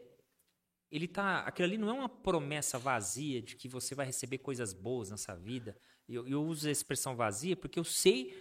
ele 0.93 1.07
tá, 1.07 1.39
aquilo 1.39 1.67
ali 1.67 1.75
não 1.75 1.89
é 1.89 1.93
uma 1.93 2.07
promessa 2.07 2.77
vazia 2.77 3.41
de 3.41 3.55
que 3.55 3.67
você 3.67 3.95
vai 3.95 4.05
receber 4.05 4.37
coisas 4.37 4.73
boas 4.73 5.09
nessa 5.09 5.35
vida. 5.35 5.75
Eu, 6.07 6.27
eu 6.27 6.45
uso 6.45 6.67
a 6.67 6.71
expressão 6.71 7.15
vazia 7.15 7.57
porque 7.57 7.79
eu 7.79 7.83
sei 7.83 8.31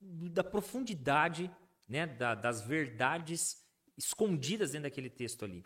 da 0.00 0.42
profundidade, 0.42 1.48
né, 1.86 2.04
da, 2.04 2.34
das 2.34 2.62
verdades 2.62 3.64
escondidas 3.96 4.72
dentro 4.72 4.90
daquele 4.90 5.08
texto 5.08 5.44
ali, 5.44 5.64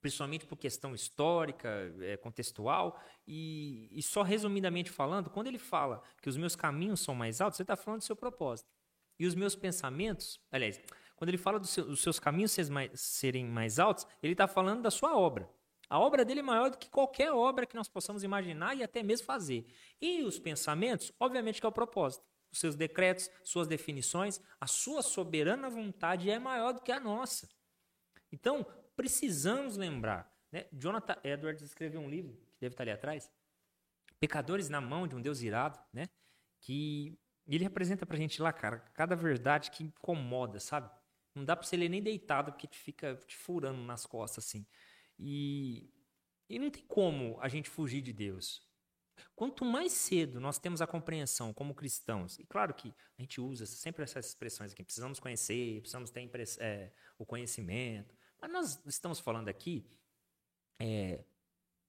principalmente 0.00 0.46
por 0.46 0.56
questão 0.56 0.96
histórica, 0.96 1.94
é, 2.00 2.16
contextual. 2.16 3.00
E, 3.24 3.88
e 3.92 4.02
só 4.02 4.22
resumidamente 4.22 4.90
falando, 4.90 5.30
quando 5.30 5.46
ele 5.46 5.58
fala 5.58 6.02
que 6.20 6.28
os 6.28 6.36
meus 6.36 6.56
caminhos 6.56 7.02
são 7.02 7.14
mais 7.14 7.40
altos, 7.40 7.60
ele 7.60 7.64
está 7.64 7.76
falando 7.76 8.00
do 8.00 8.04
seu 8.04 8.16
propósito. 8.16 8.68
E 9.16 9.26
os 9.26 9.36
meus 9.36 9.54
pensamentos, 9.54 10.40
aliás, 10.50 10.80
quando 11.20 11.28
ele 11.28 11.36
fala 11.36 11.60
dos 11.60 12.00
seus 12.00 12.18
caminhos 12.18 12.56
serem 12.94 13.44
mais 13.44 13.78
altos, 13.78 14.06
ele 14.22 14.32
está 14.32 14.48
falando 14.48 14.80
da 14.80 14.90
sua 14.90 15.14
obra. 15.14 15.46
A 15.86 15.98
obra 15.98 16.24
dele 16.24 16.40
é 16.40 16.42
maior 16.42 16.70
do 16.70 16.78
que 16.78 16.88
qualquer 16.88 17.30
obra 17.30 17.66
que 17.66 17.76
nós 17.76 17.90
possamos 17.90 18.22
imaginar 18.22 18.74
e 18.74 18.82
até 18.82 19.02
mesmo 19.02 19.26
fazer. 19.26 19.66
E 20.00 20.22
os 20.22 20.38
pensamentos, 20.38 21.12
obviamente 21.20 21.60
que 21.60 21.66
é 21.66 21.68
o 21.68 21.72
propósito. 21.72 22.24
Os 22.50 22.58
seus 22.58 22.74
decretos, 22.74 23.30
suas 23.44 23.68
definições, 23.68 24.40
a 24.58 24.66
sua 24.66 25.02
soberana 25.02 25.68
vontade 25.68 26.30
é 26.30 26.38
maior 26.38 26.72
do 26.72 26.80
que 26.80 26.90
a 26.90 26.98
nossa. 26.98 27.46
Então, 28.32 28.64
precisamos 28.96 29.76
lembrar. 29.76 30.34
Né? 30.50 30.68
Jonathan 30.72 31.18
Edwards 31.22 31.62
escreveu 31.62 32.00
um 32.00 32.08
livro, 32.08 32.32
que 32.32 32.60
deve 32.62 32.72
estar 32.72 32.84
ali 32.84 32.92
atrás, 32.92 33.30
Pecadores 34.18 34.70
na 34.70 34.80
Mão 34.80 35.06
de 35.06 35.14
um 35.14 35.20
Deus 35.20 35.42
Irado, 35.42 35.78
né? 35.92 36.08
que 36.62 37.14
ele 37.46 37.64
representa 37.64 38.06
pra 38.06 38.16
gente 38.16 38.40
lá, 38.40 38.54
cara, 38.54 38.78
cada 38.94 39.14
verdade 39.14 39.70
que 39.70 39.84
incomoda, 39.84 40.58
sabe? 40.58 40.90
Não 41.34 41.44
dá 41.44 41.54
para 41.54 41.66
você 41.66 41.76
ler 41.76 41.88
nem 41.88 42.02
deitado, 42.02 42.52
porque 42.52 42.66
te 42.66 42.78
fica 42.78 43.16
te 43.26 43.36
furando 43.36 43.80
nas 43.82 44.04
costas, 44.06 44.44
assim. 44.44 44.66
E, 45.18 45.92
e 46.48 46.58
não 46.58 46.70
tem 46.70 46.84
como 46.86 47.38
a 47.40 47.48
gente 47.48 47.68
fugir 47.70 48.02
de 48.02 48.12
Deus. 48.12 48.68
Quanto 49.36 49.64
mais 49.64 49.92
cedo 49.92 50.40
nós 50.40 50.58
temos 50.58 50.80
a 50.80 50.86
compreensão 50.86 51.52
como 51.52 51.74
cristãos, 51.74 52.38
e 52.38 52.46
claro 52.46 52.72
que 52.74 52.88
a 53.18 53.22
gente 53.22 53.40
usa 53.40 53.66
sempre 53.66 54.02
essas 54.02 54.26
expressões 54.26 54.72
aqui, 54.72 54.82
precisamos 54.82 55.20
conhecer, 55.20 55.80
precisamos 55.80 56.10
ter 56.10 56.30
é, 56.58 56.92
o 57.18 57.26
conhecimento, 57.26 58.16
mas 58.40 58.50
nós 58.50 58.86
estamos 58.86 59.20
falando 59.20 59.48
aqui 59.48 59.86
é, 60.80 61.22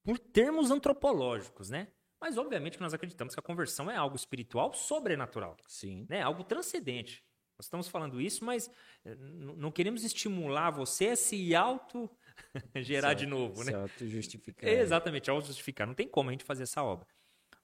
por 0.04 0.20
termos 0.20 0.72
antropológicos, 0.72 1.70
né? 1.70 1.88
Mas 2.20 2.38
obviamente 2.38 2.78
que 2.78 2.84
nós 2.84 2.94
acreditamos 2.94 3.34
que 3.34 3.40
a 3.40 3.44
conversão 3.44 3.90
é 3.90 3.96
algo 3.96 4.16
espiritual 4.16 4.74
sobrenatural. 4.74 5.58
Sim. 5.68 6.06
Né? 6.08 6.22
Algo 6.22 6.44
transcendente. 6.44 7.26
Nós 7.62 7.68
estamos 7.68 7.88
falando 7.88 8.20
isso, 8.20 8.44
mas 8.44 8.72
eh, 9.06 9.16
não 9.16 9.72
queremos 9.72 10.04
estimular 10.04 10.72
você 10.72 11.10
a 11.10 11.16
se 11.16 11.56
auto 11.56 12.10
gerar 12.78 13.14
de 13.14 13.28
novo, 13.28 13.64
se 13.64 13.72
né? 13.72 13.78
auto-justificar. 13.78 14.68
exatamente, 14.68 15.30
auto-justificar. 15.30 15.86
Não 15.86 15.94
tem 15.94 16.08
como 16.08 16.32
a 16.32 16.34
gente 16.34 16.44
fazer 16.44 16.64
essa 16.64 16.82
obra. 16.82 17.06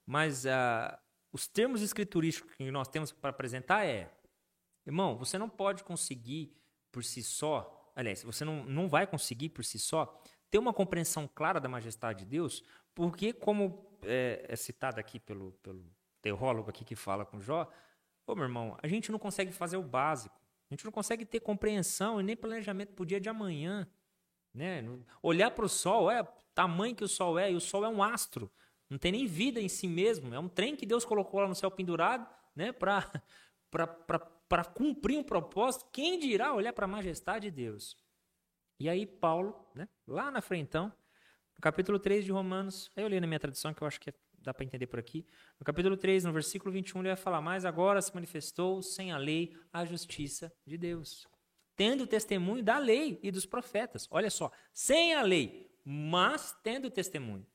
Mas 0.05 0.45
uh, 0.45 0.95
os 1.33 1.47
termos 1.47 1.81
escriturísticos 1.81 2.53
que 2.53 2.69
nós 2.69 2.87
temos 2.87 3.11
para 3.11 3.31
apresentar 3.31 3.87
é, 3.87 4.07
irmão, 4.85 5.17
você 5.17 5.35
não 5.39 5.49
pode 5.49 5.83
conseguir 5.83 6.55
por 6.91 7.03
si 7.03 7.23
só, 7.23 7.91
aliás, 7.95 8.21
você 8.21 8.45
não, 8.45 8.63
não 8.65 8.87
vai 8.87 9.07
conseguir 9.07 9.49
por 9.49 9.65
si 9.65 9.79
só 9.79 10.21
ter 10.51 10.59
uma 10.59 10.73
compreensão 10.73 11.27
clara 11.27 11.59
da 11.59 11.67
majestade 11.67 12.19
de 12.19 12.25
Deus, 12.25 12.63
porque 12.93 13.33
como 13.33 13.99
é, 14.03 14.45
é 14.47 14.55
citado 14.55 14.99
aqui 14.99 15.19
pelo, 15.19 15.53
pelo 15.63 15.83
teólogo 16.21 16.69
aqui 16.69 16.85
que 16.85 16.95
fala 16.95 17.25
com 17.25 17.41
Jó, 17.41 17.67
Ô, 18.27 18.35
meu 18.35 18.43
irmão, 18.43 18.77
a 18.83 18.87
gente 18.87 19.09
não 19.09 19.17
consegue 19.17 19.53
fazer 19.53 19.77
o 19.77 19.81
básico. 19.81 20.35
A 20.69 20.73
gente 20.73 20.83
não 20.83 20.91
consegue 20.91 21.25
ter 21.25 21.39
compreensão 21.39 22.19
e 22.19 22.23
nem 22.23 22.35
planejamento 22.35 22.91
para 22.91 23.03
o 23.03 23.05
dia 23.05 23.21
de 23.21 23.29
amanhã. 23.29 23.89
Né? 24.53 24.83
Olhar 25.23 25.49
para 25.51 25.65
o 25.65 25.69
sol, 25.69 26.11
é 26.11 26.21
o 26.21 26.27
tamanho 26.53 26.93
que 26.93 27.05
o 27.05 27.07
sol 27.07 27.39
é, 27.39 27.49
e 27.49 27.55
o 27.55 27.61
sol 27.61 27.85
é 27.85 27.87
um 27.87 28.03
astro. 28.03 28.51
Não 28.89 28.97
tem 28.97 29.13
nem 29.13 29.25
vida 29.25 29.61
em 29.61 29.69
si 29.69 29.87
mesmo. 29.87 30.33
É 30.33 30.39
um 30.39 30.49
trem 30.49 30.75
que 30.75 30.85
Deus 30.85 31.05
colocou 31.05 31.39
lá 31.39 31.47
no 31.47 31.55
céu 31.55 31.71
pendurado 31.71 32.27
né? 32.53 32.73
para 32.73 33.09
cumprir 34.75 35.17
um 35.17 35.23
propósito. 35.23 35.85
Quem 35.93 36.19
dirá 36.19 36.53
olhar 36.53 36.73
para 36.73 36.83
a 36.83 36.87
majestade 36.87 37.49
de 37.49 37.51
Deus? 37.51 37.95
E 38.77 38.89
aí, 38.89 39.05
Paulo, 39.05 39.55
né? 39.73 39.87
lá 40.05 40.29
na 40.29 40.41
frente, 40.41 40.67
então, 40.67 40.91
no 41.55 41.61
capítulo 41.61 41.97
3 41.97 42.25
de 42.25 42.31
Romanos, 42.31 42.91
aí 42.93 43.03
eu 43.03 43.07
li 43.07 43.21
na 43.21 43.25
minha 43.25 43.39
tradução, 43.39 43.73
que 43.73 43.81
eu 43.81 43.87
acho 43.87 43.99
que 44.01 44.09
é 44.09 44.13
dá 44.47 44.53
para 44.53 44.65
entender 44.65 44.87
por 44.87 44.99
aqui. 44.99 45.25
No 45.59 45.65
capítulo 45.65 45.97
3, 45.97 46.23
no 46.23 46.33
versículo 46.33 46.71
21, 46.71 47.01
ele 47.01 47.09
vai 47.09 47.17
falar: 47.17 47.41
Mas 47.41 47.65
agora 47.65 48.01
se 48.01 48.13
manifestou 48.13 48.81
sem 48.81 49.11
a 49.11 49.17
lei 49.17 49.55
a 49.71 49.85
justiça 49.85 50.51
de 50.65 50.77
Deus, 50.77 51.27
tendo 51.75 52.05
o 52.05 52.07
testemunho 52.07 52.63
da 52.63 52.77
lei 52.77 53.19
e 53.21 53.29
dos 53.29 53.45
profetas. 53.45 54.07
Olha 54.09 54.29
só, 54.29 54.51
sem 54.73 55.13
a 55.13 55.21
lei, 55.21 55.69
mas 55.83 56.55
tendo 56.63 56.85
o 56.85 56.91
testemunho. 56.91 57.45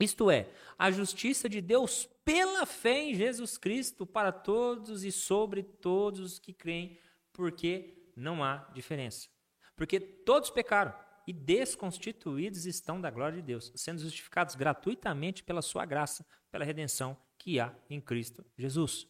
Isto 0.00 0.30
é, 0.30 0.50
a 0.78 0.90
justiça 0.90 1.48
de 1.48 1.60
Deus 1.60 2.08
pela 2.24 2.64
fé 2.64 3.00
em 3.00 3.14
Jesus 3.14 3.58
Cristo 3.58 4.06
para 4.06 4.32
todos 4.32 5.04
e 5.04 5.12
sobre 5.12 5.62
todos 5.62 6.20
os 6.20 6.38
que 6.38 6.54
creem, 6.54 6.98
porque 7.32 8.10
não 8.16 8.42
há 8.42 8.68
diferença. 8.72 9.28
Porque 9.76 10.00
todos 10.00 10.50
pecaram 10.50 10.94
e 11.26 11.32
desconstituídos 11.32 12.66
estão 12.66 13.00
da 13.00 13.10
glória 13.10 13.36
de 13.36 13.42
Deus, 13.42 13.72
sendo 13.74 14.00
justificados 14.00 14.54
gratuitamente 14.54 15.42
pela 15.42 15.62
sua 15.62 15.84
graça, 15.84 16.26
pela 16.50 16.64
redenção 16.64 17.16
que 17.38 17.58
há 17.58 17.74
em 17.88 18.00
Cristo 18.00 18.44
Jesus. 18.56 19.06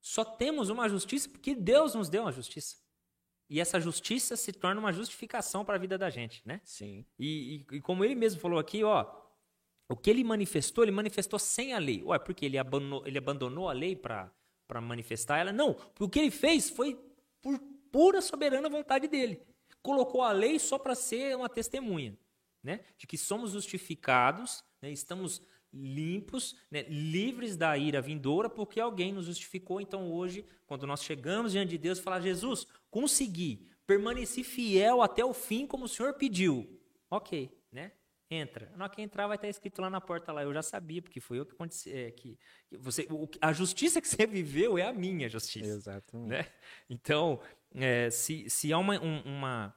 Só 0.00 0.24
temos 0.24 0.68
uma 0.68 0.88
justiça 0.88 1.28
porque 1.28 1.54
Deus 1.54 1.94
nos 1.94 2.08
deu 2.08 2.22
uma 2.22 2.32
justiça. 2.32 2.76
E 3.48 3.60
essa 3.60 3.78
justiça 3.78 4.36
se 4.36 4.52
torna 4.52 4.80
uma 4.80 4.92
justificação 4.92 5.64
para 5.64 5.76
a 5.76 5.78
vida 5.78 5.96
da 5.98 6.10
gente, 6.10 6.42
né? 6.44 6.60
Sim. 6.64 7.04
E, 7.18 7.66
e, 7.70 7.76
e, 7.76 7.80
como 7.80 8.04
ele 8.04 8.14
mesmo 8.14 8.40
falou 8.40 8.58
aqui, 8.58 8.82
ó, 8.82 9.06
o 9.88 9.96
que 9.96 10.08
ele 10.08 10.24
manifestou, 10.24 10.82
ele 10.82 10.90
manifestou 10.90 11.38
sem 11.38 11.74
a 11.74 11.78
lei. 11.78 12.02
Ué, 12.02 12.18
porque 12.18 12.46
ele 12.46 12.56
abandonou, 12.56 13.06
ele 13.06 13.18
abandonou 13.18 13.68
a 13.68 13.72
lei 13.72 13.94
para 13.94 14.32
manifestar 14.80 15.38
ela? 15.38 15.52
Não, 15.52 15.76
o 16.00 16.08
que 16.08 16.18
ele 16.18 16.30
fez 16.30 16.70
foi 16.70 16.98
por 17.42 17.58
pura 17.92 18.22
soberana 18.22 18.70
vontade 18.70 19.06
dele. 19.06 19.40
Colocou 19.82 20.22
a 20.22 20.32
lei 20.32 20.58
só 20.58 20.78
para 20.78 20.94
ser 20.94 21.36
uma 21.36 21.48
testemunha, 21.48 22.16
né? 22.62 22.80
De 22.96 23.06
que 23.06 23.18
somos 23.18 23.52
justificados, 23.52 24.64
né? 24.80 24.90
estamos 24.90 25.42
limpos, 25.72 26.56
né? 26.70 26.82
livres 26.82 27.56
da 27.56 27.76
ira 27.76 28.00
vindoura, 28.00 28.48
porque 28.48 28.78
alguém 28.78 29.12
nos 29.12 29.26
justificou. 29.26 29.80
Então 29.80 30.12
hoje, 30.12 30.44
quando 30.66 30.86
nós 30.86 31.02
chegamos 31.02 31.52
diante 31.52 31.70
de 31.70 31.78
Deus 31.78 31.98
falar, 31.98 32.20
Jesus, 32.20 32.66
consegui, 32.90 33.66
permaneci 33.86 34.44
fiel 34.44 35.02
até 35.02 35.24
o 35.24 35.32
fim 35.32 35.66
como 35.66 35.86
o 35.86 35.88
Senhor 35.88 36.14
pediu. 36.14 36.80
Ok, 37.10 37.50
né? 37.70 37.92
Entra. 38.30 38.72
Na 38.76 38.84
hora 38.84 38.94
que 38.94 39.02
entrar 39.02 39.26
vai 39.26 39.36
estar 39.36 39.48
escrito 39.48 39.82
lá 39.82 39.90
na 39.90 40.00
porta 40.00 40.32
lá. 40.32 40.42
Eu 40.42 40.54
já 40.54 40.62
sabia, 40.62 41.02
porque 41.02 41.20
foi 41.20 41.38
eu 41.38 41.44
que 41.44 41.52
aconteceu. 41.52 41.94
É, 41.94 42.10
que, 42.10 42.38
que, 42.66 42.78
você, 42.78 43.06
o, 43.10 43.28
a 43.42 43.52
justiça 43.52 44.00
que 44.00 44.08
você 44.08 44.24
viveu 44.26 44.78
é 44.78 44.86
a 44.86 44.92
minha 44.92 45.28
justiça. 45.28 45.66
Exatamente. 45.66 46.30
Né? 46.30 46.46
Então, 46.88 47.42
é, 47.74 48.10
se, 48.10 48.48
se 48.48 48.72
há 48.72 48.78
uma, 48.78 48.98
um, 49.00 49.20
uma 49.22 49.74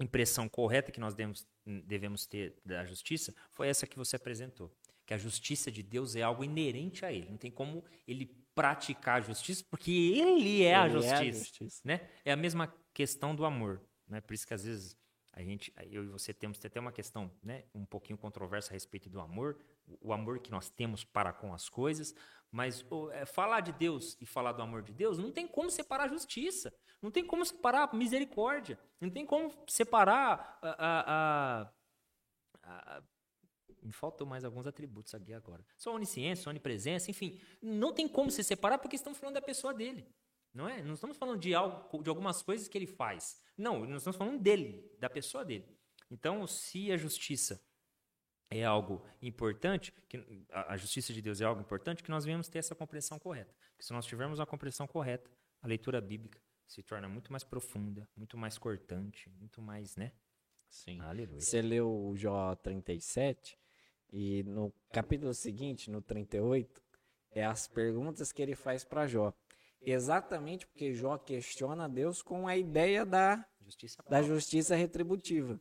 impressão 0.00 0.48
correta 0.48 0.92
que 0.92 1.00
nós 1.00 1.14
devemos, 1.14 1.46
devemos 1.84 2.26
ter 2.26 2.56
da 2.64 2.84
justiça, 2.84 3.34
foi 3.50 3.68
essa 3.68 3.86
que 3.86 3.96
você 3.96 4.16
apresentou. 4.16 4.72
Que 5.06 5.14
a 5.14 5.18
justiça 5.18 5.70
de 5.70 5.82
Deus 5.82 6.16
é 6.16 6.22
algo 6.22 6.44
inerente 6.44 7.04
a 7.04 7.12
ele. 7.12 7.30
Não 7.30 7.38
tem 7.38 7.50
como 7.50 7.84
ele 8.06 8.26
praticar 8.54 9.18
a 9.18 9.20
justiça, 9.20 9.64
porque 9.70 9.90
ele 9.90 10.62
é, 10.62 10.68
ele 10.68 10.74
a, 10.74 10.88
justiça, 10.88 11.14
é 11.14 11.18
a 11.18 11.32
justiça. 11.32 11.80
Né? 11.84 12.10
É 12.24 12.32
a 12.32 12.36
mesma 12.36 12.74
questão 12.92 13.34
do 13.34 13.44
amor. 13.44 13.80
Né? 14.06 14.20
Por 14.20 14.34
isso 14.34 14.46
que 14.46 14.54
às 14.54 14.64
vezes 14.64 14.96
a 15.38 15.44
gente, 15.44 15.72
eu 15.88 16.02
e 16.02 16.08
você 16.08 16.34
temos 16.34 16.58
até 16.64 16.80
uma 16.80 16.90
questão, 16.90 17.30
né, 17.40 17.62
um 17.72 17.86
pouquinho 17.86 18.18
controversa 18.18 18.72
a 18.72 18.74
respeito 18.74 19.08
do 19.08 19.20
amor, 19.20 19.56
o 20.00 20.12
amor 20.12 20.40
que 20.40 20.50
nós 20.50 20.68
temos 20.68 21.04
para 21.04 21.32
com 21.32 21.54
as 21.54 21.68
coisas, 21.68 22.12
mas 22.50 22.84
é, 23.12 23.24
falar 23.24 23.60
de 23.60 23.70
Deus 23.70 24.16
e 24.20 24.26
falar 24.26 24.50
do 24.50 24.62
amor 24.62 24.82
de 24.82 24.92
Deus 24.92 25.16
não 25.16 25.30
tem 25.30 25.46
como 25.46 25.70
separar 25.70 26.04
a 26.04 26.08
justiça, 26.08 26.74
não 27.00 27.08
tem 27.08 27.24
como 27.24 27.46
separar 27.46 27.88
a 27.88 27.96
misericórdia, 27.96 28.76
não 29.00 29.08
tem 29.08 29.24
como 29.24 29.54
separar 29.68 30.58
a, 30.60 30.70
a, 30.70 31.72
a, 32.64 32.96
a 32.98 33.02
me 33.80 33.92
faltou 33.92 34.26
mais 34.26 34.44
alguns 34.44 34.66
atributos 34.66 35.14
aqui 35.14 35.32
agora. 35.32 35.64
Só 35.76 35.94
onisciência, 35.94 36.50
onipresença, 36.50 37.12
enfim, 37.12 37.40
não 37.62 37.92
tem 37.92 38.08
como 38.08 38.28
se 38.28 38.42
separar 38.42 38.78
porque 38.78 38.96
estamos 38.96 39.20
falando 39.20 39.36
da 39.36 39.40
pessoa 39.40 39.72
dele. 39.72 40.04
Não 40.52 40.68
é? 40.68 40.82
Não 40.82 40.94
estamos 40.94 41.16
falando 41.16 41.38
de 41.38 41.54
algo, 41.54 42.02
de 42.02 42.08
algumas 42.08 42.42
coisas 42.42 42.68
que 42.68 42.76
ele 42.76 42.86
faz. 42.86 43.40
Não, 43.56 43.80
nós 43.86 43.98
estamos 43.98 44.16
falando 44.16 44.40
dele, 44.40 44.90
da 44.98 45.10
pessoa 45.10 45.44
dele. 45.44 45.66
Então, 46.10 46.46
se 46.46 46.90
a 46.90 46.96
justiça 46.96 47.62
é 48.50 48.64
algo 48.64 49.04
importante, 49.20 49.92
que 50.08 50.46
a 50.50 50.76
justiça 50.76 51.12
de 51.12 51.20
Deus 51.20 51.40
é 51.40 51.44
algo 51.44 51.60
importante, 51.60 52.02
que 52.02 52.10
nós 52.10 52.24
venhamos 52.24 52.48
ter 52.48 52.58
essa 52.58 52.74
compreensão 52.74 53.18
correta. 53.18 53.54
Porque 53.70 53.84
se 53.84 53.92
nós 53.92 54.06
tivermos 54.06 54.38
uma 54.38 54.46
compreensão 54.46 54.86
correta, 54.86 55.30
a 55.60 55.66
leitura 55.66 56.00
bíblica 56.00 56.40
se 56.66 56.82
torna 56.82 57.08
muito 57.08 57.30
mais 57.32 57.44
profunda, 57.44 58.08
muito 58.16 58.36
mais 58.36 58.58
cortante, 58.58 59.28
muito 59.30 59.60
mais, 59.60 59.96
né? 59.96 60.12
Sim. 60.68 61.00
Aleluia. 61.00 61.40
Você 61.40 61.62
leu 61.62 61.90
o 61.90 62.16
Jó 62.16 62.54
37 62.56 63.58
e 64.10 64.42
no 64.44 64.72
capítulo 64.92 65.32
seguinte, 65.34 65.90
no 65.90 66.00
38, 66.02 66.82
é 67.30 67.44
as 67.44 67.66
perguntas 67.66 68.32
que 68.32 68.42
ele 68.42 68.54
faz 68.54 68.84
para 68.84 69.06
Jó. 69.06 69.32
Exatamente 69.80 70.66
porque 70.66 70.92
Jó 70.92 71.16
questiona 71.16 71.88
Deus 71.88 72.22
com 72.22 72.46
a 72.46 72.56
ideia 72.56 73.06
da 73.06 73.46
justiça, 73.60 74.02
da 74.08 74.22
justiça 74.22 74.74
retributiva. 74.74 75.60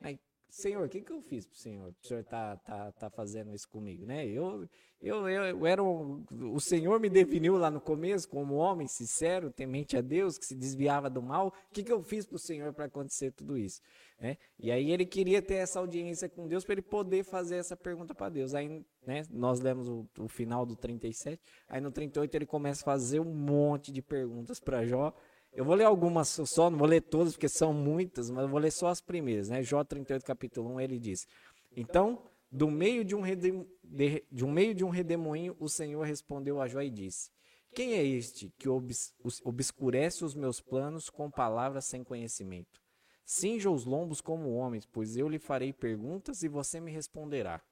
Aí, 0.00 0.18
Senhor, 0.48 0.86
o 0.86 0.88
que, 0.88 1.00
que 1.02 1.12
eu 1.12 1.20
fiz 1.20 1.46
pro 1.46 1.58
Senhor? 1.58 1.90
O 1.90 2.06
Senhor 2.06 2.24
tá, 2.24 2.56
tá, 2.56 2.92
tá 2.92 3.10
fazendo 3.10 3.54
isso 3.54 3.68
comigo, 3.68 4.06
né? 4.06 4.26
Eu, 4.26 4.68
eu, 5.00 5.28
eu 5.28 5.66
era 5.66 5.82
um, 5.82 6.24
o 6.52 6.60
Senhor 6.60 6.98
me 6.98 7.10
definiu 7.10 7.56
lá 7.56 7.70
no 7.70 7.80
começo 7.80 8.28
como 8.28 8.54
homem 8.54 8.86
sincero, 8.86 9.50
temente 9.50 9.96
a 9.96 10.00
Deus, 10.00 10.38
que 10.38 10.46
se 10.46 10.54
desviava 10.54 11.10
do 11.10 11.20
mal. 11.20 11.48
O 11.48 11.74
que, 11.74 11.82
que 11.82 11.92
eu 11.92 12.02
fiz 12.02 12.26
pro 12.26 12.38
Senhor 12.38 12.72
para 12.72 12.86
acontecer 12.86 13.32
tudo 13.32 13.58
isso? 13.58 13.82
Né? 14.18 14.38
E 14.58 14.70
aí 14.70 14.90
ele 14.90 15.04
queria 15.04 15.42
ter 15.42 15.56
essa 15.56 15.78
audiência 15.78 16.28
com 16.28 16.48
Deus 16.48 16.64
para 16.64 16.74
ele 16.74 16.82
poder 16.82 17.22
fazer 17.24 17.56
essa 17.56 17.76
pergunta 17.76 18.14
para 18.14 18.30
Deus. 18.30 18.54
Aí 18.54 18.84
né, 19.06 19.22
nós 19.30 19.60
lemos 19.60 19.88
o, 19.88 20.08
o, 20.18 20.28
final 20.28 20.64
do 20.64 20.74
37, 20.74 21.40
aí 21.68 21.80
no 21.80 21.92
38 21.92 22.34
ele 22.34 22.46
começa 22.46 22.82
a 22.82 22.84
fazer 22.84 23.20
um 23.20 23.34
monte 23.34 23.92
de 23.92 24.00
perguntas 24.00 24.58
para 24.58 24.84
Jó. 24.86 25.14
Eu 25.56 25.64
vou 25.64 25.74
ler 25.74 25.84
algumas 25.84 26.28
só, 26.28 26.68
não 26.68 26.78
vou 26.78 26.86
ler 26.86 27.00
todas 27.00 27.32
porque 27.32 27.48
são 27.48 27.72
muitas, 27.72 28.28
mas 28.28 28.48
vou 28.48 28.60
ler 28.60 28.70
só 28.70 28.88
as 28.88 29.00
primeiras. 29.00 29.48
Né? 29.48 29.62
Jó 29.62 29.82
38, 29.82 30.22
capítulo 30.22 30.74
1, 30.74 30.80
ele 30.82 30.98
diz: 30.98 31.26
Então, 31.74 32.22
do 32.52 32.70
meio 32.70 33.02
de 33.02 33.14
um, 33.14 33.22
redem, 33.22 33.66
de, 33.82 34.22
de 34.30 34.44
um 34.44 34.52
meio 34.52 34.74
de 34.74 34.84
um 34.84 34.90
redemoinho, 34.90 35.56
o 35.58 35.66
Senhor 35.66 36.02
respondeu 36.02 36.60
a 36.60 36.68
Jó 36.68 36.82
e 36.82 36.90
disse: 36.90 37.30
Quem 37.74 37.94
é 37.94 38.04
este 38.04 38.52
que 38.58 38.68
obs, 38.68 39.14
obscurece 39.42 40.26
os 40.26 40.34
meus 40.34 40.60
planos 40.60 41.08
com 41.08 41.30
palavras 41.30 41.86
sem 41.86 42.04
conhecimento? 42.04 42.78
Cinja 43.24 43.70
os 43.70 43.86
lombos 43.86 44.20
como 44.20 44.52
homens, 44.52 44.84
pois 44.84 45.16
eu 45.16 45.26
lhe 45.26 45.38
farei 45.38 45.72
perguntas 45.72 46.42
e 46.42 46.48
você 46.48 46.80
me 46.80 46.92
responderá. 46.92 47.62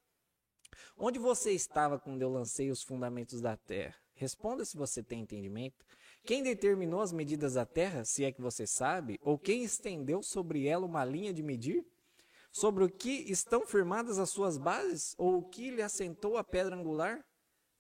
Onde 0.97 1.19
você 1.19 1.53
estava 1.53 1.99
quando 1.99 2.23
eu 2.23 2.31
lancei 2.31 2.71
os 2.71 2.83
fundamentos 2.83 3.43
da 3.43 3.59
terra? 3.59 3.95
Responda 4.15 4.65
se 4.65 4.75
você 4.75 5.03
tem 5.03 5.21
entendimento. 5.21 5.85
Quem 6.25 6.43
determinou 6.43 7.03
as 7.03 7.13
medidas 7.13 7.53
da 7.53 7.67
terra, 7.67 8.03
se 8.03 8.25
é 8.25 8.33
que 8.33 8.41
você 8.41 8.67
sabe? 8.67 9.21
Ou 9.23 9.39
quem 9.39 9.63
estendeu 9.63 10.23
sobre 10.23 10.67
ela 10.67 10.87
uma 10.87 11.05
linha 11.05 11.35
de 11.35 11.43
medir? 11.43 11.85
Sobre 12.51 12.83
o 12.83 12.89
que 12.89 13.31
estão 13.31 13.67
firmadas 13.67 14.19
as 14.19 14.31
suas 14.31 14.57
bases? 14.57 15.15
Ou 15.19 15.39
o 15.39 15.43
que 15.43 15.71
lhe 15.71 15.83
assentou 15.83 16.39
a 16.39 16.45
pedra 16.45 16.75
angular? 16.75 17.23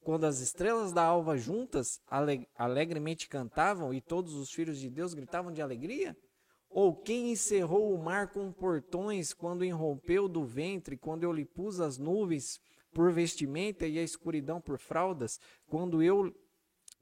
Quando 0.02 0.24
as 0.24 0.40
estrelas 0.40 0.92
da 0.92 1.02
alva 1.02 1.38
juntas 1.38 1.98
alegremente 2.54 3.30
cantavam 3.30 3.94
e 3.94 4.02
todos 4.02 4.34
os 4.34 4.50
filhos 4.50 4.78
de 4.78 4.90
Deus 4.90 5.14
gritavam 5.14 5.50
de 5.50 5.62
alegria? 5.62 6.14
Ou 6.68 6.94
quem 6.94 7.32
encerrou 7.32 7.94
o 7.94 8.02
mar 8.02 8.30
com 8.30 8.52
portões 8.52 9.32
quando 9.32 9.64
irrompeu 9.64 10.28
do 10.28 10.44
ventre, 10.44 10.98
quando 10.98 11.24
eu 11.24 11.32
lhe 11.32 11.46
pus 11.46 11.80
as 11.80 11.96
nuvens 11.96 12.60
por 12.92 13.10
vestimenta 13.10 13.86
e 13.86 13.98
a 13.98 14.02
escuridão 14.02 14.60
por 14.60 14.78
fraldas, 14.78 15.40
quando 15.66 16.02
eu 16.02 16.30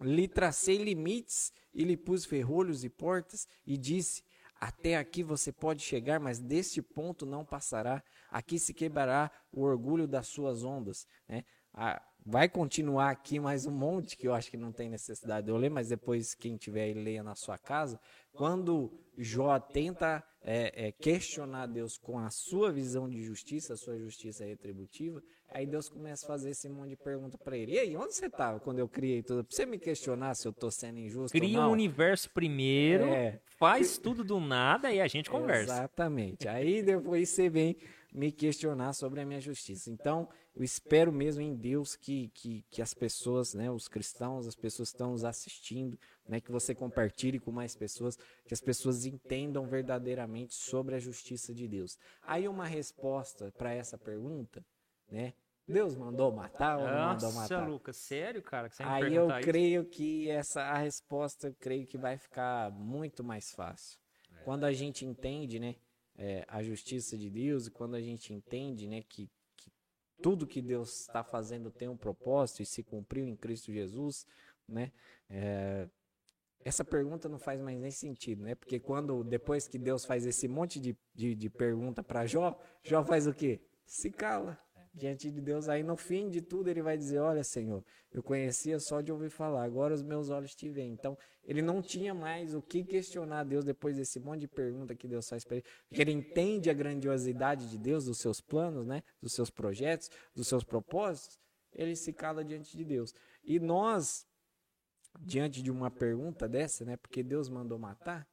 lhe 0.02 0.28
tracei 0.28 0.78
limites 0.78 1.52
e 1.72 1.84
lhe 1.84 1.96
pus 1.96 2.24
ferrolhos 2.24 2.84
e 2.84 2.88
portas 2.88 3.46
e 3.66 3.76
disse: 3.76 4.24
Até 4.60 4.96
aqui 4.96 5.22
você 5.22 5.52
pode 5.52 5.82
chegar, 5.82 6.20
mas 6.20 6.38
deste 6.38 6.82
ponto 6.82 7.24
não 7.24 7.44
passará. 7.44 8.02
Aqui 8.30 8.58
se 8.58 8.74
quebrará 8.74 9.30
o 9.52 9.62
orgulho 9.62 10.06
das 10.06 10.26
suas 10.26 10.64
ondas. 10.64 11.06
Né? 11.28 11.44
Ah, 11.72 12.02
vai 12.24 12.48
continuar 12.48 13.10
aqui 13.10 13.40
mais 13.40 13.66
um 13.66 13.70
monte 13.70 14.16
que 14.16 14.26
eu 14.26 14.34
acho 14.34 14.50
que 14.50 14.56
não 14.56 14.72
tem 14.72 14.88
necessidade 14.88 15.46
de 15.46 15.52
eu 15.52 15.56
ler, 15.56 15.70
mas 15.70 15.88
depois 15.88 16.34
quem 16.34 16.56
tiver 16.56 16.84
aí 16.84 16.94
leia 16.94 17.22
na 17.22 17.34
sua 17.34 17.58
casa. 17.58 17.98
Quando 18.32 18.92
Jó 19.18 19.58
tenta 19.58 20.22
é, 20.40 20.88
é, 20.88 20.92
questionar 20.92 21.66
Deus 21.66 21.98
com 21.98 22.18
a 22.18 22.30
sua 22.30 22.72
visão 22.72 23.08
de 23.08 23.22
justiça, 23.22 23.74
a 23.74 23.76
sua 23.76 23.98
justiça 23.98 24.44
retributiva, 24.44 25.22
aí 25.50 25.66
Deus 25.66 25.88
começa 25.88 26.24
a 26.24 26.28
fazer 26.28 26.50
esse 26.50 26.68
monte 26.68 26.90
de 26.90 26.96
pergunta 26.96 27.36
para 27.36 27.56
ele. 27.56 27.72
E 27.72 27.78
aí, 27.78 27.96
onde 27.96 28.14
você 28.14 28.26
estava 28.26 28.58
quando 28.58 28.78
eu 28.78 28.88
criei 28.88 29.22
tudo? 29.22 29.44
Pra 29.44 29.54
você 29.54 29.66
me 29.66 29.78
questionar 29.78 30.34
se 30.34 30.46
eu 30.46 30.50
estou 30.50 30.70
sendo 30.70 30.98
injusto 30.98 31.36
Cria 31.36 31.58
ou 31.58 31.62
não? 31.62 31.68
o 31.68 31.70
um 31.70 31.72
universo 31.72 32.30
primeiro, 32.30 33.04
é. 33.04 33.40
faz 33.58 33.98
tudo 33.98 34.24
do 34.24 34.40
nada 34.40 34.90
e 34.92 35.00
a 35.00 35.06
gente 35.06 35.28
conversa. 35.28 35.74
Exatamente. 35.74 36.48
Aí 36.48 36.82
depois 36.82 37.28
você 37.28 37.50
vem 37.50 37.76
me 38.12 38.30
questionar 38.30 38.92
sobre 38.92 39.20
a 39.20 39.26
minha 39.26 39.40
justiça. 39.40 39.90
Então, 39.90 40.28
eu 40.54 40.62
espero 40.62 41.10
mesmo 41.10 41.40
em 41.40 41.54
Deus 41.54 41.96
que, 41.96 42.28
que, 42.34 42.64
que 42.70 42.82
as 42.82 42.92
pessoas, 42.92 43.54
né, 43.54 43.70
os 43.70 43.88
cristãos, 43.88 44.46
as 44.46 44.54
pessoas 44.54 44.90
que 44.90 44.94
estão 44.94 45.12
nos 45.12 45.24
assistindo, 45.24 45.98
né, 46.28 46.40
que 46.40 46.52
você 46.52 46.74
compartilhe 46.74 47.38
com 47.38 47.50
mais 47.50 47.74
pessoas, 47.74 48.18
que 48.46 48.52
as 48.52 48.60
pessoas 48.60 49.06
entendam 49.06 49.66
verdadeiramente 49.66 50.54
sobre 50.54 50.94
a 50.94 50.98
justiça 50.98 51.54
de 51.54 51.66
Deus. 51.66 51.98
Aí 52.22 52.46
uma 52.46 52.66
resposta 52.66 53.50
para 53.56 53.72
essa 53.72 53.96
pergunta, 53.96 54.64
né? 55.10 55.32
Deus 55.66 55.96
mandou 55.96 56.30
matar 56.32 56.78
ou 56.78 56.86
não 56.86 57.08
mandou 57.08 57.32
matar? 57.32 57.60
Nossa, 57.60 57.70
Lucas, 57.70 57.96
sério, 57.96 58.42
cara? 58.42 58.68
Que 58.68 58.76
você 58.76 58.82
Aí 58.82 59.14
eu 59.14 59.28
creio 59.42 59.84
que 59.84 60.28
essa 60.28 60.60
a 60.60 60.76
resposta, 60.76 61.48
eu 61.48 61.54
creio 61.58 61.86
que 61.86 61.96
vai 61.96 62.18
ficar 62.18 62.70
muito 62.72 63.22
mais 63.24 63.52
fácil. 63.52 63.98
É. 64.32 64.42
Quando 64.42 64.64
a 64.64 64.72
gente 64.72 65.06
entende, 65.06 65.58
né, 65.58 65.76
é, 66.16 66.44
a 66.48 66.62
justiça 66.62 67.16
de 67.16 67.30
Deus, 67.30 67.68
e 67.68 67.70
quando 67.70 67.94
a 67.94 68.00
gente 68.00 68.34
entende, 68.34 68.86
né, 68.86 69.02
que 69.08 69.30
tudo 70.22 70.46
que 70.46 70.62
Deus 70.62 71.00
está 71.00 71.24
fazendo 71.24 71.70
tem 71.70 71.88
um 71.88 71.96
propósito 71.96 72.62
e 72.62 72.66
se 72.66 72.82
cumpriu 72.82 73.26
em 73.26 73.36
Cristo 73.36 73.72
Jesus, 73.72 74.26
né? 74.68 74.92
É, 75.28 75.88
essa 76.64 76.84
pergunta 76.84 77.28
não 77.28 77.38
faz 77.38 77.60
mais 77.60 77.78
nem 77.78 77.90
sentido, 77.90 78.44
né? 78.44 78.54
Porque 78.54 78.78
quando, 78.78 79.24
depois 79.24 79.66
que 79.66 79.78
Deus 79.78 80.04
faz 80.04 80.24
esse 80.24 80.46
monte 80.46 80.78
de, 80.78 80.96
de, 81.12 81.34
de 81.34 81.50
pergunta 81.50 82.02
para 82.02 82.24
Jó, 82.24 82.56
Jó 82.84 83.04
faz 83.04 83.26
o 83.26 83.34
quê? 83.34 83.60
Se 83.84 84.10
cala 84.10 84.58
diante 84.94 85.30
de 85.30 85.40
Deus. 85.40 85.68
Aí 85.68 85.82
no 85.82 85.96
fim 85.96 86.28
de 86.28 86.40
tudo 86.40 86.68
ele 86.68 86.82
vai 86.82 86.96
dizer: 86.96 87.18
Olha, 87.18 87.42
Senhor, 87.42 87.84
eu 88.12 88.22
conhecia 88.22 88.78
só 88.78 89.00
de 89.00 89.10
ouvir 89.10 89.30
falar, 89.30 89.64
agora 89.64 89.94
os 89.94 90.02
meus 90.02 90.28
olhos 90.28 90.54
te 90.54 90.68
veem. 90.68 90.92
Então 90.92 91.16
ele 91.44 91.62
não 91.62 91.80
tinha 91.80 92.14
mais 92.14 92.54
o 92.54 92.62
que 92.62 92.84
questionar 92.84 93.44
Deus 93.44 93.64
depois 93.64 93.96
desse 93.96 94.20
monte 94.20 94.40
de 94.40 94.48
pergunta 94.48 94.94
que 94.94 95.08
Deus 95.08 95.28
faz 95.28 95.44
para 95.44 95.56
ele, 95.56 95.66
porque 95.88 96.02
ele 96.02 96.12
entende 96.12 96.70
a 96.70 96.74
grandiosidade 96.74 97.68
de 97.68 97.78
Deus, 97.78 98.04
dos 98.04 98.18
seus 98.18 98.40
planos, 98.40 98.86
né, 98.86 99.02
dos 99.20 99.32
seus 99.32 99.50
projetos, 99.50 100.10
dos 100.34 100.46
seus 100.46 100.62
propósitos. 100.62 101.38
Ele 101.74 101.96
se 101.96 102.12
cala 102.12 102.44
diante 102.44 102.76
de 102.76 102.84
Deus. 102.84 103.14
E 103.42 103.58
nós, 103.58 104.26
diante 105.20 105.62
de 105.62 105.70
uma 105.70 105.90
pergunta 105.90 106.46
dessa, 106.46 106.84
né, 106.84 106.96
porque 106.96 107.22
Deus 107.22 107.48
mandou 107.48 107.78
matar, 107.78 108.28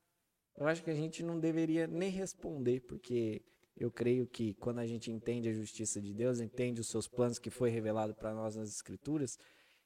eu 0.57 0.68
acho 0.68 0.84
que 0.84 0.90
a 0.90 0.95
gente 0.95 1.23
não 1.23 1.40
deveria 1.40 1.88
nem 1.88 2.10
responder, 2.10 2.81
porque 2.81 3.41
eu 3.80 3.90
creio 3.90 4.28
que 4.28 4.54
quando 4.56 4.80
a 4.80 4.86
gente 4.86 5.12
entende 5.12 5.48
a 5.50 5.54
justiça 5.54 6.02
de 6.02 6.14
Deus, 6.14 6.40
entende 6.40 6.82
os 6.82 6.88
seus 6.88 7.08
planos 7.08 7.40
que 7.40 7.50
foi 7.50 7.70
revelado 7.70 8.14
para 8.14 8.34
nós 8.34 8.56
nas 8.56 8.70
Escrituras, 8.70 9.40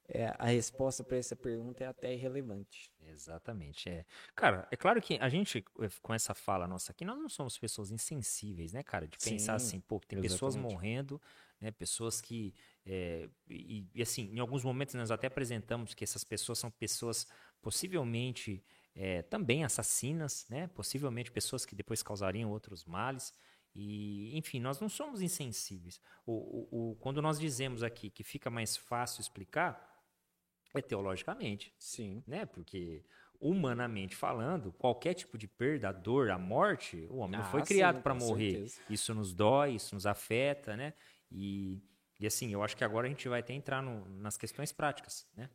é, 0.08 0.34
a 0.38 0.48
resposta 0.48 1.04
para 1.04 1.18
essa 1.18 1.36
pergunta 1.36 1.84
é 1.84 1.88
até 1.88 2.14
irrelevante. 2.14 2.92
Exatamente. 3.08 3.88
É. 3.90 4.06
Cara, 4.36 4.68
é 4.70 4.76
claro 4.76 5.02
que 5.02 5.18
a 5.20 5.30
gente, 5.30 5.64
eh, 5.80 5.90
com 6.02 6.14
essa 6.14 6.34
fala 6.34 6.68
nossa 6.68 6.92
aqui, 6.92 7.06
nós 7.06 7.18
não 7.18 7.30
somos 7.30 7.58
pessoas 7.58 7.90
insensíveis, 7.90 8.74
né, 8.74 8.84
cara? 8.84 9.08
De 9.08 9.18
pensar 9.18 9.58
Sim, 9.60 9.66
assim, 9.68 9.80
pô, 9.80 10.00
tem 10.00 10.20
exatamente. 10.20 10.32
pessoas 10.32 10.56
morrendo, 10.56 11.22
né? 11.62 11.72
Pessoas 11.72 12.20
que. 12.20 12.54
É, 12.86 13.30
e, 13.50 13.88
e, 13.94 14.02
assim, 14.02 14.30
em 14.34 14.40
alguns 14.40 14.64
momentos 14.64 14.94
nós 14.96 15.10
até 15.10 15.28
apresentamos 15.28 15.94
que 15.94 16.04
essas 16.04 16.24
pessoas 16.24 16.60
são 16.60 16.70
pessoas 16.70 17.26
possivelmente 17.62 18.62
é, 18.94 19.22
também 19.22 19.64
assassinas, 19.64 20.46
né? 20.50 20.68
Possivelmente 20.68 21.32
pessoas 21.32 21.66
que 21.66 21.76
depois 21.76 22.04
causariam 22.04 22.52
outros 22.52 22.84
males. 22.84 23.34
E, 23.76 24.38
enfim, 24.38 24.60
nós 24.60 24.80
não 24.80 24.88
somos 24.88 25.22
insensíveis. 25.22 26.00
O, 26.26 26.34
o, 26.34 26.92
o, 26.92 26.96
quando 26.98 27.22
nós 27.22 27.40
dizemos 27.40 27.82
aqui 27.82 28.10
que 28.10 28.24
fica 28.24 28.50
mais 28.50 28.78
fácil 28.78 29.22
explicar, 29.22 29.92
é 30.74 30.82
teologicamente. 30.82 31.74
Sim. 31.78 32.24
Né? 32.28 32.46
Porque, 32.46 33.04
humanamente 33.40 34.16
falando, 34.16 34.72
qualquer 34.74 35.14
tipo 35.16 35.38
de 35.38 35.48
perda, 35.48 35.90
a 35.90 35.92
dor, 35.92 36.30
a 36.30 36.38
morte, 36.38 37.08
o 37.10 37.18
homem 37.18 37.40
ah, 37.40 37.44
não 37.44 37.50
foi 37.52 37.64
criado 37.64 38.02
para 38.02 38.14
morrer. 38.14 38.68
Certeza. 38.68 38.82
Isso 38.90 39.14
nos 39.14 39.34
dói, 39.34 39.76
isso 39.76 39.96
nos 39.96 40.06
afeta, 40.06 40.78
né? 40.78 40.94
E, 41.32 41.82
e 42.20 42.28
assim, 42.28 42.54
eu 42.54 42.64
acho 42.64 42.78
que 42.78 42.84
agora 42.84 43.08
a 43.08 43.10
gente 43.10 43.28
vai 43.28 43.40
até 43.40 43.54
entrar 43.54 43.82
no, 43.82 44.08
nas 44.20 44.38
questões 44.38 44.72
práticas, 44.72 45.28
né? 45.36 45.50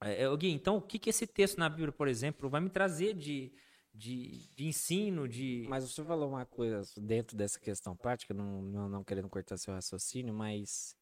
É, 0.00 0.22
é 0.22 0.36
Gui, 0.36 0.50
então 0.50 0.76
o 0.76 0.80
que, 0.82 0.98
que 0.98 1.10
esse 1.10 1.26
texto 1.26 1.58
na 1.58 1.68
Bíblia, 1.68 1.92
por 1.92 2.06
exemplo, 2.06 2.48
vai 2.48 2.60
me 2.60 2.70
trazer 2.70 3.14
de, 3.14 3.52
de, 3.98 4.48
de 4.54 4.66
ensino, 4.66 5.28
de... 5.28 5.66
Mas 5.68 5.82
você 5.82 6.04
falou 6.04 6.28
uma 6.28 6.46
coisa 6.46 6.82
dentro 6.96 7.36
dessa 7.36 7.58
questão 7.58 7.96
prática, 7.96 8.32
não, 8.32 8.62
não, 8.62 8.88
não 8.88 9.04
querendo 9.04 9.28
cortar 9.28 9.58
seu 9.58 9.74
raciocínio, 9.74 10.32
mas 10.32 10.96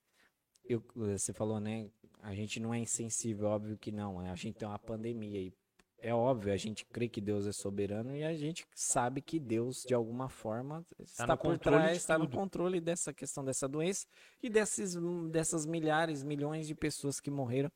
eu, 0.64 0.82
você 0.94 1.32
falou, 1.32 1.60
né? 1.60 1.90
A 2.22 2.34
gente 2.34 2.58
não 2.58 2.72
é 2.72 2.78
insensível, 2.78 3.48
óbvio 3.48 3.76
que 3.76 3.92
não. 3.92 4.18
A 4.20 4.34
gente 4.34 4.56
tem 4.56 4.66
uma 4.66 4.78
pandemia 4.78 5.40
e 5.40 5.52
é 5.98 6.14
óbvio, 6.14 6.52
a 6.52 6.56
gente 6.56 6.84
crê 6.86 7.08
que 7.08 7.20
Deus 7.20 7.46
é 7.46 7.52
soberano 7.52 8.16
e 8.16 8.24
a 8.24 8.34
gente 8.34 8.66
sabe 8.74 9.20
que 9.20 9.38
Deus, 9.38 9.82
de 9.82 9.94
alguma 9.94 10.28
forma, 10.28 10.82
tá 10.96 11.04
está 11.04 11.36
por 11.36 11.58
trás, 11.58 11.96
está 11.96 12.18
no 12.18 12.28
controle 12.28 12.80
dessa 12.80 13.12
questão 13.12 13.44
dessa 13.44 13.68
doença 13.68 14.06
e 14.42 14.48
desses, 14.48 14.96
dessas 15.30 15.66
milhares, 15.66 16.22
milhões 16.22 16.66
de 16.66 16.74
pessoas 16.74 17.20
que 17.20 17.30
morreram 17.30 17.70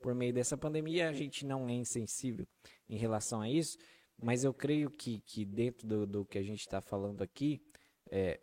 por 0.00 0.14
meio 0.14 0.32
dessa 0.32 0.56
pandemia. 0.56 1.08
A 1.08 1.12
gente 1.12 1.44
não 1.46 1.68
é 1.68 1.72
insensível 1.72 2.46
em 2.88 2.96
relação 2.96 3.40
a 3.40 3.48
isso, 3.48 3.76
mas 4.22 4.44
eu 4.44 4.54
creio 4.54 4.88
que, 4.88 5.20
que 5.20 5.44
dentro 5.44 5.86
do, 5.86 6.06
do 6.06 6.24
que 6.24 6.38
a 6.38 6.42
gente 6.42 6.60
está 6.60 6.80
falando 6.80 7.22
aqui, 7.22 7.60
é, 8.08 8.40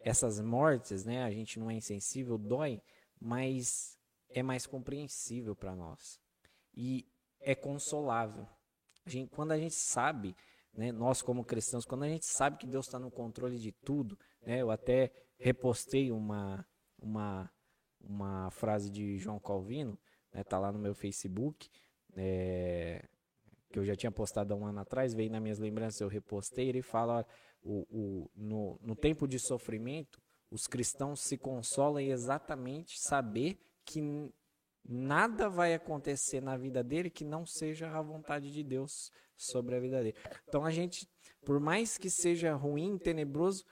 essas 0.00 0.40
mortes, 0.40 1.04
né, 1.04 1.22
a 1.22 1.30
gente 1.30 1.60
não 1.60 1.70
é 1.70 1.74
insensível, 1.74 2.36
dói, 2.36 2.82
mas 3.20 3.96
é 4.28 4.42
mais 4.42 4.66
compreensível 4.66 5.54
para 5.54 5.76
nós 5.76 6.20
e 6.74 7.06
é 7.40 7.54
consolável. 7.54 8.48
A 9.06 9.10
gente, 9.10 9.30
quando 9.30 9.52
a 9.52 9.58
gente 9.58 9.74
sabe, 9.74 10.34
né, 10.74 10.90
nós 10.90 11.22
como 11.22 11.44
cristãos, 11.44 11.84
quando 11.84 12.02
a 12.02 12.08
gente 12.08 12.26
sabe 12.26 12.58
que 12.58 12.66
Deus 12.66 12.86
está 12.86 12.98
no 12.98 13.10
controle 13.10 13.58
de 13.58 13.70
tudo, 13.70 14.18
né, 14.44 14.60
eu 14.60 14.70
até 14.72 15.12
repostei 15.38 16.10
uma, 16.10 16.66
uma, 16.98 17.50
uma 18.00 18.50
frase 18.50 18.90
de 18.90 19.18
João 19.18 19.38
Calvino, 19.38 19.96
né, 20.32 20.42
tá 20.42 20.58
lá 20.58 20.72
no 20.72 20.78
meu 20.78 20.94
Facebook, 20.94 21.70
é, 22.16 23.08
que 23.72 23.78
eu 23.78 23.84
já 23.84 23.96
tinha 23.96 24.12
postado 24.12 24.52
há 24.52 24.56
um 24.56 24.66
ano 24.66 24.80
atrás, 24.80 25.14
veio 25.14 25.30
nas 25.30 25.42
minhas 25.42 25.58
lembranças, 25.58 26.00
eu 26.00 26.08
repostei, 26.08 26.68
ele 26.68 26.82
fala, 26.82 27.26
o, 27.62 27.86
o, 27.90 28.30
no, 28.36 28.78
no 28.82 28.94
tempo 28.94 29.26
de 29.26 29.38
sofrimento, 29.38 30.20
os 30.50 30.66
cristãos 30.66 31.20
se 31.20 31.38
consolam 31.38 32.00
exatamente 32.00 33.00
saber 33.00 33.58
que 33.84 34.02
nada 34.84 35.48
vai 35.48 35.74
acontecer 35.74 36.42
na 36.42 36.56
vida 36.56 36.84
dele 36.84 37.08
que 37.08 37.24
não 37.24 37.46
seja 37.46 37.88
a 37.88 38.02
vontade 38.02 38.52
de 38.52 38.62
Deus 38.62 39.10
sobre 39.36 39.74
a 39.74 39.80
vida 39.80 40.02
dele. 40.02 40.16
Então 40.46 40.64
a 40.64 40.70
gente, 40.70 41.08
por 41.44 41.58
mais 41.58 41.96
que 41.96 42.10
seja 42.10 42.54
ruim, 42.54 42.98
tenebroso, 42.98 43.64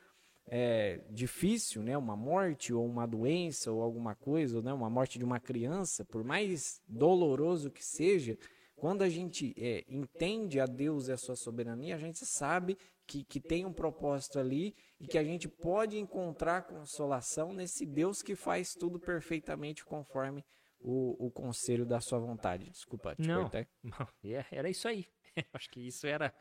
é, 0.46 1.04
difícil, 1.10 1.82
né, 1.82 1.96
uma 1.96 2.16
morte 2.16 2.72
ou 2.72 2.84
uma 2.84 3.06
doença 3.06 3.70
ou 3.70 3.82
alguma 3.82 4.14
coisa, 4.14 4.60
né, 4.62 4.72
uma 4.72 4.90
morte 4.90 5.18
de 5.18 5.24
uma 5.24 5.38
criança, 5.38 6.04
por 6.04 6.24
mais 6.24 6.80
doloroso 6.88 7.70
que 7.70 7.84
seja, 7.84 8.36
quando 8.80 9.02
a 9.02 9.10
gente 9.10 9.54
é, 9.58 9.84
entende 9.86 10.58
a 10.58 10.64
Deus 10.64 11.08
e 11.08 11.12
a 11.12 11.16
sua 11.18 11.36
soberania, 11.36 11.94
a 11.94 11.98
gente 11.98 12.24
sabe 12.24 12.78
que, 13.06 13.22
que 13.22 13.38
tem 13.38 13.66
um 13.66 13.74
propósito 13.74 14.38
ali 14.38 14.74
e 14.98 15.06
que 15.06 15.18
a 15.18 15.22
gente 15.22 15.46
pode 15.46 15.98
encontrar 15.98 16.62
consolação 16.62 17.52
nesse 17.52 17.84
Deus 17.84 18.22
que 18.22 18.34
faz 18.34 18.72
tudo 18.74 18.98
perfeitamente 18.98 19.84
conforme 19.84 20.42
o, 20.78 21.26
o 21.26 21.30
conselho 21.30 21.84
da 21.84 22.00
sua 22.00 22.18
vontade. 22.18 22.70
Desculpa, 22.70 23.14
te 23.14 23.28
não, 23.28 23.50
não, 23.82 24.08
é, 24.24 24.46
era 24.50 24.70
isso 24.70 24.88
aí. 24.88 25.06
Acho 25.52 25.68
que 25.68 25.86
isso 25.86 26.06
era 26.06 26.34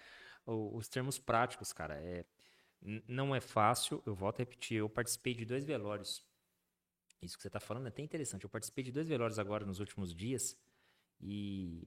os 0.45 0.87
termos 0.87 1.19
práticos, 1.19 1.73
cara. 1.73 1.95
É, 1.95 2.23
não 3.05 3.35
é 3.35 3.41
fácil, 3.41 4.01
eu 4.05 4.15
volto 4.15 4.37
a 4.37 4.43
repetir, 4.43 4.77
eu 4.77 4.87
participei 4.87 5.33
de 5.33 5.43
dois 5.43 5.65
velórios. 5.65 6.25
Isso 7.21 7.35
que 7.35 7.41
você 7.41 7.49
está 7.49 7.59
falando 7.59 7.87
é 7.87 7.89
até 7.89 8.01
interessante. 8.01 8.45
Eu 8.45 8.49
participei 8.49 8.85
de 8.85 8.93
dois 8.93 9.09
velórios 9.09 9.37
agora 9.37 9.65
nos 9.65 9.81
últimos 9.81 10.15
dias 10.15 10.57
e 11.19 11.85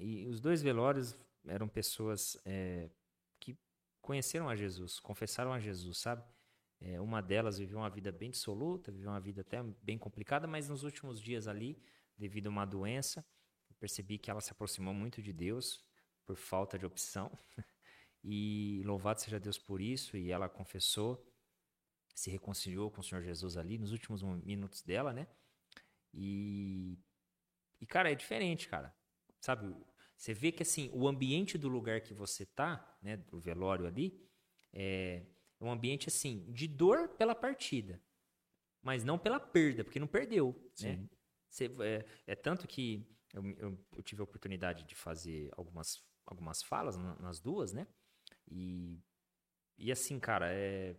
e 0.00 0.26
os 0.26 0.40
dois 0.40 0.62
velórios 0.62 1.16
eram 1.46 1.68
pessoas 1.68 2.36
é, 2.44 2.90
que 3.38 3.56
conheceram 4.00 4.48
a 4.48 4.56
Jesus, 4.56 4.98
confessaram 4.98 5.52
a 5.52 5.60
Jesus, 5.60 5.98
sabe? 5.98 6.24
É, 6.80 7.00
uma 7.00 7.20
delas 7.20 7.58
viveu 7.58 7.78
uma 7.78 7.90
vida 7.90 8.10
bem 8.10 8.30
dissoluta, 8.30 8.90
viveu 8.90 9.10
uma 9.10 9.20
vida 9.20 9.42
até 9.42 9.62
bem 9.82 9.98
complicada, 9.98 10.46
mas 10.46 10.68
nos 10.68 10.82
últimos 10.82 11.20
dias 11.20 11.46
ali, 11.46 11.80
devido 12.16 12.46
a 12.46 12.50
uma 12.50 12.64
doença, 12.64 13.24
percebi 13.80 14.18
que 14.18 14.30
ela 14.30 14.40
se 14.40 14.52
aproximou 14.52 14.92
muito 14.92 15.22
de 15.22 15.32
Deus 15.32 15.82
por 16.24 16.36
falta 16.36 16.78
de 16.78 16.86
opção. 16.86 17.30
e 18.22 18.82
louvado 18.84 19.20
seja 19.20 19.40
Deus 19.40 19.58
por 19.58 19.80
isso, 19.80 20.16
e 20.16 20.30
ela 20.30 20.48
confessou, 20.48 21.26
se 22.14 22.30
reconciliou 22.30 22.90
com 22.90 23.00
o 23.00 23.04
Senhor 23.04 23.22
Jesus 23.22 23.56
ali 23.56 23.78
nos 23.78 23.92
últimos 23.92 24.22
minutos 24.22 24.82
dela, 24.82 25.12
né? 25.12 25.26
E, 26.12 26.98
e 27.80 27.86
cara, 27.86 28.12
é 28.12 28.14
diferente, 28.14 28.68
cara. 28.68 28.94
Sabe, 29.40 29.74
você 30.20 30.34
vê 30.34 30.52
que 30.52 30.62
assim, 30.62 30.90
o 30.92 31.08
ambiente 31.08 31.56
do 31.56 31.66
lugar 31.66 32.02
que 32.02 32.12
você 32.12 32.44
tá, 32.44 32.94
né, 33.00 33.16
do 33.16 33.40
velório 33.40 33.86
ali, 33.86 34.22
é 34.70 35.24
um 35.58 35.70
ambiente 35.70 36.08
assim, 36.08 36.44
de 36.52 36.68
dor 36.68 37.08
pela 37.08 37.34
partida, 37.34 37.98
mas 38.82 39.02
não 39.02 39.18
pela 39.18 39.40
perda, 39.40 39.82
porque 39.82 39.98
não 39.98 40.06
perdeu, 40.06 40.52
né? 40.52 40.70
Sim. 40.74 40.96
né? 40.96 41.08
Você, 41.48 41.74
é, 41.80 42.04
é, 42.26 42.34
tanto 42.34 42.68
que 42.68 43.08
eu, 43.32 43.42
eu, 43.52 43.86
eu, 43.96 44.02
tive 44.02 44.20
a 44.20 44.24
oportunidade 44.24 44.84
de 44.84 44.94
fazer 44.94 45.50
algumas, 45.56 46.04
algumas 46.26 46.62
falas 46.62 46.98
nas 46.98 47.40
duas, 47.40 47.72
né? 47.72 47.86
E, 48.46 49.00
e 49.78 49.90
assim, 49.90 50.20
cara, 50.20 50.52
é, 50.52 50.96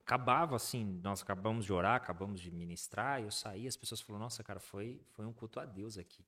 acabava 0.00 0.56
assim, 0.56 0.86
nós 1.02 1.20
acabamos 1.20 1.66
de 1.66 1.72
orar, 1.74 1.96
acabamos 1.96 2.40
de 2.40 2.50
ministrar, 2.50 3.20
eu 3.20 3.30
saí, 3.30 3.66
as 3.66 3.76
pessoas 3.76 4.00
falaram, 4.00 4.24
nossa, 4.24 4.42
cara, 4.42 4.58
foi, 4.58 5.02
foi 5.10 5.26
um 5.26 5.34
culto 5.34 5.60
a 5.60 5.66
Deus 5.66 5.98
aqui. 5.98 6.24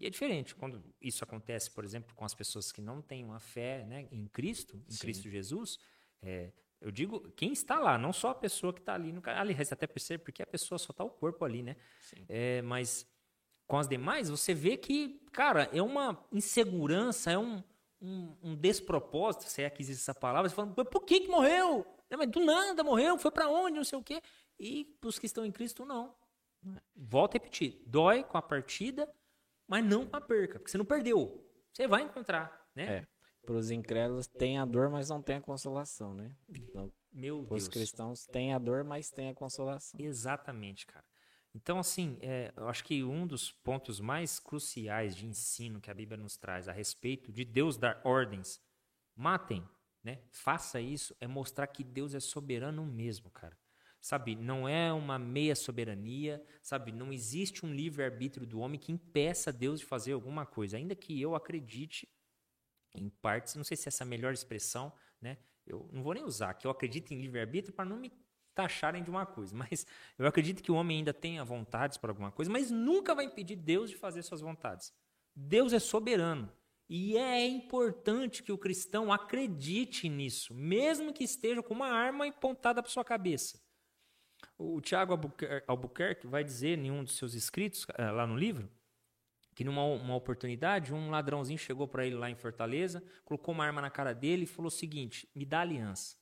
E 0.00 0.06
é 0.06 0.10
diferente 0.10 0.54
quando 0.54 0.82
isso 0.98 1.22
acontece, 1.22 1.70
por 1.70 1.84
exemplo, 1.84 2.14
com 2.16 2.24
as 2.24 2.34
pessoas 2.34 2.72
que 2.72 2.80
não 2.80 3.02
têm 3.02 3.22
uma 3.22 3.38
fé 3.38 3.84
né, 3.84 4.08
em 4.10 4.26
Cristo, 4.26 4.82
em 4.88 4.92
Sim. 4.92 4.98
Cristo 4.98 5.28
Jesus. 5.28 5.78
É, 6.22 6.50
eu 6.80 6.90
digo, 6.90 7.30
quem 7.32 7.52
está 7.52 7.78
lá, 7.78 7.98
não 7.98 8.10
só 8.10 8.30
a 8.30 8.34
pessoa 8.34 8.72
que 8.72 8.80
está 8.80 8.94
ali 8.94 9.12
no 9.12 9.20
Aliás, 9.26 9.70
até 9.70 9.86
percebe 9.86 10.24
porque 10.24 10.42
a 10.42 10.46
pessoa 10.46 10.78
só 10.78 10.90
está 10.90 11.04
o 11.04 11.10
corpo 11.10 11.44
ali, 11.44 11.62
né? 11.62 11.76
É, 12.26 12.62
mas 12.62 13.06
com 13.66 13.76
as 13.76 13.86
demais, 13.86 14.30
você 14.30 14.54
vê 14.54 14.78
que, 14.78 15.20
cara, 15.32 15.68
é 15.70 15.82
uma 15.82 16.26
insegurança, 16.32 17.30
é 17.30 17.38
um, 17.38 17.62
um, 18.00 18.36
um 18.42 18.56
despropósito, 18.56 19.44
se 19.44 19.62
é 19.62 19.68
que 19.68 19.82
existe 19.82 20.00
essa 20.00 20.14
palavra. 20.14 20.48
Você 20.48 20.56
fala, 20.56 20.72
por 20.72 21.04
que, 21.04 21.20
que 21.20 21.28
morreu? 21.28 21.86
Mas 22.10 22.30
do 22.30 22.40
nada 22.40 22.82
morreu, 22.82 23.18
foi 23.18 23.30
para 23.30 23.50
onde, 23.50 23.76
não 23.76 23.84
sei 23.84 23.98
o 23.98 24.02
quê. 24.02 24.22
E 24.58 24.86
para 24.98 25.08
os 25.08 25.18
que 25.18 25.26
estão 25.26 25.44
em 25.44 25.52
Cristo, 25.52 25.84
não. 25.84 26.16
Volto 26.96 27.34
a 27.34 27.38
repetir, 27.38 27.82
dói 27.86 28.24
com 28.24 28.38
a 28.38 28.42
partida, 28.42 29.08
mas 29.70 29.84
não 29.84 30.04
com 30.04 30.16
a 30.16 30.20
perca, 30.20 30.58
porque 30.58 30.68
você 30.68 30.76
não 30.76 30.84
perdeu. 30.84 31.48
Você 31.72 31.86
vai 31.86 32.02
encontrar, 32.02 32.68
né? 32.74 32.96
É. 32.96 33.06
Para 33.46 33.54
os 33.54 33.70
incrédulos 33.70 34.26
tem 34.26 34.58
a 34.58 34.64
dor, 34.64 34.90
mas 34.90 35.08
não 35.08 35.22
tem 35.22 35.36
a 35.36 35.40
consolação, 35.40 36.12
né? 36.12 36.34
Então, 36.48 36.92
Meu 37.12 37.44
Deus. 37.44 37.62
Os 37.62 37.68
cristãos 37.68 38.26
têm 38.26 38.52
a 38.52 38.58
dor, 38.58 38.82
mas 38.82 39.10
têm 39.10 39.28
a 39.28 39.34
consolação. 39.34 39.98
Exatamente, 40.00 40.84
cara. 40.86 41.04
Então, 41.54 41.78
assim, 41.78 42.18
é, 42.20 42.52
eu 42.56 42.68
acho 42.68 42.82
que 42.82 43.04
um 43.04 43.24
dos 43.24 43.52
pontos 43.52 44.00
mais 44.00 44.40
cruciais 44.40 45.14
de 45.14 45.24
ensino 45.24 45.80
que 45.80 45.90
a 45.90 45.94
Bíblia 45.94 46.18
nos 46.18 46.36
traz 46.36 46.68
a 46.68 46.72
respeito 46.72 47.32
de 47.32 47.44
Deus 47.44 47.76
dar 47.76 48.00
ordens, 48.04 48.60
matem, 49.14 49.64
né? 50.02 50.18
Faça 50.32 50.80
isso, 50.80 51.14
é 51.20 51.28
mostrar 51.28 51.68
que 51.68 51.84
Deus 51.84 52.12
é 52.12 52.20
soberano 52.20 52.84
mesmo, 52.84 53.30
cara. 53.30 53.56
Sabe, 54.00 54.34
não 54.34 54.66
é 54.66 54.90
uma 54.92 55.18
meia 55.18 55.54
soberania, 55.54 56.42
sabe? 56.62 56.90
Não 56.90 57.12
existe 57.12 57.66
um 57.66 57.74
livre-arbítrio 57.74 58.46
do 58.46 58.58
homem 58.60 58.80
que 58.80 58.90
impeça 58.90 59.52
Deus 59.52 59.80
de 59.80 59.86
fazer 59.86 60.12
alguma 60.12 60.46
coisa, 60.46 60.78
ainda 60.78 60.94
que 60.94 61.20
eu 61.20 61.34
acredite 61.34 62.08
em 62.94 63.08
partes, 63.08 63.54
não 63.54 63.64
sei 63.64 63.76
se 63.76 63.88
essa 63.88 64.02
é 64.02 64.06
a 64.06 64.08
melhor 64.08 64.32
expressão, 64.32 64.92
né? 65.20 65.38
Eu 65.66 65.88
não 65.92 66.02
vou 66.02 66.14
nem 66.14 66.24
usar, 66.24 66.54
que 66.54 66.66
eu 66.66 66.70
acredito 66.70 67.12
em 67.12 67.20
livre-arbítrio 67.20 67.74
para 67.74 67.84
não 67.84 67.96
me 67.96 68.10
taxarem 68.54 69.02
de 69.02 69.10
uma 69.10 69.26
coisa, 69.26 69.54
mas 69.56 69.86
eu 70.18 70.26
acredito 70.26 70.62
que 70.62 70.72
o 70.72 70.74
homem 70.74 70.98
ainda 70.98 71.12
tenha 71.12 71.44
vontades 71.44 71.98
para 71.98 72.10
alguma 72.10 72.32
coisa, 72.32 72.50
mas 72.50 72.70
nunca 72.70 73.14
vai 73.14 73.26
impedir 73.26 73.56
Deus 73.56 73.90
de 73.90 73.96
fazer 73.96 74.22
suas 74.22 74.40
vontades. 74.40 74.92
Deus 75.34 75.72
é 75.72 75.78
soberano. 75.78 76.50
E 76.88 77.16
é 77.16 77.46
importante 77.46 78.42
que 78.42 78.50
o 78.50 78.58
cristão 78.58 79.12
acredite 79.12 80.08
nisso, 80.08 80.52
mesmo 80.52 81.12
que 81.12 81.22
esteja 81.22 81.62
com 81.62 81.72
uma 81.72 81.86
arma 81.86 82.26
apontada 82.26 82.82
para 82.82 82.90
sua 82.90 83.04
cabeça. 83.04 83.60
O 84.58 84.80
Tiago 84.80 85.18
Albuquerque 85.66 86.26
vai 86.26 86.44
dizer 86.44 86.78
em 86.78 86.90
um 86.90 87.02
dos 87.02 87.16
seus 87.16 87.34
escritos, 87.34 87.86
eh, 87.96 88.10
lá 88.10 88.26
no 88.26 88.36
livro, 88.36 88.70
que 89.54 89.64
numa 89.64 89.84
uma 89.84 90.14
oportunidade, 90.14 90.92
um 90.92 91.10
ladrãozinho 91.10 91.58
chegou 91.58 91.88
para 91.88 92.06
ele 92.06 92.16
lá 92.16 92.30
em 92.30 92.34
Fortaleza, 92.34 93.02
colocou 93.24 93.54
uma 93.54 93.64
arma 93.64 93.80
na 93.80 93.90
cara 93.90 94.14
dele 94.14 94.44
e 94.44 94.46
falou 94.46 94.68
o 94.68 94.70
seguinte: 94.70 95.28
me 95.34 95.44
dá 95.44 95.60
aliança. 95.60 96.16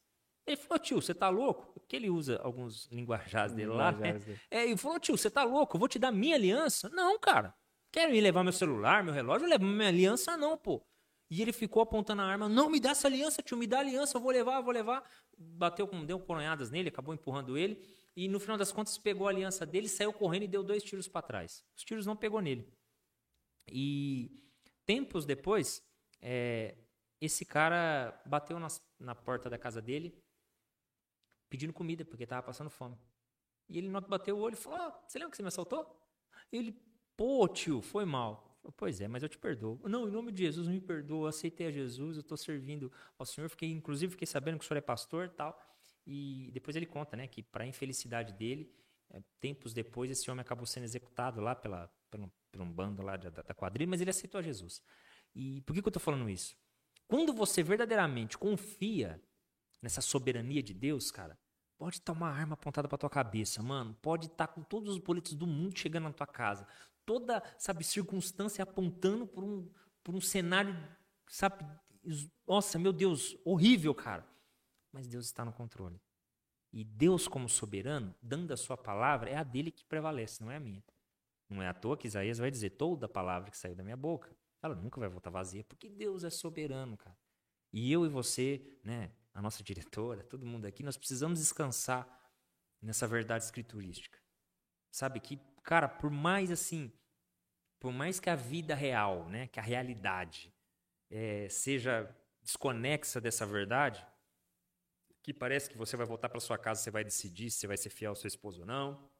Ele 0.49 0.57
falou, 0.57 0.79
tio, 0.79 1.03
você 1.03 1.15
tá 1.15 1.29
louco? 1.29 1.73
Porque 1.75 1.95
ele 1.95 2.09
usa 2.09 2.41
alguns 2.43 2.87
linguajares 2.91 3.53
dele 3.53 3.69
lá. 3.69 3.93
Né? 3.93 4.19
É, 4.51 4.65
ele 4.65 4.79
falou, 4.79 4.99
tio, 4.99 5.17
você 5.17 5.31
tá 5.31 5.45
louco? 5.45 5.77
Eu 5.77 5.79
vou 5.79 5.89
te 5.89 5.99
dar 5.99 6.11
minha 6.11 6.37
aliança? 6.37 6.89
Não, 6.89 7.19
cara. 7.19 7.55
Quero 7.93 8.15
ir 8.15 8.21
levar 8.21 8.43
meu 8.43 8.53
celular, 8.53 9.05
meu 9.05 9.13
relógio, 9.13 9.45
eu 9.45 9.51
levo 9.51 9.65
minha 9.67 9.89
aliança, 9.89 10.37
não, 10.37 10.57
pô. 10.57 10.83
E 11.31 11.43
ele 11.43 11.53
ficou 11.53 11.83
apontando 11.83 12.23
a 12.23 12.25
arma, 12.25 12.49
não, 12.49 12.71
me 12.71 12.81
dá 12.81 12.91
essa 12.91 13.07
aliança, 13.07 13.43
tio, 13.43 13.59
me 13.59 13.67
dá 13.67 13.79
a 13.79 13.81
aliança, 13.81 14.17
eu 14.17 14.23
vou 14.23 14.33
levar, 14.33 14.57
eu 14.57 14.63
vou 14.63 14.73
levar. 14.73 15.05
Bateu 15.37 15.87
com, 15.87 16.05
deu 16.05 16.19
coronhadas 16.19 16.71
nele, 16.71 16.89
acabou 16.89 17.15
empurrando 17.15 17.59
ele. 17.59 17.83
E 18.19 18.27
no 18.27 18.41
final 18.41 18.59
das 18.59 18.73
contas 18.73 18.99
pegou 18.99 19.29
a 19.29 19.31
aliança 19.31 19.65
dele, 19.65 19.89
saiu 19.89 20.13
correndo 20.13 20.43
e 20.43 20.49
deu 20.49 20.65
dois 20.65 20.83
tiros 20.83 21.07
para 21.07 21.23
trás. 21.23 21.65
Os 21.77 21.85
tiros 21.85 22.05
não 22.05 22.17
pegou 22.17 22.41
nele. 22.41 22.69
E 23.69 24.43
tempos 24.85 25.25
depois, 25.25 25.81
é, 26.21 26.77
esse 27.21 27.45
cara 27.45 28.21
bateu 28.27 28.59
nas, 28.59 28.83
na 28.99 29.15
porta 29.15 29.49
da 29.49 29.57
casa 29.57 29.81
dele, 29.81 30.21
pedindo 31.49 31.73
comida, 31.73 32.05
porque 32.05 32.25
estava 32.25 32.43
passando 32.43 32.69
fome. 32.69 32.99
E 33.69 33.79
ele 33.79 33.89
não 33.89 34.01
bateu 34.01 34.37
o 34.37 34.41
olho 34.41 34.55
e 34.55 34.57
falou: 34.57 34.81
oh, 34.81 35.09
Você 35.09 35.17
lembra 35.17 35.31
que 35.31 35.37
você 35.37 35.43
me 35.45 35.49
assaltou? 35.49 35.89
E 36.51 36.57
ele, 36.57 36.77
pô, 37.17 37.47
tio, 37.47 37.81
foi 37.81 38.05
mal. 38.05 38.59
Pois 38.77 39.01
é, 39.01 39.07
mas 39.07 39.23
eu 39.23 39.29
te 39.29 39.39
perdoo. 39.39 39.81
Não, 39.85 40.09
em 40.09 40.11
nome 40.11 40.33
de 40.33 40.43
Jesus, 40.43 40.67
me 40.67 40.81
perdoa. 40.81 41.27
Eu 41.27 41.29
aceitei 41.29 41.69
a 41.69 41.71
Jesus, 41.71 42.17
eu 42.17 42.23
estou 42.23 42.37
servindo 42.37 42.91
ao 43.17 43.25
Senhor. 43.25 43.49
Fiquei, 43.49 43.71
inclusive, 43.71 44.11
fiquei 44.11 44.27
sabendo 44.27 44.59
que 44.59 44.65
o 44.65 44.67
senhor 44.67 44.79
é 44.79 44.81
pastor 44.81 45.29
tal. 45.29 45.57
E 46.11 46.51
depois 46.55 46.75
ele 46.75 46.87
conta, 46.87 47.15
né, 47.15 47.27
que 47.27 47.43
para 47.43 47.67
infelicidade 47.67 48.33
dele, 48.33 48.75
é, 49.11 49.21
tempos 49.39 49.75
depois, 49.75 50.11
esse 50.11 50.31
homem 50.31 50.41
acabou 50.41 50.65
sendo 50.65 50.85
executado 50.85 51.39
lá 51.39 51.55
pela, 51.55 51.93
por 52.11 52.63
um 52.63 52.73
bando 52.73 53.03
lá 53.03 53.15
da, 53.19 53.29
da 53.29 53.55
quadrilha, 53.55 53.87
mas 53.87 54.01
ele 54.01 54.09
aceitou 54.09 54.39
a 54.39 54.43
Jesus. 54.43 54.83
E 55.35 55.61
por 55.61 55.75
que, 55.75 55.83
que 55.83 55.87
eu 55.87 55.91
estou 55.91 56.01
falando 56.01 56.31
isso? 56.31 56.57
Quando 57.07 57.35
você 57.35 57.63
verdadeiramente 57.63 58.39
confia 58.39 59.23
nessa 59.83 60.01
soberania 60.01 60.63
de 60.63 60.73
Deus, 60.73 61.11
cara, 61.11 61.39
pode 61.77 61.97
estar 61.97 62.13
uma 62.15 62.31
arma 62.31 62.55
apontada 62.55 62.89
para 62.89 62.97
tua 62.97 63.11
cabeça, 63.11 63.63
mano. 63.63 63.95
Pode 64.01 64.29
estar 64.29 64.49
com 64.49 64.63
todos 64.63 64.89
os 64.89 64.99
boletos 64.99 65.35
do 65.35 65.47
mundo 65.47 65.79
chegando 65.79 66.05
na 66.05 66.13
tua 66.13 66.27
casa. 66.27 66.67
Toda, 67.05 67.43
sabe, 67.59 67.85
circunstância 67.85 68.63
apontando 68.63 69.27
por 69.27 69.45
um, 69.45 69.71
por 70.03 70.15
um 70.15 70.23
cenário, 70.23 70.75
sabe, 71.29 71.67
nossa, 72.47 72.79
meu 72.79 72.95
Deus, 72.95 73.37
horrível, 73.45 73.95
cara. 73.95 74.27
Mas 74.93 75.07
Deus 75.07 75.27
está 75.27 75.45
no 75.45 75.53
controle. 75.53 76.01
E 76.73 76.85
Deus, 76.85 77.27
como 77.27 77.49
soberano, 77.49 78.15
dando 78.23 78.53
a 78.53 78.57
sua 78.57 78.77
palavra, 78.77 79.31
é 79.31 79.37
a 79.37 79.43
dele 79.43 79.71
que 79.71 79.85
prevalece, 79.85 80.43
não 80.43 80.51
é 80.51 80.57
a 80.57 80.61
minha. 80.61 80.85
Não 81.49 81.63
é 81.63 81.69
à 81.69 81.75
toa 81.75 81.97
que 81.97 82.07
Isaías 82.07 82.39
vai 82.39 82.51
dizer 82.51 82.71
toda 82.71 83.07
a 83.07 83.09
palavra 83.09 83.51
que 83.51 83.57
saiu 83.57 83.75
da 83.75 83.83
minha 83.83 83.97
boca. 83.97 84.37
Ela 84.63 84.75
nunca 84.75 85.01
vai 85.01 85.09
voltar 85.09 85.31
vazia, 85.31 85.65
porque 85.65 85.89
Deus 85.89 86.25
é 86.25 86.31
soberano, 86.31 86.97
cara. 86.97 87.17
E 87.73 87.91
eu 87.91 88.05
e 88.05 88.09
você, 88.09 88.79
né, 88.85 89.13
a 89.33 89.41
nossa 89.41 89.63
diretora, 89.65 90.23
todo 90.25 90.45
mundo 90.45 90.67
aqui, 90.67 90.83
nós 90.83 90.97
precisamos 90.97 91.39
descansar 91.39 92.07
nessa 92.83 93.07
verdade 93.07 93.45
escriturística. 93.45 94.19
Sabe 94.91 95.21
que, 95.21 95.39
cara, 95.63 95.89
por 95.89 96.11
mais 96.11 96.51
assim, 96.51 96.93
por 97.81 97.93
mais 97.93 98.21
que 98.21 98.29
a 98.29 98.35
vida 98.35 98.75
real, 98.75 99.29
né, 99.29 99.47
que 99.49 99.61
a 99.61 99.63
realidade 99.63 100.53
é, 101.11 101.49
seja 101.49 102.15
desconexa 102.43 103.21
dessa 103.21 103.47
verdade, 103.47 104.07
que 105.29 105.35
parece 105.35 105.69
que 105.69 105.77
você 105.77 105.95
vai 105.95 106.07
voltar 106.07 106.31
para 106.31 106.41
sua 106.41 106.57
casa, 106.57 106.81
você 106.81 106.91
vai 106.91 107.05
decidir 107.05 107.51
se 107.51 107.59
você 107.59 107.67
vai 107.67 107.77
ser 107.77 107.91
fiel 107.91 108.13
ao 108.13 108.17
seu 108.17 108.29
esposo 108.29 108.61
ou 108.61 108.67
não, 108.67 109.11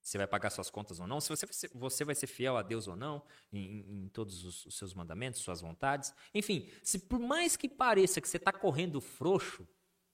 se 0.00 0.18
vai 0.18 0.26
pagar 0.26 0.50
suas 0.50 0.68
contas 0.68 0.98
ou 0.98 1.06
não, 1.06 1.20
se 1.20 1.28
você 1.28 1.46
vai 1.46 1.52
ser, 1.52 1.70
você 1.72 2.04
vai 2.04 2.16
ser 2.16 2.26
fiel 2.26 2.56
a 2.56 2.62
Deus 2.62 2.88
ou 2.88 2.96
não, 2.96 3.24
em, 3.52 4.04
em 4.04 4.08
todos 4.08 4.44
os, 4.44 4.66
os, 4.66 4.76
seus 4.76 4.92
mandamentos, 4.92 5.40
suas 5.40 5.60
vontades. 5.60 6.12
Enfim, 6.34 6.68
se 6.82 6.98
por 6.98 7.20
mais 7.20 7.56
que 7.56 7.68
pareça 7.68 8.20
que 8.20 8.28
você 8.28 8.38
está 8.38 8.50
correndo 8.50 9.00
frouxo, 9.00 9.68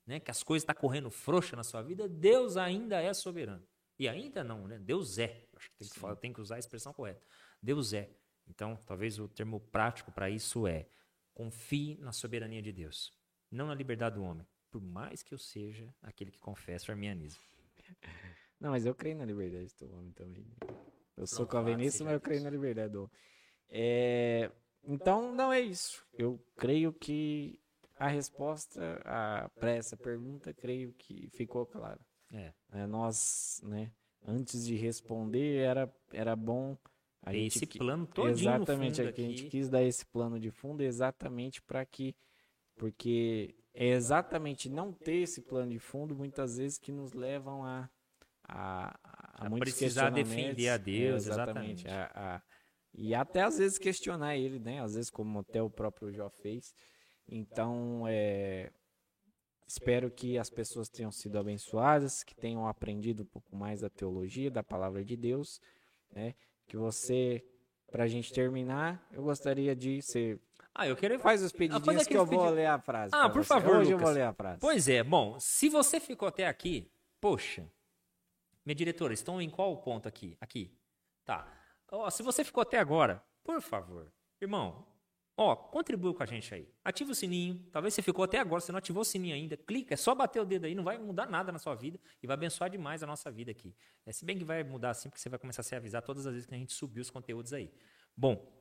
né, 0.07 0.21
que 0.21 0.31
as 0.31 0.43
coisas 0.43 0.65
estão 0.65 0.75
tá 0.75 0.81
correndo 0.83 1.11
frouxa 1.11 1.57
na 1.57 1.65
sua 1.65 1.81
vida, 1.81 2.07
Deus 2.07 2.59
ainda 2.59 3.01
é 3.01 3.15
soberano. 3.15 3.67
E 3.99 4.07
ainda 4.07 4.45
não, 4.45 4.69
né? 4.69 4.79
Deus 4.79 5.19
é. 5.19 5.49
Acho 5.57 5.71
que 5.71 5.77
tem 5.79 5.89
que, 5.89 5.99
falar, 5.99 6.17
tem 6.17 6.31
que 6.31 6.43
usar 6.43 6.57
a 6.57 6.59
expressão 6.59 6.93
correta. 6.93 7.25
Deus 7.63 7.95
é. 7.95 8.15
Então, 8.47 8.77
talvez 8.85 9.19
o 9.19 9.27
termo 9.27 9.61
prático 9.61 10.13
para 10.13 10.29
isso 10.29 10.67
é 10.67 10.87
confie 11.33 11.97
na 12.01 12.13
soberania 12.13 12.61
de 12.61 12.71
Deus, 12.71 13.15
não 13.51 13.67
na 13.67 13.75
liberdade 13.75 14.17
do 14.17 14.23
homem, 14.23 14.47
por 14.79 14.83
mais 14.83 15.25
que 15.25 15.35
eu 15.35 15.39
seja 15.39 15.93
aquele 16.01 16.31
que 16.31 16.39
confessa 16.39 16.87
o 16.89 16.91
armianismo. 16.93 17.43
Não, 18.61 18.71
mas 18.71 18.87
eu 18.87 18.95
creio 18.95 19.17
na 19.17 19.25
liberdade 19.25 19.75
do 19.81 19.93
homem 19.93 20.13
também. 20.13 20.47
Eu 21.17 21.27
sou 21.27 21.47
calvinista, 21.47 22.05
mas 22.05 22.15
eu 22.15 22.21
creio 22.21 22.43
na 22.43 22.51
liberdade 22.51 22.93
do 22.93 23.01
homem. 23.01 23.11
É, 23.69 24.51
então, 24.85 25.35
não 25.35 25.53
é 25.53 25.61
isso. 25.61 26.05
Eu 26.13 26.41
creio 26.57 26.93
que 26.93 27.61
a 27.97 28.09
resposta 28.09 29.01
para 29.55 29.73
essa 29.73 29.97
pergunta, 29.97 30.55
creio 30.55 30.93
que 30.93 31.29
ficou 31.31 31.67
clara. 31.67 32.01
É. 32.33 32.53
é. 32.73 32.87
nós, 32.87 33.61
né, 33.65 33.93
antes 34.27 34.65
de 34.65 34.75
responder, 34.77 35.59
era, 35.59 35.93
era 36.13 36.35
bom 36.35 36.77
a 37.23 37.31
Tem 37.31 37.43
gente 37.43 37.57
esse 37.57 37.67
plano 37.79 38.07
todo 38.07 38.29
exatamente 38.29 39.03
aqui. 39.03 39.25
a 39.25 39.29
gente 39.29 39.47
quis 39.47 39.69
dar 39.69 39.83
esse 39.83 40.05
plano 40.07 40.39
de 40.39 40.51
fundo 40.51 40.83
exatamente 40.83 41.61
para 41.63 41.85
que 41.85 42.15
porque 42.79 43.55
é 43.75 43.89
exatamente 43.89 44.69
não 44.69 44.93
ter 44.93 45.17
esse 45.17 45.43
plano 45.43 45.73
de 45.73 45.79
fundo 45.79 46.15
muitas 46.15 46.57
vezes 46.57 46.79
que 46.79 46.93
nos 46.93 47.13
levam 47.13 47.65
a 47.65 47.91
a, 48.49 48.99
a, 49.05 49.47
a 49.47 49.51
precisar 49.51 50.11
defender 50.11 50.71
a 50.71 50.79
Deus, 50.79 51.27
é, 51.27 51.31
exatamente. 51.31 51.87
exatamente. 51.87 51.89
A, 51.89 52.37
a, 52.37 52.43
e 52.95 53.15
até 53.15 53.43
às 53.43 53.59
vezes 53.59 53.79
questionar 53.79 54.37
ele, 54.37 54.59
né? 54.59 54.83
Às 54.83 54.95
vezes, 54.95 55.11
como 55.11 55.41
até 55.41 55.63
o 55.63 55.69
próprio 55.69 56.11
Jó 56.11 56.31
fez. 56.31 56.75
Então, 57.29 58.05
é, 58.09 58.73
espero 59.67 60.11
que 60.11 60.39
as 60.39 60.49
pessoas 60.49 60.89
tenham 60.89 61.13
sido 61.13 61.39
abençoadas, 61.39 62.25
que 62.25 62.35
tenham 62.35 62.67
aprendido 62.67 63.23
um 63.23 63.27
pouco 63.27 63.55
mais 63.55 63.83
da 63.83 63.91
teologia, 63.91 64.51
da 64.51 64.63
palavra 64.63 65.05
de 65.05 65.17
Deus, 65.17 65.61
né? 66.11 66.35
Que 66.67 66.77
você, 66.77 67.45
para 67.91 68.05
a 68.05 68.09
gente 68.09 68.33
terminar, 68.33 69.07
eu 69.13 69.23
gostaria 69.23 69.77
de 69.77 70.01
ser 70.01 70.41
ah, 70.79 70.87
eu 70.87 70.95
quero. 70.95 71.19
Faz 71.19 71.43
os 71.43 71.51
pedidinhos 71.51 72.07
que 72.07 72.17
eu 72.17 72.25
vou 72.25 72.49
ler 72.51 72.67
a 72.67 72.79
frase. 72.79 73.11
Ah, 73.13 73.29
por 73.29 73.43
você. 73.43 73.49
favor. 73.49 73.79
Hoje 73.79 73.93
Lucas. 73.93 73.93
eu 73.93 73.99
vou 73.99 74.11
ler 74.11 74.23
a 74.23 74.33
frase. 74.33 74.61
Pois 74.61 74.89
é, 74.89 75.03
bom, 75.03 75.39
se 75.41 75.69
você 75.69 75.99
ficou 75.99 76.29
até 76.29 76.47
aqui, 76.47 76.89
poxa, 77.21 77.69
minha 78.65 78.77
diretora, 78.77 79.13
estão 79.13 79.43
em 79.43 79.51
qual 79.51 79.77
ponto 79.79 80.07
aqui? 80.07 80.37
Aqui. 80.41 80.73
Tá. 81.25 81.53
Ó, 81.91 82.09
se 82.11 82.23
você 82.23 82.45
ficou 82.45 82.63
até 82.63 82.79
agora, 82.79 83.21
por 83.43 83.61
favor, 83.61 84.13
irmão, 84.41 84.87
ó, 85.37 85.57
contribua 85.57 86.15
com 86.15 86.23
a 86.23 86.27
gente 86.27 86.55
aí. 86.55 86.73
Ativa 86.85 87.11
o 87.11 87.15
sininho. 87.15 87.67
Talvez 87.73 87.95
você 87.95 88.03
ficou 88.03 88.25
até 88.25 88.39
agora, 88.39 88.61
você 88.61 88.71
não 88.71 88.79
ativou 88.79 89.01
o 89.01 89.05
sininho 89.05 89.35
ainda. 89.35 89.57
Clica, 89.57 89.95
é 89.95 89.97
só 89.97 90.15
bater 90.15 90.41
o 90.41 90.45
dedo 90.45 90.67
aí, 90.67 90.77
não 90.77 90.85
vai 90.85 90.97
mudar 90.97 91.27
nada 91.27 91.51
na 91.51 91.59
sua 91.59 91.75
vida 91.75 91.99
e 92.23 92.27
vai 92.27 92.35
abençoar 92.35 92.71
demais 92.71 93.03
a 93.03 93.07
nossa 93.07 93.31
vida 93.33 93.51
aqui. 93.51 93.75
É, 94.07 94.13
se 94.13 94.25
bem 94.25 94.39
que 94.39 94.45
vai 94.45 94.63
mudar 94.63 94.91
assim, 94.91 95.09
porque 95.09 95.21
você 95.21 95.29
vai 95.29 95.41
começar 95.41 95.63
a 95.63 95.65
se 95.65 95.75
avisar 95.75 96.03
todas 96.03 96.25
as 96.25 96.33
vezes 96.35 96.47
que 96.47 96.55
a 96.55 96.59
gente 96.59 96.73
subir 96.73 97.01
os 97.01 97.11
conteúdos 97.11 97.53
aí. 97.53 97.73
Bom, 98.17 98.58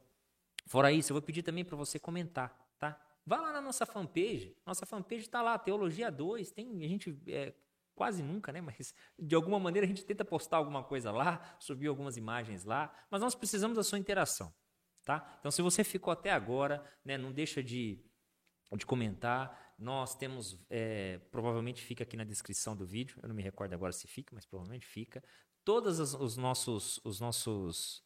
fora 0.67 0.91
isso, 0.91 1.11
eu 1.11 1.15
vou 1.15 1.21
pedir 1.21 1.43
também 1.43 1.65
para 1.65 1.75
você 1.75 1.97
comentar, 1.97 2.55
tá? 2.77 2.99
Vá 3.25 3.41
lá 3.41 3.51
na 3.51 3.61
nossa 3.61 3.85
fanpage. 3.85 4.55
Nossa 4.65 4.85
fanpage 4.85 5.23
está 5.23 5.41
lá, 5.41 5.57
Teologia 5.57 6.09
2. 6.09 6.51
Tem, 6.51 6.83
a 6.83 6.87
gente 6.87 7.19
é, 7.27 7.53
quase 7.97 8.21
nunca, 8.23 8.53
né? 8.53 8.61
Mas 8.61 8.93
de 9.19 9.35
alguma 9.35 9.59
maneira 9.59 9.85
a 9.85 9.87
gente 9.87 10.05
tenta 10.05 10.23
postar 10.23 10.57
alguma 10.57 10.83
coisa 10.83 11.11
lá, 11.11 11.57
subir 11.59 11.87
algumas 11.87 12.15
imagens 12.15 12.63
lá, 12.63 12.93
mas 13.09 13.19
nós 13.19 13.35
precisamos 13.35 13.75
da 13.75 13.83
sua 13.83 13.97
interação, 13.97 14.53
tá? 15.03 15.37
Então 15.39 15.51
se 15.51 15.61
você 15.61 15.83
ficou 15.83 16.13
até 16.13 16.31
agora, 16.31 16.85
né, 17.03 17.17
não 17.17 17.33
deixa 17.33 17.61
de, 17.61 17.99
de 18.71 18.85
comentar. 18.85 19.73
Nós 19.77 20.15
temos, 20.15 20.57
é, 20.69 21.19
provavelmente 21.31 21.81
fica 21.83 22.03
aqui 22.03 22.15
na 22.15 22.23
descrição 22.23 22.75
do 22.75 22.85
vídeo, 22.85 23.19
eu 23.21 23.27
não 23.27 23.35
me 23.35 23.43
recordo 23.43 23.73
agora 23.73 23.91
se 23.91 24.07
fica, 24.07 24.33
mas 24.33 24.45
provavelmente 24.45 24.85
fica. 24.85 25.23
Todos 25.65 25.99
os 25.99 26.37
nossos, 26.37 26.99
os 27.03 27.19
nossos 27.19 28.01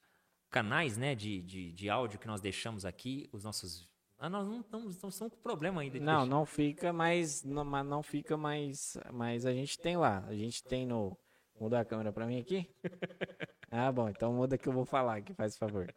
canais 0.51 0.97
né, 0.97 1.15
de, 1.15 1.41
de, 1.41 1.71
de 1.71 1.89
áudio 1.89 2.19
que 2.19 2.27
nós 2.27 2.41
deixamos 2.41 2.85
aqui, 2.85 3.29
os 3.31 3.43
nossos 3.43 3.89
ah, 4.23 4.29
nós 4.29 4.47
não 4.47 4.59
estamos, 4.59 4.93
estamos 4.93 5.17
com 5.17 5.29
problema 5.41 5.81
ainda. 5.81 5.99
Não, 5.99 6.27
não 6.27 6.45
fica, 6.45 6.93
mas 6.93 7.43
não, 7.43 7.65
mas 7.65 7.83
não 7.83 8.03
fica, 8.03 8.37
mas, 8.37 8.95
mas 9.11 9.47
a 9.47 9.51
gente 9.51 9.79
tem 9.79 9.97
lá. 9.97 10.23
A 10.27 10.35
gente 10.35 10.63
tem 10.63 10.85
no. 10.85 11.17
Mudar 11.59 11.79
a 11.79 11.85
câmera 11.85 12.13
para 12.13 12.27
mim 12.27 12.39
aqui? 12.39 12.69
ah, 13.71 13.91
bom, 13.91 14.07
então 14.09 14.31
muda 14.31 14.59
que 14.59 14.69
eu 14.69 14.73
vou 14.73 14.85
falar 14.85 15.17
aqui, 15.17 15.33
faz 15.33 15.57
favor. 15.57 15.91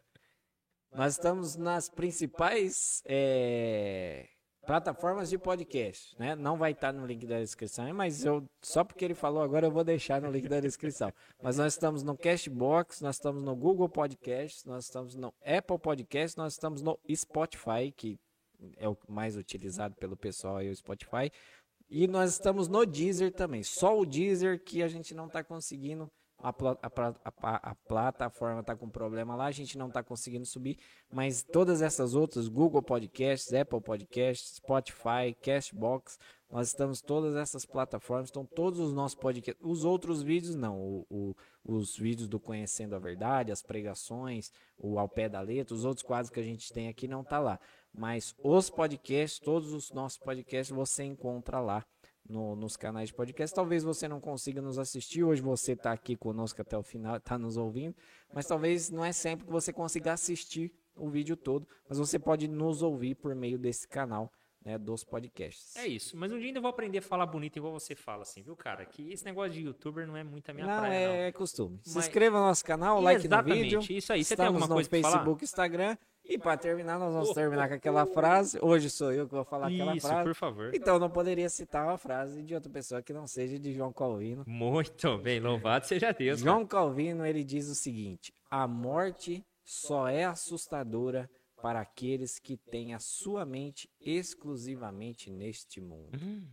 Nós 0.91 1.13
estamos 1.13 1.55
nas 1.55 1.87
principais 1.87 3.03
é, 3.05 4.27
plataformas 4.65 5.29
de 5.29 5.37
podcast, 5.37 6.15
né? 6.19 6.35
Não 6.35 6.57
vai 6.57 6.71
estar 6.71 6.91
no 6.91 7.05
link 7.05 7.25
da 7.25 7.39
descrição, 7.39 7.93
mas 7.93 8.25
eu 8.25 8.43
só 8.61 8.83
porque 8.83 9.05
ele 9.05 9.13
falou 9.13 9.43
agora 9.43 9.67
eu 9.67 9.71
vou 9.71 9.83
deixar 9.83 10.21
no 10.21 10.31
link 10.31 10.47
da 10.47 10.59
descrição. 10.59 11.13
Mas 11.41 11.57
nós 11.57 11.73
estamos 11.73 12.03
no 12.03 12.17
Cashbox, 12.17 13.01
nós 13.01 13.15
estamos 13.15 13.43
no 13.43 13.55
Google 13.55 13.87
Podcasts, 13.87 14.65
nós 14.65 14.85
estamos 14.85 15.15
no 15.15 15.33
Apple 15.45 15.79
Podcasts, 15.79 16.35
nós 16.35 16.53
estamos 16.53 16.81
no 16.81 16.99
Spotify, 17.15 17.91
que 17.95 18.19
é 18.77 18.89
o 18.89 18.97
mais 19.07 19.37
utilizado 19.37 19.95
pelo 19.95 20.17
pessoal 20.17 20.57
aí 20.57 20.69
o 20.69 20.75
Spotify. 20.75 21.31
E 21.89 22.07
nós 22.07 22.31
estamos 22.31 22.67
no 22.67 22.85
Deezer 22.85 23.31
também. 23.31 23.61
Só 23.63 23.97
o 23.97 24.05
Deezer 24.05 24.61
que 24.63 24.81
a 24.81 24.87
gente 24.87 25.13
não 25.13 25.27
está 25.27 25.43
conseguindo 25.43 26.11
a, 26.49 26.53
a, 26.83 27.13
a, 27.41 27.71
a 27.71 27.75
plataforma 27.75 28.59
está 28.59 28.75
com 28.75 28.87
problema 28.87 29.35
lá, 29.35 29.45
a 29.45 29.51
gente 29.51 29.77
não 29.77 29.87
está 29.87 30.03
conseguindo 30.03 30.45
subir, 30.45 30.77
mas 31.11 31.41
todas 31.41 31.81
essas 31.81 32.13
outras, 32.13 32.47
Google 32.47 32.83
Podcasts, 32.83 33.51
Apple 33.53 33.81
Podcasts, 33.81 34.57
Spotify, 34.57 35.35
Cashbox, 35.41 36.19
nós 36.49 36.67
estamos 36.67 37.01
todas 37.01 37.35
essas 37.35 37.65
plataformas, 37.65 38.27
estão 38.27 38.45
todos 38.45 38.79
os 38.79 38.93
nossos 38.93 39.17
podcasts. 39.17 39.61
Os 39.65 39.83
outros 39.83 40.21
vídeos 40.21 40.55
não, 40.55 40.79
o, 40.79 41.05
o, 41.09 41.35
os 41.65 41.97
vídeos 41.97 42.27
do 42.27 42.39
Conhecendo 42.39 42.95
a 42.95 42.99
Verdade, 42.99 43.51
as 43.51 43.63
pregações, 43.63 44.51
o 44.77 44.99
Ao 44.99 45.09
Pé 45.09 45.27
da 45.27 45.41
Letra, 45.41 45.73
os 45.73 45.83
outros 45.83 46.05
quadros 46.05 46.29
que 46.29 46.39
a 46.39 46.43
gente 46.43 46.71
tem 46.71 46.87
aqui 46.87 47.07
não 47.07 47.23
tá 47.23 47.39
lá. 47.39 47.59
Mas 47.91 48.35
os 48.43 48.69
podcasts, 48.69 49.39
todos 49.39 49.73
os 49.73 49.91
nossos 49.91 50.19
podcasts 50.19 50.75
você 50.75 51.03
encontra 51.03 51.59
lá 51.59 51.83
no, 52.27 52.55
nos 52.55 52.75
canais 52.75 53.09
de 53.09 53.15
podcast. 53.15 53.55
Talvez 53.55 53.83
você 53.83 54.07
não 54.07 54.19
consiga 54.19 54.61
nos 54.61 54.79
assistir, 54.79 55.23
hoje 55.23 55.41
você 55.41 55.73
está 55.73 55.91
aqui 55.91 56.15
conosco 56.15 56.61
até 56.61 56.77
o 56.77 56.83
final, 56.83 57.17
está 57.17 57.37
nos 57.37 57.57
ouvindo, 57.57 57.95
mas 58.33 58.45
talvez 58.45 58.89
não 58.89 59.03
é 59.03 59.11
sempre 59.11 59.45
que 59.45 59.51
você 59.51 59.71
consiga 59.71 60.13
assistir 60.13 60.73
o 60.95 61.09
vídeo 61.09 61.35
todo, 61.35 61.67
mas 61.87 61.97
você 61.97 62.17
pode 62.17 62.47
nos 62.47 62.81
ouvir 62.81 63.15
por 63.15 63.33
meio 63.35 63.57
desse 63.57 63.87
canal. 63.87 64.31
Né, 64.63 64.79
dos 64.79 65.03
podcasts. 65.03 65.75
É 65.75 65.85
isso, 65.85 66.17
mas 66.17 66.31
um 66.31 66.39
dia 66.39 66.47
ainda 66.47 66.59
vou 66.59 66.71
aprender 66.71 66.97
a 66.97 67.01
falar 67.03 67.27
bonito 67.27 67.55
igual 67.55 67.71
você 67.71 67.93
fala, 67.93 68.23
assim, 68.23 68.41
viu, 68.41 68.55
cara? 68.55 68.83
Que 68.83 69.11
esse 69.11 69.23
negócio 69.23 69.51
de 69.51 69.61
youtuber 69.61 70.07
não 70.07 70.17
é 70.17 70.23
muito 70.23 70.49
a 70.49 70.55
minha 70.55 70.65
não, 70.65 70.79
praia, 70.79 70.95
é, 70.95 71.07
não. 71.07 71.13
é 71.13 71.31
costume. 71.31 71.79
Se 71.83 71.93
mas... 71.93 72.07
inscreva 72.07 72.39
no 72.39 72.47
nosso 72.47 72.65
canal, 72.65 72.99
like 72.99 73.27
no 73.27 73.43
vídeo. 73.43 73.79
isso 73.91 74.11
aí. 74.11 74.23
Você 74.23 74.33
Estamos 74.33 74.37
tem 74.37 74.45
alguma 74.47 74.67
coisa 74.67 74.89
no 74.89 75.03
Facebook, 75.03 75.43
Instagram 75.43 75.95
e 76.27 76.37
para 76.37 76.57
terminar, 76.57 76.97
nós 76.99 77.13
vamos 77.13 77.33
terminar 77.33 77.67
com 77.67 77.75
aquela 77.75 78.05
frase. 78.05 78.57
Hoje 78.61 78.89
sou 78.89 79.11
eu 79.11 79.27
que 79.27 79.33
vou 79.33 79.43
falar 79.45 79.67
aquela 79.67 79.95
Isso, 79.95 80.07
frase. 80.07 80.23
por 80.23 80.35
favor. 80.35 80.71
Então 80.73 80.97
não 80.99 81.09
poderia 81.09 81.49
citar 81.49 81.85
uma 81.85 81.97
frase 81.97 82.41
de 82.43 82.53
outra 82.55 82.69
pessoa 82.71 83.01
que 83.01 83.13
não 83.13 83.27
seja 83.27 83.57
de 83.59 83.73
João 83.73 83.93
Calvino. 83.93 84.43
Muito 84.47 85.17
bem, 85.19 85.39
louvado 85.39 85.85
seja 85.85 86.11
Deus. 86.11 86.39
João 86.39 86.65
cara. 86.65 86.83
Calvino, 86.85 87.25
ele 87.25 87.43
diz 87.43 87.67
o 87.69 87.75
seguinte: 87.75 88.33
a 88.49 88.67
morte 88.67 89.45
só 89.63 90.07
é 90.07 90.25
assustadora 90.25 91.29
para 91.61 91.79
aqueles 91.79 92.37
que 92.39 92.57
têm 92.57 92.93
a 92.93 92.99
sua 92.99 93.45
mente 93.45 93.89
exclusivamente 93.99 95.31
neste 95.31 95.79
mundo. 95.81 96.17
Hum, 96.21 96.45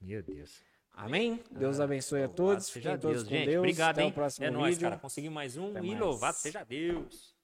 meu 0.00 0.22
Deus. 0.22 0.62
Amém? 0.92 1.40
Deus 1.50 1.78
abençoe 1.78 2.24
a 2.24 2.28
todos. 2.28 2.66
Seja 2.66 2.98
todos 2.98 3.22
Deus, 3.22 3.28
gente. 3.28 3.46
Deus. 3.46 3.58
Obrigado, 3.58 3.90
Até 3.96 4.02
hein? 4.02 4.10
O 4.10 4.12
próximo 4.12 4.44
é 4.44 4.48
vídeo. 4.48 4.60
nóis, 4.60 4.78
cara. 4.78 4.98
Conseguimos 4.98 5.34
mais 5.34 5.56
um 5.56 5.70
Até 5.70 5.78
e 5.78 5.86
mais. 5.88 6.00
louvado 6.00 6.36
seja 6.36 6.64
Deus. 6.64 7.36